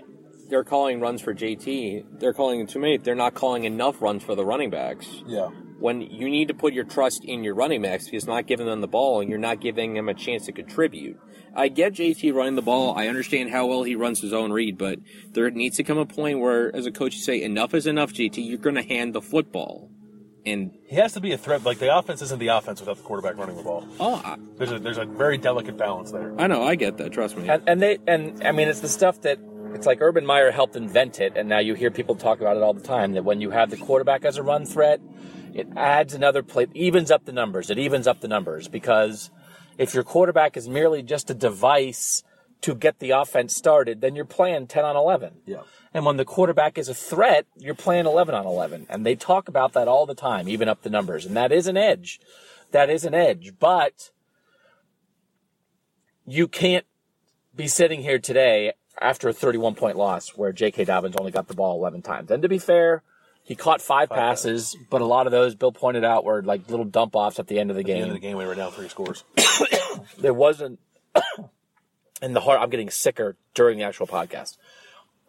they're 0.49 0.65
calling 0.65 0.99
runs 0.99 1.21
for 1.21 1.33
JT. 1.35 2.19
They're 2.19 2.33
calling 2.33 2.67
too 2.67 2.81
many. 2.81 2.97
They're 2.97 3.15
not 3.15 3.35
calling 3.35 3.63
enough 3.63 4.03
runs 4.03 4.25
for 4.25 4.35
the 4.35 4.45
running 4.45 4.71
backs. 4.71 5.23
Yeah. 5.27 5.51
When 5.79 6.01
you 6.01 6.29
need 6.29 6.49
to 6.49 6.55
put 6.55 6.73
your 6.73 6.83
trust 6.85 7.25
in 7.25 7.45
your 7.45 7.55
running 7.55 7.83
backs 7.83 8.07
because 8.07 8.27
not 8.27 8.49
giving 8.49 8.67
them 8.67 8.81
the 8.81 8.89
ball 8.89 9.21
and 9.21 9.31
you're 9.31 9.39
not 9.39 9.61
giving 9.61 9.95
them 9.95 10.09
a 10.09 10.15
chance 10.15 10.47
to 10.47 10.53
contribute. 10.53 11.17
I 11.55 11.69
get 11.69 11.95
JT 11.95 12.35
running 12.35 12.55
the 12.55 12.63
ball. 12.63 12.97
I 12.97 13.09
understand 13.09 13.51
how 13.51 13.67
well 13.67 13.83
he 13.83 13.95
runs 13.95 14.21
his 14.21 14.33
own 14.33 14.53
read, 14.53 14.79
but 14.79 14.99
there 15.33 15.51
needs 15.51 15.77
to 15.77 15.85
come 15.85 15.99
a 15.99 16.07
point 16.07 16.41
where, 16.41 16.75
as 16.75 16.87
a 16.87 16.93
coach, 16.93 17.15
you 17.15 17.21
say 17.21 17.43
enough 17.43 17.75
is 17.75 17.87
enough. 17.87 18.13
JT, 18.13 18.37
you're 18.39 18.59
going 18.59 18.77
to 18.77 18.83
hand 18.83 19.15
the 19.15 19.23
football, 19.23 19.91
and 20.47 20.71
He 20.87 20.97
has 20.97 21.13
to 21.15 21.21
be 21.21 21.33
a 21.33 21.39
threat. 21.39 21.65
Like 21.65 21.79
the 21.79 21.95
offense 21.97 22.23
isn't 22.23 22.39
the 22.39 22.49
offense 22.49 22.81
without 22.81 22.97
the 22.97 23.03
quarterback 23.03 23.37
running 23.37 23.57
the 23.57 23.63
ball. 23.63 23.87
oh, 24.01 24.23
I, 24.25 24.37
There's 24.57 24.73
a 24.73 24.79
there's 24.79 24.99
a 24.99 25.05
very 25.05 25.39
delicate 25.39 25.77
balance 25.77 26.13
there. 26.13 26.35
I 26.39 26.47
know, 26.47 26.63
I 26.63 26.75
get 26.75 26.97
that. 26.99 27.13
Trust 27.13 27.37
me. 27.37 27.49
And, 27.49 27.63
and 27.67 27.83
they 27.83 27.99
and 28.07 28.43
I 28.45 28.53
mean 28.53 28.69
it's 28.69 28.81
the 28.81 28.89
stuff 28.89 29.21
that 29.23 29.39
it's 29.75 29.87
like 29.87 30.01
Urban 30.01 30.25
Meyer 30.25 30.51
helped 30.51 30.77
invent 30.77 31.21
it, 31.21 31.37
and 31.37 31.49
now 31.49 31.59
you 31.59 31.75
hear 31.75 31.91
people 31.91 32.15
talk 32.15 32.41
about 32.41 32.57
it 32.57 32.63
all 32.63 32.73
the 32.73 32.81
time. 32.81 33.13
That 33.13 33.25
when 33.25 33.41
you 33.41 33.51
have 33.51 33.71
the 33.71 33.77
quarterback 33.77 34.25
as 34.25 34.37
a 34.37 34.43
run 34.43 34.65
threat, 34.65 35.01
it 35.55 35.69
adds 35.77 36.15
another 36.15 36.43
play, 36.43 36.67
evens 36.73 37.11
up 37.11 37.25
the 37.27 37.33
numbers. 37.33 37.69
It 37.69 37.79
evens 37.79 38.07
up 38.07 38.21
the 38.21 38.29
numbers 38.29 38.69
because 38.69 39.31
if 39.79 39.95
your 39.95 40.05
quarterback 40.05 40.57
is 40.57 40.68
merely 40.68 41.03
just 41.03 41.31
a 41.31 41.35
device 41.35 42.22
to 42.61 42.74
get 42.74 42.99
the 42.99 43.11
offense 43.11 43.55
started, 43.55 44.01
then 44.01 44.16
you're 44.16 44.24
playing 44.24 44.66
10 44.66 44.85
on 44.85 44.97
11. 44.97 45.35
Yeah. 45.47 45.62
And 45.95 46.05
when 46.05 46.16
the 46.16 46.24
quarterback 46.24 46.76
is 46.76 46.89
a 46.89 46.95
threat, 46.95 47.47
you're 47.57 47.74
playing 47.74 48.07
11 48.07 48.35
on 48.35 48.45
11. 48.45 48.87
And 48.91 49.07
they 49.07 49.14
talk 49.14 49.49
about 49.49 49.72
that 49.72 49.89
all 49.89 50.05
the 50.05 50.14
time, 50.14 50.49
even 50.49 50.68
up 50.68 50.83
the 50.83 50.91
numbers. 50.91 51.24
And 51.24 51.37
that 51.37 51.53
is 51.53 51.66
an 51.66 51.76
edge. 51.76 52.20
That 52.72 52.91
is 52.91 53.05
an 53.05 53.14
edge. 53.14 53.53
But 53.59 54.11
you 56.26 56.49
can't 56.49 56.85
be 57.55 57.68
sitting 57.68 58.03
here 58.03 58.18
today 58.18 58.72
after 59.01 59.29
a 59.29 59.33
31 59.33 59.76
point 59.76 59.97
loss 59.97 60.31
where 60.31 60.53
J.K. 60.53 60.85
Dobbins 60.85 61.16
only 61.16 61.33
got 61.33 61.49
the 61.49 61.55
ball 61.55 61.76
11 61.79 62.03
times. 62.03 62.31
And 62.31 62.43
to 62.43 62.49
be 62.49 62.59
fair, 62.59 63.03
he 63.49 63.55
caught 63.55 63.81
five, 63.81 64.11
passes, 64.11 64.77
but 64.91 65.01
a 65.01 65.07
lot 65.07 65.25
of 65.27 65.33
those, 65.33 65.55
Bill 65.55 65.73
pointed 65.73 66.05
out, 66.05 66.23
were 66.23 66.43
like 66.43 66.69
little 66.69 66.85
dump 66.85 67.17
offs 67.17 67.39
at 67.39 67.47
the 67.47 67.59
end 67.59 67.71
of 67.71 67.77
the 67.77 67.81
At 67.81 67.87
the 67.87 67.93
game. 67.95 68.03
end 68.03 68.11
of 68.11 68.15
the 68.15 68.21
game, 68.21 68.37
we 68.37 68.45
were 68.45 68.55
down 68.55 68.73
three 68.73 68.89
scores. 68.89 69.25
There 70.19 70.35
wasn't 70.35 70.79
in 72.23 72.35
the 72.35 72.41
heart. 72.41 72.61
I'm 72.61 72.69
getting 72.69 72.91
sicker 72.91 73.37
during 73.55 73.79
the 73.79 73.85
actual 73.85 74.07
podcast. 74.07 74.59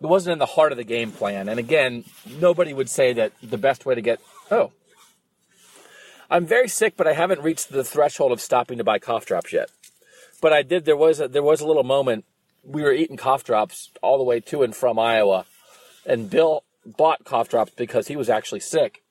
It 0.01 0.05
wasn't 0.05 0.33
in 0.33 0.39
the 0.39 0.45
heart 0.45 0.71
of 0.73 0.77
the 0.77 0.83
game 0.83 1.11
plan. 1.11 1.47
And 1.47 1.59
again, 1.59 2.03
nobody 2.39 2.73
would 2.73 2.89
say 2.89 3.13
that 3.13 3.31
the 3.41 3.57
best 3.57 3.85
way 3.85 3.95
to 3.95 4.01
get. 4.01 4.19
Oh, 4.51 4.71
I'm 6.29 6.45
very 6.45 6.67
sick, 6.67 6.95
but 6.97 7.07
I 7.07 7.13
haven't 7.13 7.41
reached 7.41 7.69
the 7.69 7.83
threshold 7.83 8.31
of 8.33 8.41
stopping 8.41 8.77
to 8.79 8.83
buy 8.83 8.99
cough 8.99 9.25
drops 9.25 9.53
yet. 9.53 9.69
But 10.41 10.53
I 10.53 10.61
did. 10.61 10.85
There 10.85 10.97
was 10.97 11.19
a, 11.19 11.27
there 11.27 11.43
was 11.43 11.61
a 11.61 11.67
little 11.67 11.83
moment. 11.83 12.25
We 12.63 12.81
were 12.83 12.93
eating 12.93 13.17
cough 13.17 13.43
drops 13.43 13.91
all 14.01 14.17
the 14.17 14.23
way 14.23 14.39
to 14.41 14.61
and 14.63 14.75
from 14.75 14.99
Iowa, 14.99 15.45
and 16.05 16.29
Bill 16.29 16.63
bought 16.85 17.23
cough 17.25 17.49
drops 17.49 17.73
because 17.75 18.07
he 18.07 18.15
was 18.15 18.29
actually 18.29 18.59
sick. 18.59 19.03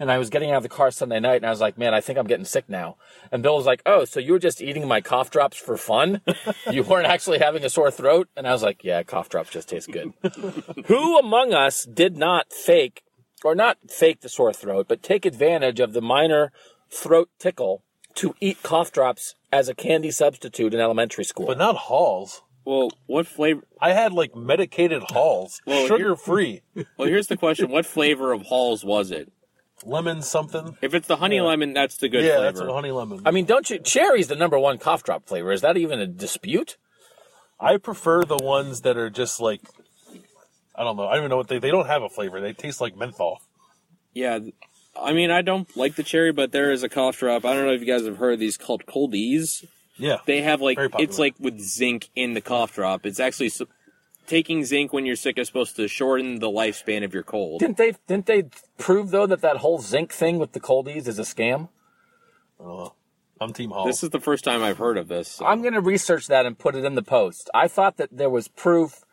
And 0.00 0.12
I 0.12 0.18
was 0.18 0.30
getting 0.30 0.52
out 0.52 0.58
of 0.58 0.62
the 0.62 0.68
car 0.68 0.92
Sunday 0.92 1.18
night, 1.18 1.36
and 1.36 1.46
I 1.46 1.50
was 1.50 1.60
like, 1.60 1.76
"Man, 1.76 1.92
I 1.92 2.00
think 2.00 2.18
I'm 2.18 2.26
getting 2.28 2.44
sick 2.44 2.68
now." 2.68 2.96
And 3.32 3.42
Bill 3.42 3.56
was 3.56 3.66
like, 3.66 3.82
"Oh, 3.84 4.04
so 4.04 4.20
you 4.20 4.32
were 4.32 4.38
just 4.38 4.62
eating 4.62 4.86
my 4.86 5.00
cough 5.00 5.28
drops 5.30 5.56
for 5.56 5.76
fun? 5.76 6.20
you 6.70 6.84
weren't 6.84 7.08
actually 7.08 7.40
having 7.40 7.64
a 7.64 7.70
sore 7.70 7.90
throat?" 7.90 8.28
And 8.36 8.46
I 8.46 8.52
was 8.52 8.62
like, 8.62 8.84
"Yeah, 8.84 9.02
cough 9.02 9.28
drops 9.28 9.50
just 9.50 9.68
taste 9.68 9.90
good." 9.90 10.12
Who 10.86 11.18
among 11.18 11.52
us 11.52 11.84
did 11.84 12.16
not 12.16 12.52
fake, 12.52 13.02
or 13.42 13.56
not 13.56 13.78
fake 13.90 14.20
the 14.20 14.28
sore 14.28 14.52
throat, 14.52 14.86
but 14.88 15.02
take 15.02 15.26
advantage 15.26 15.80
of 15.80 15.94
the 15.94 16.02
minor 16.02 16.52
throat 16.88 17.28
tickle 17.40 17.82
to 18.14 18.36
eat 18.40 18.62
cough 18.62 18.92
drops 18.92 19.34
as 19.52 19.68
a 19.68 19.74
candy 19.74 20.12
substitute 20.12 20.74
in 20.74 20.80
elementary 20.80 21.24
school? 21.24 21.46
But 21.46 21.58
not 21.58 21.74
Halls. 21.74 22.42
Well, 22.68 22.90
what 23.06 23.26
flavor? 23.26 23.62
I 23.80 23.92
had 23.94 24.12
like 24.12 24.36
medicated 24.36 25.02
Halls, 25.02 25.62
Well, 25.66 25.86
sugar 25.86 26.14
free, 26.16 26.60
Well, 26.98 27.08
here's 27.08 27.28
the 27.28 27.38
question: 27.38 27.70
What 27.70 27.86
flavor 27.86 28.30
of 28.30 28.42
Halls 28.42 28.84
was 28.84 29.10
it? 29.10 29.32
lemon 29.86 30.20
something. 30.20 30.76
If 30.82 30.92
it's 30.92 31.06
the 31.08 31.16
honey 31.16 31.40
lemon, 31.40 31.72
that's 31.72 31.96
the 31.96 32.10
good 32.10 32.24
yeah, 32.24 32.34
flavor. 32.36 32.44
that's 32.44 32.60
a 32.60 32.70
honey 32.70 32.90
lemon. 32.90 33.22
I 33.24 33.30
mean, 33.30 33.46
don't 33.46 33.70
you? 33.70 33.78
Cherry's 33.78 34.28
the 34.28 34.36
number 34.36 34.58
one 34.58 34.76
cough 34.76 35.02
drop 35.02 35.26
flavor. 35.26 35.50
Is 35.50 35.62
that 35.62 35.78
even 35.78 35.98
a 35.98 36.06
dispute? 36.06 36.76
I 37.58 37.78
prefer 37.78 38.24
the 38.24 38.36
ones 38.36 38.82
that 38.82 38.98
are 38.98 39.08
just 39.08 39.40
like 39.40 39.62
I 40.76 40.84
don't 40.84 40.98
know. 40.98 41.08
I 41.08 41.14
don't 41.14 41.20
even 41.20 41.30
know 41.30 41.38
what 41.38 41.48
they 41.48 41.58
they 41.58 41.70
don't 41.70 41.86
have 41.86 42.02
a 42.02 42.10
flavor. 42.10 42.38
They 42.38 42.52
taste 42.52 42.82
like 42.82 42.94
menthol. 42.94 43.40
Yeah, 44.12 44.40
I 44.94 45.14
mean, 45.14 45.30
I 45.30 45.40
don't 45.40 45.74
like 45.74 45.94
the 45.94 46.02
cherry, 46.02 46.32
but 46.32 46.52
there 46.52 46.70
is 46.70 46.82
a 46.82 46.90
cough 46.90 47.18
drop. 47.18 47.46
I 47.46 47.54
don't 47.54 47.64
know 47.64 47.72
if 47.72 47.80
you 47.80 47.86
guys 47.86 48.04
have 48.04 48.18
heard 48.18 48.34
of 48.34 48.40
these 48.40 48.58
called 48.58 48.84
Cold-EEZE. 48.84 49.64
Yeah. 49.98 50.18
They 50.26 50.42
have 50.42 50.60
like 50.60 50.78
it's 50.98 51.18
like 51.18 51.34
with 51.38 51.58
zinc 51.60 52.08
in 52.14 52.34
the 52.34 52.40
cough 52.40 52.74
drop. 52.74 53.04
It's 53.04 53.20
actually 53.20 53.48
su- 53.50 53.66
taking 54.26 54.64
zinc 54.64 54.92
when 54.92 55.06
you're 55.06 55.16
sick 55.16 55.38
is 55.38 55.46
supposed 55.48 55.76
to 55.76 55.88
shorten 55.88 56.38
the 56.38 56.48
lifespan 56.48 57.04
of 57.04 57.12
your 57.14 57.22
cold. 57.22 57.60
Didn't 57.60 57.76
they? 57.76 57.94
Didn't 58.06 58.26
they 58.26 58.44
prove 58.78 59.10
though 59.10 59.26
that 59.26 59.40
that 59.40 59.58
whole 59.58 59.80
zinc 59.80 60.12
thing 60.12 60.38
with 60.38 60.52
the 60.52 60.60
Cold-EEZE 60.60 61.08
is 61.08 61.18
a 61.18 61.22
scam? 61.22 61.68
Uh, 62.62 62.90
I'm 63.40 63.52
Team 63.52 63.70
Hall. 63.70 63.86
This 63.86 64.02
is 64.02 64.10
the 64.10 64.20
first 64.20 64.44
time 64.44 64.62
I've 64.62 64.78
heard 64.78 64.98
of 64.98 65.08
this. 65.08 65.28
so- 65.28 65.46
I'm 65.46 65.62
going 65.62 65.74
to 65.74 65.80
research 65.80 66.26
that 66.28 66.44
and 66.46 66.58
put 66.58 66.74
it 66.74 66.84
in 66.84 66.94
the 66.94 67.02
post. 67.02 67.48
I 67.54 67.68
thought 67.68 67.96
that 67.98 68.08
there 68.12 68.30
was 68.30 68.48
proof. 68.48 69.04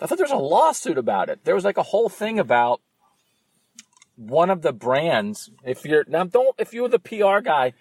I 0.00 0.06
thought 0.06 0.18
there 0.18 0.24
was 0.24 0.32
a 0.32 0.36
lawsuit 0.36 0.96
about 0.98 1.28
it. 1.28 1.44
There 1.44 1.54
was 1.54 1.64
like 1.64 1.76
a 1.76 1.82
whole 1.82 2.08
thing 2.08 2.38
about 2.38 2.80
one 4.16 4.50
of 4.50 4.62
the 4.62 4.72
brands. 4.72 5.50
If 5.64 5.84
you're 5.84 6.04
now, 6.08 6.24
don't 6.24 6.54
if 6.58 6.72
you're 6.74 6.88
the 6.88 6.98
PR 6.98 7.40
guy, 7.40 7.72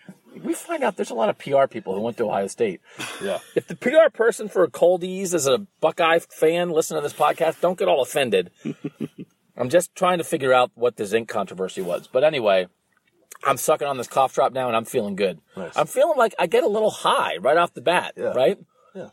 we 0.44 0.54
find 0.54 0.84
out 0.84 0.96
there's 0.96 1.10
a 1.10 1.16
lot 1.16 1.30
of 1.30 1.38
PR 1.38 1.66
people 1.68 1.94
who 1.96 2.02
went 2.02 2.18
to 2.18 2.26
Ohio 2.26 2.48
State. 2.48 2.82
yeah. 3.24 3.40
If 3.56 3.68
the 3.68 3.76
PR 3.76 4.10
person 4.14 4.48
for 4.50 4.68
Cold-EEZE 4.68 5.34
is 5.34 5.48
a 5.48 5.60
Buckeye 5.82 6.20
fan, 6.20 6.70
listen 6.70 6.96
to 6.96 7.02
this 7.02 7.14
podcast. 7.14 7.62
Don't 7.62 7.78
get 7.78 7.88
all 7.88 8.02
offended. 8.02 8.52
I'm 9.58 9.70
just 9.70 9.94
trying 9.96 10.20
to 10.20 10.24
figure 10.24 10.54
out 10.54 10.72
what 10.76 10.96
the 10.96 11.06
zinc 11.06 11.28
controversy 11.28 11.82
was. 11.82 12.08
But 12.08 12.24
anyway, 12.24 12.68
I'm 13.44 13.58
sucking 13.58 13.88
on 13.88 13.98
this 13.98 14.08
cough 14.08 14.34
drop 14.34 14.54
now, 14.54 14.68
and 14.68 14.76
I'm 14.76 14.86
feeling 14.86 15.16
good. 15.16 15.40
Nice. 15.58 15.76
I'm 15.76 15.88
feeling 15.88 16.18
like 16.18 16.34
I 16.40 16.48
get 16.48 16.64
a 16.64 16.68
little 16.68 16.92
high 16.92 17.38
right 17.38 17.58
off 17.58 17.74
the 17.74 17.82
bat. 17.82 18.14
Yeah. 18.16 18.34
Right? 18.34 18.58
Yeah. 18.96 19.10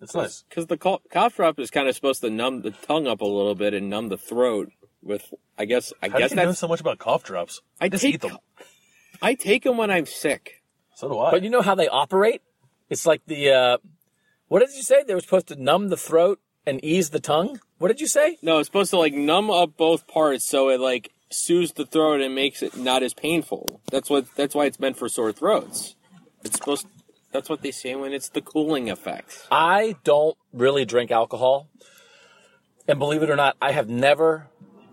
It's 0.00 0.14
nice. 0.14 0.44
Because 0.48 0.66
the 0.66 0.76
cough 0.76 1.36
drop 1.36 1.58
is 1.58 1.70
kind 1.70 1.88
of 1.88 1.94
supposed 1.94 2.20
to 2.22 2.30
numb 2.30 2.62
the 2.62 2.70
tongue 2.70 3.06
up 3.06 3.20
a 3.20 3.26
little 3.26 3.54
bit 3.54 3.74
and 3.74 3.88
numb 3.88 4.08
the 4.08 4.18
throat. 4.18 4.72
With 5.02 5.32
I 5.56 5.64
guess 5.64 5.94
I 6.02 6.08
How 6.08 6.16
do 6.16 6.18
guess 6.20 6.30
you 6.32 6.36
know 6.36 6.46
that's 6.46 6.58
so 6.58 6.68
much 6.68 6.80
about 6.80 6.98
cough 6.98 7.22
drops? 7.24 7.62
I 7.80 7.88
just 7.88 8.02
take 8.02 8.16
eat 8.16 8.20
them. 8.20 8.36
I 9.22 9.34
take 9.34 9.64
them 9.64 9.76
when 9.76 9.90
I'm 9.90 10.06
sick. 10.06 10.62
So 10.94 11.08
do 11.08 11.18
I. 11.18 11.30
But 11.30 11.42
you 11.42 11.50
know 11.50 11.62
how 11.62 11.74
they 11.74 11.88
operate? 11.88 12.42
It's 12.88 13.06
like 13.06 13.22
the 13.26 13.50
uh, 13.50 13.78
what 14.48 14.60
did 14.60 14.74
you 14.74 14.82
say? 14.82 15.02
They 15.02 15.14
were 15.14 15.20
supposed 15.20 15.48
to 15.48 15.56
numb 15.56 15.88
the 15.88 15.96
throat 15.96 16.40
and 16.66 16.84
ease 16.84 17.10
the 17.10 17.20
tongue. 17.20 17.60
What 17.78 17.88
did 17.88 18.00
you 18.00 18.06
say? 18.06 18.38
No, 18.42 18.58
it's 18.58 18.68
supposed 18.68 18.90
to 18.90 18.98
like 18.98 19.14
numb 19.14 19.50
up 19.50 19.76
both 19.76 20.06
parts 20.06 20.46
so 20.46 20.68
it 20.68 20.80
like 20.80 21.12
soothes 21.30 21.72
the 21.72 21.86
throat 21.86 22.20
and 22.20 22.34
makes 22.34 22.62
it 22.62 22.76
not 22.76 23.02
as 23.02 23.14
painful. 23.14 23.80
That's 23.90 24.10
what 24.10 24.34
that's 24.34 24.54
why 24.54 24.66
it's 24.66 24.80
meant 24.80 24.96
for 24.96 25.08
sore 25.08 25.32
throats. 25.32 25.96
It's 26.42 26.56
supposed 26.56 26.86
that's 27.32 27.48
what 27.48 27.62
they 27.62 27.70
say 27.70 27.94
when 27.94 28.12
it's 28.12 28.28
the 28.28 28.40
cooling 28.40 28.90
effect. 28.90 29.46
I 29.50 29.96
don't 30.02 30.36
really 30.52 30.84
drink 30.84 31.10
alcohol. 31.10 31.68
And 32.88 32.98
believe 32.98 33.22
it 33.22 33.30
or 33.30 33.36
not, 33.36 33.56
I 33.62 33.70
have 33.70 33.88
never, 33.88 34.48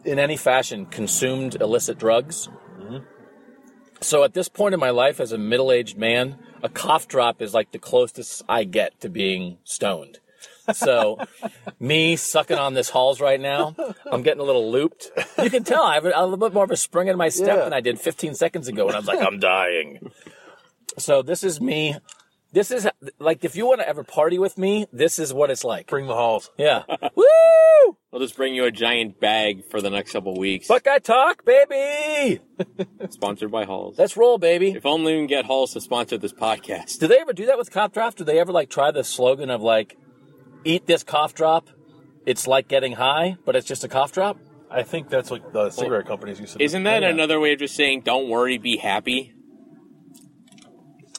in 0.05 0.19
any 0.19 0.37
fashion, 0.37 0.85
consumed 0.85 1.59
illicit 1.59 1.97
drugs. 1.97 2.47
So 4.01 4.23
at 4.23 4.33
this 4.33 4.47
point 4.49 4.73
in 4.73 4.79
my 4.79 4.89
life, 4.91 5.19
as 5.19 5.31
a 5.31 5.37
middle 5.37 5.71
aged 5.71 5.97
man, 5.97 6.37
a 6.63 6.69
cough 6.69 7.07
drop 7.07 7.41
is 7.41 7.53
like 7.53 7.71
the 7.71 7.79
closest 7.79 8.43
I 8.47 8.63
get 8.63 8.99
to 9.01 9.09
being 9.09 9.57
stoned. 9.63 10.19
So, 10.73 11.17
me 11.79 12.15
sucking 12.17 12.57
on 12.57 12.73
this 12.73 12.89
halls 12.89 13.21
right 13.21 13.39
now, 13.39 13.73
I'm 14.11 14.21
getting 14.21 14.41
a 14.41 14.43
little 14.43 14.69
looped. 14.69 15.09
You 15.41 15.49
can 15.49 15.63
tell 15.63 15.81
I 15.83 15.93
have 15.95 16.05
a, 16.05 16.11
a 16.13 16.23
little 16.23 16.37
bit 16.37 16.53
more 16.53 16.65
of 16.65 16.71
a 16.71 16.75
spring 16.77 17.07
in 17.07 17.17
my 17.17 17.29
step 17.29 17.57
Yeah. 17.57 17.63
than 17.63 17.73
I 17.73 17.79
did 17.79 17.99
15 17.99 18.35
seconds 18.35 18.67
ago, 18.67 18.85
and 18.87 18.95
I 18.95 18.99
was 18.99 19.07
like, 19.07 19.21
I'm 19.25 19.39
dying. 19.39 20.11
So 20.97 21.21
this 21.21 21.43
is 21.43 21.61
me. 21.61 21.95
This 22.57 22.71
is 22.71 22.87
like 23.19 23.45
if 23.45 23.55
you 23.55 23.67
want 23.67 23.81
to 23.81 23.87
ever 23.87 24.03
party 24.03 24.39
with 24.39 24.57
me, 24.57 24.87
this 24.91 25.19
is 25.19 25.31
what 25.31 25.51
it's 25.51 25.63
like. 25.63 25.85
Bring 25.85 26.07
the 26.07 26.15
Halls. 26.15 26.49
Yeah. 26.57 26.85
Woo! 27.15 27.97
I'll 28.11 28.19
just 28.19 28.35
bring 28.35 28.55
you 28.55 28.65
a 28.65 28.71
giant 28.71 29.19
bag 29.19 29.69
for 29.69 29.79
the 29.79 29.91
next 29.91 30.13
couple 30.13 30.35
weeks. 30.35 30.67
Buckeye 30.67 30.97
Talk, 30.97 31.45
baby! 31.45 32.41
Sponsored 33.11 33.51
by 33.51 33.65
Halls. 33.65 33.99
Let's 33.99 34.17
roll, 34.17 34.39
baby. 34.39 34.71
if 34.71 34.87
only 34.87 35.13
we 35.13 35.19
can 35.19 35.27
get 35.27 35.45
Halls 35.45 35.73
to 35.73 35.81
sponsor 35.81 36.17
this 36.17 36.33
podcast. 36.33 36.97
Do 36.97 37.05
they 37.05 37.19
ever 37.19 37.31
do 37.31 37.45
that 37.45 37.59
with 37.59 37.69
cough 37.69 37.91
drops? 37.91 38.15
Do 38.15 38.23
they 38.23 38.39
ever 38.39 38.51
like 38.51 38.71
try 38.71 38.89
the 38.89 39.03
slogan 39.03 39.51
of 39.51 39.61
like, 39.61 39.95
eat 40.63 40.87
this 40.87 41.03
cough 41.03 41.35
drop? 41.35 41.69
It's 42.25 42.47
like 42.47 42.67
getting 42.67 42.93
high, 42.93 43.37
but 43.45 43.55
it's 43.55 43.67
just 43.67 43.83
a 43.83 43.87
cough 43.87 44.13
drop? 44.13 44.39
I 44.71 44.81
think 44.81 45.09
that's 45.09 45.29
what 45.29 45.53
the 45.53 45.69
cigarette 45.69 46.07
companies 46.07 46.39
used 46.39 46.53
to 46.53 46.57
do. 46.57 46.65
Isn't 46.65 46.81
that 46.85 47.03
oh, 47.03 47.05
Yeah. 47.05 47.13
another 47.13 47.39
way 47.39 47.53
of 47.53 47.59
just 47.59 47.75
saying 47.75 48.01
"Don't 48.01 48.29
worry, 48.29 48.57
be 48.57 48.77
happy"? 48.77 49.35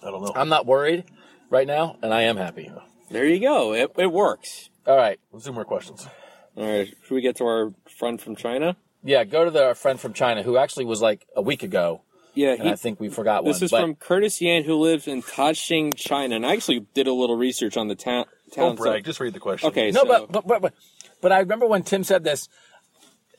I 0.02 0.10
don't 0.10 0.22
know. 0.22 0.32
I'm 0.34 0.48
not 0.48 0.66
worried 0.66 1.04
right 1.50 1.66
now, 1.66 1.96
and 2.02 2.12
I 2.12 2.22
am 2.22 2.36
happy. 2.36 2.70
There 3.10 3.24
you 3.26 3.40
go. 3.40 3.72
It, 3.72 3.92
it 3.96 4.12
works. 4.12 4.70
All 4.86 4.96
right. 4.96 5.18
Let's 5.32 5.44
do 5.46 5.52
more 5.52 5.64
questions. 5.64 6.06
All 6.56 6.64
right. 6.64 6.88
Should 6.88 7.14
we 7.14 7.20
get 7.20 7.36
to 7.36 7.44
our 7.44 7.72
friend 7.98 8.20
from 8.20 8.36
China? 8.36 8.76
Yeah, 9.04 9.24
go 9.24 9.44
to 9.44 9.50
the, 9.50 9.64
our 9.64 9.74
friend 9.74 9.98
from 9.98 10.12
China 10.12 10.42
who 10.42 10.56
actually 10.58 10.84
was 10.84 11.00
like 11.00 11.26
a 11.36 11.40
week 11.40 11.62
ago, 11.62 12.02
Yeah, 12.34 12.56
and 12.58 12.68
I 12.68 12.74
think 12.74 12.98
we 13.00 13.08
forgot 13.08 13.44
This 13.44 13.58
one. 13.60 13.64
is 13.64 13.70
but 13.70 13.80
from 13.80 13.94
Curtis 13.94 14.40
Yan, 14.40 14.64
who 14.64 14.74
lives 14.74 15.06
in 15.06 15.22
Daqing, 15.22 15.94
China, 15.96 16.34
and 16.36 16.44
I 16.44 16.52
actually 16.52 16.80
did 16.94 17.06
a 17.06 17.12
little 17.12 17.36
research 17.36 17.76
on 17.76 17.86
the 17.88 17.94
town. 17.94 18.24
Oh, 18.52 18.54
Don't 18.56 18.76
brag. 18.76 19.04
so- 19.04 19.08
Just 19.10 19.20
read 19.20 19.34
the 19.34 19.40
question. 19.40 19.68
okay, 19.68 19.90
no, 19.92 20.00
so, 20.02 20.06
but, 20.06 20.32
but 20.32 20.46
but 20.46 20.62
but 20.62 20.74
but 21.22 21.32
I 21.32 21.38
remember 21.40 21.66
when 21.66 21.82
Tim 21.84 22.02
said 22.04 22.24
this. 22.24 22.48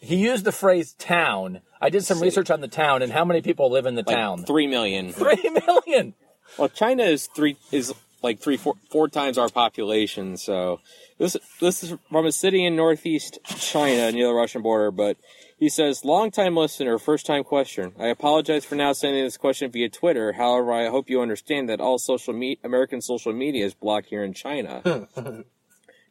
He 0.01 0.15
used 0.15 0.45
the 0.45 0.53
phrase 0.53 0.93
"town." 0.93 1.59
I 1.81 1.89
did 1.89 2.05
some 2.05 2.21
research 2.21 2.49
on 2.49 2.61
the 2.61 2.67
town 2.69 3.01
and 3.01 3.11
how 3.11 3.25
many 3.25 3.41
people 3.41 3.69
live 3.69 3.85
in 3.85 3.95
the 3.95 4.03
like 4.07 4.15
town. 4.15 4.45
three 4.45 4.65
million. 4.67 5.11
Three 5.13 5.49
million. 5.67 6.13
Well, 6.57 6.69
China 6.69 7.03
is 7.03 7.27
three 7.27 7.57
is 7.71 7.93
like 8.21 8.39
three 8.39 8.57
four 8.57 8.75
four 8.89 9.07
times 9.07 9.37
our 9.37 9.49
population. 9.49 10.37
So 10.37 10.79
this 11.17 11.37
this 11.59 11.83
is 11.83 11.93
from 12.09 12.25
a 12.25 12.31
city 12.31 12.65
in 12.65 12.75
northeast 12.75 13.39
China 13.45 14.11
near 14.11 14.27
the 14.27 14.33
Russian 14.33 14.61
border. 14.61 14.91
But 14.91 15.17
he 15.57 15.69
says, 15.69 16.05
"Long-time 16.05 16.55
listener, 16.55 16.97
first-time 16.97 17.43
question. 17.43 17.93
I 17.99 18.07
apologize 18.07 18.65
for 18.65 18.75
now 18.75 18.93
sending 18.93 19.23
this 19.23 19.37
question 19.37 19.71
via 19.71 19.89
Twitter. 19.89 20.33
However, 20.33 20.71
I 20.71 20.87
hope 20.87 21.09
you 21.09 21.21
understand 21.21 21.69
that 21.69 21.81
all 21.81 21.97
social 21.97 22.33
me- 22.33 22.59
American 22.63 23.01
social 23.01 23.33
media 23.33 23.65
is 23.65 23.73
blocked 23.73 24.07
here 24.07 24.23
in 24.23 24.33
China." 24.33 25.07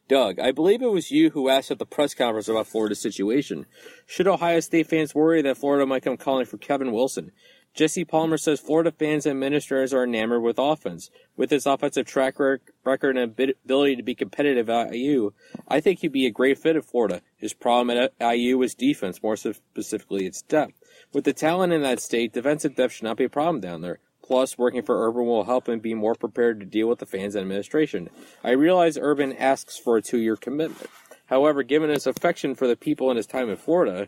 Doug, 0.09 0.39
I 0.39 0.51
believe 0.51 0.81
it 0.81 0.91
was 0.91 1.11
you 1.11 1.29
who 1.29 1.49
asked 1.49 1.69
at 1.69 1.77
the 1.77 1.85
press 1.85 2.15
conference 2.15 2.47
about 2.47 2.65
Florida's 2.65 2.99
situation. 2.99 3.67
Should 4.07 4.27
Ohio 4.27 4.59
State 4.59 4.87
fans 4.87 5.13
worry 5.13 5.43
that 5.43 5.55
Florida 5.55 5.85
might 5.85 6.01
come 6.01 6.17
calling 6.17 6.47
for 6.47 6.57
Kevin 6.57 6.91
Wilson? 6.91 7.31
Jesse 7.73 8.03
Palmer 8.03 8.37
says 8.37 8.59
Florida 8.59 8.91
fans 8.91 9.25
and 9.25 9.31
administrators 9.31 9.93
are 9.93 10.03
enamored 10.03 10.41
with 10.41 10.59
offense. 10.59 11.09
With 11.37 11.51
his 11.51 11.65
offensive 11.65 12.05
track 12.05 12.35
record 12.39 13.17
and 13.17 13.39
ability 13.39 13.95
to 13.95 14.03
be 14.03 14.15
competitive 14.15 14.69
at 14.69 14.93
IU, 14.93 15.31
I 15.67 15.79
think 15.79 15.99
he'd 15.99 16.11
be 16.11 16.25
a 16.25 16.31
great 16.31 16.57
fit 16.57 16.75
at 16.75 16.85
Florida. 16.85 17.21
His 17.37 17.53
problem 17.53 17.95
at 17.97 18.13
IU 18.19 18.61
is 18.61 18.75
defense, 18.75 19.23
more 19.23 19.37
specifically 19.37 20.25
its 20.25 20.41
depth. 20.41 20.73
With 21.13 21.23
the 21.23 21.33
talent 21.33 21.71
in 21.71 21.81
that 21.83 22.01
state, 22.01 22.33
defensive 22.33 22.75
depth 22.75 22.93
should 22.93 23.03
not 23.03 23.17
be 23.17 23.23
a 23.23 23.29
problem 23.29 23.61
down 23.61 23.81
there. 23.81 23.99
Plus, 24.21 24.57
working 24.57 24.83
for 24.83 25.07
Urban 25.07 25.25
will 25.25 25.45
help 25.45 25.67
him 25.67 25.79
be 25.79 25.93
more 25.93 26.13
prepared 26.13 26.59
to 26.59 26.65
deal 26.65 26.87
with 26.87 26.99
the 26.99 27.05
fans 27.05 27.33
and 27.33 27.41
administration. 27.41 28.09
I 28.43 28.51
realize 28.51 28.97
Urban 28.99 29.33
asks 29.33 29.77
for 29.77 29.97
a 29.97 30.01
two 30.01 30.19
year 30.19 30.35
commitment. 30.35 30.89
However, 31.27 31.63
given 31.63 31.89
his 31.89 32.05
affection 32.05 32.55
for 32.55 32.67
the 32.67 32.75
people 32.75 33.09
and 33.09 33.17
his 33.17 33.27
time 33.27 33.49
in 33.49 33.57
Florida, 33.57 34.07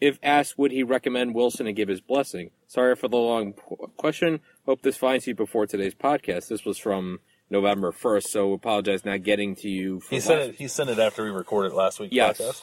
if 0.00 0.18
asked, 0.22 0.58
would 0.58 0.72
he 0.72 0.82
recommend 0.82 1.34
Wilson 1.34 1.66
and 1.66 1.74
give 1.76 1.88
his 1.88 2.00
blessing? 2.00 2.50
Sorry 2.66 2.94
for 2.96 3.08
the 3.08 3.16
long 3.16 3.54
question. 3.96 4.40
Hope 4.66 4.82
this 4.82 4.96
finds 4.96 5.26
you 5.26 5.34
before 5.34 5.66
today's 5.66 5.94
podcast. 5.94 6.48
This 6.48 6.64
was 6.64 6.78
from 6.78 7.20
November 7.48 7.92
1st, 7.92 8.24
so 8.28 8.52
apologize 8.52 9.04
not 9.04 9.22
getting 9.22 9.54
to 9.56 9.68
you. 9.68 10.02
He 10.10 10.20
sent 10.20 10.40
last- 10.40 10.48
it. 10.50 10.54
He 10.56 10.68
sent 10.68 10.90
it 10.90 10.98
after 10.98 11.24
we 11.24 11.30
recorded 11.30 11.72
last 11.72 11.98
week's 12.00 12.12
Yes. 12.14 12.38
podcast. 12.40 12.62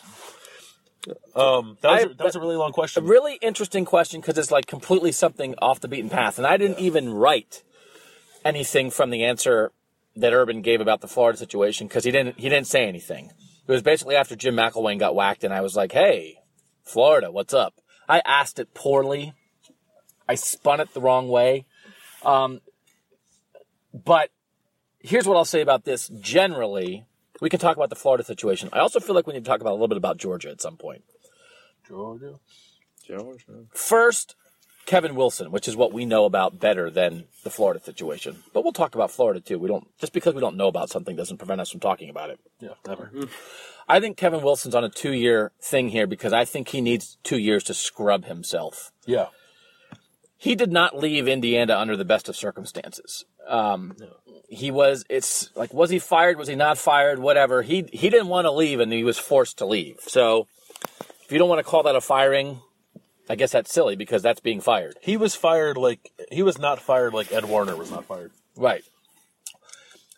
Um, 1.35 1.77
that 1.81 1.91
was, 1.91 1.99
I- 2.01 2.05
a, 2.05 2.13
that 2.13 2.23
was 2.23 2.35
a 2.35 2.39
really 2.39 2.55
long 2.55 2.69
A 2.69 2.73
question. 2.73 3.05
really 3.05 3.35
interesting 3.41 3.83
question 3.85 4.21
because 4.21 4.37
it's 4.37 4.51
like 4.51 4.67
completely 4.67 5.11
something 5.11 5.55
off 5.61 5.79
the 5.81 5.87
beaten 5.87 6.09
path, 6.09 6.37
and 6.37 6.47
I 6.47 6.55
didn't 6.57 6.79
even 6.79 7.13
write 7.13 7.63
anything 8.45 8.89
from 8.89 9.09
the 9.09 9.23
answer 9.23 9.71
that 10.15 10.31
Urban 10.33 10.61
gave 10.61 10.79
about 10.79 11.01
the 11.01 11.07
Florida 11.07 11.37
situation 11.37 11.87
because 11.87 12.03
he 12.03 12.11
didn't 12.11 12.39
he 12.39 12.47
didn't 12.47 12.67
say 12.67 12.85
anything. 12.87 13.31
It 13.67 13.71
was 13.71 13.81
basically 13.81 14.15
after 14.15 14.35
Jim 14.35 14.55
McElwain 14.55 14.99
got 14.99 15.15
whacked, 15.15 15.43
and 15.43 15.53
I 15.53 15.61
was 15.61 15.75
like, 15.75 15.91
"Hey, 15.91 16.37
Florida, 16.83 17.31
what's 17.31 17.53
up?" 17.53 17.75
I 18.07 18.21
asked 18.25 18.59
it 18.59 18.73
poorly. 18.73 19.33
I 20.27 20.35
spun 20.35 20.79
it 20.79 20.93
the 20.93 21.01
wrong 21.01 21.27
way. 21.27 21.65
Um, 22.23 22.61
but 23.93 24.29
here's 24.99 25.27
what 25.27 25.37
I'll 25.37 25.45
say 25.45 25.61
about 25.61 25.85
this. 25.85 26.07
Generally, 26.07 27.05
we 27.41 27.49
can 27.49 27.59
talk 27.59 27.75
about 27.75 27.89
the 27.89 27.95
Florida 27.95 28.23
situation. 28.23 28.69
I 28.71 28.79
also 28.79 28.99
feel 28.99 29.15
like 29.15 29.27
we 29.27 29.33
need 29.33 29.43
to 29.43 29.49
talk 29.49 29.61
about 29.61 29.71
a 29.71 29.73
little 29.73 29.87
bit 29.87 29.97
about 29.97 30.17
Georgia 30.17 30.49
at 30.49 30.61
some 30.61 30.77
point. 30.77 31.03
Georgia. 31.87 32.39
Georgia. 33.05 33.65
First, 33.73 34.35
Kevin 34.85 35.15
Wilson, 35.15 35.51
which 35.51 35.67
is 35.67 35.75
what 35.75 35.93
we 35.93 36.05
know 36.05 36.25
about 36.25 36.59
better 36.59 36.89
than 36.89 37.25
the 37.43 37.49
Florida 37.49 37.81
situation. 37.83 38.43
But 38.53 38.63
we'll 38.63 38.73
talk 38.73 38.95
about 38.95 39.11
Florida 39.11 39.39
too. 39.39 39.59
We 39.59 39.67
don't 39.67 39.87
just 39.97 40.13
because 40.13 40.33
we 40.33 40.41
don't 40.41 40.57
know 40.57 40.67
about 40.67 40.89
something 40.89 41.15
doesn't 41.15 41.37
prevent 41.37 41.61
us 41.61 41.69
from 41.69 41.79
talking 41.79 42.09
about 42.09 42.29
it. 42.29 42.39
Yeah, 42.59 42.73
never. 42.87 43.11
I 43.87 43.99
think 43.99 44.17
Kevin 44.17 44.41
Wilson's 44.41 44.75
on 44.75 44.83
a 44.83 44.89
two-year 44.89 45.51
thing 45.61 45.89
here 45.89 46.07
because 46.07 46.33
I 46.33 46.45
think 46.45 46.69
he 46.69 46.81
needs 46.81 47.17
two 47.23 47.37
years 47.37 47.63
to 47.65 47.73
scrub 47.73 48.25
himself. 48.25 48.91
Yeah. 49.05 49.27
He 50.37 50.55
did 50.55 50.71
not 50.71 50.97
leave 50.97 51.27
Indiana 51.27 51.77
under 51.77 51.95
the 51.95 52.05
best 52.05 52.27
of 52.27 52.35
circumstances. 52.35 53.25
Um, 53.47 53.95
He 54.49 54.71
was. 54.71 55.03
It's 55.09 55.49
like 55.55 55.73
was 55.73 55.89
he 55.89 55.99
fired? 55.99 56.37
Was 56.37 56.47
he 56.47 56.55
not 56.55 56.77
fired? 56.77 57.19
Whatever. 57.19 57.61
He 57.61 57.85
he 57.91 58.09
didn't 58.09 58.27
want 58.27 58.45
to 58.45 58.51
leave 58.51 58.79
and 58.79 58.91
he 58.91 59.03
was 59.03 59.17
forced 59.17 59.57
to 59.59 59.65
leave. 59.65 59.97
So 60.01 60.47
if 61.23 61.31
you 61.31 61.39
don't 61.39 61.49
want 61.49 61.59
to 61.59 61.63
call 61.63 61.83
that 61.83 61.95
a 61.95 62.01
firing, 62.01 62.59
I 63.29 63.35
guess 63.35 63.51
that's 63.53 63.73
silly 63.73 63.95
because 63.95 64.21
that's 64.21 64.41
being 64.41 64.61
fired. 64.61 64.95
He 65.01 65.17
was 65.17 65.33
fired 65.33 65.77
like 65.77 66.11
he 66.31 66.43
was 66.43 66.59
not 66.59 66.79
fired 66.79 67.13
like 67.13 67.31
Ed 67.31 67.45
Warner 67.45 67.75
was 67.75 67.89
not 67.89 68.05
fired. 68.05 68.31
Right. 68.55 68.83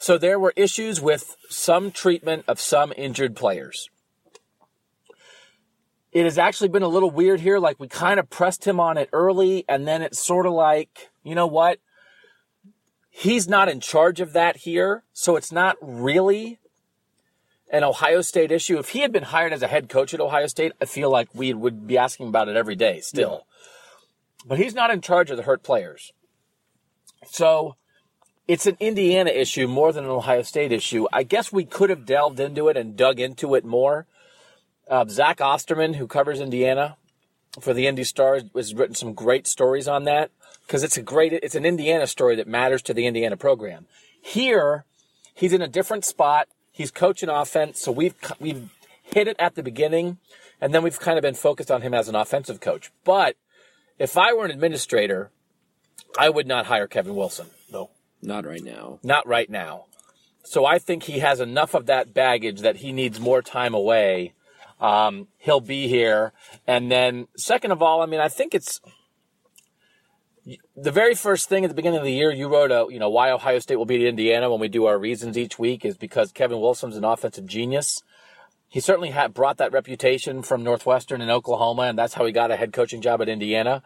So 0.06 0.20
there 0.20 0.38
were 0.38 0.54
issues 0.56 1.02
with 1.02 1.36
some 1.50 1.90
treatment 1.90 2.46
of 2.48 2.60
some 2.60 2.94
injured 2.96 3.36
players. 3.36 3.90
It 6.12 6.26
has 6.26 6.38
actually 6.38 6.70
been 6.70 6.84
a 6.84 6.88
little 6.88 7.10
weird 7.10 7.40
here. 7.40 7.58
Like 7.58 7.80
we 7.80 7.88
kind 7.88 8.20
of 8.20 8.30
pressed 8.30 8.66
him 8.66 8.80
on 8.80 9.00
it 9.00 9.10
early, 9.12 9.66
and 9.68 9.88
then 9.88 10.04
it's 10.04 10.20
sort 10.20 10.46
of 10.46 10.54
like, 10.54 11.10
you 11.24 11.34
know 11.34 11.48
what? 11.48 11.80
He's 13.10 13.48
not 13.48 13.68
in 13.68 13.80
charge 13.80 14.22
of 14.22 14.34
that 14.34 14.58
here, 14.58 15.02
so 15.12 15.38
it's 15.38 15.52
not 15.52 15.76
really 15.82 16.60
an 17.72 17.84
Ohio 17.84 18.22
State 18.22 18.52
issue. 18.52 18.78
If 18.78 18.90
he 18.90 19.00
had 19.00 19.12
been 19.12 19.24
hired 19.24 19.54
as 19.54 19.64
a 19.64 19.68
head 19.68 19.90
coach 19.90 20.14
at 20.14 20.20
Ohio 20.20 20.46
State, 20.46 20.74
I 20.80 20.86
feel 20.86 21.10
like 21.10 21.30
we 21.34 21.52
would 21.52 21.88
be 21.88 21.98
asking 21.98 22.28
about 22.28 22.48
it 22.48 22.56
every 22.56 22.76
day 22.76 23.00
still. 23.00 23.48
But 24.46 24.60
he's 24.60 24.76
not 24.76 24.92
in 24.92 25.02
charge 25.02 25.32
of 25.32 25.38
the 25.38 25.44
hurt 25.50 25.64
players. 25.64 26.14
So 27.26 27.76
it's 28.48 28.66
an 28.66 28.78
Indiana 28.80 29.32
issue 29.32 29.68
more 29.68 29.92
than 29.92 30.06
an 30.06 30.12
Ohio 30.12 30.44
State 30.44 30.72
issue. 30.72 31.08
I 31.12 31.24
guess 31.24 31.52
we 31.52 31.66
could 31.66 31.90
have 31.90 32.06
delved 32.06 32.40
into 32.40 32.68
it 32.68 32.78
and 32.78 32.96
dug 32.96 33.20
into 33.20 33.56
it 33.56 33.66
more. 33.66 34.06
Uh, 34.88 35.06
Zach 35.08 35.42
Osterman, 35.42 35.96
who 35.96 36.06
covers 36.06 36.40
Indiana 36.40 36.98
for 37.60 37.74
the 37.74 37.88
Indy 37.88 38.04
Star, 38.04 38.40
has 38.56 38.74
written 38.74 38.96
some 38.96 39.14
great 39.14 39.48
stories 39.48 39.88
on 39.88 40.04
that 40.04 40.30
because 40.68 40.84
it's 40.84 40.98
a 40.98 41.02
great, 41.02 41.34
it's 41.34 41.56
an 41.56 41.66
Indiana 41.66 42.06
story 42.06 42.36
that 42.36 42.48
matters 42.48 42.82
to 42.84 42.94
the 42.94 43.08
Indiana 43.08 43.36
program. 43.36 43.88
Here, 44.22 44.86
he's 45.34 45.54
in 45.54 45.62
a 45.62 45.68
different 45.68 46.06
spot. 46.06 46.48
He's 46.72 46.92
coaching 46.92 47.30
offense, 47.30 47.80
so 47.80 47.92
we've 47.92 48.16
we've 48.40 48.70
hit 49.02 49.28
it 49.28 49.38
at 49.40 49.56
the 49.56 49.64
beginning, 49.64 50.18
and 50.60 50.74
then 50.74 50.84
we've 50.84 51.00
kind 51.00 51.18
of 51.18 51.22
been 51.22 51.36
focused 51.36 51.72
on 51.72 51.82
him 51.82 51.94
as 51.94 52.10
an 52.10 52.16
offensive 52.16 52.60
coach. 52.60 52.92
But 53.06 53.38
if 53.98 54.18
I 54.18 54.34
were 54.34 54.46
an 54.46 54.52
administrator, 54.52 55.32
I 56.20 56.30
would 56.30 56.48
not 56.48 56.66
hire 56.66 56.88
Kevin 56.88 57.16
Wilson. 57.16 57.48
No. 57.72 57.92
Not 58.26 58.46
right 58.46 58.64
now. 58.64 59.00
Not 59.04 59.28
right 59.28 59.50
now. 59.50 59.86
So 60.44 60.66
I 60.66 60.80
think 60.80 61.04
he 61.04 61.20
has 61.20 61.40
enough 61.40 61.74
of 61.74 61.88
that 61.88 62.14
baggage 62.14 62.62
that 62.62 62.78
he 62.78 62.92
needs 62.92 63.20
more 63.20 63.42
time 63.42 63.74
away. 63.74 64.34
Um, 64.80 65.28
he'll 65.38 65.62
be 65.62 65.88
here. 65.88 66.34
And 66.68 66.92
then, 66.92 67.28
second 67.38 67.72
of 67.72 67.82
all, 67.82 68.02
I 68.02 68.06
mean, 68.06 68.20
I 68.20 68.28
think 68.28 68.54
it's 68.54 68.80
the 70.76 70.92
very 70.92 71.16
first 71.16 71.50
thing 71.50 71.64
at 71.64 71.70
the 71.70 71.74
beginning 71.76 72.00
of 72.00 72.06
the 72.06 72.12
year 72.12 72.32
you 72.32 72.48
wrote 72.48 72.72
a, 72.72 72.86
you 72.92 73.00
know, 73.00 73.10
why 73.10 73.32
Ohio 73.32 73.60
State 73.60 73.78
will 73.78 73.86
beat 73.86 74.06
Indiana 74.06 74.50
when 74.50 74.60
we 74.60 74.68
do 74.68 74.86
our 74.86 75.00
reasons 75.00 75.38
each 75.38 75.58
week 75.58 75.84
is 75.84 75.98
because 75.98 76.32
Kevin 76.32 76.60
Wilson's 76.60 76.98
an 76.98 77.04
offensive 77.04 77.48
genius. 77.48 78.04
He 78.68 78.80
certainly 78.80 79.10
had 79.10 79.34
brought 79.34 79.58
that 79.58 79.72
reputation 79.72 80.44
from 80.44 80.64
Northwestern 80.64 81.22
and 81.22 81.32
Oklahoma, 81.32 81.84
and 81.84 81.98
that's 81.98 82.14
how 82.14 82.26
he 82.26 82.32
got 82.32 82.52
a 82.52 82.58
head 82.58 82.74
coaching 82.74 83.02
job 83.02 83.22
at 83.22 83.30
Indiana. 83.30 83.82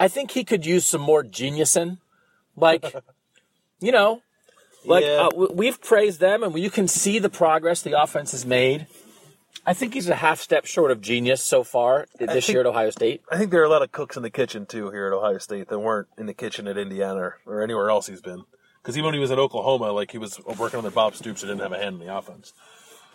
I 0.00 0.08
think 0.08 0.32
he 0.32 0.44
could 0.44 0.66
use 0.66 0.84
some 0.84 1.00
more 1.00 1.24
geniusing. 1.24 1.98
Like, 2.58 2.84
you 3.80 3.92
know, 3.92 4.22
like 4.84 5.04
Yeah. 5.04 5.28
uh, 5.32 5.46
we've 5.52 5.80
praised 5.80 6.20
them, 6.20 6.42
and 6.42 6.56
you 6.58 6.70
can 6.70 6.88
see 6.88 7.18
the 7.18 7.30
progress 7.30 7.82
the 7.82 8.00
offense 8.00 8.32
has 8.32 8.44
made. 8.46 8.86
I 9.66 9.74
think 9.74 9.92
he's 9.94 10.08
a 10.08 10.14
half 10.14 10.40
step 10.40 10.64
short 10.64 10.90
of 10.90 11.00
genius 11.00 11.42
so 11.42 11.62
far 11.62 12.06
this 12.18 12.30
think- 12.46 12.48
year 12.48 12.60
at 12.60 12.66
Ohio 12.66 12.90
State. 12.90 13.22
I 13.30 13.36
think 13.36 13.50
there 13.50 13.60
are 13.60 13.64
a 13.64 13.68
lot 13.68 13.82
of 13.82 13.92
cooks 13.92 14.16
in 14.16 14.22
the 14.22 14.30
kitchen 14.30 14.64
too 14.66 14.90
here 14.90 15.06
at 15.06 15.12
Ohio 15.12 15.38
State 15.38 15.68
that 15.68 15.78
weren't 15.78 16.08
in 16.16 16.26
the 16.26 16.34
kitchen 16.34 16.66
at 16.66 16.78
Indiana 16.78 17.20
or, 17.20 17.38
or 17.46 17.62
anywhere 17.62 17.90
else 17.90 18.06
he's 18.06 18.22
been. 18.22 18.44
Because 18.82 18.96
even 18.96 19.06
when 19.06 19.14
he 19.14 19.20
was 19.20 19.30
at 19.30 19.38
Oklahoma, 19.38 19.92
like 19.92 20.10
he 20.12 20.18
was 20.18 20.40
working 20.58 20.78
under 20.78 20.90
Bob 20.90 21.14
Stoops, 21.16 21.42
who 21.42 21.48
didn't 21.48 21.60
have 21.60 21.72
a 21.72 21.78
hand 21.78 22.00
in 22.00 22.06
the 22.06 22.16
offense. 22.16 22.54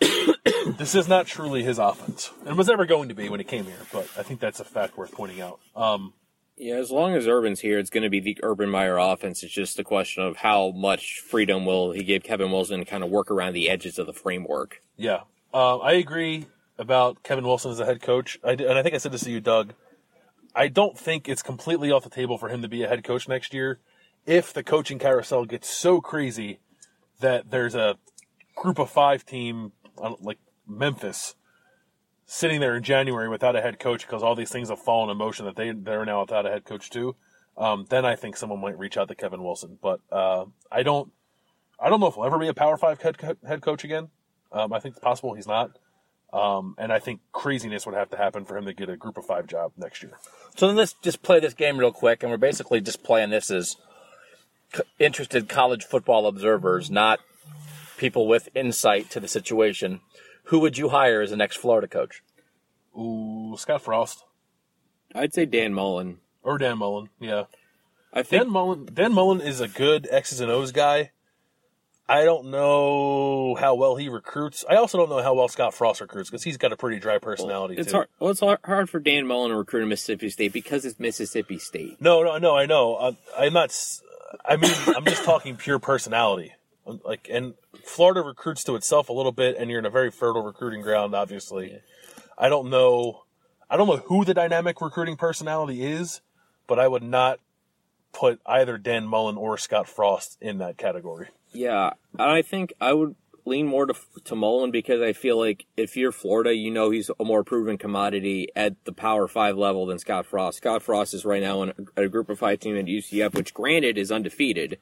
this 0.78 0.94
is 0.94 1.08
not 1.08 1.26
truly 1.26 1.62
his 1.64 1.78
offense, 1.78 2.30
and 2.46 2.56
was 2.56 2.68
never 2.68 2.84
going 2.84 3.08
to 3.08 3.14
be 3.14 3.28
when 3.28 3.40
he 3.40 3.44
came 3.44 3.64
here. 3.64 3.78
But 3.92 4.08
I 4.16 4.22
think 4.22 4.38
that's 4.40 4.60
a 4.60 4.64
fact 4.64 4.96
worth 4.96 5.12
pointing 5.12 5.40
out. 5.40 5.58
Um, 5.74 6.12
Yeah, 6.56 6.76
as 6.76 6.90
long 6.90 7.14
as 7.14 7.26
Urban's 7.26 7.60
here, 7.60 7.78
it's 7.78 7.90
going 7.90 8.04
to 8.04 8.10
be 8.10 8.20
the 8.20 8.38
Urban 8.42 8.70
Meyer 8.70 8.96
offense. 8.96 9.42
It's 9.42 9.52
just 9.52 9.78
a 9.78 9.84
question 9.84 10.22
of 10.22 10.36
how 10.36 10.70
much 10.70 11.18
freedom 11.18 11.64
will 11.66 11.90
he 11.90 12.04
give 12.04 12.22
Kevin 12.22 12.52
Wilson 12.52 12.78
to 12.78 12.84
kind 12.84 13.02
of 13.02 13.10
work 13.10 13.30
around 13.30 13.54
the 13.54 13.68
edges 13.68 13.98
of 13.98 14.06
the 14.06 14.12
framework. 14.12 14.80
Yeah, 14.96 15.22
um, 15.52 15.80
I 15.82 15.94
agree 15.94 16.46
about 16.78 17.22
Kevin 17.24 17.44
Wilson 17.44 17.72
as 17.72 17.80
a 17.80 17.84
head 17.84 18.00
coach, 18.00 18.38
I, 18.44 18.52
and 18.52 18.78
I 18.78 18.82
think 18.82 18.94
I 18.94 18.98
said 18.98 19.12
this 19.12 19.24
to 19.24 19.30
you, 19.30 19.40
Doug. 19.40 19.74
I 20.54 20.68
don't 20.68 20.96
think 20.96 21.28
it's 21.28 21.42
completely 21.42 21.90
off 21.90 22.04
the 22.04 22.10
table 22.10 22.38
for 22.38 22.48
him 22.48 22.62
to 22.62 22.68
be 22.68 22.84
a 22.84 22.88
head 22.88 23.02
coach 23.02 23.28
next 23.28 23.52
year 23.52 23.80
if 24.26 24.52
the 24.52 24.62
coaching 24.62 24.98
carousel 24.98 25.44
gets 25.44 25.68
so 25.68 26.00
crazy 26.00 26.60
that 27.20 27.50
there's 27.50 27.74
a 27.74 27.96
group 28.56 28.78
of 28.78 28.90
five 28.90 29.26
team 29.26 29.72
uh, 29.98 30.14
like 30.20 30.38
Memphis 30.66 31.34
sitting 32.26 32.60
there 32.60 32.76
in 32.76 32.82
January 32.82 33.28
without 33.28 33.56
a 33.56 33.60
head 33.60 33.78
coach 33.78 34.06
because 34.06 34.22
all 34.22 34.34
these 34.34 34.50
things 34.50 34.68
have 34.68 34.78
fallen 34.78 35.10
in 35.10 35.16
motion 35.16 35.44
that 35.46 35.56
they 35.56 35.70
they're 35.72 36.04
now 36.04 36.20
without 36.20 36.46
a 36.46 36.50
head 36.50 36.64
coach 36.64 36.90
too. 36.90 37.16
Um, 37.56 37.86
then 37.88 38.04
I 38.04 38.16
think 38.16 38.36
someone 38.36 38.60
might 38.60 38.78
reach 38.78 38.96
out 38.96 39.08
to 39.08 39.14
Kevin 39.14 39.42
Wilson, 39.42 39.78
but 39.80 40.00
uh, 40.10 40.46
I 40.70 40.82
don't. 40.82 41.12
I 41.78 41.88
don't 41.88 42.00
know 42.00 42.06
if 42.06 42.14
he'll 42.14 42.24
ever 42.24 42.38
be 42.38 42.48
a 42.48 42.54
Power 42.54 42.76
Five 42.76 43.00
head 43.02 43.16
head 43.46 43.62
coach 43.62 43.84
again. 43.84 44.08
Um, 44.52 44.72
I 44.72 44.80
think 44.80 44.94
it's 44.94 45.04
possible 45.04 45.34
he's 45.34 45.46
not. 45.46 45.76
Um, 46.32 46.74
and 46.78 46.92
I 46.92 46.98
think 46.98 47.20
craziness 47.32 47.86
would 47.86 47.94
have 47.94 48.10
to 48.10 48.16
happen 48.16 48.44
for 48.44 48.56
him 48.56 48.64
to 48.64 48.74
get 48.74 48.88
a 48.88 48.96
group 48.96 49.16
of 49.16 49.24
five 49.24 49.46
job 49.46 49.70
next 49.76 50.02
year. 50.02 50.18
So 50.56 50.66
then 50.66 50.74
let's 50.74 50.94
just 50.94 51.22
play 51.22 51.38
this 51.38 51.54
game 51.54 51.78
real 51.78 51.92
quick, 51.92 52.22
and 52.22 52.30
we're 52.30 52.38
basically 52.38 52.80
just 52.80 53.04
playing 53.04 53.30
this 53.30 53.52
as 53.52 53.76
interested 54.98 55.48
college 55.48 55.84
football 55.84 56.26
observers, 56.26 56.90
not 56.90 57.20
people 57.96 58.26
with 58.26 58.48
insight 58.54 59.10
to 59.10 59.20
the 59.20 59.28
situation. 59.28 60.00
Who 60.44 60.60
would 60.60 60.76
you 60.78 60.90
hire 60.90 61.20
as 61.22 61.30
the 61.30 61.36
next 61.36 61.56
Florida 61.56 61.88
coach? 61.88 62.22
Ooh, 62.98 63.56
Scott 63.58 63.82
Frost 63.82 64.24
I'd 65.14 65.32
say 65.34 65.46
Dan 65.46 65.74
Mullen. 65.74 66.18
or 66.42 66.58
Dan 66.58 66.78
Mullen. 66.78 67.08
Yeah, 67.20 67.44
I 68.12 68.22
think 68.22 68.42
Dan 68.44 68.52
Mullen. 68.52 68.88
Dan 68.92 69.12
Mullen 69.12 69.40
is 69.40 69.60
a 69.60 69.68
good 69.68 70.08
X's 70.10 70.40
and 70.40 70.50
O's 70.50 70.72
guy. 70.72 71.10
I 72.06 72.24
don't 72.24 72.50
know 72.50 73.54
how 73.54 73.74
well 73.76 73.96
he 73.96 74.10
recruits. 74.10 74.62
I 74.68 74.74
also 74.76 74.98
don't 74.98 75.08
know 75.08 75.22
how 75.22 75.32
well 75.34 75.48
Scott 75.48 75.72
Frost 75.72 76.02
recruits 76.02 76.28
because 76.28 76.42
he's 76.42 76.58
got 76.58 76.70
a 76.72 76.76
pretty 76.76 76.98
dry 76.98 77.16
personality 77.18 77.76
It's 77.78 77.90
too. 77.92 77.96
hard. 77.96 78.08
Well, 78.18 78.30
it's 78.30 78.40
hard, 78.40 78.58
hard 78.62 78.90
for 78.90 78.98
Dan 79.00 79.26
Mullen 79.26 79.50
to 79.52 79.56
recruit 79.56 79.82
in 79.84 79.88
Mississippi 79.88 80.28
State 80.28 80.52
because 80.52 80.84
it's 80.84 81.00
Mississippi 81.00 81.58
State. 81.58 82.00
No, 82.02 82.22
no, 82.22 82.36
no. 82.36 82.54
I 82.56 82.66
know. 82.66 82.96
I, 82.96 83.16
I'm 83.46 83.54
not. 83.54 83.74
I 84.44 84.56
mean, 84.56 84.70
I'm 84.94 85.04
just 85.06 85.24
talking 85.24 85.56
pure 85.56 85.78
personality. 85.78 86.52
Like, 86.86 87.28
and 87.30 87.54
Florida 87.82 88.22
recruits 88.22 88.64
to 88.64 88.76
itself 88.76 89.08
a 89.08 89.12
little 89.12 89.32
bit, 89.32 89.56
and 89.58 89.70
you're 89.70 89.78
in 89.78 89.86
a 89.86 89.90
very 89.90 90.10
fertile 90.10 90.42
recruiting 90.42 90.82
ground. 90.82 91.14
Obviously, 91.14 91.80
I 92.36 92.48
don't 92.48 92.70
know. 92.70 93.22
I 93.70 93.76
don't 93.76 93.88
know 93.88 93.96
who 93.96 94.24
the 94.24 94.34
dynamic 94.34 94.80
recruiting 94.80 95.16
personality 95.16 95.82
is, 95.82 96.20
but 96.66 96.78
I 96.78 96.86
would 96.86 97.02
not 97.02 97.40
put 98.12 98.40
either 98.46 98.78
Dan 98.78 99.06
Mullen 99.06 99.36
or 99.36 99.58
Scott 99.58 99.88
Frost 99.88 100.38
in 100.40 100.58
that 100.58 100.76
category. 100.76 101.28
Yeah, 101.52 101.90
I 102.18 102.42
think 102.42 102.72
I 102.80 102.92
would 102.92 103.16
lean 103.44 103.66
more 103.66 103.86
to 103.86 103.94
to 104.24 104.34
Mullen 104.34 104.70
because 104.70 105.02
I 105.02 105.12
feel 105.12 105.38
like 105.38 105.66
if 105.76 105.96
you're 105.96 106.12
Florida, 106.12 106.54
you 106.54 106.70
know 106.70 106.90
he's 106.90 107.10
a 107.18 107.24
more 107.24 107.44
proven 107.44 107.76
commodity 107.78 108.48
at 108.56 108.82
the 108.84 108.92
Power 108.92 109.28
Five 109.28 109.56
level 109.56 109.86
than 109.86 109.98
Scott 109.98 110.26
Frost. 110.26 110.58
Scott 110.58 110.82
Frost 110.82 111.14
is 111.14 111.24
right 111.24 111.42
now 111.42 111.62
in 111.62 111.72
a, 111.96 112.04
a 112.04 112.08
Group 112.08 112.30
of 112.30 112.38
Five 112.38 112.60
team 112.60 112.76
at 112.76 112.86
UCF, 112.86 113.34
which 113.34 113.54
granted 113.54 113.98
is 113.98 114.10
undefeated, 114.10 114.78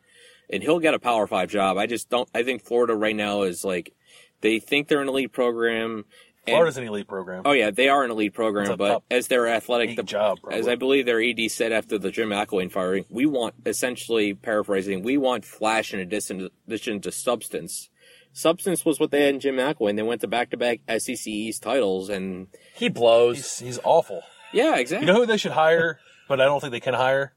and 0.53 0.63
he'll 0.63 0.79
get 0.81 0.95
a 0.95 0.99
Power 0.99 1.27
Five 1.27 1.51
job. 1.51 1.79
I 1.79 1.87
just 1.87 2.09
don't. 2.11 2.29
I 2.35 2.43
think 2.43 2.63
Florida 2.63 2.95
right 2.95 3.17
now 3.17 3.43
is 3.43 3.65
like 3.65 3.95
they 4.41 4.59
think 4.59 4.89
they're 4.89 5.03
an 5.03 5.09
elite 5.09 5.33
program. 5.33 6.05
and- 6.47 6.55
Florida's 6.55 6.77
an 6.77 6.85
elite 6.85 7.09
program. 7.09 7.43
Oh 7.45 7.53
yeah, 7.53 7.71
they 7.71 7.89
are 7.89 8.05
an 8.05 8.11
elite 8.11 8.35
program, 8.35 8.77
but 8.77 9.03
as 9.11 9.29
their 9.29 9.47
athletic 9.49 9.97
the, 9.97 10.03
job, 10.03 10.39
probably. 10.43 10.59
as 10.59 10.69
I 10.69 10.75
believe 10.75 11.07
their 11.07 11.23
AD 11.23 11.51
said 11.51 11.73
after 11.73 11.99
the 11.99 12.11
Jim 12.11 12.29
McElwain 12.31 12.71
firing, 12.71 13.05
we 13.09 13.27
want 13.27 13.55
essentially 13.65 14.35
paraphrasing, 14.35 15.03
we 15.03 15.17
want 15.17 15.45
flash 15.45 15.95
in 15.95 16.01
addition 16.01 16.49
addition 16.67 17.01
to 17.03 17.13
substance. 17.13 17.89
Substance 18.35 18.85
was 18.85 18.99
what 18.99 19.11
they 19.11 19.27
had 19.27 19.35
in 19.35 19.41
Jim 19.41 19.57
McElwain. 19.57 19.95
They 19.97 20.03
went 20.03 20.23
to 20.23 20.27
back 20.27 20.51
to 20.51 20.57
back 20.57 20.81
SEC 20.99 21.27
East 21.27 21.63
titles, 21.63 22.09
and 22.09 22.47
He 22.75 22.89
blows. 22.89 23.37
He's, 23.37 23.59
he's 23.59 23.79
awful. 23.85 24.23
yeah, 24.55 24.77
exactly. 24.79 25.07
You 25.07 25.13
know 25.13 25.21
who 25.21 25.27
they 25.27 25.37
should 25.37 25.53
hire, 25.53 26.01
but 26.29 26.41
I 26.41 26.47
don't 26.47 26.59
think 26.61 26.73
they 26.73 26.81
can 26.81 26.95
hire? 26.95 27.35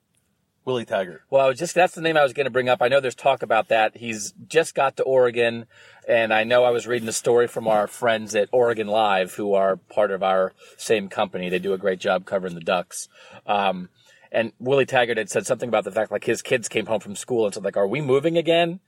Willie 0.66 0.86
Taggart. 0.86 1.22
Well, 1.30 1.46
I 1.46 1.48
was 1.48 1.60
just 1.60 1.76
that's 1.76 1.94
the 1.94 2.02
name 2.02 2.18
I 2.18 2.24
was 2.24 2.34
going 2.34 2.46
to 2.46 2.52
bring 2.52 2.68
up. 2.70 2.82
I 2.82 2.88
know 2.88 3.00
there's 3.00 3.16
talk 3.16 3.44
about 3.44 3.68
that. 3.70 3.98
He's 3.98 4.34
just 4.48 4.74
got 4.76 4.98
to 4.98 5.04
Oregon, 5.04 5.68
and 6.08 6.34
I 6.34 6.44
know 6.44 6.64
I 6.64 6.72
was 6.72 6.88
reading 6.88 7.08
a 7.08 7.12
story 7.14 7.48
from 7.48 7.68
our 7.68 7.86
friends 7.88 8.36
at 8.36 8.50
Oregon 8.52 8.88
Live, 8.88 9.36
who 9.36 9.54
are 9.54 9.78
part 9.78 10.10
of 10.12 10.24
our 10.24 10.54
same 10.78 11.08
company. 11.08 11.50
They 11.50 11.60
do 11.60 11.74
a 11.74 11.78
great 11.78 12.00
job 12.00 12.26
covering 12.26 12.56
the 12.56 12.62
Ducks. 12.62 13.08
Um, 13.46 13.90
and 14.32 14.52
Willie 14.60 14.88
Taggart 14.88 15.18
had 15.18 15.30
said 15.30 15.46
something 15.46 15.70
about 15.70 15.84
the 15.84 15.92
fact 15.92 16.12
like 16.12 16.26
his 16.26 16.42
kids 16.42 16.68
came 16.68 16.88
home 16.88 17.00
from 17.00 17.16
school 17.16 17.46
and 17.46 17.54
said 17.54 17.64
like, 17.64 17.78
"Are 17.78 17.88
we 17.88 18.02
moving 18.02 18.36
again?" 18.38 18.80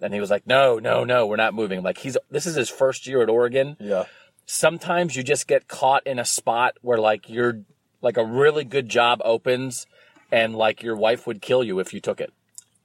And 0.00 0.14
he 0.14 0.20
was 0.20 0.30
like, 0.30 0.46
"No, 0.46 0.78
no, 0.78 1.04
no, 1.04 1.26
we're 1.26 1.36
not 1.36 1.52
moving." 1.54 1.82
Like 1.82 1.98
he's 1.98 2.16
this 2.30 2.46
is 2.46 2.54
his 2.56 2.70
first 2.70 3.06
year 3.06 3.22
at 3.22 3.28
Oregon 3.28 3.76
Yeah. 3.78 4.04
sometimes 4.46 5.14
you 5.16 5.22
just 5.22 5.46
get 5.46 5.68
caught 5.68 6.06
in 6.06 6.18
a 6.18 6.24
spot 6.24 6.76
where 6.82 6.98
like 6.98 7.28
you're 7.28 7.60
like 8.02 8.16
a 8.16 8.24
really 8.24 8.64
good 8.64 8.88
job 8.88 9.20
opens 9.24 9.86
and 10.32 10.54
like 10.54 10.82
your 10.82 10.96
wife 10.96 11.26
would 11.26 11.42
kill 11.42 11.64
you 11.64 11.78
if 11.78 11.92
you 11.92 12.00
took 12.00 12.20
it. 12.20 12.32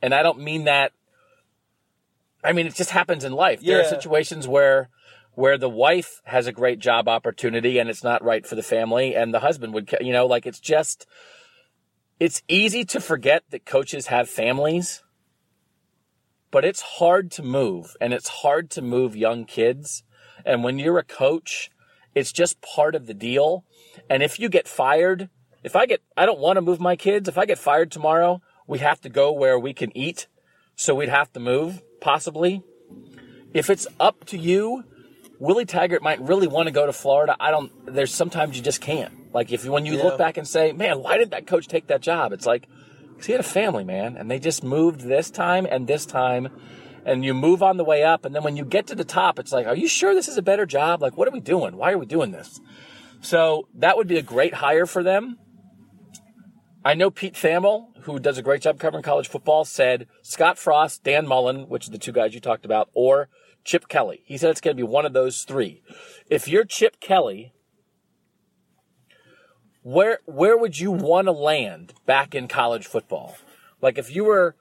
And 0.01 0.13
I 0.13 0.23
don't 0.23 0.39
mean 0.39 0.65
that 0.65 0.91
I 2.43 2.53
mean 2.53 2.67
it 2.67 2.75
just 2.75 2.91
happens 2.91 3.23
in 3.23 3.33
life. 3.33 3.61
There 3.61 3.81
are 3.81 3.85
situations 3.89 4.47
where 4.47 4.89
where 5.33 5.57
the 5.57 5.69
wife 5.69 6.21
has 6.25 6.47
a 6.47 6.51
great 6.51 6.79
job 6.79 7.09
opportunity 7.09 7.77
and 7.77 7.89
it's 7.89 8.03
not 8.03 8.23
right 8.23 8.45
for 8.45 8.55
the 8.55 8.63
family 8.63 9.15
and 9.15 9.33
the 9.33 9.41
husband 9.41 9.73
would 9.73 9.93
you 9.99 10.13
know 10.13 10.25
like 10.25 10.45
it's 10.45 10.59
just 10.59 11.05
it's 12.19 12.41
easy 12.47 12.85
to 12.85 13.01
forget 13.01 13.43
that 13.49 13.65
coaches 13.65 14.07
have 14.07 14.29
families 14.29 15.03
but 16.51 16.63
it's 16.63 16.81
hard 16.81 17.29
to 17.31 17.43
move 17.43 17.97
and 17.99 18.13
it's 18.13 18.29
hard 18.29 18.69
to 18.69 18.81
move 18.81 19.13
young 19.13 19.43
kids 19.43 20.03
and 20.45 20.63
when 20.63 20.77
you're 20.77 20.99
a 20.99 21.03
coach, 21.03 21.71
it's 22.13 22.31
just 22.31 22.61
part 22.61 22.95
of 22.95 23.07
the 23.07 23.13
deal. 23.13 23.65
And 24.09 24.21
if 24.21 24.39
you 24.39 24.47
get 24.47 24.67
fired, 24.67 25.29
if 25.66 25.76
I 25.76 25.88
get, 25.88 26.01
I 26.16 26.28
don't 26.28 26.39
want 26.39 26.57
to 26.57 26.61
move 26.61 26.80
my 26.80 26.95
kids. 26.95 27.28
If 27.28 27.38
I 27.39 27.45
get 27.45 27.57
fired 27.57 27.91
tomorrow, 27.91 28.39
we 28.68 28.78
have 28.80 29.01
to 29.01 29.09
go 29.09 29.32
where 29.32 29.57
we 29.57 29.74
can 29.74 29.95
eat. 29.97 30.28
So 30.76 30.93
we'd 30.93 31.09
have 31.09 31.34
to 31.34 31.39
move, 31.39 31.82
possibly. 31.99 32.61
If 33.53 33.72
it's 33.72 33.88
up 33.99 34.26
to 34.26 34.38
you, 34.38 34.84
Willie 35.39 35.66
Taggart 35.66 36.03
might 36.03 36.22
really 36.22 36.47
want 36.47 36.68
to 36.68 36.72
go 36.72 36.86
to 36.86 36.93
Florida. 36.93 37.36
I 37.39 37.49
don't, 37.49 37.72
there's 37.86 38.13
sometimes 38.13 38.55
you 38.55 38.61
just 38.63 38.80
can't. 38.80 39.34
Like 39.34 39.51
if 39.51 39.66
when 39.66 39.86
you 39.88 39.97
Yeah. 39.97 40.03
look 40.03 40.18
back 40.20 40.38
and 40.38 40.47
say, 40.47 40.72
man, 40.72 41.01
why 41.01 41.18
did 41.18 41.32
that 41.32 41.47
coach 41.47 41.68
take 41.68 41.88
that 41.88 42.01
job? 42.01 42.32
It's 42.32 42.45
like, 42.45 42.68
because 43.09 43.26
he 43.26 43.32
had 43.32 43.39
a 43.41 43.43
family, 43.43 43.84
man. 43.84 44.18
And 44.18 44.30
they 44.30 44.38
just 44.39 44.63
moved 44.63 45.01
this 45.01 45.32
time 45.32 45.66
and 45.70 45.88
this 45.88 46.05
time 46.05 46.49
and 47.05 47.26
you 47.26 47.34
move 47.34 47.63
on 47.63 47.78
the 47.78 47.84
way 47.84 48.03
up 48.03 48.26
and 48.26 48.36
then 48.36 48.43
when 48.43 48.55
you 48.57 48.66
get 48.66 48.88
to 48.88 48.95
the 48.95 49.03
top 49.03 49.38
it's 49.38 49.51
like 49.51 49.68
are 49.68 49.76
you 49.76 49.88
sure 49.88 50.16
this 50.16 50.28
is 50.28 50.38
a 50.38 50.41
better 50.41 50.66
job 50.66 51.03
like 51.03 51.16
what 51.16 51.28
are 51.28 51.32
we 51.32 51.39
doing 51.39 51.78
why 51.78 51.91
are 51.91 51.99
we 51.99 52.05
doing 52.07 52.32
this 52.32 52.59
so 53.22 53.68
that 53.76 53.95
would 53.95 54.07
be 54.07 54.18
a 54.18 54.24
great 54.24 54.55
hire 54.55 54.88
for 54.88 55.03
them 55.03 55.38
i 56.86 56.93
know 56.93 57.11
pete 57.11 57.33
thamel 57.33 57.88
who 58.03 58.17
does 58.19 58.38
a 58.38 58.41
great 58.41 58.61
job 58.61 58.79
covering 58.79 59.03
college 59.03 59.27
football 59.27 59.65
said 59.65 60.07
scott 60.21 60.57
frost 60.57 61.03
dan 61.03 61.27
mullen 61.27 61.67
which 61.67 61.88
are 61.88 61.91
the 61.91 61.97
two 61.97 62.13
guys 62.13 62.33
you 62.33 62.39
talked 62.39 62.65
about 62.65 62.89
or 62.93 63.27
chip 63.65 63.89
kelly 63.89 64.21
he 64.25 64.38
said 64.38 64.49
it's 64.51 64.61
going 64.61 64.75
to 64.75 64.81
be 64.81 64.88
one 64.88 65.05
of 65.05 65.13
those 65.13 65.43
three 65.43 65.81
if 66.29 66.47
you're 66.47 66.63
chip 66.63 66.99
kelly 67.01 67.51
where 69.81 70.19
where 70.25 70.57
would 70.57 70.79
you 70.79 70.91
want 70.91 71.25
to 71.25 71.31
land 71.33 71.93
back 72.05 72.33
in 72.33 72.47
college 72.47 72.88
football 72.88 73.36
like 73.81 73.97
if 73.97 74.15
you 74.15 74.23
were 74.23 74.55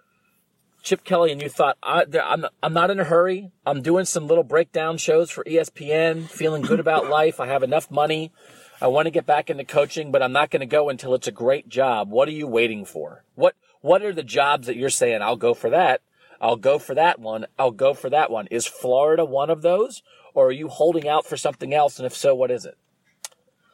Chip 0.84 1.02
Kelly 1.02 1.32
and 1.32 1.40
you 1.40 1.48
thought, 1.48 1.78
I, 1.82 2.04
I'm 2.22 2.44
I'm 2.62 2.74
not 2.74 2.90
in 2.90 3.00
a 3.00 3.04
hurry. 3.04 3.50
I'm 3.64 3.80
doing 3.80 4.04
some 4.04 4.26
little 4.26 4.44
breakdown 4.44 4.98
shows 4.98 5.30
for 5.30 5.42
ESPN, 5.44 6.28
feeling 6.28 6.60
good 6.60 6.78
about 6.78 7.08
life. 7.08 7.40
I 7.40 7.46
have 7.46 7.62
enough 7.62 7.90
money. 7.90 8.32
I 8.80 8.88
want 8.88 9.06
to 9.06 9.10
get 9.10 9.26
back 9.26 9.50
into 9.50 9.64
coaching, 9.64 10.10
but 10.10 10.22
I'm 10.22 10.32
not 10.32 10.50
going 10.50 10.60
to 10.60 10.66
go 10.66 10.88
until 10.88 11.14
it's 11.14 11.28
a 11.28 11.32
great 11.32 11.68
job. 11.68 12.10
What 12.10 12.28
are 12.28 12.32
you 12.32 12.46
waiting 12.46 12.84
for? 12.84 13.24
What, 13.34 13.54
what 13.80 14.02
are 14.02 14.12
the 14.12 14.22
jobs 14.22 14.66
that 14.66 14.76
you're 14.76 14.90
saying, 14.90 15.22
I'll 15.22 15.36
go 15.36 15.54
for 15.54 15.70
that? 15.70 16.00
I'll 16.40 16.56
go 16.56 16.78
for 16.78 16.94
that 16.94 17.18
one. 17.18 17.46
I'll 17.58 17.70
go 17.70 17.94
for 17.94 18.10
that 18.10 18.30
one. 18.30 18.46
Is 18.50 18.66
Florida 18.66 19.24
one 19.24 19.50
of 19.50 19.62
those? 19.62 20.02
Or 20.34 20.48
are 20.48 20.52
you 20.52 20.68
holding 20.68 21.08
out 21.08 21.24
for 21.24 21.36
something 21.36 21.72
else? 21.72 21.98
And 21.98 22.06
if 22.06 22.14
so, 22.14 22.34
what 22.34 22.50
is 22.50 22.66
it? 22.66 22.76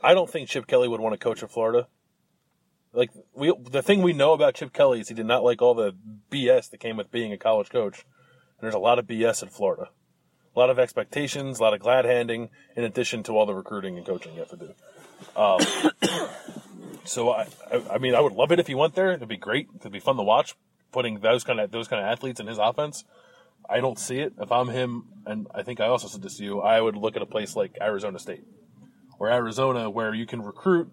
I 0.02 0.14
don't 0.14 0.30
think 0.30 0.48
Chip 0.48 0.66
Kelly 0.66 0.88
would 0.88 1.00
want 1.00 1.14
to 1.14 1.18
coach 1.18 1.42
at 1.42 1.50
Florida. 1.50 1.88
Like 2.92 3.10
we, 3.34 3.52
the 3.70 3.82
thing 3.82 4.02
we 4.02 4.12
know 4.12 4.32
about 4.32 4.54
Chip 4.54 4.72
Kelly 4.72 5.00
is 5.00 5.08
he 5.08 5.14
did 5.14 5.26
not 5.26 5.44
like 5.44 5.62
all 5.62 5.74
the 5.74 5.94
BS 6.30 6.70
that 6.70 6.80
came 6.80 6.96
with 6.96 7.10
being 7.10 7.32
a 7.32 7.38
college 7.38 7.70
coach. 7.70 8.04
And 8.58 8.62
there's 8.62 8.74
a 8.74 8.78
lot 8.78 8.98
of 8.98 9.06
BS 9.06 9.42
in 9.42 9.48
Florida, 9.48 9.90
a 10.60 10.64
lot 10.64 10.68
of 10.68 10.78
expectations, 10.78 11.58
a 11.58 11.62
lot 11.62 11.72
of 11.72 11.80
glad 11.80 12.04
handing, 12.04 12.50
in 12.76 12.84
addition 12.84 13.22
to 13.22 13.32
all 13.32 13.46
the 13.46 13.54
recruiting 13.54 13.96
and 13.96 14.04
coaching 14.04 14.34
you 14.34 14.40
have 14.40 14.50
to 14.50 14.56
do. 14.56 14.74
Um, 15.34 16.28
so 17.04 17.30
I, 17.30 17.46
I, 17.72 17.94
I 17.94 17.98
mean, 17.98 18.14
I 18.14 18.20
would 18.20 18.34
love 18.34 18.52
it 18.52 18.60
if 18.60 18.66
he 18.66 18.74
went 18.74 18.94
there. 18.94 19.12
It'd 19.12 19.26
be 19.26 19.38
great. 19.38 19.68
It'd 19.74 19.90
be 19.90 20.00
fun 20.00 20.16
to 20.16 20.22
watch. 20.22 20.54
Putting 20.92 21.20
those 21.20 21.44
kind 21.44 21.60
of 21.60 21.70
those 21.70 21.88
kind 21.88 22.04
of 22.04 22.12
athletes 22.12 22.40
in 22.40 22.46
his 22.46 22.58
offense. 22.58 23.04
I 23.70 23.80
don't 23.80 23.98
see 23.98 24.18
it. 24.18 24.34
If 24.38 24.52
I'm 24.52 24.68
him, 24.68 25.04
and 25.24 25.46
I 25.54 25.62
think 25.62 25.80
I 25.80 25.86
also 25.86 26.08
said 26.08 26.20
this 26.20 26.36
to 26.36 26.44
you, 26.44 26.60
I 26.60 26.78
would 26.78 26.96
look 26.96 27.16
at 27.16 27.22
a 27.22 27.26
place 27.26 27.56
like 27.56 27.78
Arizona 27.80 28.18
State 28.18 28.44
or 29.18 29.30
Arizona 29.30 29.88
where 29.88 30.12
you 30.12 30.26
can 30.26 30.42
recruit. 30.42 30.90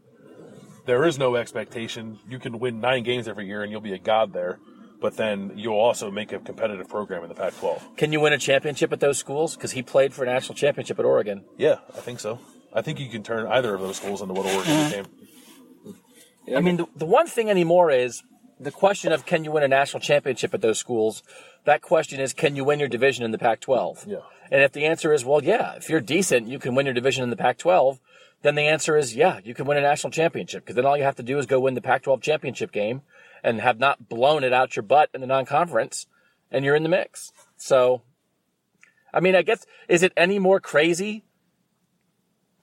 There 0.85 1.03
is 1.03 1.19
no 1.19 1.35
expectation. 1.35 2.19
You 2.29 2.39
can 2.39 2.59
win 2.59 2.79
nine 2.79 3.03
games 3.03 3.27
every 3.27 3.47
year 3.47 3.63
and 3.63 3.71
you'll 3.71 3.81
be 3.81 3.93
a 3.93 3.99
god 3.99 4.31
there. 4.31 4.59
But 4.99 5.17
then 5.17 5.53
you'll 5.55 5.75
also 5.75 6.09
make 6.09 6.31
a 6.31 6.39
competitive 6.39 6.89
program 6.89 7.23
in 7.23 7.29
the 7.29 7.35
Pac 7.35 7.55
12. 7.59 7.97
Can 7.97 8.11
you 8.11 8.19
win 8.19 8.33
a 8.33 8.37
championship 8.37 8.91
at 8.91 8.99
those 8.99 9.17
schools? 9.17 9.55
Because 9.55 9.71
he 9.71 9.83
played 9.83 10.13
for 10.13 10.23
a 10.23 10.25
national 10.25 10.55
championship 10.55 10.97
at 10.97 11.05
Oregon. 11.05 11.43
Yeah, 11.57 11.77
I 11.95 11.99
think 11.99 12.19
so. 12.19 12.39
I 12.73 12.81
think 12.81 12.99
you 12.99 13.09
can 13.09 13.23
turn 13.23 13.45
either 13.47 13.75
of 13.75 13.81
those 13.81 13.97
schools 13.97 14.21
into 14.21 14.33
what 14.33 14.45
Oregon 14.45 14.73
uh-huh. 14.73 14.89
became. 14.89 15.05
I 16.55 16.61
mean, 16.61 16.77
the, 16.77 16.87
the 16.95 17.05
one 17.05 17.27
thing 17.27 17.49
anymore 17.49 17.91
is 17.91 18.23
the 18.59 18.71
question 18.71 19.11
of 19.11 19.25
can 19.25 19.43
you 19.43 19.51
win 19.51 19.63
a 19.63 19.67
national 19.67 19.99
championship 20.01 20.53
at 20.53 20.61
those 20.61 20.79
schools? 20.79 21.21
That 21.65 21.81
question 21.81 22.19
is 22.19 22.33
can 22.33 22.55
you 22.55 22.63
win 22.63 22.79
your 22.79 22.87
division 22.87 23.25
in 23.25 23.31
the 23.31 23.37
Pac 23.37 23.59
12? 23.59 24.05
Yeah. 24.07 24.17
And 24.49 24.63
if 24.63 24.71
the 24.71 24.85
answer 24.85 25.13
is, 25.13 25.25
well, 25.25 25.43
yeah, 25.43 25.73
if 25.73 25.89
you're 25.89 25.99
decent, 25.99 26.47
you 26.47 26.57
can 26.57 26.73
win 26.73 26.85
your 26.85 26.95
division 26.95 27.23
in 27.23 27.29
the 27.29 27.35
Pac 27.35 27.57
12, 27.57 27.99
then 28.43 28.55
the 28.55 28.61
answer 28.63 28.95
is, 28.95 29.15
yeah, 29.15 29.39
you 29.43 29.53
can 29.53 29.65
win 29.65 29.77
a 29.77 29.81
national 29.81 30.11
championship. 30.11 30.63
Because 30.63 30.75
then 30.75 30.85
all 30.85 30.97
you 30.97 31.03
have 31.03 31.15
to 31.17 31.23
do 31.23 31.37
is 31.37 31.45
go 31.45 31.59
win 31.59 31.73
the 31.73 31.81
Pac 31.81 32.03
12 32.03 32.21
championship 32.21 32.71
game 32.71 33.01
and 33.43 33.61
have 33.61 33.79
not 33.79 34.09
blown 34.09 34.43
it 34.43 34.53
out 34.53 34.75
your 34.75 34.83
butt 34.83 35.09
in 35.13 35.21
the 35.21 35.27
non 35.27 35.45
conference, 35.45 36.07
and 36.51 36.63
you're 36.65 36.75
in 36.75 36.83
the 36.83 36.89
mix. 36.89 37.31
So, 37.57 38.01
I 39.13 39.19
mean, 39.19 39.35
I 39.35 39.41
guess, 39.41 39.65
is 39.87 40.03
it 40.03 40.13
any 40.17 40.39
more 40.39 40.59
crazy 40.59 41.23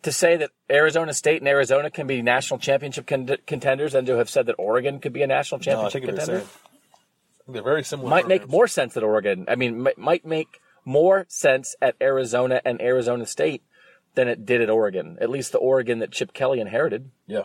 to 0.03 0.13
say 0.13 0.37
that 0.37 0.51
Arizona 0.71 1.15
State 1.15 1.41
and 1.41 1.49
Arizona 1.49 1.91
can 1.91 2.07
be 2.07 2.21
national 2.23 2.59
championship 2.61 3.07
con- 3.07 3.37
contenders 3.47 3.93
than 3.93 4.05
to 4.07 4.17
have 4.17 4.29
said 4.29 4.47
that 4.47 4.55
Oregon 4.59 5.01
could 5.01 5.13
be 5.15 5.23
a 5.23 5.27
national 5.27 5.59
No, 5.61 5.63
I 5.63 5.65
championship 5.91 6.03
they're 6.03 6.15
contender? 6.27 6.41
think 6.41 7.55
they're 7.55 7.63
very 7.63 7.85
similar. 7.85 8.11
might 8.11 8.29
make 8.29 8.49
more 8.49 8.67
sense 8.69 8.97
at 8.97 9.03
Oregon. 9.03 9.47
I 9.49 9.55
mean, 9.55 9.87
m- 9.87 9.95
might 9.97 10.25
make 10.27 10.61
more 10.85 11.25
sense 11.29 11.75
at 11.81 11.95
Arizona 12.03 12.61
and 12.65 12.81
Arizona 12.83 13.25
State 13.27 13.63
than 14.15 14.29
it 14.29 14.45
did 14.47 14.61
at 14.61 14.69
Oregon. 14.71 15.17
At 15.21 15.31
least 15.31 15.53
the 15.53 15.59
Oregon 15.59 15.99
that 16.01 16.11
Chip 16.13 16.33
Kelly 16.35 16.61
inherited. 16.61 17.11
Yeah. 17.27 17.45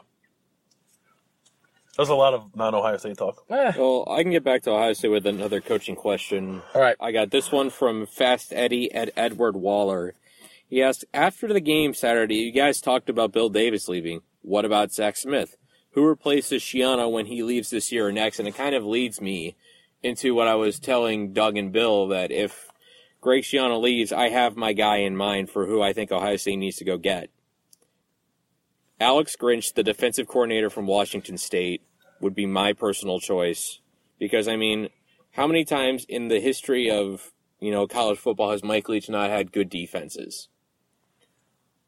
That 1.95 2.03
was 2.03 2.09
a 2.09 2.15
lot 2.15 2.33
of 2.33 2.55
non-Ohio 2.55 2.97
State 2.97 3.17
talk. 3.17 3.43
Eh, 3.49 3.73
Well, 3.77 4.07
I 4.09 4.21
can 4.23 4.31
get 4.31 4.43
back 4.43 4.61
to 4.63 4.71
Ohio 4.71 4.93
State 4.93 5.09
with 5.09 5.25
another 5.25 5.59
coaching 5.59 5.95
question. 5.95 6.61
all 6.73 6.81
right. 6.81 6.95
I 6.99 7.11
got 7.11 7.29
this 7.31 7.51
one 7.51 7.69
from 7.69 8.05
Fast 8.05 8.53
Eddie 8.53 8.93
Ed 8.93 9.11
Edward 9.17 9.55
Waller. 9.57 10.13
He 10.69 10.81
asked, 10.81 11.03
after 11.13 11.51
the 11.51 11.59
game 11.59 11.93
Saturday, 11.93 12.35
you 12.35 12.51
guys 12.51 12.79
talked 12.79 13.09
about 13.09 13.31
Bill 13.33 13.49
Davis 13.49 13.87
leaving. 13.89 14.21
What 14.43 14.65
about 14.65 14.93
Zach 14.93 15.17
Smith? 15.17 15.57
Who 15.93 16.05
replaces 16.05 16.61
Schiano 16.61 17.11
when 17.11 17.25
he 17.25 17.41
leaves 17.43 17.69
this 17.71 17.91
year 17.91 18.07
or 18.07 18.11
next? 18.11 18.39
And 18.39 18.47
it 18.47 18.55
kind 18.55 18.75
of 18.75 18.85
leads 18.85 19.19
me 19.19 19.55
into 20.03 20.33
what 20.35 20.47
I 20.47 20.55
was 20.55 20.79
telling 20.79 21.33
Doug 21.33 21.57
and 21.57 21.71
Bill 21.73 22.07
that 22.09 22.31
if 22.31 22.67
Greg 23.19 23.43
Schiano 23.43 23.81
leaves, 23.81 24.13
I 24.13 24.29
have 24.29 24.55
my 24.55 24.71
guy 24.71 24.97
in 24.97 25.17
mind 25.17 25.49
for 25.49 25.65
who 25.65 25.81
I 25.81 25.91
think 25.91 26.11
Ohio 26.11 26.37
State 26.37 26.57
needs 26.57 26.77
to 26.77 26.85
go 26.85 26.97
get. 26.97 27.29
Alex 28.99 29.35
Grinch, 29.39 29.73
the 29.73 29.83
defensive 29.83 30.27
coordinator 30.27 30.69
from 30.69 30.85
Washington 30.85 31.37
State, 31.37 31.81
would 32.19 32.35
be 32.35 32.45
my 32.45 32.73
personal 32.73 33.19
choice 33.19 33.79
because 34.19 34.47
I 34.47 34.57
mean, 34.57 34.89
how 35.31 35.47
many 35.47 35.63
times 35.63 36.05
in 36.07 36.27
the 36.27 36.39
history 36.39 36.91
of 36.91 37.31
you 37.59 37.71
know 37.71 37.87
college 37.87 38.19
football 38.19 38.51
has 38.51 38.63
Mike 38.63 38.89
Leach 38.89 39.09
not 39.09 39.29
had 39.29 39.51
good 39.51 39.69
defenses? 39.69 40.49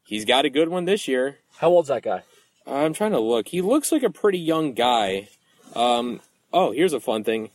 He's 0.04 0.24
got 0.24 0.44
a 0.44 0.50
good 0.50 0.68
one 0.68 0.84
this 0.84 1.06
year. 1.06 1.38
How 1.58 1.68
old's 1.68 1.88
that 1.88 2.02
guy? 2.02 2.22
I'm 2.66 2.92
trying 2.92 3.12
to 3.12 3.20
look. 3.20 3.48
He 3.48 3.60
looks 3.60 3.92
like 3.92 4.02
a 4.02 4.10
pretty 4.10 4.38
young 4.38 4.72
guy. 4.72 5.28
Um, 5.74 6.20
oh, 6.52 6.72
here's 6.72 6.92
a 6.92 7.00
fun 7.00 7.24
thing. 7.24 7.50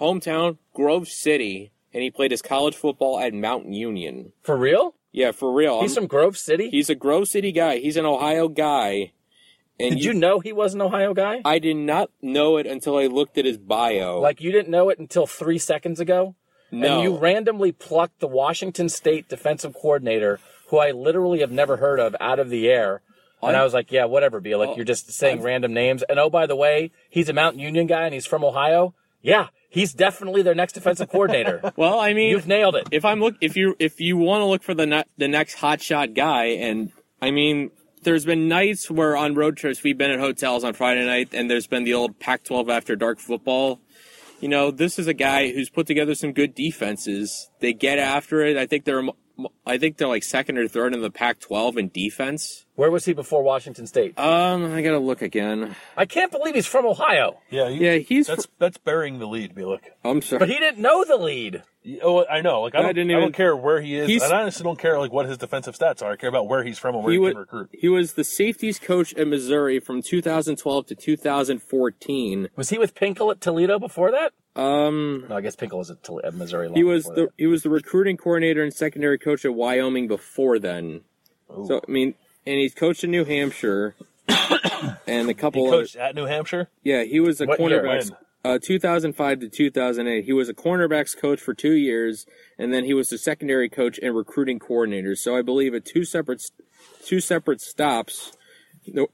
Hometown 0.00 0.58
Grove 0.74 1.08
City, 1.08 1.72
and 1.92 2.02
he 2.02 2.10
played 2.10 2.30
his 2.30 2.42
college 2.42 2.74
football 2.74 3.20
at 3.20 3.34
Mount 3.34 3.66
Union. 3.66 4.32
For 4.42 4.56
real? 4.56 4.94
Yeah, 5.12 5.32
for 5.32 5.52
real. 5.52 5.80
He's 5.82 5.92
I'm- 5.92 6.02
from 6.04 6.06
Grove 6.08 6.36
City. 6.38 6.70
he's 6.70 6.90
a 6.90 6.94
Grove 6.94 7.28
City 7.28 7.52
guy. 7.52 7.78
He's 7.78 7.96
an 7.96 8.06
Ohio 8.06 8.48
guy. 8.48 9.12
And 9.80 9.96
Did 9.96 10.04
you 10.04 10.14
know 10.14 10.40
he 10.40 10.52
was 10.52 10.74
an 10.74 10.80
Ohio 10.80 11.12
guy? 11.14 11.40
I 11.44 11.58
did 11.58 11.76
not 11.76 12.10
know 12.20 12.56
it 12.56 12.66
until 12.66 12.96
I 12.98 13.06
looked 13.06 13.36
at 13.38 13.44
his 13.44 13.58
bio. 13.58 14.20
Like 14.20 14.40
you 14.40 14.52
didn't 14.52 14.70
know 14.70 14.90
it 14.90 14.98
until 14.98 15.26
three 15.26 15.58
seconds 15.58 15.98
ago? 16.00 16.34
no, 16.70 16.94
And 16.94 17.02
you 17.02 17.16
randomly 17.16 17.72
plucked 17.72 18.20
the 18.20 18.28
Washington 18.28 18.88
State 18.88 19.28
defensive 19.28 19.74
coordinator, 19.74 20.40
who 20.68 20.78
I 20.78 20.90
literally 20.92 21.40
have 21.40 21.50
never 21.50 21.76
heard 21.78 22.00
of, 22.00 22.14
out 22.20 22.38
of 22.38 22.48
the 22.48 22.68
air. 22.68 23.02
And 23.42 23.56
I 23.56 23.64
was 23.64 23.74
like, 23.74 23.90
yeah, 23.90 24.04
whatever, 24.04 24.40
be 24.40 24.54
like, 24.54 24.68
Oh, 24.70 24.76
you're 24.76 24.84
just 24.84 25.10
saying 25.12 25.42
random 25.42 25.74
names. 25.74 26.04
And 26.04 26.20
oh, 26.20 26.30
by 26.30 26.46
the 26.46 26.54
way, 26.54 26.92
he's 27.10 27.28
a 27.28 27.32
Mount 27.32 27.58
Union 27.58 27.88
guy 27.88 28.04
and 28.04 28.14
he's 28.14 28.24
from 28.26 28.44
Ohio. 28.44 28.94
Yeah, 29.20 29.48
he's 29.72 29.92
definitely 29.92 30.42
their 30.42 30.54
next 30.54 30.74
defensive 30.74 31.08
coordinator. 31.08 31.72
Well, 31.76 31.98
I 31.98 32.12
mean, 32.12 32.30
You've 32.30 32.46
nailed 32.46 32.76
it. 32.76 32.88
if 32.92 33.04
I'm 33.04 33.18
look 33.20 33.34
if 33.40 33.56
you 33.56 33.74
if 33.78 34.00
you 34.00 34.16
want 34.16 34.42
to 34.42 34.46
look 34.46 34.62
for 34.62 34.74
the 34.74 34.86
ne- 34.86 35.04
the 35.16 35.28
next 35.28 35.56
hotshot 35.56 36.14
guy, 36.14 36.44
and 36.46 36.92
I 37.20 37.30
mean, 37.30 37.70
there's 38.02 38.24
been 38.24 38.48
nights 38.48 38.90
where 38.90 39.16
on 39.16 39.34
road 39.34 39.56
trips 39.56 39.82
we've 39.82 39.96
been 39.98 40.10
at 40.10 40.20
hotels 40.20 40.62
on 40.64 40.74
Friday 40.74 41.04
night, 41.06 41.30
and 41.32 41.50
there's 41.50 41.66
been 41.66 41.84
the 41.84 41.94
old 41.94 42.18
Pac-12 42.20 42.68
after 42.68 42.94
dark 42.96 43.18
football. 43.18 43.80
You 44.40 44.48
know, 44.48 44.70
this 44.72 44.98
is 44.98 45.06
a 45.06 45.14
guy 45.14 45.52
who's 45.52 45.70
put 45.70 45.86
together 45.86 46.14
some 46.16 46.32
good 46.32 46.52
defenses. 46.54 47.48
They 47.60 47.72
get 47.72 47.98
after 48.00 48.40
it. 48.42 48.56
I 48.56 48.66
think 48.66 48.84
they're 48.84 49.04
I 49.66 49.78
think 49.78 49.96
they're 49.96 50.08
like 50.08 50.22
second 50.24 50.58
or 50.58 50.68
third 50.68 50.94
in 50.94 51.00
the 51.00 51.10
Pac-12 51.10 51.76
in 51.78 51.88
defense. 51.88 52.66
Where 52.74 52.90
was 52.90 53.04
he 53.04 53.12
before 53.12 53.42
Washington 53.42 53.86
State? 53.86 54.18
Um, 54.18 54.72
I 54.72 54.82
gotta 54.82 54.98
look 54.98 55.22
again. 55.22 55.74
I 55.96 56.04
can't 56.06 56.30
believe 56.32 56.54
he's 56.54 56.66
from 56.66 56.86
Ohio, 56.86 57.38
Yeah, 57.50 57.68
you, 57.68 57.80
Yeah, 57.86 57.96
he's. 57.98 58.26
that's 58.26 58.46
that's 58.58 58.78
burying 58.78 59.18
the 59.18 59.26
lead, 59.26 59.54
Bielik. 59.54 59.80
I'm 60.04 60.22
sorry. 60.22 60.38
but 60.40 60.48
he 60.48 60.58
didn't 60.58 60.80
know 60.80 61.04
the 61.04 61.16
lead. 61.16 61.62
Oh, 62.02 62.24
I 62.26 62.42
know. 62.42 62.62
Like 62.62 62.74
I 62.74 62.78
I 62.78 62.80
don't, 62.82 62.90
I, 62.90 62.92
didn't 62.92 63.20
don't 63.20 63.34
care 63.34 63.56
where 63.56 63.80
he 63.80 63.96
is. 63.96 64.06
He's- 64.08 64.22
I 64.22 64.40
honestly 64.40 64.62
don't 64.64 64.78
care 64.78 64.98
like 64.98 65.12
what 65.12 65.26
his 65.26 65.36
defensive 65.38 65.76
stats 65.76 66.02
are. 66.02 66.12
I 66.12 66.16
care 66.16 66.28
about 66.28 66.46
where 66.48 66.62
he's 66.62 66.78
from 66.78 66.94
and 66.94 67.02
where 67.04 67.12
he 67.12 67.16
he, 67.16 67.20
was 67.20 67.32
can 67.32 67.40
recruit. 67.40 67.70
he 67.72 67.88
was 67.88 68.12
the 68.14 68.24
safeties 68.24 68.78
coach 68.78 69.12
at 69.14 69.26
Missouri 69.26 69.80
from 69.80 70.00
2012 70.02 70.86
to 70.86 70.94
2014. 70.94 72.48
Was 72.56 72.70
he 72.70 72.78
with 72.78 72.94
Pinkel 72.94 73.30
at 73.32 73.40
Toledo 73.40 73.78
before 73.78 74.10
that? 74.12 74.32
Um, 74.54 75.24
No, 75.28 75.36
I 75.36 75.40
guess 75.40 75.56
Pinkel 75.56 75.78
was 75.78 75.90
at, 75.90 76.34
Missouri. 76.34 76.70
he 76.74 76.84
was 76.84 77.04
the 77.04 77.12
that. 77.14 77.28
he 77.38 77.46
was 77.46 77.62
the 77.62 77.70
recruiting 77.70 78.16
coordinator 78.16 78.62
and 78.62 78.72
secondary 78.72 79.18
coach 79.18 79.44
at 79.44 79.54
Wyoming 79.54 80.08
before 80.08 80.58
then. 80.58 81.02
So 81.66 81.80
I 81.86 81.90
mean, 81.90 82.14
and 82.46 82.58
he's 82.58 82.74
coached 82.74 83.04
in 83.04 83.10
New 83.10 83.24
Hampshire, 83.24 83.94
and 85.06 85.28
a 85.28 85.32
He 85.32 85.34
couple. 85.34 85.68
Other, 85.68 85.78
coached 85.82 85.96
at 85.96 86.14
New 86.14 86.26
Hampshire. 86.26 86.68
yeah, 86.82 87.04
he 87.04 87.20
was 87.20 87.40
a 87.40 87.46
What 87.46 87.58
cornerbacks. 87.58 88.10
Uh, 88.44 88.58
2005 88.60 89.38
to 89.38 89.48
2008. 89.48 90.24
He 90.24 90.32
was 90.32 90.48
a 90.48 90.54
cornerbacks 90.54 91.16
coach 91.16 91.40
for 91.40 91.54
two 91.54 91.74
years, 91.74 92.26
and 92.58 92.74
then 92.74 92.84
he 92.84 92.92
was 92.92 93.08
the 93.08 93.16
secondary 93.18 93.68
coach 93.68 94.00
and 94.02 94.16
recruiting 94.16 94.58
coordinator. 94.58 95.14
So 95.14 95.36
I 95.36 95.42
believe 95.42 95.74
at 95.74 95.84
two 95.84 96.04
separate 96.04 96.42
two 97.04 97.20
separate 97.20 97.60
stops, 97.60 98.32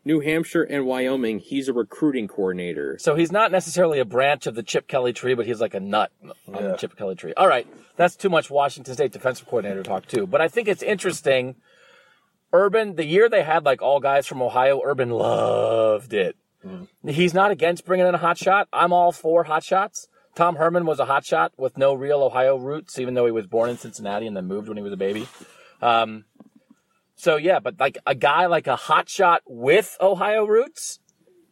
New- 0.04 0.20
Hampshire 0.20 0.62
and 0.62 0.86
Wyoming, 0.86 1.38
he's 1.38 1.68
a 1.68 1.72
recruiting 1.72 2.26
coordinator. 2.28 2.98
So 2.98 3.14
he's 3.14 3.30
not 3.30 3.52
necessarily 3.52 3.98
a 3.98 4.04
branch 4.04 4.46
of 4.46 4.54
the 4.54 4.62
Chip 4.62 4.88
Kelly 4.88 5.12
tree, 5.12 5.34
but 5.34 5.46
he's 5.46 5.60
like 5.60 5.74
a 5.74 5.80
nut 5.80 6.10
on 6.22 6.62
the 6.64 6.76
Chip 6.76 6.96
Kelly 6.96 7.14
tree. 7.14 7.34
All 7.36 7.48
right, 7.48 7.66
that's 7.96 8.16
too 8.16 8.28
much 8.28 8.50
Washington 8.50 8.94
State 8.94 9.12
defensive 9.12 9.46
coordinator 9.46 9.82
talk 9.82 10.06
too. 10.06 10.26
But 10.26 10.40
I 10.40 10.48
think 10.48 10.68
it's 10.68 10.82
interesting. 10.82 11.56
Urban, 12.52 12.96
the 12.96 13.04
year 13.04 13.28
they 13.28 13.42
had 13.42 13.64
like 13.64 13.82
all 13.82 14.00
guys 14.00 14.26
from 14.26 14.40
Ohio, 14.40 14.80
Urban 14.84 15.10
loved 15.10 16.14
it. 16.14 16.36
He's 17.06 17.34
not 17.34 17.50
against 17.50 17.84
bringing 17.84 18.06
in 18.06 18.14
a 18.14 18.18
hot 18.18 18.36
shot. 18.36 18.68
I'm 18.72 18.92
all 18.92 19.12
for 19.12 19.44
hot 19.44 19.62
shots. 19.64 20.08
Tom 20.34 20.56
Herman 20.56 20.86
was 20.86 20.98
a 21.00 21.04
hot 21.04 21.24
shot 21.24 21.52
with 21.56 21.76
no 21.78 21.94
real 21.94 22.22
Ohio 22.22 22.56
roots, 22.56 22.98
even 22.98 23.14
though 23.14 23.26
he 23.26 23.32
was 23.32 23.46
born 23.46 23.70
in 23.70 23.76
Cincinnati 23.78 24.26
and 24.26 24.36
then 24.36 24.46
moved 24.46 24.68
when 24.68 24.76
he 24.76 24.82
was 24.82 24.92
a 24.92 24.96
baby. 24.96 25.28
Um, 25.80 26.24
so 27.20 27.34
yeah, 27.36 27.58
but 27.58 27.78
like 27.78 27.98
a 28.06 28.14
guy 28.14 28.46
like 28.46 28.66
a 28.68 28.76
hot 28.76 29.08
shot 29.08 29.42
with 29.46 29.96
Ohio 30.00 30.44
roots, 30.46 31.00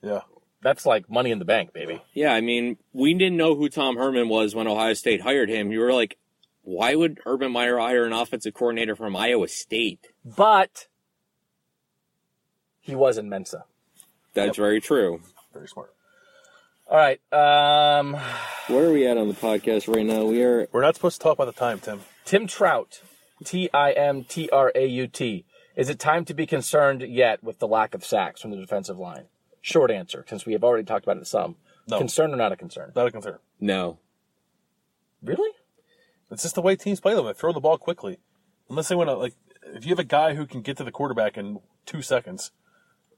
Yeah. 0.00 0.20
that's 0.62 0.86
like 0.86 1.10
money 1.10 1.30
in 1.32 1.38
the 1.40 1.44
bank, 1.44 1.72
baby. 1.72 2.02
Yeah, 2.14 2.32
I 2.32 2.40
mean, 2.40 2.76
we 2.92 3.12
didn't 3.14 3.36
know 3.36 3.54
who 3.56 3.68
Tom 3.68 3.96
Herman 3.96 4.28
was 4.28 4.54
when 4.54 4.66
Ohio 4.68 4.94
State 4.94 5.20
hired 5.22 5.50
him. 5.50 5.72
You 5.72 5.80
were 5.80 5.92
like, 5.92 6.16
why 6.62 6.94
would 6.94 7.18
Urban 7.26 7.52
Meyer 7.52 7.78
hire 7.78 8.04
an 8.06 8.12
offensive 8.12 8.54
coordinator 8.54 8.94
from 8.96 9.14
Iowa 9.16 9.48
State? 9.48 10.06
but 10.24 10.86
he 12.80 12.94
was 12.94 13.18
in 13.18 13.28
Mensa. 13.28 13.64
That's 14.34 14.56
very 14.56 14.80
true. 14.80 15.20
Very 15.52 15.66
smart. 15.68 15.92
All 16.88 16.96
right. 16.96 17.20
Um, 17.32 18.14
Where 18.68 18.84
are 18.86 18.92
we 18.92 19.06
at 19.08 19.16
on 19.18 19.26
the 19.28 19.34
podcast 19.34 19.92
right 19.92 20.06
now? 20.06 20.24
We 20.24 20.42
are 20.44 20.68
We're 20.70 20.82
not 20.82 20.94
supposed 20.94 21.16
to 21.20 21.22
talk 21.24 21.32
about 21.38 21.46
the 21.46 21.58
time, 21.58 21.80
Tim. 21.80 22.00
Tim 22.24 22.46
Trout, 22.46 23.00
T 23.44 23.68
I 23.74 23.90
M 23.92 24.22
T 24.24 24.48
R 24.52 24.70
A 24.74 24.86
U 24.86 25.06
T. 25.08 25.44
Is 25.76 25.90
it 25.90 25.98
time 25.98 26.24
to 26.24 26.34
be 26.34 26.46
concerned 26.46 27.02
yet 27.02 27.44
with 27.44 27.58
the 27.58 27.68
lack 27.68 27.94
of 27.94 28.04
sacks 28.04 28.40
from 28.40 28.50
the 28.50 28.56
defensive 28.56 28.98
line? 28.98 29.24
Short 29.60 29.90
answer, 29.90 30.24
since 30.26 30.46
we 30.46 30.54
have 30.54 30.64
already 30.64 30.84
talked 30.84 31.04
about 31.04 31.18
it 31.18 31.26
some. 31.26 31.56
No. 31.88 31.98
Concern 31.98 32.32
or 32.32 32.36
not 32.36 32.50
a 32.50 32.56
concern? 32.56 32.92
Not 32.96 33.06
a 33.06 33.10
concern. 33.10 33.38
no. 33.60 33.98
Really? 35.22 35.50
It's 36.30 36.42
just 36.42 36.54
the 36.54 36.62
way 36.62 36.76
teams 36.76 37.00
play 37.00 37.14
them. 37.14 37.24
They 37.26 37.32
throw 37.32 37.52
the 37.52 37.60
ball 37.60 37.78
quickly. 37.78 38.18
Unless 38.68 38.88
they 38.88 38.94
want 38.94 39.08
to, 39.08 39.14
like, 39.14 39.34
if 39.74 39.84
you 39.84 39.90
have 39.90 39.98
a 39.98 40.04
guy 40.04 40.34
who 40.34 40.46
can 40.46 40.60
get 40.60 40.76
to 40.76 40.84
the 40.84 40.90
quarterback 40.90 41.36
in 41.36 41.60
two 41.84 42.02
seconds, 42.02 42.50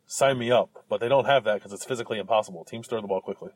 sign 0.07 0.39
me 0.39 0.51
up. 0.51 0.85
But 0.89 1.01
they 1.01 1.09
don't 1.09 1.25
have 1.25 1.45
that 1.45 1.55
because 1.55 1.73
it's 1.73 1.85
physically 1.85 2.19
impossible. 2.19 2.65
Teams 2.65 2.87
throw 2.87 3.01
the 3.01 3.09
ball 3.09 3.21
quickly. 3.21 3.51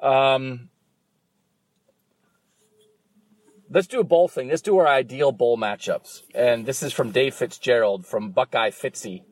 Um, 0.00 0.70
let's 3.70 3.86
do 3.86 4.00
a 4.00 4.04
bowl 4.04 4.28
thing. 4.28 4.48
Let's 4.48 4.62
do 4.62 4.76
our 4.78 4.86
ideal 4.86 5.32
bowl 5.32 5.56
matchups. 5.56 6.22
And 6.34 6.66
this 6.66 6.82
is 6.82 6.92
from 6.92 7.12
Dave 7.12 7.34
Fitzgerald 7.34 8.04
from 8.06 8.30
Buckeye 8.30 8.70
Fitzy. 8.70 9.22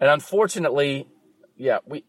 And 0.00 0.08
unfortunately, 0.08 1.06
yeah, 1.56 1.78
we 1.86 2.04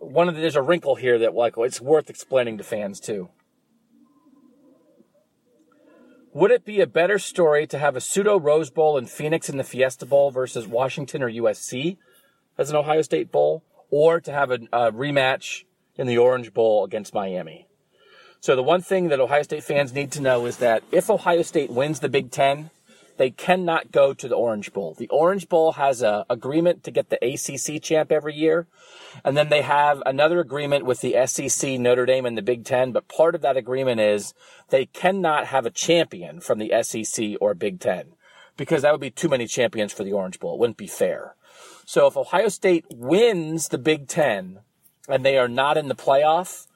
one 0.00 0.28
of 0.28 0.34
the, 0.34 0.40
there's 0.40 0.56
a 0.56 0.62
wrinkle 0.62 0.94
here 0.94 1.18
that 1.18 1.34
like 1.34 1.58
oh, 1.58 1.64
it's 1.64 1.80
worth 1.80 2.08
explaining 2.08 2.58
to 2.58 2.64
fans 2.64 3.00
too. 3.00 3.28
Would 6.32 6.50
it 6.50 6.64
be 6.64 6.80
a 6.80 6.86
better 6.86 7.18
story 7.18 7.66
to 7.66 7.78
have 7.78 7.96
a 7.96 8.00
pseudo 8.00 8.38
Rose 8.38 8.70
Bowl 8.70 8.96
in 8.96 9.06
Phoenix 9.06 9.48
in 9.48 9.56
the 9.56 9.64
Fiesta 9.64 10.06
Bowl 10.06 10.30
versus 10.30 10.66
Washington 10.66 11.22
or 11.22 11.30
USC 11.30 11.96
as 12.56 12.70
an 12.70 12.76
Ohio 12.76 13.02
State 13.02 13.32
Bowl, 13.32 13.64
or 13.90 14.20
to 14.20 14.32
have 14.32 14.50
a, 14.50 14.58
a 14.72 14.92
rematch 14.92 15.64
in 15.96 16.06
the 16.06 16.18
Orange 16.18 16.52
Bowl 16.52 16.84
against 16.84 17.14
Miami? 17.14 17.67
So 18.40 18.54
the 18.54 18.62
one 18.62 18.82
thing 18.82 19.08
that 19.08 19.20
Ohio 19.20 19.42
State 19.42 19.64
fans 19.64 19.92
need 19.92 20.12
to 20.12 20.20
know 20.20 20.46
is 20.46 20.58
that 20.58 20.82
if 20.92 21.10
Ohio 21.10 21.42
State 21.42 21.70
wins 21.70 22.00
the 22.00 22.08
Big 22.08 22.30
Ten, 22.30 22.70
they 23.16 23.30
cannot 23.30 23.90
go 23.90 24.14
to 24.14 24.28
the 24.28 24.36
Orange 24.36 24.72
Bowl. 24.72 24.94
The 24.94 25.08
Orange 25.08 25.48
Bowl 25.48 25.72
has 25.72 26.02
a 26.02 26.24
agreement 26.30 26.84
to 26.84 26.92
get 26.92 27.10
the 27.10 27.18
ACC 27.20 27.82
champ 27.82 28.12
every 28.12 28.34
year, 28.34 28.68
and 29.24 29.36
then 29.36 29.48
they 29.48 29.62
have 29.62 30.00
another 30.06 30.38
agreement 30.38 30.84
with 30.84 31.00
the 31.00 31.16
SEC, 31.26 31.80
Notre 31.80 32.06
Dame, 32.06 32.26
and 32.26 32.38
the 32.38 32.42
Big 32.42 32.64
Ten. 32.64 32.92
But 32.92 33.08
part 33.08 33.34
of 33.34 33.40
that 33.42 33.56
agreement 33.56 34.00
is 34.00 34.34
they 34.70 34.86
cannot 34.86 35.46
have 35.46 35.66
a 35.66 35.70
champion 35.70 36.40
from 36.40 36.60
the 36.60 36.72
SEC 36.82 37.34
or 37.40 37.54
Big 37.54 37.80
Ten 37.80 38.12
because 38.56 38.82
that 38.82 38.92
would 38.92 39.00
be 39.00 39.10
too 39.10 39.28
many 39.28 39.48
champions 39.48 39.92
for 39.92 40.04
the 40.04 40.12
Orange 40.12 40.38
Bowl. 40.38 40.54
It 40.54 40.60
wouldn't 40.60 40.76
be 40.76 40.86
fair. 40.86 41.34
So 41.84 42.06
if 42.06 42.16
Ohio 42.16 42.48
State 42.48 42.84
wins 42.88 43.68
the 43.68 43.78
Big 43.78 44.06
Ten 44.06 44.60
and 45.08 45.24
they 45.24 45.38
are 45.38 45.48
not 45.48 45.76
in 45.76 45.88
the 45.88 45.94
playoff, 45.96 46.67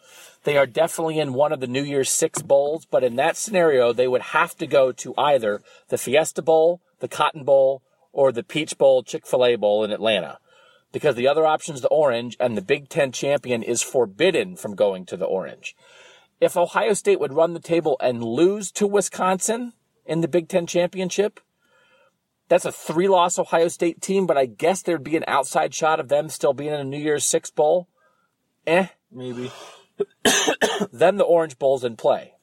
they 0.44 0.56
are 0.56 0.66
definitely 0.66 1.18
in 1.18 1.34
one 1.34 1.52
of 1.52 1.60
the 1.60 1.66
New 1.66 1.82
Year's 1.82 2.10
Six 2.10 2.42
bowls, 2.42 2.84
but 2.84 3.04
in 3.04 3.16
that 3.16 3.36
scenario, 3.36 3.92
they 3.92 4.08
would 4.08 4.22
have 4.22 4.56
to 4.56 4.66
go 4.66 4.90
to 4.92 5.14
either 5.16 5.60
the 5.88 5.98
Fiesta 5.98 6.42
Bowl, 6.42 6.80
the 6.98 7.08
Cotton 7.08 7.44
Bowl, 7.44 7.82
or 8.12 8.32
the 8.32 8.42
Peach 8.42 8.76
Bowl, 8.76 9.02
Chick 9.02 9.26
fil 9.26 9.44
A 9.44 9.56
Bowl 9.56 9.84
in 9.84 9.90
Atlanta. 9.92 10.38
because 10.92 11.16
the 11.16 11.26
other 11.26 11.46
option 11.46 11.74
is 11.74 11.80
the 11.80 11.88
orange, 11.88 12.36
and 12.38 12.56
the 12.56 12.62
Big 12.62 12.88
Ten 12.88 13.10
champion 13.12 13.62
is 13.62 13.82
forbidden 13.82 14.56
from 14.56 14.74
going 14.74 15.06
to 15.06 15.16
the 15.16 15.24
orange. 15.24 15.74
If 16.40 16.56
Ohio 16.56 16.92
State 16.92 17.18
would 17.18 17.32
run 17.32 17.54
the 17.54 17.60
table 17.60 17.96
and 18.00 18.22
lose 18.22 18.70
to 18.72 18.86
Wisconsin 18.86 19.72
in 20.04 20.20
the 20.20 20.28
Big 20.28 20.48
Ten 20.48 20.66
championship, 20.66 21.40
that's 22.48 22.64
a 22.64 22.72
three 22.72 23.08
loss 23.08 23.38
Ohio 23.38 23.68
State 23.68 24.02
team, 24.02 24.26
but 24.26 24.36
I 24.36 24.46
guess 24.46 24.82
there'd 24.82 25.02
be 25.02 25.16
an 25.16 25.24
outside 25.26 25.74
shot 25.74 25.98
of 25.98 26.08
them 26.08 26.28
still 26.28 26.52
being 26.52 26.74
in 26.74 26.80
a 26.80 26.84
New 26.84 26.98
Year's 26.98 27.24
Six 27.24 27.50
Bowl. 27.50 27.88
Eh. 28.66 28.88
Maybe. 29.10 29.50
Then 30.92 31.16
the 31.16 31.24
Orange 31.24 31.58
Bowl's 31.58 31.84
in 31.84 31.96
play. 31.96 32.34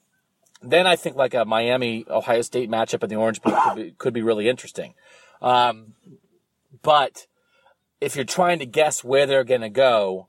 Then 0.62 0.86
I 0.86 0.96
think 0.96 1.16
like 1.16 1.34
a 1.34 1.44
Miami 1.44 2.04
Ohio 2.08 2.42
State 2.42 2.70
matchup 2.70 3.02
in 3.02 3.08
the 3.08 3.16
Orange 3.16 3.40
Bowl 3.40 3.56
could 3.64 3.76
be, 3.76 3.90
could 3.92 4.14
be 4.14 4.22
really 4.22 4.48
interesting. 4.48 4.94
Um, 5.40 5.94
but 6.82 7.26
if 8.00 8.14
you're 8.14 8.24
trying 8.24 8.58
to 8.58 8.66
guess 8.66 9.02
where 9.02 9.26
they're 9.26 9.44
going 9.44 9.62
to 9.62 9.70
go, 9.70 10.28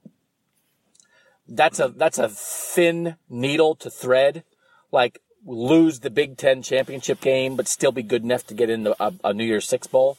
that's 1.48 1.80
a 1.80 1.90
that's 1.90 2.18
a 2.18 2.30
thin 2.30 3.16
needle 3.30 3.76
to 3.76 3.90
thread. 3.90 4.44
Like 4.92 5.20
lose 5.46 6.00
the 6.00 6.10
Big 6.10 6.38
Ten 6.38 6.62
championship 6.62 7.20
game, 7.20 7.56
but 7.56 7.68
still 7.68 7.92
be 7.92 8.04
good 8.04 8.24
enough 8.24 8.46
to 8.48 8.54
get 8.54 8.70
into 8.70 8.96
a, 9.04 9.14
a 9.24 9.34
New 9.34 9.46
Year's 9.46 9.68
Six 9.68 9.88
bowl. 9.88 10.18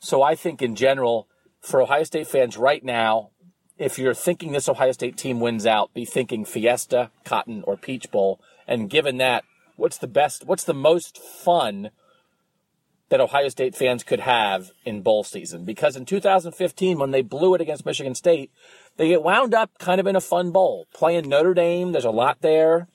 So 0.00 0.22
I 0.22 0.34
think 0.34 0.60
in 0.60 0.76
general, 0.76 1.28
for 1.60 1.80
Ohio 1.80 2.04
State 2.04 2.26
fans 2.26 2.56
right 2.56 2.84
now, 2.84 3.30
if 3.78 3.98
you're 3.98 4.14
thinking 4.14 4.52
this 4.52 4.68
Ohio 4.68 4.92
State 4.92 5.16
team 5.16 5.40
wins 5.40 5.66
out, 5.66 5.92
be 5.92 6.04
thinking 6.04 6.44
Fiesta, 6.44 7.10
Cotton, 7.24 7.62
or 7.66 7.76
Peach 7.76 8.10
Bowl. 8.10 8.40
And 8.66 8.88
given 8.88 9.18
that, 9.18 9.44
what's 9.76 9.98
the 9.98 10.06
best, 10.06 10.46
what's 10.46 10.64
the 10.64 10.74
most 10.74 11.18
fun 11.18 11.90
that 13.08 13.20
Ohio 13.20 13.48
State 13.48 13.74
fans 13.74 14.02
could 14.02 14.20
have 14.20 14.70
in 14.84 15.02
bowl 15.02 15.24
season? 15.24 15.64
Because 15.64 15.94
in 15.94 16.06
2015, 16.06 16.98
when 16.98 17.10
they 17.10 17.22
blew 17.22 17.54
it 17.54 17.60
against 17.60 17.86
Michigan 17.86 18.14
State, 18.14 18.50
they 18.96 19.08
get 19.08 19.22
wound 19.22 19.54
up 19.54 19.70
kind 19.78 20.00
of 20.00 20.06
in 20.06 20.16
a 20.16 20.20
fun 20.20 20.50
bowl. 20.50 20.86
Playing 20.94 21.28
Notre 21.28 21.54
Dame, 21.54 21.92
there's 21.92 22.04
a 22.04 22.10
lot 22.10 22.40
there. 22.40 22.88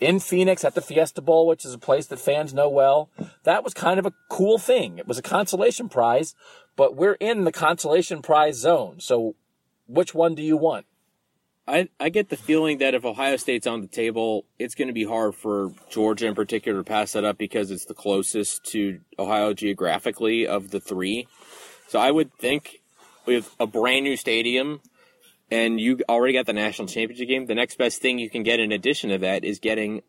In 0.00 0.18
Phoenix 0.18 0.64
at 0.64 0.74
the 0.74 0.82
Fiesta 0.82 1.22
Bowl, 1.22 1.46
which 1.46 1.64
is 1.64 1.74
a 1.74 1.78
place 1.78 2.08
that 2.08 2.18
fans 2.18 2.52
know 2.52 2.68
well. 2.68 3.08
That 3.44 3.62
was 3.62 3.72
kind 3.72 4.00
of 4.00 4.06
a 4.06 4.12
cool 4.28 4.58
thing. 4.58 4.98
It 4.98 5.06
was 5.06 5.16
a 5.16 5.22
consolation 5.22 5.88
prize, 5.88 6.34
but 6.74 6.96
we're 6.96 7.14
in 7.14 7.44
the 7.44 7.52
consolation 7.52 8.20
prize 8.20 8.56
zone. 8.56 8.98
So 8.98 9.36
which 9.86 10.14
one 10.14 10.34
do 10.34 10.42
you 10.42 10.56
want? 10.56 10.86
I, 11.66 11.88
I 12.00 12.08
get 12.08 12.28
the 12.28 12.36
feeling 12.36 12.78
that 12.78 12.94
if 12.94 13.04
Ohio 13.04 13.36
State's 13.36 13.68
on 13.68 13.82
the 13.82 13.86
table, 13.86 14.46
it's 14.58 14.74
going 14.74 14.88
to 14.88 14.94
be 14.94 15.04
hard 15.04 15.36
for 15.36 15.72
Georgia 15.90 16.26
in 16.26 16.34
particular 16.34 16.80
to 16.80 16.84
pass 16.84 17.12
that 17.12 17.24
up 17.24 17.38
because 17.38 17.70
it's 17.70 17.84
the 17.84 17.94
closest 17.94 18.64
to 18.72 19.00
Ohio 19.18 19.54
geographically 19.54 20.46
of 20.46 20.70
the 20.70 20.80
three. 20.80 21.28
So 21.88 22.00
I 22.00 22.10
would 22.10 22.34
think 22.34 22.82
with 23.26 23.54
a 23.60 23.66
brand 23.66 24.04
new 24.04 24.16
stadium 24.16 24.80
and 25.52 25.78
you 25.78 26.00
already 26.08 26.32
got 26.32 26.46
the 26.46 26.52
national 26.52 26.88
championship 26.88 27.28
game, 27.28 27.46
the 27.46 27.54
next 27.54 27.78
best 27.78 28.02
thing 28.02 28.18
you 28.18 28.30
can 28.30 28.42
get 28.42 28.58
in 28.58 28.72
addition 28.72 29.10
to 29.10 29.18
that 29.18 29.44
is 29.44 29.60
getting 29.60 30.02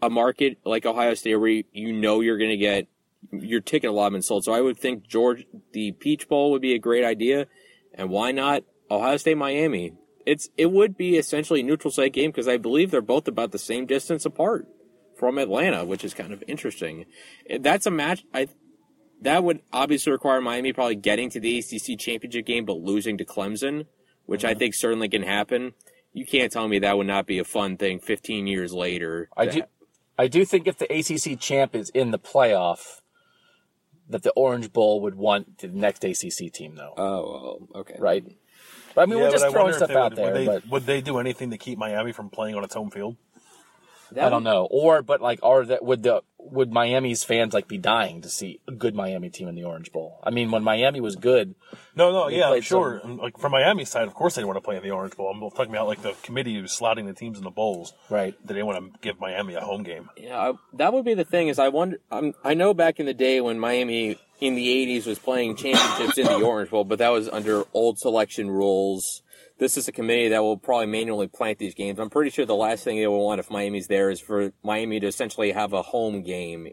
a 0.00 0.08
market 0.08 0.56
like 0.64 0.86
Ohio 0.86 1.14
State 1.14 1.36
where 1.36 1.62
you 1.72 1.92
know 1.92 2.20
you're 2.20 2.38
going 2.38 2.50
to 2.50 2.56
get 2.56 2.86
your 3.32 3.60
ticket 3.60 3.90
allotment 3.90 4.24
sold. 4.24 4.44
So 4.44 4.52
I 4.52 4.60
would 4.60 4.78
think 4.78 5.06
George, 5.06 5.44
the 5.72 5.92
Peach 5.92 6.28
Bowl 6.28 6.52
would 6.52 6.62
be 6.62 6.74
a 6.74 6.78
great 6.78 7.04
idea. 7.04 7.46
And 7.92 8.10
why 8.10 8.32
not 8.32 8.62
Ohio 8.90 9.16
State 9.16 9.36
Miami? 9.36 9.92
It's 10.26 10.48
it 10.56 10.70
would 10.70 10.96
be 10.96 11.16
essentially 11.16 11.60
a 11.60 11.64
neutral 11.64 11.90
site 11.90 12.12
game 12.12 12.30
because 12.30 12.48
I 12.48 12.56
believe 12.56 12.90
they're 12.90 13.00
both 13.00 13.28
about 13.28 13.52
the 13.52 13.58
same 13.58 13.86
distance 13.86 14.24
apart 14.24 14.66
from 15.16 15.38
Atlanta, 15.38 15.84
which 15.84 16.04
is 16.04 16.14
kind 16.14 16.32
of 16.32 16.44
interesting. 16.46 17.06
That's 17.60 17.86
a 17.86 17.90
match. 17.90 18.24
I 18.34 18.48
that 19.22 19.42
would 19.42 19.62
obviously 19.72 20.12
require 20.12 20.40
Miami 20.40 20.72
probably 20.72 20.94
getting 20.96 21.30
to 21.30 21.40
the 21.40 21.58
ACC 21.58 21.98
championship 21.98 22.46
game 22.46 22.64
but 22.64 22.78
losing 22.78 23.18
to 23.18 23.24
Clemson, 23.24 23.86
which 24.26 24.44
I 24.44 24.50
mm-hmm. 24.50 24.58
think 24.58 24.74
certainly 24.74 25.08
can 25.08 25.22
happen. 25.22 25.72
You 26.12 26.24
can't 26.24 26.52
tell 26.52 26.68
me 26.68 26.78
that 26.80 26.96
would 26.96 27.06
not 27.06 27.26
be 27.26 27.38
a 27.38 27.44
fun 27.44 27.76
thing 27.76 27.98
15 27.98 28.46
years 28.46 28.72
later. 28.72 29.28
I 29.36 29.46
do, 29.46 29.60
ha- 29.60 29.66
I 30.18 30.28
do 30.28 30.44
think 30.44 30.66
if 30.66 30.78
the 30.78 30.86
ACC 30.86 31.38
champ 31.38 31.74
is 31.74 31.90
in 31.90 32.10
the 32.10 32.18
playoff, 32.18 33.00
that 34.08 34.22
the 34.22 34.32
Orange 34.32 34.72
Bowl 34.72 35.00
would 35.02 35.14
want 35.14 35.58
the 35.58 35.68
next 35.68 36.02
ACC 36.02 36.52
team, 36.52 36.76
though, 36.76 36.94
Oh, 36.96 37.68
okay. 37.74 37.96
right? 37.98 38.24
But 38.98 39.02
I 39.02 39.06
mean, 39.06 39.20
we're 39.20 39.30
just 39.30 39.48
throwing 39.52 39.74
stuff 39.74 39.90
they 39.90 39.94
out 39.94 40.10
would, 40.10 40.18
there, 40.18 40.24
would 40.26 40.34
they, 40.34 40.46
but 40.46 40.68
would 40.70 40.86
they 40.86 41.00
do 41.00 41.18
anything 41.18 41.52
to 41.52 41.56
keep 41.56 41.78
Miami 41.78 42.10
from 42.10 42.30
playing 42.30 42.56
on 42.56 42.64
its 42.64 42.74
home 42.74 42.90
field? 42.90 43.14
That 44.10 44.24
I 44.24 44.28
don't 44.28 44.42
would- 44.42 44.50
know. 44.50 44.66
Or, 44.68 45.02
but 45.02 45.20
like, 45.20 45.38
are 45.44 45.64
that 45.66 45.84
would 45.84 46.02
the 46.02 46.22
would 46.38 46.72
Miami's 46.72 47.24
fans 47.24 47.52
like 47.52 47.68
be 47.68 47.78
dying 47.78 48.22
to 48.22 48.28
see 48.28 48.60
a 48.66 48.72
good 48.72 48.94
Miami 48.94 49.28
team 49.28 49.48
in 49.48 49.54
the 49.54 49.64
Orange 49.64 49.92
Bowl? 49.92 50.20
I 50.22 50.30
mean, 50.30 50.50
when 50.50 50.62
Miami 50.62 51.00
was 51.00 51.16
good, 51.16 51.54
No, 51.94 52.12
no, 52.12 52.28
yeah, 52.28 52.50
I'm 52.50 52.60
sure. 52.60 53.00
And, 53.02 53.18
Like 53.18 53.38
from 53.38 53.52
Miami's 53.52 53.90
side, 53.90 54.06
of 54.06 54.14
course 54.14 54.34
they 54.34 54.44
want 54.44 54.56
to 54.56 54.60
play 54.60 54.76
in 54.76 54.82
the 54.82 54.90
Orange 54.90 55.16
Bowl. 55.16 55.28
I'm 55.28 55.40
talking 55.50 55.74
about 55.74 55.88
like 55.88 56.02
the 56.02 56.14
committee 56.22 56.54
who's 56.54 56.76
slotting 56.78 57.06
the 57.06 57.12
teams 57.12 57.38
in 57.38 57.44
the 57.44 57.50
bowls. 57.50 57.92
right? 58.08 58.34
They 58.40 58.46
That 58.46 58.54
they 58.54 58.62
want 58.62 58.94
to 58.94 58.98
give 59.00 59.20
Miami 59.20 59.54
a 59.54 59.60
home 59.60 59.82
game. 59.82 60.08
Yeah, 60.16 60.38
I, 60.38 60.52
that 60.74 60.92
would 60.92 61.04
be 61.04 61.14
the 61.14 61.24
thing. 61.24 61.48
Is 61.48 61.58
I 61.58 61.68
wonder. 61.68 61.98
I'm, 62.10 62.34
I 62.44 62.54
know 62.54 62.72
back 62.72 63.00
in 63.00 63.06
the 63.06 63.14
day 63.14 63.40
when 63.40 63.58
Miami 63.58 64.16
in 64.40 64.54
the 64.54 64.68
'80s 64.68 65.06
was 65.06 65.18
playing 65.18 65.56
championships 65.56 66.18
in 66.18 66.26
the 66.26 66.40
Orange 66.40 66.70
Bowl, 66.70 66.84
but 66.84 66.98
that 67.00 67.10
was 67.10 67.28
under 67.28 67.64
old 67.74 67.98
selection 67.98 68.50
rules. 68.50 69.22
This 69.58 69.76
is 69.76 69.88
a 69.88 69.92
committee 69.92 70.28
that 70.28 70.40
will 70.40 70.56
probably 70.56 70.86
manually 70.86 71.26
plant 71.26 71.58
these 71.58 71.74
games. 71.74 71.98
I'm 71.98 72.10
pretty 72.10 72.30
sure 72.30 72.46
the 72.46 72.54
last 72.54 72.84
thing 72.84 72.96
they 72.96 73.06
will 73.06 73.24
want 73.24 73.40
if 73.40 73.50
Miami's 73.50 73.88
there 73.88 74.10
is 74.10 74.20
for 74.20 74.52
Miami 74.62 75.00
to 75.00 75.06
essentially 75.06 75.52
have 75.52 75.72
a 75.72 75.82
home 75.82 76.22
game 76.22 76.68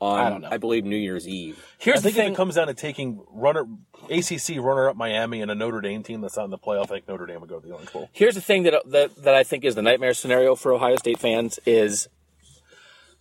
on, 0.00 0.18
I 0.18 0.30
don't 0.30 0.40
know. 0.40 0.58
believe, 0.58 0.84
New 0.84 0.96
Year's 0.96 1.28
Eve. 1.28 1.64
Here's 1.78 1.98
I 1.98 2.02
think 2.02 2.16
the 2.16 2.20
if 2.20 2.26
thing. 2.26 2.32
it 2.32 2.36
comes 2.36 2.56
down 2.56 2.66
to 2.66 2.74
taking 2.74 3.22
runner 3.30 3.66
ACC 4.10 4.56
runner 4.58 4.88
up 4.88 4.96
Miami 4.96 5.40
and 5.42 5.50
a 5.50 5.54
Notre 5.54 5.80
Dame 5.80 6.02
team 6.02 6.20
that's 6.20 6.36
not 6.36 6.46
in 6.46 6.50
the 6.50 6.58
playoff, 6.58 6.86
I 6.86 6.94
think 6.94 7.08
Notre 7.08 7.26
Dame 7.26 7.40
would 7.40 7.48
go 7.48 7.60
to 7.60 7.66
the 7.66 7.72
Orange 7.72 7.92
Bowl. 7.92 8.10
Here's 8.12 8.34
the 8.34 8.40
thing 8.40 8.64
that, 8.64 8.82
that 8.90 9.22
that 9.22 9.34
I 9.34 9.44
think 9.44 9.64
is 9.64 9.76
the 9.76 9.82
nightmare 9.82 10.12
scenario 10.12 10.56
for 10.56 10.72
Ohio 10.72 10.96
State 10.96 11.20
fans 11.20 11.60
is 11.66 12.08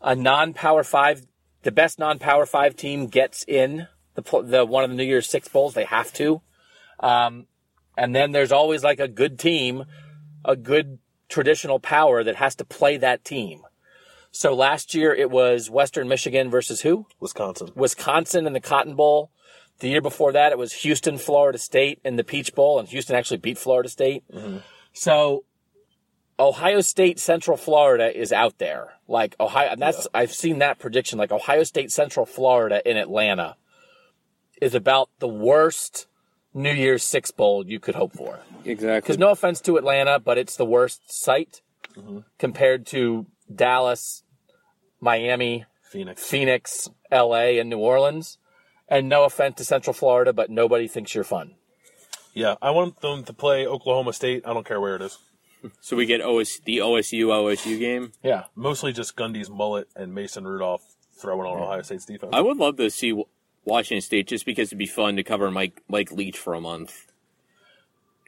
a 0.01 0.15
non-power 0.15 0.83
five, 0.83 1.27
the 1.61 1.71
best 1.71 1.99
non-power 1.99 2.47
five 2.47 2.75
team 2.75 3.07
gets 3.07 3.45
in 3.47 3.87
the 4.15 4.41
the 4.43 4.65
one 4.65 4.83
of 4.83 4.89
the 4.89 4.95
New 4.95 5.03
Year's 5.03 5.29
Six 5.29 5.47
bowls. 5.47 5.75
They 5.75 5.85
have 5.85 6.11
to, 6.13 6.41
um, 6.99 7.45
and 7.97 8.15
then 8.15 8.31
there's 8.31 8.51
always 8.51 8.83
like 8.83 8.99
a 8.99 9.07
good 9.07 9.39
team, 9.39 9.85
a 10.45 10.55
good 10.55 10.99
traditional 11.29 11.79
power 11.79 12.23
that 12.23 12.35
has 12.35 12.55
to 12.55 12.65
play 12.65 12.97
that 12.97 13.23
team. 13.23 13.61
So 14.31 14.53
last 14.53 14.95
year 14.95 15.13
it 15.13 15.29
was 15.29 15.69
Western 15.69 16.07
Michigan 16.07 16.49
versus 16.49 16.81
who? 16.81 17.05
Wisconsin. 17.19 17.71
Wisconsin 17.75 18.47
in 18.47 18.53
the 18.53 18.61
Cotton 18.61 18.95
Bowl. 18.95 19.31
The 19.79 19.89
year 19.89 20.01
before 20.01 20.31
that, 20.33 20.51
it 20.51 20.57
was 20.57 20.73
Houston, 20.73 21.17
Florida 21.17 21.57
State 21.57 21.99
in 22.05 22.15
the 22.15 22.23
Peach 22.23 22.53
Bowl, 22.53 22.79
and 22.79 22.87
Houston 22.87 23.15
actually 23.15 23.37
beat 23.37 23.57
Florida 23.57 23.89
State. 23.89 24.23
Mm-hmm. 24.31 24.57
So 24.93 25.43
Ohio 26.39 26.81
State, 26.81 27.19
Central 27.19 27.57
Florida 27.57 28.15
is 28.15 28.31
out 28.31 28.57
there. 28.57 28.93
Like 29.07 29.35
Ohio, 29.39 29.71
and 29.71 29.81
that's 29.81 30.07
I've 30.13 30.31
seen 30.31 30.59
that 30.59 30.79
prediction. 30.79 31.17
Like 31.17 31.31
Ohio 31.31 31.63
State, 31.63 31.91
Central 31.91 32.25
Florida 32.25 32.81
in 32.89 32.95
Atlanta 32.95 33.57
is 34.61 34.75
about 34.75 35.09
the 35.19 35.27
worst 35.27 36.07
New 36.53 36.73
Year's 36.73 37.03
Six 37.03 37.31
Bowl 37.31 37.65
you 37.65 37.79
could 37.79 37.95
hope 37.95 38.13
for. 38.13 38.39
Exactly. 38.65 39.01
Because 39.01 39.17
no 39.17 39.29
offense 39.31 39.61
to 39.61 39.77
Atlanta, 39.77 40.19
but 40.19 40.37
it's 40.37 40.55
the 40.55 40.65
worst 40.65 41.01
site 41.11 41.61
compared 42.37 42.85
to 42.87 43.25
Dallas, 43.53 44.23
Miami, 44.99 45.65
Phoenix. 45.83 46.23
Phoenix, 46.25 46.89
LA, 47.11 47.59
and 47.59 47.69
New 47.69 47.79
Orleans. 47.79 48.37
And 48.87 49.07
no 49.07 49.23
offense 49.23 49.55
to 49.57 49.65
Central 49.65 49.93
Florida, 49.93 50.33
but 50.33 50.49
nobody 50.49 50.87
thinks 50.87 51.15
you're 51.15 51.23
fun. 51.23 51.55
Yeah, 52.33 52.55
I 52.61 52.71
want 52.71 53.01
them 53.01 53.23
to 53.23 53.33
play 53.33 53.65
Oklahoma 53.65 54.13
State. 54.13 54.43
I 54.45 54.53
don't 54.53 54.65
care 54.65 54.79
where 54.81 54.95
it 54.95 55.01
is. 55.01 55.17
So 55.79 55.95
we 55.95 56.07
get 56.07 56.21
OS, 56.21 56.59
the 56.65 56.79
OSU 56.79 57.25
OSU 57.27 57.77
game. 57.77 58.13
Yeah. 58.23 58.45
Mostly 58.55 58.93
just 58.93 59.15
Gundy's 59.15 59.47
mullet 59.47 59.87
and 59.95 60.11
Mason 60.11 60.47
Rudolph 60.47 60.81
throwing 61.19 61.45
on 61.45 61.61
Ohio 61.61 61.83
State's 61.83 62.05
defense. 62.05 62.31
I 62.33 62.41
would 62.41 62.57
love 62.57 62.77
to 62.77 62.89
see 62.89 63.13
Washington 63.65 64.01
State 64.01 64.27
just 64.27 64.45
because 64.45 64.69
it'd 64.69 64.77
be 64.77 64.85
fun 64.87 65.15
to 65.17 65.23
cover 65.23 65.51
Mike 65.51 65.81
Mike 65.87 66.11
Leach 66.11 66.37
for 66.37 66.53
a 66.53 66.61
month. 66.61 67.07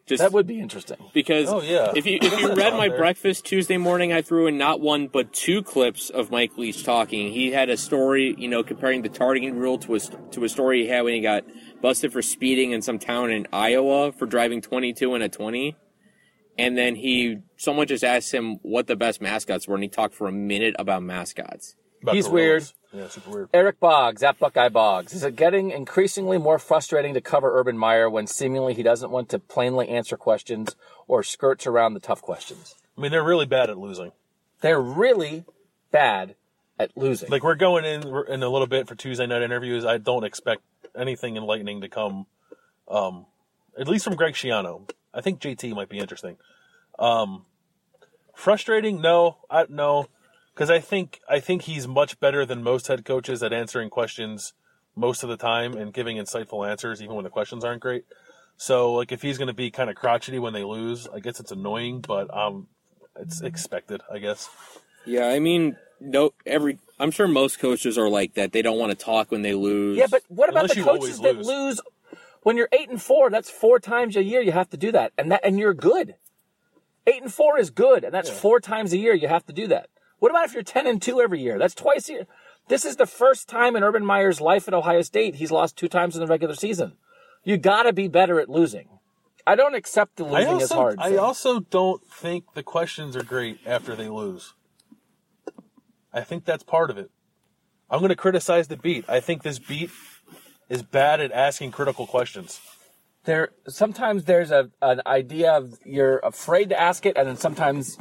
Just 0.05 0.21
That 0.21 0.33
would 0.33 0.45
be 0.47 0.59
interesting. 0.59 0.97
because 1.13 1.47
Oh, 1.49 1.61
yeah. 1.61 1.93
if 1.95 2.05
you 2.05 2.19
if 2.21 2.37
you 2.39 2.53
read 2.55 2.73
my 2.73 2.89
there. 2.89 2.97
breakfast 2.97 3.45
Tuesday 3.45 3.77
morning, 3.77 4.11
I 4.11 4.21
threw 4.21 4.47
in 4.47 4.57
not 4.57 4.81
one 4.81 5.07
but 5.07 5.31
two 5.31 5.63
clips 5.63 6.09
of 6.09 6.29
Mike 6.29 6.57
Leach 6.57 6.83
talking. 6.83 7.31
He 7.31 7.51
had 7.51 7.69
a 7.69 7.77
story, 7.77 8.35
you 8.37 8.49
know, 8.49 8.63
comparing 8.63 9.01
the 9.01 9.07
targeting 9.09 9.55
rule 9.55 9.77
to 9.79 9.95
a 9.95 9.99
to 9.99 10.43
a 10.43 10.49
story 10.49 10.81
he 10.83 10.89
had 10.89 11.03
when 11.03 11.13
he 11.13 11.21
got 11.21 11.45
busted 11.81 12.11
for 12.11 12.21
speeding 12.21 12.71
in 12.71 12.81
some 12.81 12.99
town 12.99 13.31
in 13.31 13.47
Iowa 13.53 14.11
for 14.11 14.25
driving 14.25 14.61
22 14.61 15.13
and 15.15 15.23
a 15.23 15.29
20. 15.29 15.77
And 16.57 16.77
then 16.77 16.95
he, 16.95 17.39
someone 17.57 17.87
just 17.87 18.03
asked 18.03 18.31
him 18.31 18.57
what 18.61 18.85
the 18.85 18.95
best 18.95 19.21
mascots 19.21 19.67
were, 19.67 19.73
and 19.73 19.83
he 19.83 19.89
talked 19.89 20.13
for 20.13 20.27
a 20.27 20.31
minute 20.31 20.75
about 20.77 21.01
mascots. 21.01 21.75
About 22.03 22.15
He's 22.15 22.27
gorillas. 22.27 22.73
Yeah, 22.93 23.07
super 23.07 23.29
weird. 23.29 23.49
Eric 23.53 23.79
Boggs 23.79 24.21
at 24.21 24.37
Buckeye 24.37 24.69
Boggs. 24.69 25.13
Is 25.13 25.23
it 25.23 25.35
getting 25.35 25.71
increasingly 25.71 26.37
more 26.37 26.59
frustrating 26.59 27.15
to 27.15 27.21
cover 27.21 27.59
Urban 27.59 27.77
Meyer 27.77 28.09
when 28.09 28.27
seemingly 28.27 28.75
he 28.75 28.83
doesn't 28.83 29.09
want 29.09 29.29
to 29.29 29.39
plainly 29.39 29.89
answer 29.89 30.15
questions 30.15 30.75
or 31.07 31.23
skirts 31.23 31.65
around 31.65 31.95
the 31.95 31.99
tough 31.99 32.21
questions? 32.21 32.75
I 32.95 33.01
mean, 33.01 33.11
they're 33.11 33.23
really 33.23 33.47
bad 33.47 33.69
at 33.69 33.77
losing. 33.77 34.11
They're 34.61 34.81
really 34.81 35.45
bad 35.89 36.35
at 36.77 36.95
losing. 36.95 37.29
Like 37.29 37.43
we're 37.43 37.55
going 37.55 37.85
in 37.85 38.03
in 38.27 38.43
a 38.43 38.49
little 38.49 38.67
bit 38.67 38.87
for 38.87 38.95
Tuesday 38.95 39.25
night 39.25 39.41
interviews. 39.41 39.85
I 39.85 39.97
don't 39.97 40.23
expect 40.23 40.61
anything 40.95 41.35
enlightening 41.35 41.81
to 41.81 41.89
come 41.89 42.27
um, 42.87 43.25
at 43.77 43.87
least 43.87 44.03
from 44.05 44.15
Greg 44.15 44.33
Schiano. 44.33 44.89
I 45.13 45.21
think 45.21 45.39
JT 45.39 45.73
might 45.75 45.89
be 45.89 45.99
interesting. 45.99 46.37
Um, 46.99 47.45
frustrating? 48.35 49.01
No, 49.01 49.37
I, 49.49 49.65
no, 49.69 50.07
because 50.53 50.69
I 50.69 50.79
think 50.79 51.19
I 51.29 51.39
think 51.39 51.63
he's 51.63 51.87
much 51.87 52.19
better 52.19 52.45
than 52.45 52.63
most 52.63 52.87
head 52.87 53.05
coaches 53.05 53.41
at 53.43 53.53
answering 53.53 53.89
questions 53.89 54.53
most 54.95 55.23
of 55.23 55.29
the 55.29 55.37
time 55.37 55.73
and 55.73 55.93
giving 55.93 56.17
insightful 56.17 56.69
answers, 56.69 57.01
even 57.01 57.15
when 57.15 57.23
the 57.23 57.29
questions 57.29 57.63
aren't 57.63 57.81
great. 57.81 58.05
So, 58.57 58.93
like, 58.93 59.11
if 59.11 59.21
he's 59.21 59.37
going 59.37 59.47
to 59.47 59.53
be 59.53 59.71
kind 59.71 59.89
of 59.89 59.95
crotchety 59.95 60.39
when 60.39 60.53
they 60.53 60.63
lose, 60.63 61.07
I 61.13 61.19
guess 61.19 61.39
it's 61.39 61.51
annoying, 61.51 62.01
but 62.01 62.35
um, 62.35 62.67
it's 63.19 63.41
expected, 63.41 64.01
I 64.11 64.19
guess. 64.19 64.49
Yeah, 65.05 65.27
I 65.27 65.39
mean, 65.39 65.75
no, 65.99 66.33
every. 66.45 66.77
I'm 66.99 67.11
sure 67.11 67.27
most 67.27 67.59
coaches 67.59 67.97
are 67.97 68.09
like 68.09 68.35
that. 68.35 68.51
They 68.51 68.61
don't 68.61 68.77
want 68.77 68.97
to 68.97 69.05
talk 69.05 69.31
when 69.31 69.41
they 69.41 69.53
lose. 69.53 69.97
Yeah, 69.97 70.07
but 70.09 70.21
what 70.27 70.49
about 70.49 70.65
Unless 70.65 70.77
the 70.77 70.83
coaches 70.83 71.19
that 71.19 71.37
lose. 71.37 71.47
lose 71.47 71.81
when 72.43 72.55
you're 72.55 72.69
eight 72.71 72.89
and 72.89 73.01
four? 73.01 73.29
That's 73.29 73.49
four 73.49 73.79
times 73.79 74.15
a 74.15 74.23
year 74.23 74.41
you 74.41 74.51
have 74.51 74.69
to 74.69 74.77
do 74.77 74.91
that, 74.91 75.11
and 75.17 75.31
that 75.31 75.41
and 75.43 75.57
you're 75.57 75.73
good. 75.73 76.15
Eight 77.05 77.21
and 77.21 77.33
four 77.33 77.59
is 77.59 77.69
good, 77.69 78.03
and 78.03 78.13
that's 78.13 78.29
four 78.29 78.61
times 78.61 78.93
a 78.93 78.97
year 78.97 79.13
you 79.13 79.27
have 79.27 79.45
to 79.47 79.53
do 79.53 79.67
that. 79.67 79.89
What 80.23 80.29
about 80.29 80.45
if 80.45 80.53
you're 80.53 80.63
ten 80.63 80.87
and 80.87 81.01
two 81.01 81.19
every 81.19 81.41
year? 81.41 81.59
That's 81.59 81.75
twice 81.75 82.07
a 82.07 82.13
year. 82.13 82.27
This 82.69 82.85
is 82.85 82.95
the 82.95 83.05
first 83.05 83.49
time 83.49 83.75
in 83.75 83.83
Urban 83.83 84.05
Meyer's 84.05 84.39
life 84.39 84.69
at 84.69 84.73
Ohio 84.73 85.01
State 85.01 85.35
he's 85.35 85.51
lost 85.51 85.75
two 85.75 85.89
times 85.89 86.15
in 86.15 86.21
the 86.21 86.27
regular 86.27 86.55
season. 86.55 86.93
You 87.43 87.57
got 87.57 87.83
to 87.83 87.91
be 87.91 88.07
better 88.07 88.39
at 88.39 88.47
losing. 88.47 88.87
I 89.45 89.55
don't 89.55 89.75
accept 89.75 90.15
the 90.15 90.23
losing 90.23 90.47
also, 90.47 90.63
as 90.63 90.71
hard. 90.71 90.99
I 90.99 91.09
thing. 91.09 91.19
also 91.19 91.59
don't 91.59 92.01
think 92.09 92.53
the 92.53 92.63
questions 92.63 93.17
are 93.17 93.23
great 93.23 93.59
after 93.65 93.97
they 93.97 94.07
lose. 94.07 94.53
I 96.13 96.21
think 96.21 96.45
that's 96.45 96.63
part 96.63 96.89
of 96.89 96.97
it. 96.97 97.11
I'm 97.89 97.99
going 97.99 98.07
to 98.07 98.15
criticize 98.15 98.69
the 98.69 98.77
beat. 98.77 99.03
I 99.09 99.19
think 99.19 99.43
this 99.43 99.59
beat 99.59 99.91
is 100.69 100.83
bad 100.83 101.19
at 101.19 101.33
asking 101.33 101.71
critical 101.71 102.07
questions. 102.07 102.61
there 103.25 103.49
sometimes 103.67 104.23
there's 104.23 104.51
a 104.51 104.69
an 104.81 105.01
idea 105.05 105.51
of 105.51 105.79
you're 105.83 106.19
afraid 106.19 106.69
to 106.69 106.79
ask 106.79 107.05
it, 107.05 107.17
and 107.17 107.27
then 107.27 107.35
sometimes 107.35 107.97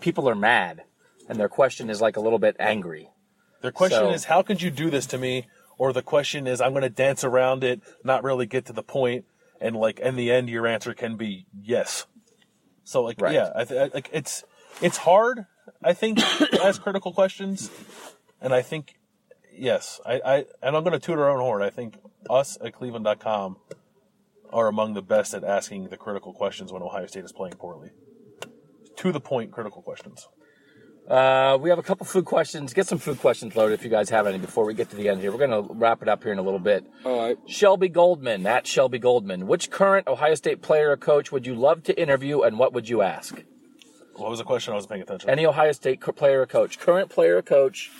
people 0.00 0.26
are 0.26 0.34
mad, 0.34 0.84
and 1.28 1.38
their 1.38 1.48
question 1.48 1.90
is 1.90 2.00
like 2.00 2.16
a 2.16 2.20
little 2.20 2.38
bit 2.38 2.56
angry. 2.58 3.10
Their 3.62 3.72
question 3.72 3.98
So- 3.98 4.10
is, 4.12 4.24
how 4.24 4.42
could 4.42 4.60
you 4.62 4.70
do 4.70 4.90
this 4.90 5.06
to 5.06 5.18
me? 5.18 5.46
Or 5.76 5.92
the 5.92 6.02
question 6.02 6.46
is, 6.46 6.60
I'm 6.60 6.70
going 6.72 6.82
to 6.82 6.88
dance 6.88 7.24
around 7.24 7.64
it, 7.64 7.80
not 8.04 8.22
really 8.22 8.46
get 8.46 8.64
to 8.66 8.72
the 8.72 8.82
point, 8.84 9.24
and 9.60 9.74
like 9.74 9.98
in 9.98 10.14
the 10.14 10.30
end, 10.30 10.48
your 10.48 10.66
answer 10.68 10.94
can 10.94 11.16
be 11.16 11.46
yes. 11.52 12.06
So 12.84 13.02
like, 13.02 13.20
Right. 13.20 13.34
yeah, 13.34 13.50
I 13.56 13.64
th- 13.64 13.80
I- 13.80 13.94
like 13.94 14.08
it's 14.12 14.44
it's 14.80 14.98
hard. 14.98 15.46
I 15.82 15.92
think 15.94 16.18
to 16.18 16.60
ask 16.62 16.80
critical 16.82 17.12
questions, 17.12 17.70
and 18.40 18.54
I 18.54 18.62
think 18.62 18.94
yes, 19.52 20.00
I, 20.06 20.20
I 20.24 20.36
and 20.62 20.76
I'm 20.76 20.84
going 20.84 20.92
to 20.92 20.98
toot 21.00 21.18
our 21.18 21.28
own 21.30 21.40
horn. 21.40 21.62
I 21.62 21.70
think 21.70 21.96
us 22.30 22.56
at 22.62 22.72
Cleveland.com 22.74 23.56
are 24.52 24.68
among 24.68 24.94
the 24.94 25.02
best 25.02 25.34
at 25.34 25.42
asking 25.42 25.88
the 25.88 25.96
critical 25.96 26.32
questions 26.32 26.72
when 26.72 26.82
Ohio 26.82 27.06
State 27.06 27.24
is 27.24 27.32
playing 27.32 27.54
poorly. 27.54 27.90
To 28.98 29.10
the 29.10 29.20
point, 29.20 29.50
critical 29.50 29.82
questions. 29.82 30.28
Uh, 31.08 31.58
we 31.60 31.68
have 31.68 31.78
a 31.78 31.82
couple 31.82 32.06
food 32.06 32.24
questions. 32.24 32.72
Get 32.72 32.86
some 32.86 32.98
food 32.98 33.18
questions 33.18 33.54
loaded 33.54 33.74
if 33.74 33.84
you 33.84 33.90
guys 33.90 34.08
have 34.08 34.26
any 34.26 34.38
before 34.38 34.64
we 34.64 34.72
get 34.72 34.88
to 34.90 34.96
the 34.96 35.10
end 35.10 35.20
here. 35.20 35.30
We're 35.30 35.46
going 35.46 35.50
to 35.68 35.74
wrap 35.74 36.00
it 36.00 36.08
up 36.08 36.22
here 36.22 36.32
in 36.32 36.38
a 36.38 36.42
little 36.42 36.58
bit. 36.58 36.84
All 37.04 37.28
right. 37.28 37.38
Shelby 37.46 37.90
Goldman, 37.90 38.46
at 38.46 38.66
Shelby 38.66 38.98
Goldman. 38.98 39.46
Which 39.46 39.70
current 39.70 40.06
Ohio 40.06 40.34
State 40.34 40.62
player 40.62 40.92
or 40.92 40.96
coach 40.96 41.30
would 41.30 41.46
you 41.46 41.54
love 41.54 41.82
to 41.84 42.00
interview 42.00 42.40
and 42.40 42.58
what 42.58 42.72
would 42.72 42.88
you 42.88 43.02
ask? 43.02 43.34
What 44.16 44.30
was 44.30 44.38
the 44.38 44.44
question? 44.44 44.72
I 44.72 44.76
wasn't 44.76 44.90
paying 44.92 45.02
attention. 45.02 45.28
Any 45.28 45.44
Ohio 45.44 45.72
State 45.72 46.00
co- 46.00 46.12
player 46.12 46.40
or 46.40 46.46
coach, 46.46 46.78
current 46.78 47.10
player 47.10 47.36
or 47.36 47.42
coach, 47.42 47.90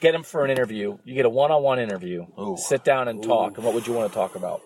get 0.00 0.14
him 0.14 0.22
for 0.22 0.44
an 0.44 0.50
interview. 0.50 0.98
You 1.04 1.14
get 1.14 1.24
a 1.24 1.30
one 1.30 1.50
on 1.50 1.62
one 1.62 1.78
interview. 1.78 2.26
Ooh. 2.38 2.56
Sit 2.58 2.84
down 2.84 3.08
and 3.08 3.22
talk. 3.22 3.56
And 3.56 3.64
what 3.64 3.72
would 3.72 3.86
you 3.86 3.94
want 3.94 4.10
to 4.12 4.14
talk 4.14 4.34
about? 4.34 4.60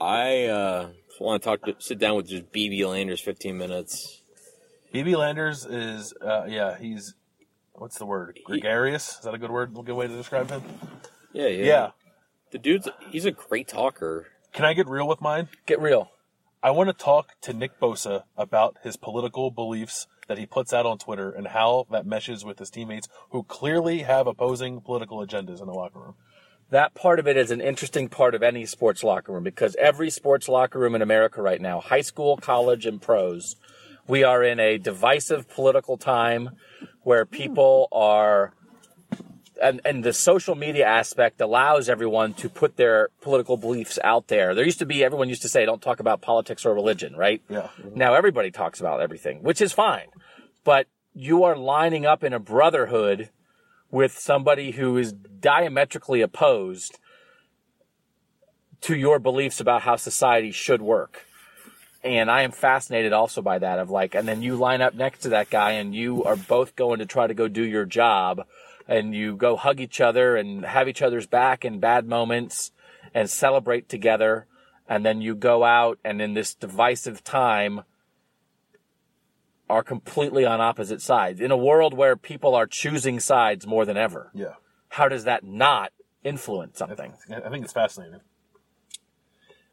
I 0.00 0.44
uh, 0.44 0.88
want 1.18 1.42
to 1.42 1.48
talk 1.48 1.62
to 1.64 1.76
sit 1.78 1.98
down 1.98 2.16
with 2.16 2.28
just 2.28 2.52
BB 2.52 2.86
Landers 2.86 3.20
15 3.20 3.56
minutes. 3.56 4.17
BB 4.92 5.16
Landers 5.16 5.66
is, 5.66 6.14
uh, 6.20 6.44
yeah, 6.48 6.78
he's, 6.78 7.14
what's 7.72 7.98
the 7.98 8.06
word? 8.06 8.38
Gregarious? 8.44 9.18
Is 9.18 9.20
that 9.24 9.34
a 9.34 9.38
good 9.38 9.50
word? 9.50 9.76
A 9.78 9.82
good 9.82 9.94
way 9.94 10.06
to 10.06 10.16
describe 10.16 10.50
him? 10.50 10.62
Yeah, 11.32 11.48
yeah. 11.48 11.64
Yeah. 11.64 11.90
The 12.50 12.58
dude's 12.58 12.88
he's 13.10 13.26
a 13.26 13.30
great 13.30 13.68
talker. 13.68 14.28
Can 14.52 14.64
I 14.64 14.72
get 14.72 14.88
real 14.88 15.06
with 15.06 15.20
mine? 15.20 15.48
Get 15.66 15.80
real. 15.80 16.10
I 16.62 16.70
want 16.70 16.88
to 16.88 16.94
talk 16.94 17.32
to 17.42 17.52
Nick 17.52 17.78
Bosa 17.78 18.24
about 18.36 18.78
his 18.82 18.96
political 18.96 19.50
beliefs 19.50 20.06
that 20.26 20.38
he 20.38 20.46
puts 20.46 20.72
out 20.72 20.86
on 20.86 20.98
Twitter 20.98 21.30
and 21.30 21.48
how 21.48 21.86
that 21.90 22.06
meshes 22.06 22.44
with 22.44 22.58
his 22.58 22.70
teammates 22.70 23.08
who 23.30 23.42
clearly 23.44 23.98
have 24.00 24.26
opposing 24.26 24.80
political 24.80 25.18
agendas 25.24 25.60
in 25.60 25.66
the 25.66 25.72
locker 25.74 26.00
room. 26.00 26.14
that 26.70 26.94
part 26.94 27.18
of 27.18 27.26
it 27.28 27.36
is 27.36 27.50
an 27.50 27.60
interesting 27.60 28.08
part 28.08 28.34
of 28.34 28.42
any 28.42 28.66
sports 28.66 29.04
locker 29.04 29.32
room 29.32 29.44
because 29.44 29.76
every 29.78 30.10
sports 30.10 30.48
locker 30.48 30.78
room 30.78 30.94
in 30.94 31.02
America 31.02 31.40
right 31.40 31.60
now, 31.60 31.80
high 31.80 32.00
school, 32.02 32.36
college, 32.36 32.84
and 32.86 33.00
pros, 33.00 33.56
we 34.08 34.24
are 34.24 34.42
in 34.42 34.58
a 34.58 34.78
divisive 34.78 35.48
political 35.48 35.96
time 35.96 36.50
where 37.02 37.24
people 37.24 37.88
are 37.92 38.54
and, 39.60 39.80
and 39.84 40.04
the 40.04 40.12
social 40.12 40.54
media 40.54 40.86
aspect 40.86 41.40
allows 41.40 41.88
everyone 41.88 42.32
to 42.34 42.48
put 42.48 42.76
their 42.76 43.08
political 43.20 43.56
beliefs 43.56 43.98
out 44.04 44.28
there. 44.28 44.54
There 44.54 44.64
used 44.64 44.78
to 44.78 44.86
be 44.86 45.02
everyone 45.02 45.28
used 45.28 45.42
to 45.42 45.48
say 45.48 45.64
don't 45.64 45.82
talk 45.82 46.00
about 46.00 46.20
politics 46.20 46.64
or 46.64 46.74
religion, 46.74 47.16
right? 47.16 47.42
Yeah. 47.48 47.68
Mm-hmm. 47.80 47.98
Now 47.98 48.14
everybody 48.14 48.50
talks 48.50 48.80
about 48.80 49.00
everything, 49.00 49.42
which 49.42 49.60
is 49.60 49.72
fine. 49.72 50.08
But 50.64 50.86
you 51.12 51.44
are 51.44 51.56
lining 51.56 52.06
up 52.06 52.22
in 52.22 52.32
a 52.32 52.38
brotherhood 52.38 53.30
with 53.90 54.16
somebody 54.16 54.72
who 54.72 54.96
is 54.96 55.12
diametrically 55.12 56.20
opposed 56.20 56.98
to 58.82 58.94
your 58.94 59.18
beliefs 59.18 59.60
about 59.60 59.82
how 59.82 59.96
society 59.96 60.52
should 60.52 60.82
work. 60.82 61.24
And 62.08 62.30
I 62.30 62.42
am 62.42 62.52
fascinated 62.52 63.12
also 63.12 63.42
by 63.42 63.58
that 63.58 63.78
of 63.78 63.90
like, 63.90 64.14
and 64.14 64.26
then 64.26 64.40
you 64.40 64.56
line 64.56 64.80
up 64.80 64.94
next 64.94 65.20
to 65.20 65.28
that 65.30 65.50
guy 65.50 65.72
and 65.72 65.94
you 65.94 66.24
are 66.24 66.36
both 66.36 66.74
going 66.74 67.00
to 67.00 67.06
try 67.06 67.26
to 67.26 67.34
go 67.34 67.48
do 67.48 67.62
your 67.62 67.84
job 67.84 68.46
and 68.88 69.14
you 69.14 69.36
go 69.36 69.56
hug 69.56 69.78
each 69.78 70.00
other 70.00 70.34
and 70.34 70.64
have 70.64 70.88
each 70.88 71.02
other's 71.02 71.26
back 71.26 71.66
in 71.66 71.80
bad 71.80 72.06
moments 72.06 72.72
and 73.12 73.28
celebrate 73.28 73.90
together. 73.90 74.46
And 74.88 75.04
then 75.04 75.20
you 75.20 75.34
go 75.34 75.64
out 75.64 75.98
and 76.02 76.22
in 76.22 76.32
this 76.32 76.54
divisive 76.54 77.22
time 77.22 77.82
are 79.68 79.82
completely 79.82 80.46
on 80.46 80.62
opposite 80.62 81.02
sides 81.02 81.42
in 81.42 81.50
a 81.50 81.56
world 81.58 81.92
where 81.92 82.16
people 82.16 82.54
are 82.54 82.66
choosing 82.66 83.20
sides 83.20 83.66
more 83.66 83.84
than 83.84 83.98
ever. 83.98 84.30
Yeah. 84.34 84.54
How 84.88 85.08
does 85.08 85.24
that 85.24 85.44
not 85.44 85.92
influence 86.24 86.78
something? 86.78 87.12
I 87.30 87.50
think 87.50 87.64
it's 87.64 87.74
fascinating. 87.74 88.20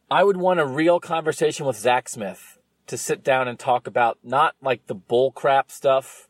I 0.10 0.24
would 0.24 0.38
want 0.38 0.60
a 0.60 0.66
real 0.66 1.00
conversation 1.00 1.66
with 1.66 1.78
Zach 1.78 2.08
Smith 2.10 2.60
to 2.88 2.98
sit 2.98 3.24
down 3.24 3.48
and 3.48 3.58
talk 3.58 3.88
about 3.88 4.20
not 4.24 4.56
like 4.62 4.86
the 4.86 4.96
bullcrap 4.96 5.72
stuff, 5.72 6.28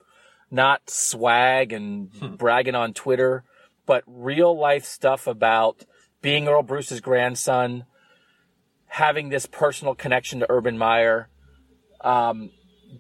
not 0.49 0.89
swag 0.89 1.73
and 1.73 2.09
bragging 2.37 2.75
on 2.75 2.93
Twitter, 2.93 3.43
but 3.85 4.03
real 4.07 4.57
life 4.57 4.85
stuff 4.85 5.27
about 5.27 5.83
being 6.21 6.47
Earle 6.47 6.63
Bruce's 6.63 7.01
grandson, 7.01 7.85
having 8.87 9.27
this 9.29 9.45
personal 9.45 9.93
connection 9.93 10.39
to 10.39 10.47
Urban 10.49 10.77
Meyer, 10.77 11.27
um, 11.99 12.51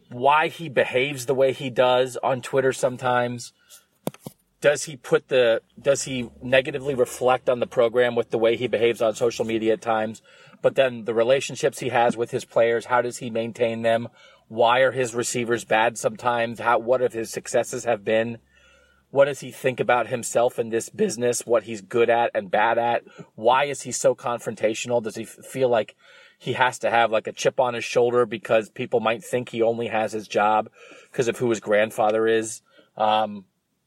why 0.09 0.49
he 0.49 0.67
behaves 0.67 1.25
the 1.25 1.33
way 1.33 1.53
he 1.53 1.69
does 1.69 2.17
on 2.17 2.41
Twitter 2.41 2.73
sometimes. 2.73 3.53
Does 4.59 4.83
he 4.83 4.97
put 4.97 5.29
the 5.29 5.61
does 5.79 6.03
he 6.03 6.29
negatively 6.41 6.95
reflect 6.95 7.49
on 7.49 7.59
the 7.59 7.67
program 7.67 8.15
with 8.15 8.31
the 8.31 8.37
way 8.37 8.57
he 8.57 8.67
behaves 8.67 9.01
on 9.01 9.15
social 9.15 9.45
media 9.45 9.73
at 9.73 9.81
times? 9.81 10.21
But 10.61 10.75
then 10.75 11.05
the 11.05 11.13
relationships 11.13 11.79
he 11.79 11.89
has 11.89 12.17
with 12.17 12.31
his 12.31 12.45
players, 12.45 12.85
how 12.85 13.01
does 13.01 13.17
he 13.17 13.29
maintain 13.29 13.81
them? 13.81 14.09
Why 14.47 14.79
are 14.79 14.91
his 14.91 15.15
receivers 15.15 15.65
bad 15.65 15.97
sometimes? 15.97 16.59
How 16.59 16.79
what 16.79 17.01
have 17.01 17.13
his 17.13 17.31
successes 17.31 17.85
have 17.85 18.03
been? 18.03 18.39
What 19.09 19.25
does 19.25 19.39
he 19.39 19.51
think 19.51 19.79
about 19.79 20.07
himself 20.07 20.59
in 20.59 20.69
this 20.69 20.89
business? 20.89 21.45
What 21.45 21.63
he's 21.63 21.81
good 21.81 22.09
at 22.09 22.31
and 22.35 22.51
bad 22.51 22.77
at? 22.77 23.03
Why 23.35 23.65
is 23.65 23.83
he 23.83 23.91
so 23.91 24.13
confrontational? 24.13 25.01
Does 25.01 25.15
he 25.15 25.23
f- 25.23 25.29
feel 25.45 25.69
like 25.69 25.95
he 26.37 26.53
has 26.53 26.77
to 26.79 26.89
have 26.89 27.11
like 27.11 27.27
a 27.27 27.31
chip 27.31 27.59
on 27.59 27.73
his 27.73 27.85
shoulder 27.85 28.25
because 28.25 28.69
people 28.69 28.99
might 28.99 29.23
think 29.23 29.49
he 29.49 29.61
only 29.61 29.87
has 29.87 30.11
his 30.11 30.27
job 30.27 30.69
because 31.11 31.27
of 31.27 31.37
who 31.37 31.49
his 31.49 31.59
grandfather 31.59 32.27
is? 32.27 32.61
Um, 32.97 33.45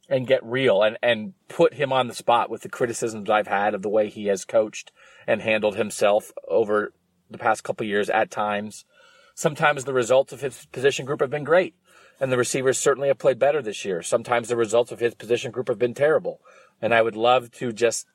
and 0.09 0.27
get 0.27 0.43
real 0.45 0.83
and, 0.83 0.97
and 1.03 1.35
put 1.49 1.75
him 1.75 1.93
on 1.93 2.09
the 2.09 2.15
spot 2.15 2.49
with 2.49 2.63
the 2.63 2.69
criticisms 2.69 3.29
I've 3.29 3.47
had 3.47 3.75
of 3.75 3.83
the 3.83 3.89
way 3.89 4.09
he 4.09 4.27
has 4.27 4.45
coached 4.45 4.91
and 5.29 5.43
handled 5.43 5.77
himself 5.77 6.33
over 6.49 6.95
the 7.31 7.39
past 7.39 7.63
couple 7.63 7.87
years 7.87 8.09
at 8.09 8.31
times. 8.31 8.87
Sometimes 9.35 9.85
the 9.85 9.93
results 9.93 10.33
of 10.33 10.41
his 10.41 10.65
position 10.73 11.05
group 11.05 11.21
have 11.21 11.31
been 11.31 11.45
great, 11.45 11.75
and 12.19 12.33
the 12.33 12.39
receivers 12.39 12.79
certainly 12.79 13.09
have 13.09 13.19
played 13.19 13.39
better 13.39 13.61
this 13.61 13.85
year. 13.85 14.03
Sometimes 14.03 14.49
the 14.49 14.57
results 14.57 14.91
of 14.91 15.01
his 15.01 15.15
position 15.15 15.53
group 15.53 15.69
have 15.69 15.79
been 15.79 15.93
terrible, 15.93 16.41
and 16.81 16.95
I 16.95 17.03
would 17.03 17.15
love 17.15 17.53
to 17.53 17.73
just 17.73 18.07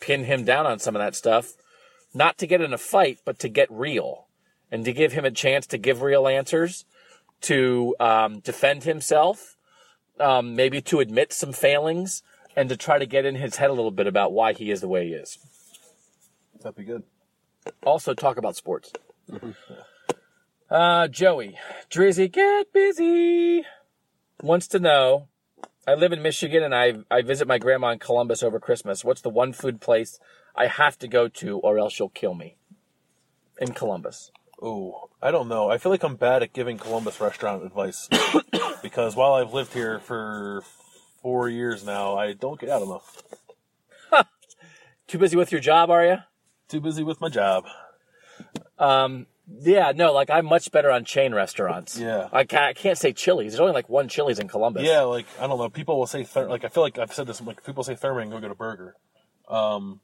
pin 0.00 0.24
him 0.24 0.44
down 0.44 0.64
on 0.64 0.78
some 0.78 0.94
of 0.94 1.00
that 1.00 1.16
stuff, 1.16 1.54
not 2.14 2.38
to 2.38 2.46
get 2.46 2.60
in 2.60 2.72
a 2.72 2.78
fight, 2.78 3.18
but 3.24 3.40
to 3.40 3.48
get 3.48 3.68
real 3.68 4.28
and 4.70 4.84
to 4.84 4.92
give 4.92 5.12
him 5.12 5.24
a 5.24 5.32
chance 5.32 5.66
to 5.66 5.76
give 5.76 6.02
real 6.02 6.28
answers, 6.28 6.84
to 7.40 7.96
um, 7.98 8.38
defend 8.38 8.84
himself, 8.84 9.56
um, 10.20 10.54
maybe 10.54 10.80
to 10.80 11.00
admit 11.00 11.32
some 11.32 11.52
failings, 11.52 12.22
and 12.54 12.68
to 12.68 12.76
try 12.76 12.96
to 12.98 13.06
get 13.06 13.26
in 13.26 13.34
his 13.34 13.56
head 13.56 13.70
a 13.70 13.74
little 13.74 13.90
bit 13.90 14.06
about 14.06 14.32
why 14.32 14.52
he 14.52 14.70
is 14.70 14.80
the 14.80 14.88
way 14.88 15.08
he 15.08 15.14
is. 15.14 15.36
That'd 16.64 16.76
be 16.76 16.84
good. 16.84 17.02
also 17.84 18.14
talk 18.14 18.38
about 18.38 18.56
sports. 18.56 18.90
Uh, 20.70 21.08
Joey, 21.08 21.58
Drizzy, 21.90 22.32
get 22.32 22.72
busy. 22.72 23.64
Wants 24.42 24.66
to 24.68 24.78
know. 24.78 25.28
I 25.86 25.94
live 25.94 26.12
in 26.12 26.22
Michigan 26.22 26.62
and 26.62 26.74
I 26.74 26.94
I 27.10 27.20
visit 27.20 27.46
my 27.46 27.58
grandma 27.58 27.90
in 27.90 27.98
Columbus 27.98 28.42
over 28.42 28.58
Christmas. 28.58 29.04
What's 29.04 29.20
the 29.20 29.28
one 29.28 29.52
food 29.52 29.82
place 29.82 30.18
I 30.56 30.66
have 30.66 30.98
to 31.00 31.08
go 31.08 31.28
to, 31.28 31.58
or 31.58 31.78
else 31.78 31.92
she'll 31.92 32.08
kill 32.08 32.34
me? 32.34 32.56
In 33.60 33.72
Columbus. 33.72 34.30
Oh, 34.62 35.10
I 35.20 35.30
don't 35.30 35.48
know. 35.48 35.70
I 35.70 35.76
feel 35.76 35.92
like 35.92 36.02
I'm 36.02 36.16
bad 36.16 36.42
at 36.42 36.54
giving 36.54 36.78
Columbus 36.78 37.20
restaurant 37.20 37.62
advice 37.62 38.08
because 38.82 39.14
while 39.14 39.34
I've 39.34 39.52
lived 39.52 39.74
here 39.74 39.98
for 39.98 40.62
four 41.20 41.50
years 41.50 41.84
now, 41.84 42.16
I 42.16 42.32
don't 42.32 42.58
get 42.58 42.70
out 42.70 42.80
enough. 42.80 43.22
Too 45.06 45.18
busy 45.18 45.36
with 45.36 45.52
your 45.52 45.60
job, 45.60 45.90
are 45.90 46.06
you? 46.06 46.16
Too 46.74 46.80
busy 46.80 47.04
with 47.04 47.20
my 47.20 47.28
job. 47.28 47.66
Um, 48.80 49.28
yeah, 49.60 49.92
no, 49.94 50.12
like 50.12 50.28
I'm 50.28 50.44
much 50.44 50.72
better 50.72 50.90
on 50.90 51.04
chain 51.04 51.32
restaurants. 51.32 51.96
Yeah. 51.96 52.28
I 52.32 52.42
can't, 52.42 52.64
I 52.64 52.72
can't 52.72 52.98
say 52.98 53.12
Chili's. 53.12 53.52
There's 53.52 53.60
only 53.60 53.72
like 53.74 53.88
one 53.88 54.08
Chili's 54.08 54.40
in 54.40 54.48
Columbus. 54.48 54.82
Yeah, 54.82 55.02
like 55.02 55.26
I 55.38 55.46
don't 55.46 55.56
know. 55.56 55.68
People 55.68 56.00
will 56.00 56.08
say 56.08 56.24
Ther- 56.24 56.48
like 56.48 56.64
I 56.64 56.68
feel 56.68 56.82
like 56.82 56.98
I've 56.98 57.12
said 57.14 57.28
this. 57.28 57.40
Like 57.40 57.64
people 57.64 57.84
say 57.84 57.94
Thurman, 57.94 58.28
go 58.28 58.40
get 58.40 58.50
a 58.50 58.56
burger. 58.56 58.96
Um, 59.48 60.00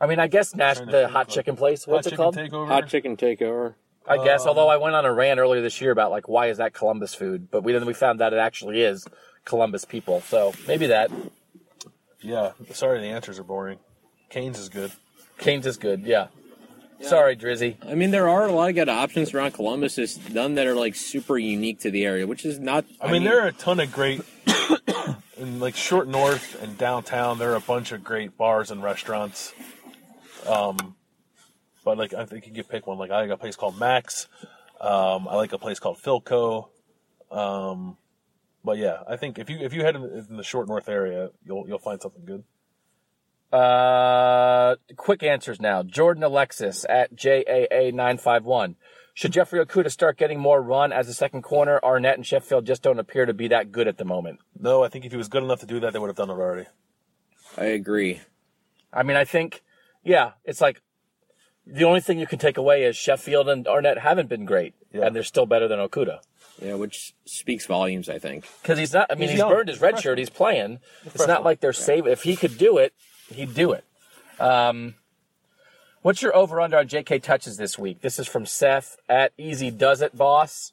I 0.00 0.06
mean, 0.06 0.18
I 0.18 0.26
guess 0.28 0.54
Nash, 0.54 0.78
the 0.78 1.08
hot 1.08 1.28
of- 1.28 1.34
chicken 1.34 1.56
place. 1.56 1.86
What's 1.86 2.06
hot 2.06 2.12
it 2.14 2.16
called? 2.16 2.36
takeover. 2.38 2.68
Hot 2.68 2.88
chicken 2.88 3.18
takeover. 3.18 3.74
I 4.08 4.24
guess. 4.24 4.44
Um, 4.44 4.48
although 4.48 4.68
I 4.68 4.78
went 4.78 4.94
on 4.94 5.04
a 5.04 5.12
rant 5.12 5.38
earlier 5.40 5.60
this 5.60 5.78
year 5.82 5.90
about 5.90 6.10
like 6.10 6.26
why 6.26 6.46
is 6.46 6.56
that 6.56 6.72
Columbus 6.72 7.14
food, 7.14 7.50
but 7.50 7.64
we 7.64 7.74
then 7.74 7.84
we 7.84 7.92
found 7.92 8.22
out 8.22 8.32
it 8.32 8.38
actually 8.38 8.80
is 8.80 9.06
Columbus 9.44 9.84
people. 9.84 10.22
So 10.22 10.54
maybe 10.66 10.86
that 10.86 11.10
Yeah. 12.22 12.52
Sorry, 12.72 13.00
the 13.00 13.08
answers 13.08 13.38
are 13.38 13.44
boring. 13.44 13.78
Canes 14.30 14.58
is 14.58 14.70
good. 14.70 14.90
Canes 15.38 15.66
is 15.66 15.76
good. 15.76 16.02
Yeah. 16.02 16.28
Sorry, 17.00 17.36
Drizzy. 17.36 17.76
I 17.86 17.94
mean, 17.94 18.12
there 18.12 18.28
are 18.28 18.46
a 18.46 18.52
lot 18.52 18.70
of 18.70 18.74
good 18.74 18.88
options 18.88 19.34
around 19.34 19.52
Columbus. 19.52 19.96
Just 19.96 20.30
none 20.30 20.54
that 20.54 20.66
are 20.66 20.74
like 20.74 20.94
super 20.94 21.36
unique 21.36 21.80
to 21.80 21.90
the 21.90 22.04
area, 22.06 22.26
which 22.26 22.44
is 22.46 22.58
not. 22.58 22.84
I, 23.00 23.10
mean, 23.10 23.24
there 23.24 23.42
are 23.42 23.48
a 23.48 23.52
ton 23.52 23.80
of 23.80 23.92
great 23.92 24.22
in 25.36 25.60
like 25.60 25.76
short 25.76 26.08
north 26.08 26.62
and 26.62 26.78
downtown. 26.78 27.38
There 27.38 27.52
are 27.52 27.56
a 27.56 27.60
bunch 27.60 27.92
of 27.92 28.02
great 28.02 28.38
bars 28.38 28.70
and 28.70 28.82
restaurants. 28.82 29.52
Um, 30.46 30.94
but 31.84 31.98
like 31.98 32.14
I 32.14 32.24
think 32.24 32.46
you 32.46 32.52
could 32.54 32.68
pick 32.68 32.86
one. 32.86 32.98
Like 32.98 33.10
I 33.10 33.20
like 33.20 33.30
a 33.30 33.36
place 33.36 33.56
called 33.56 33.78
Max. 33.78 34.28
Um, 34.80 35.28
I 35.28 35.36
like 35.36 35.52
a 35.52 35.58
place 35.58 35.78
called 35.78 35.98
Philco. 35.98 36.68
Um, 37.30 37.96
but 38.64 38.78
yeah, 38.78 39.02
I 39.08 39.16
think 39.16 39.38
if 39.38 39.50
you 39.50 39.58
if 39.58 39.74
you 39.74 39.82
head 39.82 39.96
in, 39.96 40.04
in 40.04 40.36
the 40.36 40.42
short 40.42 40.68
north 40.68 40.88
area, 40.88 41.30
you'll 41.44 41.68
you'll 41.68 41.78
find 41.78 42.00
something 42.00 42.24
good. 42.24 42.44
Uh, 43.54 44.76
quick 44.96 45.22
answers 45.22 45.60
now. 45.60 45.82
Jordan 45.82 46.22
Alexis 46.24 46.84
at 46.88 47.14
JAA951. 47.14 48.74
Should 49.14 49.32
Jeffrey 49.32 49.64
Okudah 49.64 49.92
start 49.92 50.18
getting 50.18 50.40
more 50.40 50.60
run 50.60 50.92
as 50.92 51.08
a 51.08 51.14
second 51.14 51.42
corner? 51.42 51.78
Arnette 51.84 52.14
and 52.14 52.26
Sheffield 52.26 52.66
just 52.66 52.82
don't 52.82 52.98
appear 52.98 53.26
to 53.26 53.32
be 53.32 53.46
that 53.48 53.70
good 53.70 53.86
at 53.86 53.96
the 53.96 54.04
moment. 54.04 54.40
No, 54.58 54.82
I 54.82 54.88
think 54.88 55.04
if 55.04 55.12
he 55.12 55.16
was 55.18 55.28
good 55.28 55.44
enough 55.44 55.60
to 55.60 55.66
do 55.66 55.78
that, 55.80 55.92
they 55.92 56.00
would 56.00 56.08
have 56.08 56.16
done 56.16 56.30
it 56.30 56.32
already. 56.32 56.66
I 57.56 57.66
agree. 57.66 58.22
I 58.92 59.04
mean, 59.04 59.16
I 59.16 59.24
think, 59.24 59.62
yeah, 60.02 60.32
it's 60.44 60.60
like 60.60 60.80
the 61.64 61.84
only 61.84 62.00
thing 62.00 62.18
you 62.18 62.26
can 62.26 62.40
take 62.40 62.56
away 62.56 62.82
is 62.82 62.96
Sheffield 62.96 63.48
and 63.48 63.66
Arnette 63.66 63.98
haven't 63.98 64.28
been 64.28 64.44
great, 64.46 64.74
Yeah. 64.92 65.06
and 65.06 65.14
they're 65.14 65.22
still 65.22 65.46
better 65.46 65.68
than 65.68 65.78
Okudah. 65.78 66.18
Yeah, 66.60 66.74
which 66.74 67.14
speaks 67.24 67.66
volumes, 67.66 68.08
I 68.08 68.18
think. 68.18 68.46
Because 68.62 68.78
he's 68.78 68.92
not. 68.92 69.06
I 69.10 69.14
mean, 69.14 69.28
He's 69.28 69.38
he's, 69.40 69.48
burned 69.48 69.68
his 69.68 69.80
red 69.80 70.00
shirt. 70.00 70.18
He's 70.18 70.30
playing. 70.30 70.80
It's 71.04 71.26
not 71.26 71.44
like 71.44 71.60
they're 71.60 71.72
saving. 71.72 72.10
If 72.12 72.22
he 72.24 72.34
could 72.36 72.58
do 72.58 72.78
it, 72.78 72.92
he'd 73.32 73.54
do 73.54 73.72
it. 73.72 73.84
Um, 74.38 74.94
what's 76.02 76.22
your 76.22 76.34
over 76.34 76.60
under 76.60 76.78
on 76.78 76.88
J.K. 76.88 77.20
touches 77.20 77.56
this 77.56 77.78
week? 77.78 78.00
This 78.00 78.18
is 78.18 78.26
from 78.26 78.46
Seth 78.46 78.96
at 79.08 79.32
Easy 79.38 79.70
Does 79.70 80.02
It 80.02 80.16
Boss. 80.16 80.72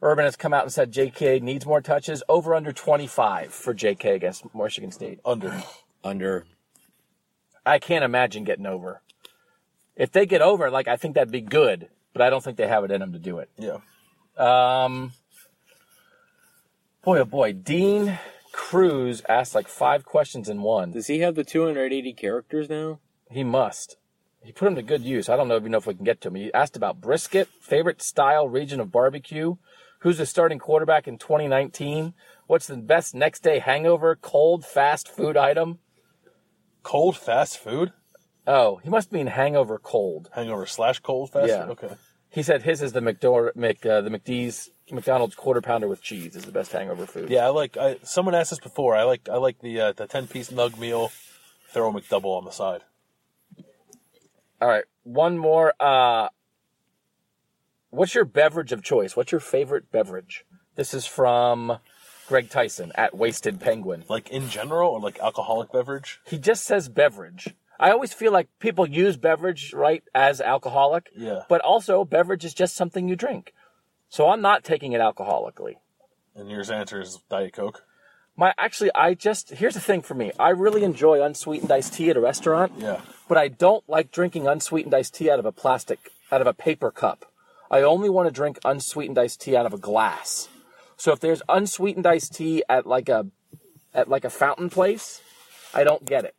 Urban 0.00 0.24
has 0.24 0.36
come 0.36 0.54
out 0.54 0.62
and 0.62 0.72
said 0.72 0.92
J.K. 0.92 1.40
needs 1.40 1.66
more 1.66 1.80
touches. 1.80 2.22
Over 2.28 2.54
under 2.54 2.72
twenty 2.72 3.06
five 3.06 3.52
for 3.52 3.74
J.K. 3.74 4.14
against 4.14 4.54
Michigan 4.54 4.92
State. 4.92 5.20
Under. 5.24 5.62
Under. 6.04 6.46
I 7.66 7.78
can't 7.78 8.04
imagine 8.04 8.44
getting 8.44 8.66
over. 8.66 9.02
If 9.96 10.12
they 10.12 10.26
get 10.26 10.40
over, 10.40 10.70
like 10.70 10.86
I 10.86 10.96
think 10.96 11.14
that'd 11.14 11.32
be 11.32 11.40
good, 11.40 11.88
but 12.12 12.22
I 12.22 12.30
don't 12.30 12.42
think 12.42 12.56
they 12.56 12.68
have 12.68 12.84
it 12.84 12.92
in 12.92 13.00
them 13.00 13.12
to 13.12 13.18
do 13.18 13.38
it. 13.38 13.50
Yeah. 13.58 13.78
Um, 14.36 15.12
boy, 17.02 17.18
oh 17.18 17.24
boy, 17.24 17.52
Dean 17.52 18.16
Cruz 18.58 19.22
asked 19.28 19.54
like 19.54 19.68
five 19.68 20.04
questions 20.04 20.48
in 20.48 20.62
one. 20.62 20.90
Does 20.90 21.06
he 21.06 21.20
have 21.20 21.36
the 21.36 21.44
280 21.44 22.12
characters 22.12 22.68
now? 22.68 22.98
He 23.30 23.44
must. 23.44 23.96
He 24.42 24.50
put 24.50 24.64
them 24.64 24.74
to 24.74 24.82
good 24.82 25.02
use. 25.02 25.28
I 25.28 25.36
don't 25.36 25.46
know 25.46 25.56
even 25.56 25.70
know 25.70 25.78
if 25.78 25.86
we 25.86 25.94
can 25.94 26.04
get 26.04 26.20
to 26.22 26.28
him. 26.28 26.34
He 26.34 26.52
asked 26.52 26.76
about 26.76 27.00
brisket, 27.00 27.48
favorite 27.60 28.02
style, 28.02 28.48
region 28.48 28.80
of 28.80 28.90
barbecue, 28.90 29.54
who's 30.00 30.18
the 30.18 30.26
starting 30.26 30.58
quarterback 30.58 31.06
in 31.06 31.18
2019, 31.18 32.14
what's 32.48 32.66
the 32.66 32.76
best 32.76 33.14
next 33.14 33.44
day 33.44 33.60
hangover, 33.60 34.16
cold 34.16 34.64
fast 34.66 35.08
food 35.08 35.36
item. 35.36 35.78
Cold 36.82 37.16
fast 37.16 37.58
food. 37.58 37.92
Oh, 38.44 38.80
he 38.82 38.90
must 38.90 39.12
mean 39.12 39.28
hangover 39.28 39.78
cold. 39.78 40.30
Hangover 40.34 40.66
slash 40.66 40.98
cold 40.98 41.30
fast 41.30 41.48
Yeah. 41.48 41.66
food. 41.66 41.70
Okay. 41.84 41.94
He 42.28 42.42
said 42.42 42.62
his 42.62 42.82
is 42.82 42.92
the 42.92 43.00
McDor- 43.00 43.54
Mc, 43.54 43.86
uh, 43.86 44.00
the 44.00 44.10
McDee's 44.10 44.70
McDonald's 44.92 45.34
quarter 45.34 45.60
pounder 45.60 45.88
with 45.88 46.02
cheese 46.02 46.36
is 46.36 46.44
the 46.44 46.52
best 46.52 46.72
hangover 46.72 47.06
food. 47.06 47.30
Yeah, 47.30 47.46
I 47.46 47.48
like. 47.48 47.76
I, 47.76 47.96
someone 48.02 48.34
asked 48.34 48.50
this 48.50 48.58
before. 48.58 48.96
I 48.96 49.04
like. 49.04 49.28
I 49.28 49.36
like 49.36 49.60
the 49.60 49.80
uh, 49.80 49.92
the 49.92 50.06
ten 50.06 50.26
piece 50.26 50.50
nug 50.50 50.78
meal. 50.78 51.10
Throw 51.70 51.90
a 51.90 51.92
McDouble 51.92 52.36
on 52.36 52.44
the 52.44 52.50
side. 52.50 52.82
All 54.60 54.68
right, 54.68 54.84
one 55.04 55.38
more. 55.38 55.74
Uh, 55.78 56.28
what's 57.90 58.14
your 58.14 58.24
beverage 58.24 58.72
of 58.72 58.82
choice? 58.82 59.16
What's 59.16 59.32
your 59.32 59.40
favorite 59.40 59.92
beverage? 59.92 60.44
This 60.76 60.94
is 60.94 61.06
from 61.06 61.78
Greg 62.26 62.50
Tyson 62.50 62.92
at 62.94 63.16
Wasted 63.16 63.60
Penguin. 63.60 64.04
Like 64.08 64.30
in 64.30 64.48
general, 64.48 64.92
or 64.92 65.00
like 65.00 65.18
alcoholic 65.20 65.72
beverage. 65.72 66.20
He 66.26 66.38
just 66.38 66.64
says 66.64 66.88
beverage. 66.88 67.54
I 67.80 67.90
always 67.90 68.12
feel 68.12 68.32
like 68.32 68.48
people 68.58 68.88
use 68.88 69.16
beverage 69.16 69.72
right 69.72 70.02
as 70.14 70.40
alcoholic. 70.40 71.10
Yeah. 71.16 71.42
But 71.48 71.60
also, 71.60 72.04
beverage 72.04 72.44
is 72.44 72.54
just 72.54 72.74
something 72.74 73.08
you 73.08 73.14
drink. 73.14 73.52
So 74.08 74.28
I'm 74.28 74.40
not 74.40 74.64
taking 74.64 74.92
it 74.92 75.00
alcoholically. 75.00 75.76
And 76.34 76.50
your 76.50 76.60
answer 76.72 77.00
is 77.00 77.18
Diet 77.28 77.52
Coke. 77.52 77.84
My 78.36 78.54
actually, 78.56 78.90
I 78.94 79.14
just 79.14 79.50
here's 79.50 79.74
the 79.74 79.80
thing 79.80 80.00
for 80.00 80.14
me. 80.14 80.30
I 80.38 80.50
really 80.50 80.84
enjoy 80.84 81.22
unsweetened 81.22 81.72
iced 81.72 81.94
tea 81.94 82.10
at 82.10 82.16
a 82.16 82.20
restaurant. 82.20 82.72
Yeah. 82.78 83.00
but 83.28 83.36
I 83.36 83.48
don't 83.48 83.86
like 83.88 84.12
drinking 84.12 84.46
unsweetened 84.46 84.94
iced 84.94 85.14
tea 85.14 85.30
out 85.30 85.40
of 85.40 85.46
a 85.46 85.52
plastic, 85.52 86.12
out 86.30 86.40
of 86.40 86.46
a 86.46 86.54
paper 86.54 86.90
cup. 86.90 87.24
I 87.70 87.82
only 87.82 88.08
want 88.08 88.28
to 88.28 88.32
drink 88.32 88.58
unsweetened 88.64 89.18
iced 89.18 89.40
tea 89.40 89.56
out 89.56 89.66
of 89.66 89.74
a 89.74 89.78
glass. 89.78 90.48
So 90.96 91.12
if 91.12 91.20
there's 91.20 91.42
unsweetened 91.48 92.06
iced 92.06 92.34
tea 92.34 92.62
at 92.68 92.86
like 92.86 93.08
a, 93.08 93.26
at 93.92 94.08
like 94.08 94.24
a 94.24 94.30
fountain 94.30 94.70
place, 94.70 95.20
I 95.74 95.84
don't 95.84 96.04
get 96.04 96.24
it. 96.24 96.34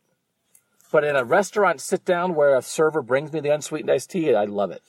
But 0.90 1.04
in 1.04 1.16
a 1.16 1.24
restaurant 1.24 1.80
sit 1.80 2.04
down 2.04 2.34
where 2.34 2.56
a 2.56 2.62
server 2.62 3.02
brings 3.02 3.32
me 3.32 3.40
the 3.40 3.54
unsweetened 3.54 3.90
iced 3.90 4.10
tea, 4.10 4.34
I 4.34 4.44
love 4.44 4.70
it. 4.70 4.82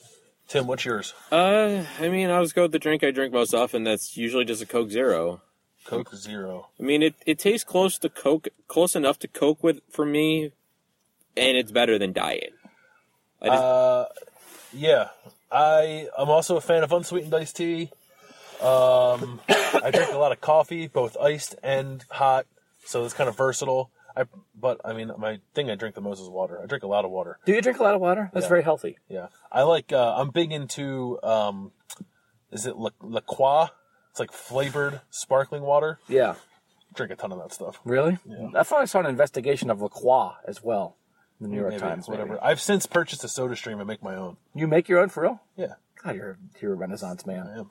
Tim, 0.52 0.66
what's 0.66 0.84
yours? 0.84 1.14
Uh, 1.30 1.82
I 1.98 2.10
mean, 2.10 2.28
I 2.28 2.38
was 2.38 2.52
go 2.52 2.64
with 2.64 2.72
the 2.72 2.78
drink 2.78 3.02
I 3.02 3.10
drink 3.10 3.32
most 3.32 3.54
often. 3.54 3.84
That's 3.84 4.18
usually 4.18 4.44
just 4.44 4.60
a 4.60 4.66
Coke 4.66 4.90
Zero. 4.90 5.40
Coke 5.86 6.14
Zero. 6.14 6.68
I 6.78 6.82
mean, 6.82 7.02
it, 7.02 7.14
it 7.24 7.38
tastes 7.38 7.64
close 7.64 7.96
to 8.00 8.10
Coke, 8.10 8.48
close 8.68 8.94
enough 8.94 9.18
to 9.20 9.28
Coke 9.28 9.62
with 9.62 9.80
for 9.90 10.04
me, 10.04 10.52
and 11.38 11.56
it's 11.56 11.72
better 11.72 11.98
than 11.98 12.12
Diet. 12.12 12.52
I 13.40 13.46
just, 13.46 13.62
Uh, 13.62 14.04
yeah. 14.74 15.08
I 15.50 16.08
I'm 16.18 16.28
also 16.28 16.58
a 16.58 16.60
fan 16.60 16.84
of 16.84 16.92
unsweetened 16.92 17.32
iced 17.32 17.56
tea. 17.56 17.90
Um, 18.60 19.40
I 19.48 19.90
drink 19.90 20.12
a 20.12 20.18
lot 20.18 20.32
of 20.32 20.42
coffee, 20.42 20.86
both 20.86 21.16
iced 21.16 21.54
and 21.62 22.04
hot, 22.10 22.44
so 22.84 23.06
it's 23.06 23.14
kind 23.14 23.30
of 23.30 23.38
versatile. 23.38 23.90
I 24.16 24.24
but 24.54 24.80
I 24.84 24.92
mean, 24.92 25.10
my 25.18 25.40
thing 25.54 25.70
I 25.70 25.74
drink 25.74 25.94
the 25.94 26.00
most 26.00 26.20
is 26.20 26.28
water. 26.28 26.60
I 26.62 26.66
drink 26.66 26.82
a 26.84 26.86
lot 26.88 27.04
of 27.04 27.10
water. 27.10 27.38
Do 27.46 27.52
you 27.52 27.60
drink 27.62 27.78
a 27.78 27.82
lot 27.82 27.94
of 27.94 28.00
water? 28.00 28.30
That's 28.32 28.44
Yeah. 28.44 28.48
very 28.48 28.62
healthy. 28.62 28.98
Yeah, 29.08 29.28
I 29.50 29.62
like. 29.62 29.92
Uh, 29.92 30.14
I'm 30.16 30.30
big 30.30 30.52
into. 30.52 31.18
Um, 31.22 31.72
is 32.50 32.66
it 32.66 32.76
La, 32.76 32.90
La 33.00 33.20
Croix? 33.20 33.68
It's 34.10 34.20
like 34.20 34.32
flavored 34.32 35.00
sparkling 35.10 35.62
water. 35.62 35.98
Yeah. 36.08 36.34
Drink 36.94 37.10
a 37.12 37.16
ton 37.16 37.32
of 37.32 37.38
that 37.38 37.52
stuff. 37.54 37.80
Really? 37.84 38.18
I 38.54 38.62
thought 38.64 38.82
I 38.82 38.84
saw 38.84 39.00
an 39.00 39.06
investigation 39.06 39.70
of 39.70 39.80
La 39.80 39.88
Croix 39.88 40.32
as 40.46 40.62
well. 40.62 40.96
in 41.40 41.46
The 41.46 41.48
New 41.54 41.56
York 41.60 41.70
Maybe, 41.70 41.80
Times, 41.80 42.08
maybe. 42.08 42.20
whatever. 42.20 42.38
I've 42.44 42.60
since 42.60 42.84
purchased 42.86 43.24
a 43.24 43.28
Soda 43.28 43.56
Stream 43.56 43.78
and 43.78 43.88
make 43.88 44.02
my 44.02 44.14
own. 44.14 44.36
You 44.54 44.68
make 44.68 44.88
your 44.90 45.00
own 45.00 45.08
for 45.08 45.22
real? 45.22 45.40
Yeah, 45.56 45.74
God, 46.04 46.14
you're, 46.16 46.38
you're 46.60 46.74
a 46.74 46.76
renaissance 46.76 47.24
man. 47.24 47.46
I 47.46 47.58
am. 47.60 47.70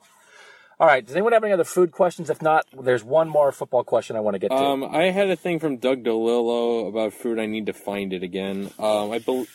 All 0.82 0.88
right. 0.88 1.06
Does 1.06 1.14
anyone 1.14 1.32
have 1.32 1.44
any 1.44 1.52
other 1.52 1.62
food 1.62 1.92
questions? 1.92 2.28
If 2.28 2.42
not, 2.42 2.66
there's 2.76 3.04
one 3.04 3.28
more 3.28 3.52
football 3.52 3.84
question 3.84 4.16
I 4.16 4.20
want 4.20 4.34
to 4.34 4.40
get 4.40 4.48
to. 4.50 4.56
um, 4.56 4.82
I 4.82 5.12
had 5.12 5.30
a 5.30 5.36
thing 5.36 5.60
from 5.60 5.76
Doug 5.76 6.02
DeLillo 6.02 6.88
about 6.88 7.12
food. 7.12 7.38
I 7.38 7.46
need 7.46 7.66
to 7.66 7.72
find 7.72 8.12
it 8.12 8.24
again. 8.24 8.68
Um, 8.80 9.12
I 9.12 9.20
bel 9.20 9.46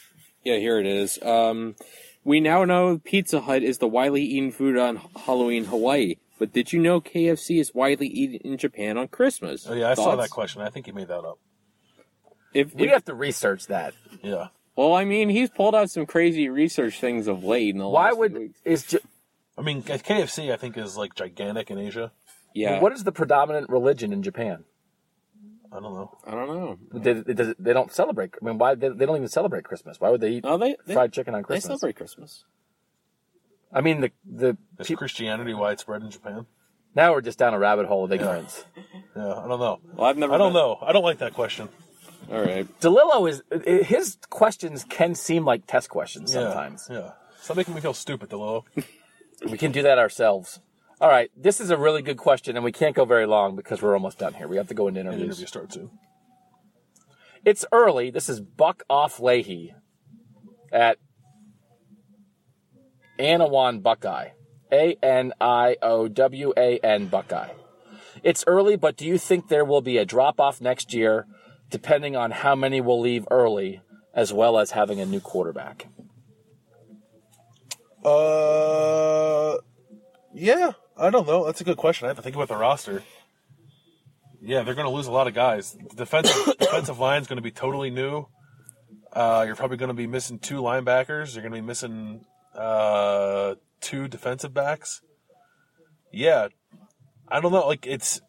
yeah, 0.46 0.56
here 0.56 0.80
it 0.80 0.86
is. 0.86 1.22
Um, 1.22 1.76
we 2.24 2.40
now 2.40 2.64
know 2.64 3.00
Pizza 3.04 3.42
Hut 3.42 3.62
is 3.62 3.80
the 3.80 3.90
widely 3.90 4.24
eaten 4.24 4.54
food 4.54 4.78
on 4.78 5.02
Halloween 5.26 5.66
Hawaii. 5.66 6.16
But 6.40 6.54
did 6.54 6.72
you 6.72 6.80
know 6.80 7.02
KFC 7.02 7.60
is 7.60 7.74
widely 7.74 8.08
eaten 8.08 8.50
in 8.50 8.58
Japan 8.58 8.98
on 8.98 9.10
Christmas? 9.10 9.68
Oh 9.68 9.74
yeah, 9.74 9.90
I 9.90 9.96
saw 9.96 10.16
that 10.16 10.30
question. 10.30 10.62
I 10.62 10.70
think 10.70 10.88
you 10.88 10.94
made 10.94 11.10
that 11.10 11.26
up. 11.26 11.40
If, 12.54 12.74
we 12.74 12.86
if- 12.86 12.92
have 12.94 13.04
to 13.06 13.14
research 13.14 13.68
that. 13.68 13.94
Yeah. 14.24 14.48
Well, 14.78 14.94
I 14.94 15.04
mean, 15.04 15.28
he's 15.28 15.50
pulled 15.50 15.76
out 15.76 15.90
some 15.90 16.06
crazy 16.06 16.48
research 16.48 17.02
things 17.02 17.28
of 17.28 17.44
late 17.44 17.74
in 17.74 17.80
the 17.80 17.88
Why 17.90 18.06
last 18.06 18.14
few 18.14 18.20
would 18.20 18.34
weeks. 18.34 18.60
is 18.64 18.84
J- 18.86 19.00
I 19.58 19.62
mean, 19.62 19.82
KFC 19.84 20.52
I 20.52 20.58
think 20.58 20.78
is 20.78 20.98
like 20.98 21.16
gigantic 21.16 21.72
in 21.72 21.78
Asia. 21.78 22.12
Yeah, 22.54 22.80
what 22.80 22.94
is 22.94 23.04
the 23.04 23.12
predominant 23.12 23.70
religion 23.70 24.14
in 24.14 24.24
Japan? 24.24 24.64
I 25.72 25.80
don't 25.82 25.94
know. 25.94 26.18
I 26.26 26.32
don't 26.32 26.48
know. 26.48 26.78
They, 26.94 27.14
they, 27.14 27.54
they 27.60 27.74
don't 27.74 27.92
celebrate. 27.92 28.32
I 28.42 28.46
mean, 28.46 28.58
why 28.58 28.76
they, 28.76 28.88
they 28.90 29.06
don't 29.06 29.18
even 29.18 29.28
celebrate 29.28 29.66
Christmas? 29.66 30.00
Why 30.00 30.10
would 30.10 30.22
they 30.22 30.30
eat 30.32 30.46
No, 30.46 30.58
they, 30.58 30.78
they 30.86 30.94
fried 30.94 31.12
chicken 31.12 31.36
on 31.36 31.44
Christmas? 31.44 31.64
They 31.64 31.68
celebrate 31.68 31.96
Christmas. 31.98 32.46
I 33.74 33.82
mean, 33.82 34.00
the 34.02 34.12
the 34.26 34.58
Is 34.80 34.88
peop- 34.88 34.98
Christianity 35.00 35.54
widespread 35.54 36.02
in 36.02 36.10
Japan? 36.10 36.46
now 36.96 37.12
we're 37.12 37.22
just 37.22 37.38
down 37.38 37.54
a 37.54 37.60
rabbit 37.60 37.86
hole 37.86 38.06
of 38.06 38.12
ignorance. 38.12 38.64
Yeah, 39.16 39.34
I 39.34 39.48
don't 39.48 39.60
know. 39.60 39.80
Well, 39.96 40.06
I've 40.08 40.18
never. 40.18 40.34
I 40.36 40.38
don't 40.38 40.50
been- 40.54 40.62
know. 40.62 40.78
I 40.80 40.92
don't 40.94 41.02
like 41.04 41.18
that 41.20 41.34
question. 41.34 41.70
All 42.32 42.40
right. 42.40 42.68
DeLillo 42.82 43.28
is 43.28 43.42
his 43.88 44.18
questions 44.30 44.86
can 44.88 45.16
seem 45.16 45.44
like 45.44 45.66
test 45.66 45.90
questions 45.90 46.34
sometimes. 46.34 46.88
Yeah. 46.88 47.14
Stop 47.42 47.58
making 47.58 47.74
me 47.74 47.82
feel 47.82 47.96
stupid, 47.96 48.30
Delo. 48.30 48.64
We 49.46 49.58
can 49.58 49.72
do 49.72 49.82
that 49.84 49.98
ourselves. 49.98 50.60
All 51.00 51.10
right, 51.10 51.30
this 51.38 51.60
is 51.62 51.70
a 51.70 51.78
really 51.78 52.02
good 52.02 52.18
question, 52.18 52.56
and 52.56 52.66
we 52.66 52.72
can't 52.72 52.96
go 52.96 53.06
very 53.06 53.28
long 53.28 53.56
because 53.56 53.82
we're 53.82 53.94
almost 53.94 54.18
done 54.18 54.34
here. 54.34 54.48
We 54.48 54.58
have 54.58 54.68
to 54.70 54.74
go 54.74 54.88
into 54.88 55.00
And 55.02 55.10
interviews. 55.10 55.28
interview 55.38 55.46
starts 55.48 55.76
soon. 55.76 55.92
It's 57.46 57.66
early. 57.72 58.10
This 58.10 58.30
is 58.30 58.42
Buck 58.42 58.84
Off 58.90 59.20
Leahy 59.20 59.74
at 60.72 60.98
Anawan 63.20 63.82
Buckeye. 63.82 64.30
A 64.72 64.98
N 65.02 65.32
I 65.40 65.78
O 65.82 66.10
W 66.10 66.54
A 66.58 66.78
N 66.80 67.08
Buckeye. 67.08 67.52
It's 68.22 68.44
early, 68.48 68.76
but 68.76 68.98
do 68.98 69.06
you 69.06 69.18
think 69.18 69.48
there 69.48 69.64
will 69.64 69.80
be 69.82 69.98
a 69.98 70.04
drop 70.04 70.42
off 70.42 70.60
next 70.60 70.94
year, 70.94 71.26
depending 71.70 72.18
on 72.18 72.32
how 72.32 72.54
many 72.54 72.82
will 72.82 73.00
leave 73.00 73.26
early, 73.32 73.80
as 74.14 74.34
well 74.34 74.58
as 74.58 74.72
having 74.72 75.00
a 75.00 75.06
new 75.06 75.22
quarterback? 75.22 75.88
Uh, 78.04 79.58
yeah. 80.34 80.72
I 81.00 81.10
don't 81.10 81.28
know. 81.28 81.46
That's 81.46 81.62
a 81.62 81.64
good 81.64 81.78
question. 81.78 82.06
I 82.06 82.10
have 82.10 82.18
to 82.18 82.24
think 82.24 82.36
about 82.36 82.48
the 82.48 82.58
roster. 82.58 83.04
Yeah, 84.42 84.64
they're 84.64 84.76
going 84.76 84.88
to 84.88 84.94
lose 84.94 85.08
a 85.08 85.12
lot 85.12 85.28
of 85.28 85.34
guys. 85.34 85.78
The 85.90 85.96
defensive 85.96 86.58
defensive 86.60 87.00
line 87.00 87.22
is 87.22 87.28
going 87.28 87.38
to 87.38 87.44
be 87.44 87.52
totally 87.52 87.90
new. 87.90 88.28
Uh, 89.14 89.44
you're 89.46 89.56
probably 89.56 89.78
going 89.78 89.90
to 89.90 89.96
be 89.96 90.08
missing 90.08 90.40
two 90.40 90.62
linebackers. 90.62 91.34
You're 91.34 91.42
going 91.42 91.54
to 91.54 91.62
be 91.62 91.66
missing 91.66 92.26
uh, 92.56 93.56
two 93.82 94.08
defensive 94.08 94.54
backs. 94.54 95.02
Yeah, 96.12 96.48
I 97.28 97.40
don't 97.42 97.52
know. 97.52 97.68
Like 97.68 97.86
it's, 97.86 98.22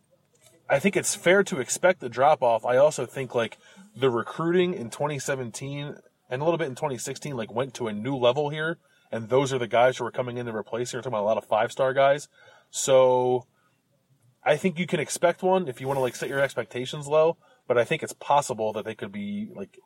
I 0.69 0.79
think 0.79 0.97
it's 0.97 1.15
fair 1.15 1.43
to 1.45 1.61
expect 1.61 2.01
the 2.01 2.09
drop 2.09 2.43
off. 2.43 2.65
I 2.65 2.77
also 2.77 3.07
think 3.07 3.35
like 3.35 3.59
the 3.97 4.11
recruiting 4.11 4.75
in 4.75 4.91
2017 4.91 5.97
and 6.31 6.43
a 6.43 6.45
little 6.45 6.59
bit 6.59 6.69
in 6.69 6.75
2016 6.75 7.37
like 7.37 7.53
went 7.53 7.75
to 7.75 7.89
a 7.89 7.93
new 7.93 8.17
level 8.17 8.51
here, 8.51 8.79
and 9.11 9.29
those 9.29 9.53
are 9.53 9.59
the 9.59 9.67
guys 9.67 9.97
who 9.97 10.05
are 10.05 10.11
coming 10.11 10.39
in 10.39 10.47
to 10.47 10.55
replace. 10.55 10.93
You're 10.93 11.03
talking 11.03 11.15
about 11.15 11.23
a 11.23 11.27
lot 11.27 11.39
of 11.39 11.45
five 11.45 11.73
star 11.73 11.93
guys, 11.93 12.29
so 12.71 13.47
I 14.45 14.57
think 14.57 14.79
you 14.79 14.87
can 14.87 15.01
expect 15.01 15.43
one 15.43 15.69
if 15.69 15.81
you 15.81 15.87
want 15.87 15.99
to 15.99 16.03
like 16.03 16.17
set 16.17 16.29
your 16.29 16.41
expectations 16.41 17.07
low. 17.07 17.37
But 17.67 17.77
I 17.77 17.85
think 17.85 18.03
it's 18.03 18.15
possible 18.15 18.73
that 18.73 18.85
they 18.85 18.95
could 18.95 19.13
be 19.13 19.51
like 19.55 19.79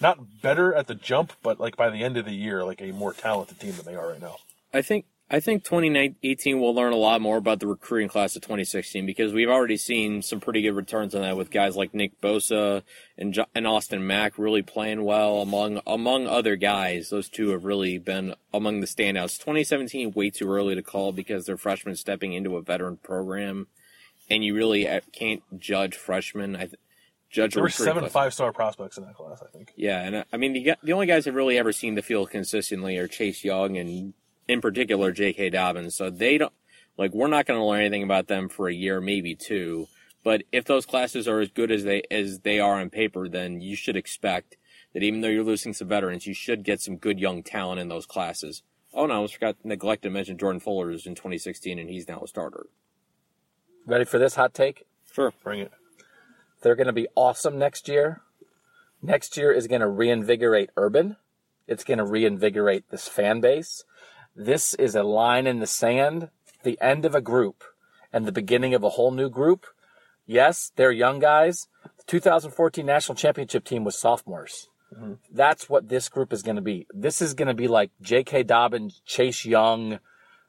not 0.00 0.42
better 0.42 0.74
at 0.74 0.86
the 0.86 0.94
jump, 0.94 1.32
but 1.42 1.60
like 1.60 1.76
by 1.76 1.90
the 1.90 2.02
end 2.02 2.16
of 2.16 2.24
the 2.24 2.34
year, 2.34 2.64
like 2.64 2.82
a 2.82 2.92
more 2.92 3.12
talented 3.12 3.60
team 3.60 3.74
than 3.76 3.84
they 3.84 3.94
are 3.94 4.08
right 4.08 4.20
now. 4.20 4.36
I 4.72 4.82
think 4.82 5.06
I 5.30 5.40
think 5.40 5.64
2018 5.64 6.60
will 6.60 6.74
learn 6.74 6.92
a 6.92 6.96
lot 6.96 7.20
more 7.22 7.38
about 7.38 7.58
the 7.58 7.66
recruiting 7.66 8.08
class 8.08 8.36
of 8.36 8.42
2016 8.42 9.06
because 9.06 9.32
we've 9.32 9.48
already 9.48 9.78
seen 9.78 10.20
some 10.20 10.38
pretty 10.38 10.60
good 10.60 10.76
returns 10.76 11.14
on 11.14 11.22
that 11.22 11.36
with 11.36 11.50
guys 11.50 11.76
like 11.76 11.94
Nick 11.94 12.20
Bosa 12.20 12.82
and 13.16 13.32
jo- 13.32 13.46
and 13.54 13.66
Austin 13.66 14.06
Mack 14.06 14.38
really 14.38 14.60
playing 14.60 15.02
well 15.02 15.40
among 15.40 15.80
among 15.86 16.26
other 16.26 16.56
guys. 16.56 17.08
Those 17.08 17.30
two 17.30 17.48
have 17.50 17.64
really 17.64 17.96
been 17.96 18.34
among 18.52 18.80
the 18.80 18.86
standouts. 18.86 19.38
2017 19.38 20.12
way 20.12 20.28
too 20.28 20.50
early 20.50 20.74
to 20.74 20.82
call 20.82 21.10
because 21.10 21.46
they're 21.46 21.56
freshmen 21.56 21.96
stepping 21.96 22.34
into 22.34 22.56
a 22.56 22.62
veteran 22.62 22.98
program, 22.98 23.68
and 24.28 24.44
you 24.44 24.54
really 24.54 24.86
uh, 24.86 25.00
can't 25.12 25.42
judge 25.58 25.96
freshmen. 25.96 26.54
I 26.54 26.66
th- 26.66 26.74
judge 27.30 27.54
There 27.54 27.62
were 27.62 27.70
seven 27.70 28.06
five 28.10 28.34
star 28.34 28.52
prospects 28.52 28.98
in 28.98 29.04
that 29.06 29.14
class, 29.14 29.42
I 29.42 29.50
think. 29.50 29.72
Yeah, 29.74 30.02
and 30.02 30.16
uh, 30.16 30.24
I 30.34 30.36
mean 30.36 30.52
the 30.52 30.74
the 30.82 30.92
only 30.92 31.06
guys 31.06 31.26
I've 31.26 31.34
really 31.34 31.56
ever 31.56 31.72
seen 31.72 31.94
the 31.94 32.02
field 32.02 32.28
consistently 32.28 32.98
are 32.98 33.08
Chase 33.08 33.42
Young 33.42 33.78
and 33.78 34.12
in 34.48 34.60
particular 34.60 35.12
J.K. 35.12 35.50
Dobbins. 35.50 35.94
So 35.94 36.10
they 36.10 36.38
don't 36.38 36.52
like 36.96 37.12
we're 37.12 37.28
not 37.28 37.46
going 37.46 37.58
to 37.58 37.64
learn 37.64 37.80
anything 37.80 38.02
about 38.02 38.28
them 38.28 38.48
for 38.48 38.68
a 38.68 38.74
year, 38.74 39.00
maybe 39.00 39.34
two. 39.34 39.86
But 40.22 40.42
if 40.52 40.64
those 40.64 40.86
classes 40.86 41.28
are 41.28 41.40
as 41.40 41.50
good 41.50 41.70
as 41.70 41.84
they 41.84 42.02
as 42.10 42.40
they 42.40 42.60
are 42.60 42.80
on 42.80 42.90
paper, 42.90 43.28
then 43.28 43.60
you 43.60 43.76
should 43.76 43.96
expect 43.96 44.56
that 44.92 45.02
even 45.02 45.20
though 45.20 45.28
you're 45.28 45.44
losing 45.44 45.74
some 45.74 45.88
veterans, 45.88 46.26
you 46.26 46.34
should 46.34 46.62
get 46.62 46.80
some 46.80 46.96
good 46.96 47.20
young 47.20 47.42
talent 47.42 47.80
in 47.80 47.88
those 47.88 48.06
classes. 48.06 48.62
Oh 48.94 49.06
no, 49.06 49.12
I 49.12 49.16
almost 49.16 49.34
forgot 49.34 49.56
neglected 49.64 50.08
to 50.08 50.12
mention 50.12 50.38
Jordan 50.38 50.60
Fuller 50.60 50.90
is 50.90 51.06
in 51.06 51.14
2016 51.14 51.78
and 51.78 51.90
he's 51.90 52.08
now 52.08 52.20
a 52.20 52.28
starter. 52.28 52.66
Ready 53.86 54.04
for 54.04 54.18
this 54.18 54.36
hot 54.36 54.54
take? 54.54 54.86
Sure. 55.12 55.32
Bring 55.42 55.60
it. 55.60 55.72
They're 56.62 56.76
going 56.76 56.86
to 56.86 56.92
be 56.92 57.08
awesome 57.14 57.58
next 57.58 57.88
year. 57.88 58.22
Next 59.02 59.36
year 59.36 59.52
is 59.52 59.66
going 59.66 59.82
to 59.82 59.88
reinvigorate 59.88 60.70
Urban. 60.76 61.16
It's 61.66 61.84
going 61.84 61.98
to 61.98 62.04
reinvigorate 62.04 62.88
this 62.90 63.06
fan 63.06 63.40
base. 63.40 63.84
This 64.36 64.74
is 64.74 64.94
a 64.94 65.02
line 65.02 65.46
in 65.46 65.60
the 65.60 65.66
sand, 65.66 66.28
the 66.62 66.78
end 66.80 67.04
of 67.04 67.14
a 67.14 67.20
group 67.20 67.62
and 68.12 68.26
the 68.26 68.32
beginning 68.32 68.74
of 68.74 68.82
a 68.82 68.90
whole 68.90 69.10
new 69.10 69.28
group. 69.28 69.66
Yes, 70.26 70.72
they're 70.76 70.92
young 70.92 71.18
guys. 71.18 71.68
The 71.98 72.04
2014 72.06 72.84
national 72.84 73.16
championship 73.16 73.64
team 73.64 73.84
was 73.84 73.98
sophomores. 73.98 74.68
That's 75.30 75.68
what 75.68 75.88
this 75.88 76.08
group 76.08 76.32
is 76.32 76.42
going 76.42 76.54
to 76.56 76.62
be. 76.62 76.86
This 76.94 77.20
is 77.20 77.34
going 77.34 77.48
to 77.48 77.54
be 77.54 77.66
like 77.66 77.90
J.K. 78.00 78.44
Dobbins, 78.44 79.02
Chase 79.04 79.44
Young, 79.44 79.98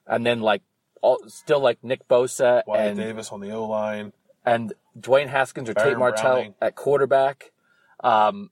and 0.06 0.24
then 0.24 0.40
like 0.40 0.62
all, 1.02 1.18
still 1.26 1.58
like 1.60 1.82
Nick 1.82 2.06
Bosa 2.06 2.62
Wyatt 2.66 2.90
and 2.90 2.96
Davis 2.98 3.32
on 3.32 3.40
the 3.40 3.50
O 3.50 3.66
line. 3.66 4.12
and 4.44 4.72
Dwayne 4.98 5.26
Haskins 5.28 5.68
or 5.68 5.74
Tate 5.74 5.98
Martell 5.98 6.34
Browning. 6.34 6.54
at 6.62 6.76
quarterback. 6.76 7.50
Um, 8.04 8.50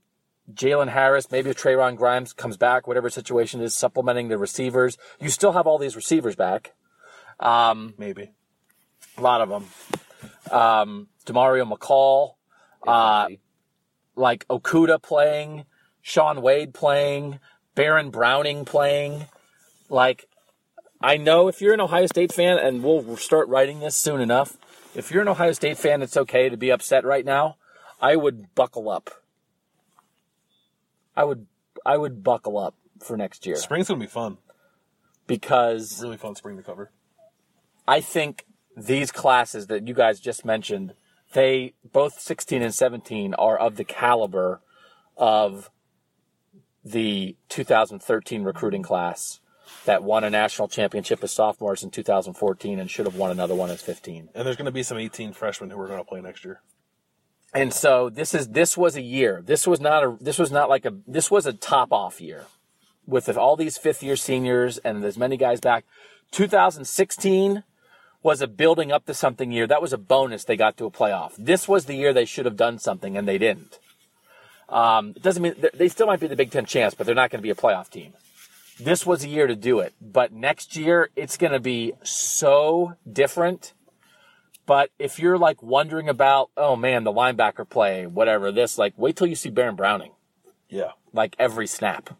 Jaylen 0.52 0.88
Harris, 0.88 1.30
maybe 1.30 1.50
if 1.50 1.56
Trevon 1.56 1.96
Grimes 1.96 2.32
comes 2.32 2.56
back, 2.56 2.86
whatever 2.86 3.08
situation 3.08 3.60
is, 3.60 3.74
supplementing 3.74 4.28
the 4.28 4.38
receivers. 4.38 4.98
You 5.20 5.30
still 5.30 5.52
have 5.52 5.66
all 5.66 5.78
these 5.78 5.96
receivers 5.96 6.36
back, 6.36 6.74
Maybe. 7.98 8.30
a 9.16 9.20
lot 9.20 9.40
of 9.40 9.48
them. 9.48 9.66
Um, 10.50 11.08
Demario 11.26 11.70
McCall, 11.70 12.34
uh, 12.86 13.28
like 14.16 14.46
Okudah 14.48 15.02
playing, 15.02 15.64
Shaun 16.02 16.42
Wade 16.42 16.74
playing, 16.74 17.40
Baron 17.74 18.10
Browning 18.10 18.64
playing. 18.66 19.26
Like, 19.88 20.26
I 21.00 21.16
know 21.16 21.48
if 21.48 21.60
you're 21.60 21.74
an 21.74 21.80
Ohio 21.80 22.06
State 22.06 22.32
fan, 22.32 22.58
and 22.58 22.82
we'll 22.84 23.16
start 23.16 23.48
writing 23.48 23.80
this 23.80 23.96
soon 23.96 24.20
enough. 24.20 24.56
If 24.94 25.10
you're 25.10 25.22
an 25.22 25.28
Ohio 25.28 25.52
State 25.52 25.78
fan, 25.78 26.02
it's 26.02 26.16
okay 26.16 26.48
to 26.50 26.56
be 26.56 26.70
upset 26.70 27.04
right 27.04 27.24
now. 27.24 27.56
I 28.00 28.16
would 28.16 28.54
buckle 28.54 28.90
up. 28.90 29.10
I 31.16 31.24
would, 31.24 31.46
I 31.84 31.96
would 31.96 32.22
buckle 32.22 32.58
up 32.58 32.74
for 33.02 33.16
next 33.16 33.46
year 33.46 33.56
Spring's 33.56 33.88
gonna 33.88 34.00
be 34.00 34.06
fun. 34.06 34.38
because 35.26 36.02
Really 36.02 36.16
fun 36.16 36.34
spring 36.34 36.56
to 36.56 36.62
cover. 36.62 36.90
I 37.86 38.00
think 38.00 38.46
these 38.76 39.12
classes 39.12 39.66
that 39.68 39.86
you 39.86 39.94
guys 39.94 40.20
just 40.20 40.44
mentioned, 40.44 40.94
they 41.32 41.74
both 41.92 42.20
16 42.20 42.62
and 42.62 42.74
17 42.74 43.34
are 43.34 43.58
of 43.58 43.76
the 43.76 43.84
caliber 43.84 44.60
of 45.16 45.70
the 46.84 47.36
2013 47.48 48.42
recruiting 48.42 48.82
class 48.82 49.40
that 49.86 50.02
won 50.02 50.24
a 50.24 50.30
national 50.30 50.68
championship 50.68 51.22
as 51.24 51.32
sophomores 51.32 51.82
in 51.82 51.90
2014 51.90 52.78
and 52.78 52.90
should 52.90 53.06
have 53.06 53.16
won 53.16 53.30
another 53.30 53.54
one 53.54 53.70
as 53.70 53.80
15. 53.82 54.28
And 54.34 54.46
there's 54.46 54.56
gonna 54.56 54.70
be 54.70 54.82
some 54.82 54.98
18 54.98 55.32
freshmen 55.32 55.70
who 55.70 55.80
are 55.80 55.88
gonna 55.88 56.04
play 56.04 56.20
next 56.20 56.44
year. 56.44 56.60
And 57.54 57.72
so 57.72 58.10
this 58.10 58.34
is 58.34 58.48
this 58.48 58.76
was 58.76 58.96
a 58.96 59.02
year. 59.02 59.42
This 59.44 59.66
was 59.66 59.80
not 59.80 60.02
a 60.02 60.16
this 60.20 60.38
was 60.38 60.50
not 60.50 60.68
like 60.68 60.84
a 60.84 60.94
this 61.06 61.30
was 61.30 61.46
a 61.46 61.52
top 61.52 61.92
off 61.92 62.20
year 62.20 62.46
with 63.06 63.28
all 63.36 63.56
these 63.56 63.78
fifth 63.78 64.02
year 64.02 64.16
seniors 64.16 64.78
and 64.78 65.04
as 65.04 65.16
many 65.16 65.36
guys 65.36 65.60
back. 65.60 65.84
2016 66.32 67.62
was 68.22 68.40
a 68.40 68.46
building 68.48 68.90
up 68.90 69.06
to 69.06 69.14
something 69.14 69.52
year. 69.52 69.66
That 69.66 69.82
was 69.82 69.92
a 69.92 69.98
bonus 69.98 70.44
they 70.44 70.56
got 70.56 70.76
to 70.78 70.86
a 70.86 70.90
playoff. 70.90 71.34
This 71.38 71.68
was 71.68 71.84
the 71.84 71.94
year 71.94 72.12
they 72.12 72.24
should 72.24 72.46
have 72.46 72.56
done 72.56 72.78
something 72.78 73.16
and 73.16 73.28
they 73.28 73.38
didn't. 73.38 73.78
Um, 74.68 75.12
it 75.14 75.22
doesn't 75.22 75.42
mean 75.42 75.54
they 75.74 75.88
still 75.88 76.06
might 76.06 76.20
be 76.20 76.26
the 76.26 76.34
Big 76.34 76.50
Ten 76.50 76.64
chance, 76.64 76.94
but 76.94 77.06
they're 77.06 77.14
not 77.14 77.30
going 77.30 77.38
to 77.38 77.42
be 77.42 77.50
a 77.50 77.54
playoff 77.54 77.90
team. 77.90 78.14
This 78.80 79.06
was 79.06 79.22
a 79.22 79.28
year 79.28 79.46
to 79.46 79.54
do 79.54 79.78
it, 79.78 79.94
but 80.00 80.32
next 80.32 80.74
year 80.74 81.10
it's 81.14 81.36
going 81.36 81.52
to 81.52 81.60
be 81.60 81.92
so 82.02 82.94
different. 83.10 83.74
But 84.66 84.90
if 84.98 85.18
you're 85.18 85.38
like 85.38 85.62
wondering 85.62 86.08
about, 86.08 86.50
oh 86.56 86.74
man, 86.76 87.04
the 87.04 87.12
linebacker 87.12 87.68
play, 87.68 88.06
whatever, 88.06 88.50
this, 88.50 88.78
like, 88.78 88.94
wait 88.96 89.16
till 89.16 89.26
you 89.26 89.34
see 89.34 89.50
Baron 89.50 89.76
Browning, 89.76 90.12
Yeah. 90.68 90.92
like 91.12 91.36
every 91.38 91.66
snap. 91.66 92.10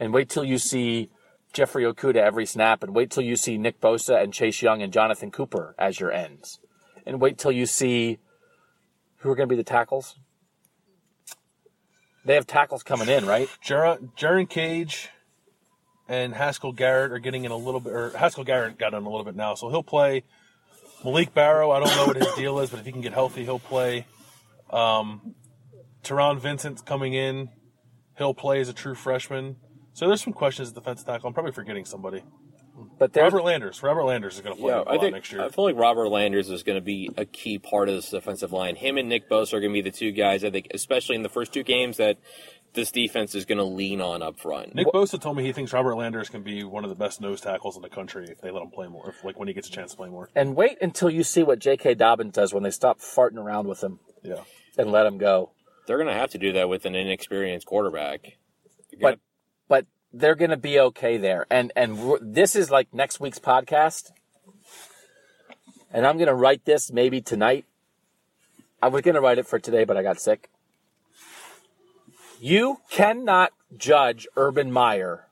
And 0.00 0.12
wait 0.14 0.28
till 0.30 0.44
you 0.44 0.58
see 0.58 1.10
Jeffrey 1.52 1.84
Okudah 1.84 2.16
every 2.16 2.46
snap. 2.46 2.82
And 2.82 2.94
wait 2.94 3.10
till 3.10 3.22
you 3.22 3.36
see 3.36 3.58
Nick 3.58 3.80
Bosa 3.80 4.22
and 4.22 4.32
Chase 4.32 4.62
Young 4.62 4.80
and 4.80 4.92
Jonathan 4.92 5.30
Cooper 5.30 5.74
as 5.78 6.00
your 6.00 6.10
ends. 6.12 6.60
And 7.04 7.20
wait 7.20 7.36
till 7.36 7.52
you 7.52 7.66
see 7.66 8.18
who 9.18 9.30
are 9.30 9.34
going 9.34 9.48
to 9.48 9.52
be 9.52 9.56
the 9.56 9.64
tackles. 9.64 10.16
They 12.24 12.34
have 12.34 12.46
tackles 12.46 12.82
coming 12.82 13.08
in, 13.08 13.26
right? 13.26 13.48
Jaron, 13.64 14.14
Jerron 14.16 14.48
Cage 14.48 15.08
and 16.08 16.34
Haskell 16.34 16.72
Garrett 16.72 17.12
are 17.12 17.18
getting 17.18 17.44
in 17.44 17.50
a 17.50 17.56
little 17.56 17.80
bit, 17.80 17.92
or 17.92 18.10
Haskell 18.16 18.44
Garrett 18.44 18.78
got 18.78 18.94
in 18.94 19.02
a 19.04 19.08
little 19.08 19.24
bit 19.24 19.36
now, 19.36 19.54
so 19.54 19.68
he'll 19.68 19.82
play. 19.82 20.24
Malik 21.04 21.32
Barrow, 21.34 21.70
I 21.70 21.80
don't 21.80 21.94
know 21.96 22.06
what 22.06 22.16
his 22.16 22.32
deal 22.34 22.58
is, 22.60 22.70
but 22.70 22.80
if 22.80 22.86
he 22.86 22.92
can 22.92 23.00
get 23.00 23.12
healthy, 23.12 23.44
he'll 23.44 23.58
play. 23.58 24.06
Um, 24.70 25.34
Taron 26.02 26.40
Vincent's 26.40 26.82
coming 26.82 27.14
in. 27.14 27.50
He'll 28.16 28.34
play 28.34 28.60
as 28.60 28.68
a 28.68 28.72
true 28.72 28.94
freshman. 28.94 29.56
So 29.92 30.06
there's 30.06 30.22
some 30.22 30.32
questions 30.32 30.68
at 30.70 30.74
defensive 30.74 31.06
tackle. 31.06 31.28
I'm 31.28 31.34
probably 31.34 31.52
forgetting 31.52 31.84
somebody. 31.84 32.22
But 32.98 33.14
Robert 33.16 33.42
Landers. 33.42 33.82
Robert 33.82 34.04
Landers 34.04 34.36
is 34.36 34.40
going 34.40 34.54
to 34.54 34.62
play 34.62 34.70
Yeah, 34.72 34.80
a 34.80 34.82
I 34.84 34.92
lot 34.92 35.00
think 35.00 35.14
next 35.14 35.32
year. 35.32 35.42
I 35.42 35.48
feel 35.48 35.64
like 35.64 35.76
Robert 35.76 36.08
Landers 36.08 36.48
is 36.48 36.62
going 36.62 36.76
to 36.76 36.84
be 36.84 37.10
a 37.16 37.24
key 37.24 37.58
part 37.58 37.88
of 37.88 37.96
this 37.96 38.10
defensive 38.10 38.52
line. 38.52 38.76
Him 38.76 38.98
and 38.98 39.08
Nick 39.08 39.28
Bosa 39.28 39.54
are 39.54 39.60
going 39.60 39.72
to 39.72 39.82
be 39.82 39.88
the 39.88 39.96
two 39.96 40.12
guys. 40.12 40.44
I 40.44 40.50
think, 40.50 40.68
especially 40.72 41.16
in 41.16 41.22
the 41.22 41.28
first 41.28 41.52
two 41.52 41.64
games, 41.64 41.96
that 41.96 42.18
this 42.78 42.92
defense 42.92 43.34
is 43.34 43.44
going 43.44 43.58
to 43.58 43.64
lean 43.64 44.00
on 44.00 44.22
up 44.22 44.38
front. 44.38 44.74
Nick 44.74 44.86
Bosa 44.86 45.20
told 45.20 45.36
me 45.36 45.42
he 45.42 45.52
thinks 45.52 45.72
Robert 45.72 45.96
Landers 45.96 46.28
can 46.28 46.42
be 46.42 46.62
one 46.62 46.84
of 46.84 46.90
the 46.90 46.96
best 46.96 47.20
nose 47.20 47.40
tackles 47.40 47.74
in 47.76 47.82
the 47.82 47.88
country 47.88 48.26
if 48.30 48.40
they 48.40 48.50
let 48.52 48.62
him 48.62 48.70
play 48.70 48.86
more, 48.86 49.08
if, 49.10 49.24
like 49.24 49.38
when 49.38 49.48
he 49.48 49.54
gets 49.54 49.68
a 49.68 49.70
chance 49.72 49.90
to 49.90 49.96
play 49.96 50.08
more. 50.08 50.30
and 50.36 50.54
wait 50.54 50.78
until 50.80 51.10
you 51.10 51.24
see 51.24 51.42
what 51.42 51.58
J.K. 51.58 51.94
Dobbins 51.94 52.34
does 52.34 52.54
when 52.54 52.62
they 52.62 52.70
stop 52.70 53.00
farting 53.00 53.36
around 53.38 53.66
with 53.66 53.82
him 53.82 53.98
Yeah. 54.22 54.42
and 54.78 54.92
let 54.92 55.04
him 55.06 55.18
go. 55.18 55.50
They're 55.86 55.96
going 55.98 56.08
to 56.08 56.14
have 56.14 56.30
to 56.30 56.38
do 56.38 56.52
that 56.52 56.68
with 56.68 56.84
an 56.86 56.94
inexperienced 56.94 57.66
quarterback. 57.66 58.36
They're 58.90 59.00
But 59.00 59.08
gonna- 59.10 59.20
but 59.68 59.86
they're 60.12 60.34
going 60.36 60.50
to 60.50 60.56
be 60.56 60.78
okay 60.80 61.16
there. 61.18 61.46
And 61.50 61.72
and 61.76 61.98
this 62.22 62.54
is 62.56 62.70
like 62.70 62.94
next 62.94 63.20
week's 63.20 63.38
podcast. 63.38 64.10
And 65.92 66.06
I'm 66.06 66.16
going 66.16 66.28
to 66.28 66.34
write 66.34 66.64
this 66.64 66.92
maybe 66.92 67.20
tonight. 67.20 67.64
I 68.82 68.88
was 68.88 69.02
going 69.02 69.14
to 69.16 69.20
write 69.20 69.38
it 69.38 69.46
for 69.46 69.58
today, 69.58 69.84
but 69.84 69.96
I 69.96 70.02
got 70.02 70.20
sick. 70.20 70.48
You 72.40 72.78
cannot 72.90 73.52
judge 73.76 74.26
Urban 74.36 74.70
Meyer 74.70 75.26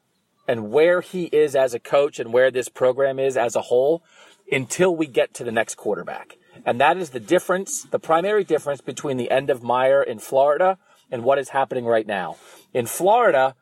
and 0.48 0.70
where 0.70 1.00
he 1.00 1.24
is 1.26 1.54
as 1.54 1.74
a 1.74 1.78
coach 1.78 2.18
and 2.18 2.32
where 2.32 2.50
this 2.50 2.68
program 2.68 3.18
is 3.18 3.36
as 3.36 3.54
a 3.56 3.62
whole 3.62 4.02
until 4.50 4.94
we 4.94 5.06
get 5.06 5.34
to 5.34 5.44
the 5.44 5.52
next 5.52 5.76
quarterback. 5.76 6.36
And 6.64 6.80
that 6.80 6.96
is 6.96 7.10
the 7.10 7.20
difference, 7.20 7.82
the 7.84 7.98
primary 7.98 8.44
difference 8.44 8.80
between 8.80 9.16
the 9.16 9.30
end 9.30 9.50
of 9.50 9.62
Meyer 9.62 10.02
in 10.02 10.18
Florida 10.18 10.78
and 11.10 11.22
what 11.22 11.38
is 11.38 11.50
happening 11.50 11.84
right 11.84 12.06
now. 12.06 12.36
In 12.72 12.86
Florida, 12.86 13.54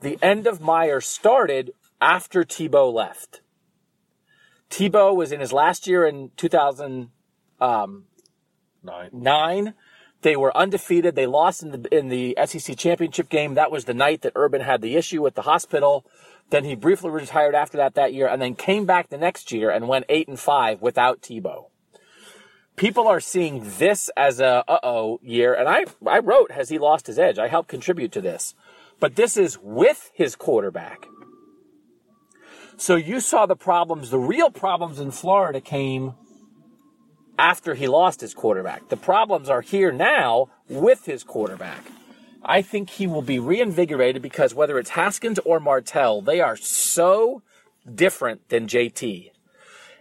the 0.00 0.18
end 0.22 0.46
of 0.46 0.60
Meyer 0.60 1.00
started 1.00 1.72
after 2.00 2.44
Tebow 2.44 2.92
left. 2.92 3.40
Tebow 4.70 5.14
was 5.14 5.32
in 5.32 5.40
his 5.40 5.52
last 5.52 5.86
year 5.86 6.06
in 6.06 6.30
2009. 6.36 7.10
Um, 7.60 8.04
nine. 9.12 9.74
They 10.22 10.36
were 10.36 10.56
undefeated. 10.56 11.14
They 11.14 11.26
lost 11.26 11.62
in 11.62 11.70
the 11.70 11.96
in 11.96 12.08
the 12.08 12.36
SEC 12.44 12.76
championship 12.76 13.28
game. 13.28 13.54
That 13.54 13.70
was 13.70 13.84
the 13.84 13.94
night 13.94 14.22
that 14.22 14.32
Urban 14.34 14.62
had 14.62 14.82
the 14.82 14.96
issue 14.96 15.22
with 15.22 15.34
the 15.34 15.42
hospital. 15.42 16.04
Then 16.50 16.64
he 16.64 16.74
briefly 16.74 17.10
retired 17.10 17.54
after 17.54 17.76
that 17.76 17.94
that 17.94 18.12
year, 18.12 18.26
and 18.26 18.42
then 18.42 18.54
came 18.54 18.84
back 18.84 19.10
the 19.10 19.18
next 19.18 19.52
year 19.52 19.70
and 19.70 19.86
went 19.86 20.06
eight 20.08 20.28
and 20.28 20.38
five 20.38 20.82
without 20.82 21.20
Tebow. 21.20 21.66
People 22.74 23.06
are 23.06 23.20
seeing 23.20 23.62
this 23.78 24.10
as 24.16 24.40
a 24.40 24.64
uh 24.66 24.80
oh 24.82 25.20
year, 25.22 25.54
and 25.54 25.68
I 25.68 25.84
I 26.06 26.18
wrote 26.18 26.50
has 26.52 26.68
he 26.68 26.78
lost 26.78 27.06
his 27.06 27.18
edge? 27.18 27.38
I 27.38 27.46
helped 27.46 27.68
contribute 27.68 28.10
to 28.12 28.20
this, 28.20 28.54
but 28.98 29.14
this 29.14 29.36
is 29.36 29.58
with 29.62 30.10
his 30.14 30.34
quarterback. 30.34 31.06
So 32.76 32.94
you 32.94 33.20
saw 33.20 33.46
the 33.46 33.56
problems. 33.56 34.10
The 34.10 34.18
real 34.18 34.50
problems 34.50 35.00
in 35.00 35.10
Florida 35.10 35.60
came 35.60 36.14
after 37.38 37.74
he 37.74 37.86
lost 37.86 38.20
his 38.20 38.34
quarterback. 38.34 38.88
The 38.88 38.96
problems 38.96 39.48
are 39.48 39.60
here 39.60 39.92
now 39.92 40.48
with 40.68 41.06
his 41.06 41.22
quarterback. 41.22 41.84
I 42.44 42.62
think 42.62 42.90
he 42.90 43.06
will 43.06 43.22
be 43.22 43.38
reinvigorated 43.38 44.22
because 44.22 44.54
whether 44.54 44.78
it's 44.78 44.90
Haskins 44.90 45.38
or 45.44 45.60
Martell, 45.60 46.20
they 46.20 46.40
are 46.40 46.56
so 46.56 47.42
different 47.94 48.48
than 48.48 48.66
JT. 48.66 49.30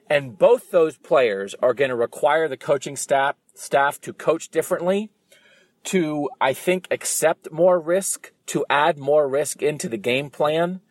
And 0.09 0.37
both 0.37 0.71
those 0.71 0.97
players 0.97 1.55
are 1.61 1.73
going 1.73 1.89
to 1.89 1.95
require 1.95 2.47
the 2.47 2.57
coaching 2.57 2.95
staff 2.95 3.35
staff 3.53 3.99
to 4.01 4.13
coach 4.13 4.49
differently, 4.49 5.09
to 5.83 6.29
I 6.39 6.53
think 6.53 6.87
accept 6.91 7.51
more 7.51 7.79
risk, 7.79 8.31
to 8.47 8.65
add 8.69 8.97
more 8.97 9.27
risk 9.27 9.61
into 9.61 9.89
the 9.89 9.97
game 9.97 10.29
plan. 10.29 10.81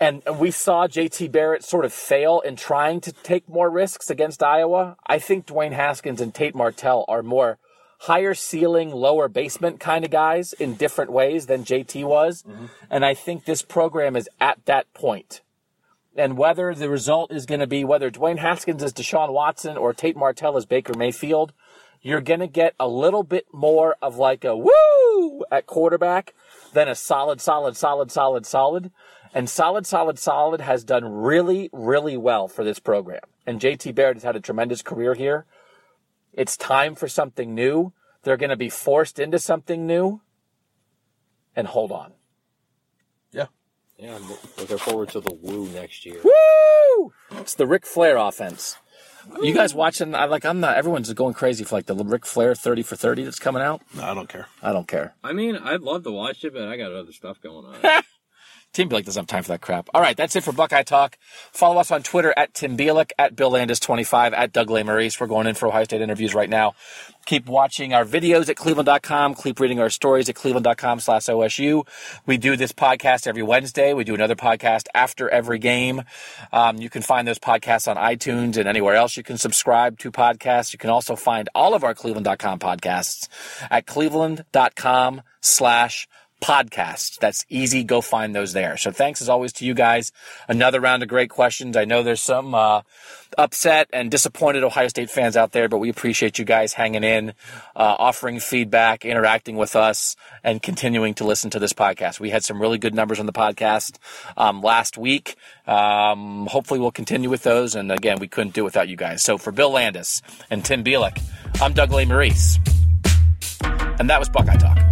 And 0.00 0.22
and 0.26 0.38
we 0.38 0.50
saw 0.50 0.86
JT 0.86 1.32
Barrett 1.32 1.64
sort 1.64 1.84
of 1.84 1.92
fail 1.92 2.40
in 2.40 2.56
trying 2.56 3.00
to 3.02 3.12
take 3.12 3.48
more 3.48 3.70
risks 3.70 4.10
against 4.10 4.42
Iowa. 4.42 4.96
I 5.06 5.18
think 5.18 5.46
Dwayne 5.46 5.72
Haskins 5.72 6.20
and 6.20 6.34
Tate 6.34 6.54
Martell 6.54 7.04
are 7.08 7.22
more 7.22 7.58
higher 8.00 8.34
ceiling, 8.34 8.90
lower 8.90 9.28
basement 9.28 9.80
kind 9.80 10.04
of 10.04 10.10
guys 10.10 10.52
in 10.52 10.74
different 10.74 11.12
ways 11.12 11.46
than 11.46 11.64
JT 11.64 12.04
was. 12.04 12.42
Mm-hmm. 12.42 12.66
And 12.90 13.04
I 13.04 13.14
think 13.14 13.44
this 13.44 13.62
program 13.62 14.16
is 14.16 14.28
at 14.40 14.64
that 14.66 14.92
point. 14.92 15.40
And 16.16 16.38
whether 16.38 16.74
the 16.74 16.88
result 16.88 17.30
is 17.30 17.46
going 17.46 17.60
to 17.60 17.66
be 17.66 17.84
whether 17.84 18.10
Dwayne 18.10 18.38
Haskins 18.38 18.82
is 18.82 18.92
Deshaun 18.92 19.32
Watson 19.32 19.76
or 19.76 19.92
Tate 19.92 20.16
Martell 20.16 20.56
is 20.56 20.64
Baker 20.64 20.94
Mayfield, 20.96 21.52
you're 22.00 22.20
going 22.20 22.40
to 22.40 22.46
get 22.46 22.74
a 22.78 22.88
little 22.88 23.22
bit 23.22 23.46
more 23.52 23.96
of 24.00 24.16
like 24.16 24.44
a 24.44 24.56
woo 24.56 25.44
at 25.50 25.66
quarterback 25.66 26.34
than 26.72 26.88
a 26.88 26.94
solid, 26.94 27.40
solid, 27.40 27.76
solid, 27.76 28.10
solid, 28.10 28.46
solid. 28.46 28.90
And 29.34 29.48
solid, 29.48 29.86
solid, 29.86 30.18
solid 30.18 30.60
has 30.60 30.84
done 30.84 31.04
really, 31.04 31.70
really 31.72 32.16
well 32.16 32.48
for 32.48 32.64
this 32.64 32.78
program. 32.78 33.22
And 33.46 33.60
JT 33.60 33.94
Barrett 33.94 34.16
has 34.16 34.22
had 34.22 34.36
a 34.36 34.40
tremendous 34.40 34.82
career 34.82 35.14
here. 35.14 35.46
It's 36.32 36.56
time 36.56 36.94
for 36.94 37.08
something 37.08 37.54
new. 37.54 37.92
They're 38.22 38.36
going 38.36 38.50
to 38.50 38.56
be 38.56 38.68
forced 38.68 39.18
into 39.18 39.38
something 39.38 39.86
new. 39.86 40.20
And 41.54 41.66
hold 41.66 41.92
on. 41.92 42.12
Yeah. 43.32 43.46
yeah, 43.98 44.16
I'm 44.16 44.28
looking 44.58 44.78
forward 44.78 45.08
to 45.10 45.20
the 45.20 45.32
woo 45.32 45.68
next 45.68 46.04
year. 46.04 46.20
Woo! 46.22 47.12
It's 47.32 47.54
the 47.54 47.66
Ric 47.66 47.86
Flair 47.86 48.16
offense. 48.16 48.76
You 49.42 49.52
guys 49.54 49.74
watching? 49.74 50.14
I 50.14 50.26
like. 50.26 50.44
I'm 50.44 50.60
not. 50.60 50.76
Everyone's 50.76 51.12
going 51.12 51.34
crazy 51.34 51.64
for 51.64 51.74
like 51.74 51.86
the 51.86 51.96
Ric 51.96 52.24
Flair 52.24 52.54
30 52.54 52.82
for 52.82 52.94
30 52.94 53.24
that's 53.24 53.38
coming 53.38 53.62
out. 53.62 53.82
No, 53.94 54.04
I 54.04 54.14
don't 54.14 54.28
care. 54.28 54.46
I 54.62 54.72
don't 54.72 54.86
care. 54.86 55.14
I 55.24 55.32
mean, 55.32 55.56
I'd 55.56 55.80
love 55.80 56.04
to 56.04 56.12
watch 56.12 56.44
it, 56.44 56.52
but 56.52 56.62
I 56.62 56.76
got 56.76 56.92
other 56.92 57.12
stuff 57.12 57.40
going 57.40 57.66
on. 57.66 58.02
Team 58.76 58.90
Bielik 58.90 59.06
doesn't 59.06 59.22
have 59.22 59.26
time 59.26 59.42
for 59.42 59.48
that 59.48 59.62
crap. 59.62 59.88
All 59.94 60.02
right, 60.02 60.14
that's 60.14 60.36
it 60.36 60.44
for 60.44 60.52
Buckeye 60.52 60.82
Talk. 60.82 61.16
Follow 61.50 61.80
us 61.80 61.90
on 61.90 62.02
Twitter 62.02 62.34
at 62.36 62.52
Tim 62.52 62.76
Bielik, 62.76 63.10
at 63.18 63.34
Bill 63.34 63.50
Landis25, 63.50 64.34
at 64.36 64.52
Doug 64.52 64.68
Lesmerises. 64.68 65.18
We're 65.18 65.28
going 65.28 65.46
in 65.46 65.54
for 65.54 65.68
Ohio 65.68 65.84
State 65.84 66.02
interviews 66.02 66.34
right 66.34 66.50
now. 66.50 66.74
Keep 67.24 67.46
watching 67.46 67.94
our 67.94 68.04
videos 68.04 68.50
at 68.50 68.56
cleveland.com. 68.56 69.34
Keep 69.34 69.60
reading 69.60 69.80
our 69.80 69.88
stories 69.88 70.28
at 70.28 70.34
cleveland.com 70.34 71.00
slash 71.00 71.24
OSU. 71.24 71.88
We 72.26 72.36
do 72.36 72.54
this 72.54 72.72
podcast 72.72 73.26
every 73.26 73.42
Wednesday. 73.42 73.94
We 73.94 74.04
do 74.04 74.14
another 74.14 74.36
podcast 74.36 74.88
after 74.94 75.26
every 75.30 75.58
game. 75.58 76.02
Um, 76.52 76.76
you 76.76 76.90
can 76.90 77.00
find 77.00 77.26
those 77.26 77.38
podcasts 77.38 77.88
on 77.88 77.96
iTunes 77.96 78.58
and 78.58 78.68
anywhere 78.68 78.94
else 78.94 79.16
you 79.16 79.22
can 79.22 79.38
subscribe 79.38 79.98
to 80.00 80.12
podcasts. 80.12 80.74
You 80.74 80.78
can 80.78 80.90
also 80.90 81.16
find 81.16 81.48
all 81.54 81.72
of 81.72 81.82
our 81.82 81.94
cleveland.com 81.94 82.58
podcasts 82.58 83.28
at 83.70 83.86
cleveland.com 83.86 85.22
slash 85.40 86.06
podcasts. 86.40 87.18
That's 87.18 87.44
easy. 87.48 87.82
Go 87.82 88.00
find 88.00 88.34
those 88.34 88.52
there. 88.52 88.76
So 88.76 88.90
thanks 88.90 89.22
as 89.22 89.28
always 89.28 89.52
to 89.54 89.64
you 89.64 89.74
guys. 89.74 90.12
Another 90.48 90.80
round 90.80 91.02
of 91.02 91.08
great 91.08 91.30
questions. 91.30 91.76
I 91.76 91.84
know 91.84 92.02
there's 92.02 92.20
some 92.20 92.54
uh, 92.54 92.82
upset 93.38 93.88
and 93.92 94.10
disappointed 94.10 94.62
Ohio 94.62 94.88
State 94.88 95.10
fans 95.10 95.36
out 95.36 95.52
there, 95.52 95.68
but 95.68 95.78
we 95.78 95.88
appreciate 95.88 96.38
you 96.38 96.44
guys 96.44 96.72
hanging 96.72 97.04
in, 97.04 97.30
uh, 97.74 97.96
offering 97.98 98.38
feedback, 98.40 99.04
interacting 99.04 99.56
with 99.56 99.76
us, 99.76 100.16
and 100.44 100.62
continuing 100.62 101.14
to 101.14 101.24
listen 101.24 101.50
to 101.50 101.58
this 101.58 101.72
podcast. 101.72 102.20
We 102.20 102.30
had 102.30 102.44
some 102.44 102.60
really 102.60 102.78
good 102.78 102.94
numbers 102.94 103.18
on 103.18 103.26
the 103.26 103.32
podcast 103.32 103.98
um, 104.36 104.60
last 104.60 104.98
week. 104.98 105.36
Um, 105.66 106.46
hopefully, 106.46 106.80
we'll 106.80 106.92
continue 106.92 107.30
with 107.30 107.42
those. 107.42 107.74
And 107.74 107.90
again, 107.90 108.18
we 108.20 108.28
couldn't 108.28 108.54
do 108.54 108.62
it 108.62 108.64
without 108.64 108.88
you 108.88 108.96
guys. 108.96 109.22
So 109.22 109.38
for 109.38 109.52
Bill 109.52 109.70
Landis 109.70 110.22
and 110.50 110.64
Tim 110.64 110.84
Bielik, 110.84 111.20
I'm 111.60 111.72
Doug 111.72 111.90
Lesmerises, 111.90 112.58
and 113.98 114.10
that 114.10 114.18
was 114.18 114.28
Buckeye 114.28 114.56
Talk. 114.56 114.85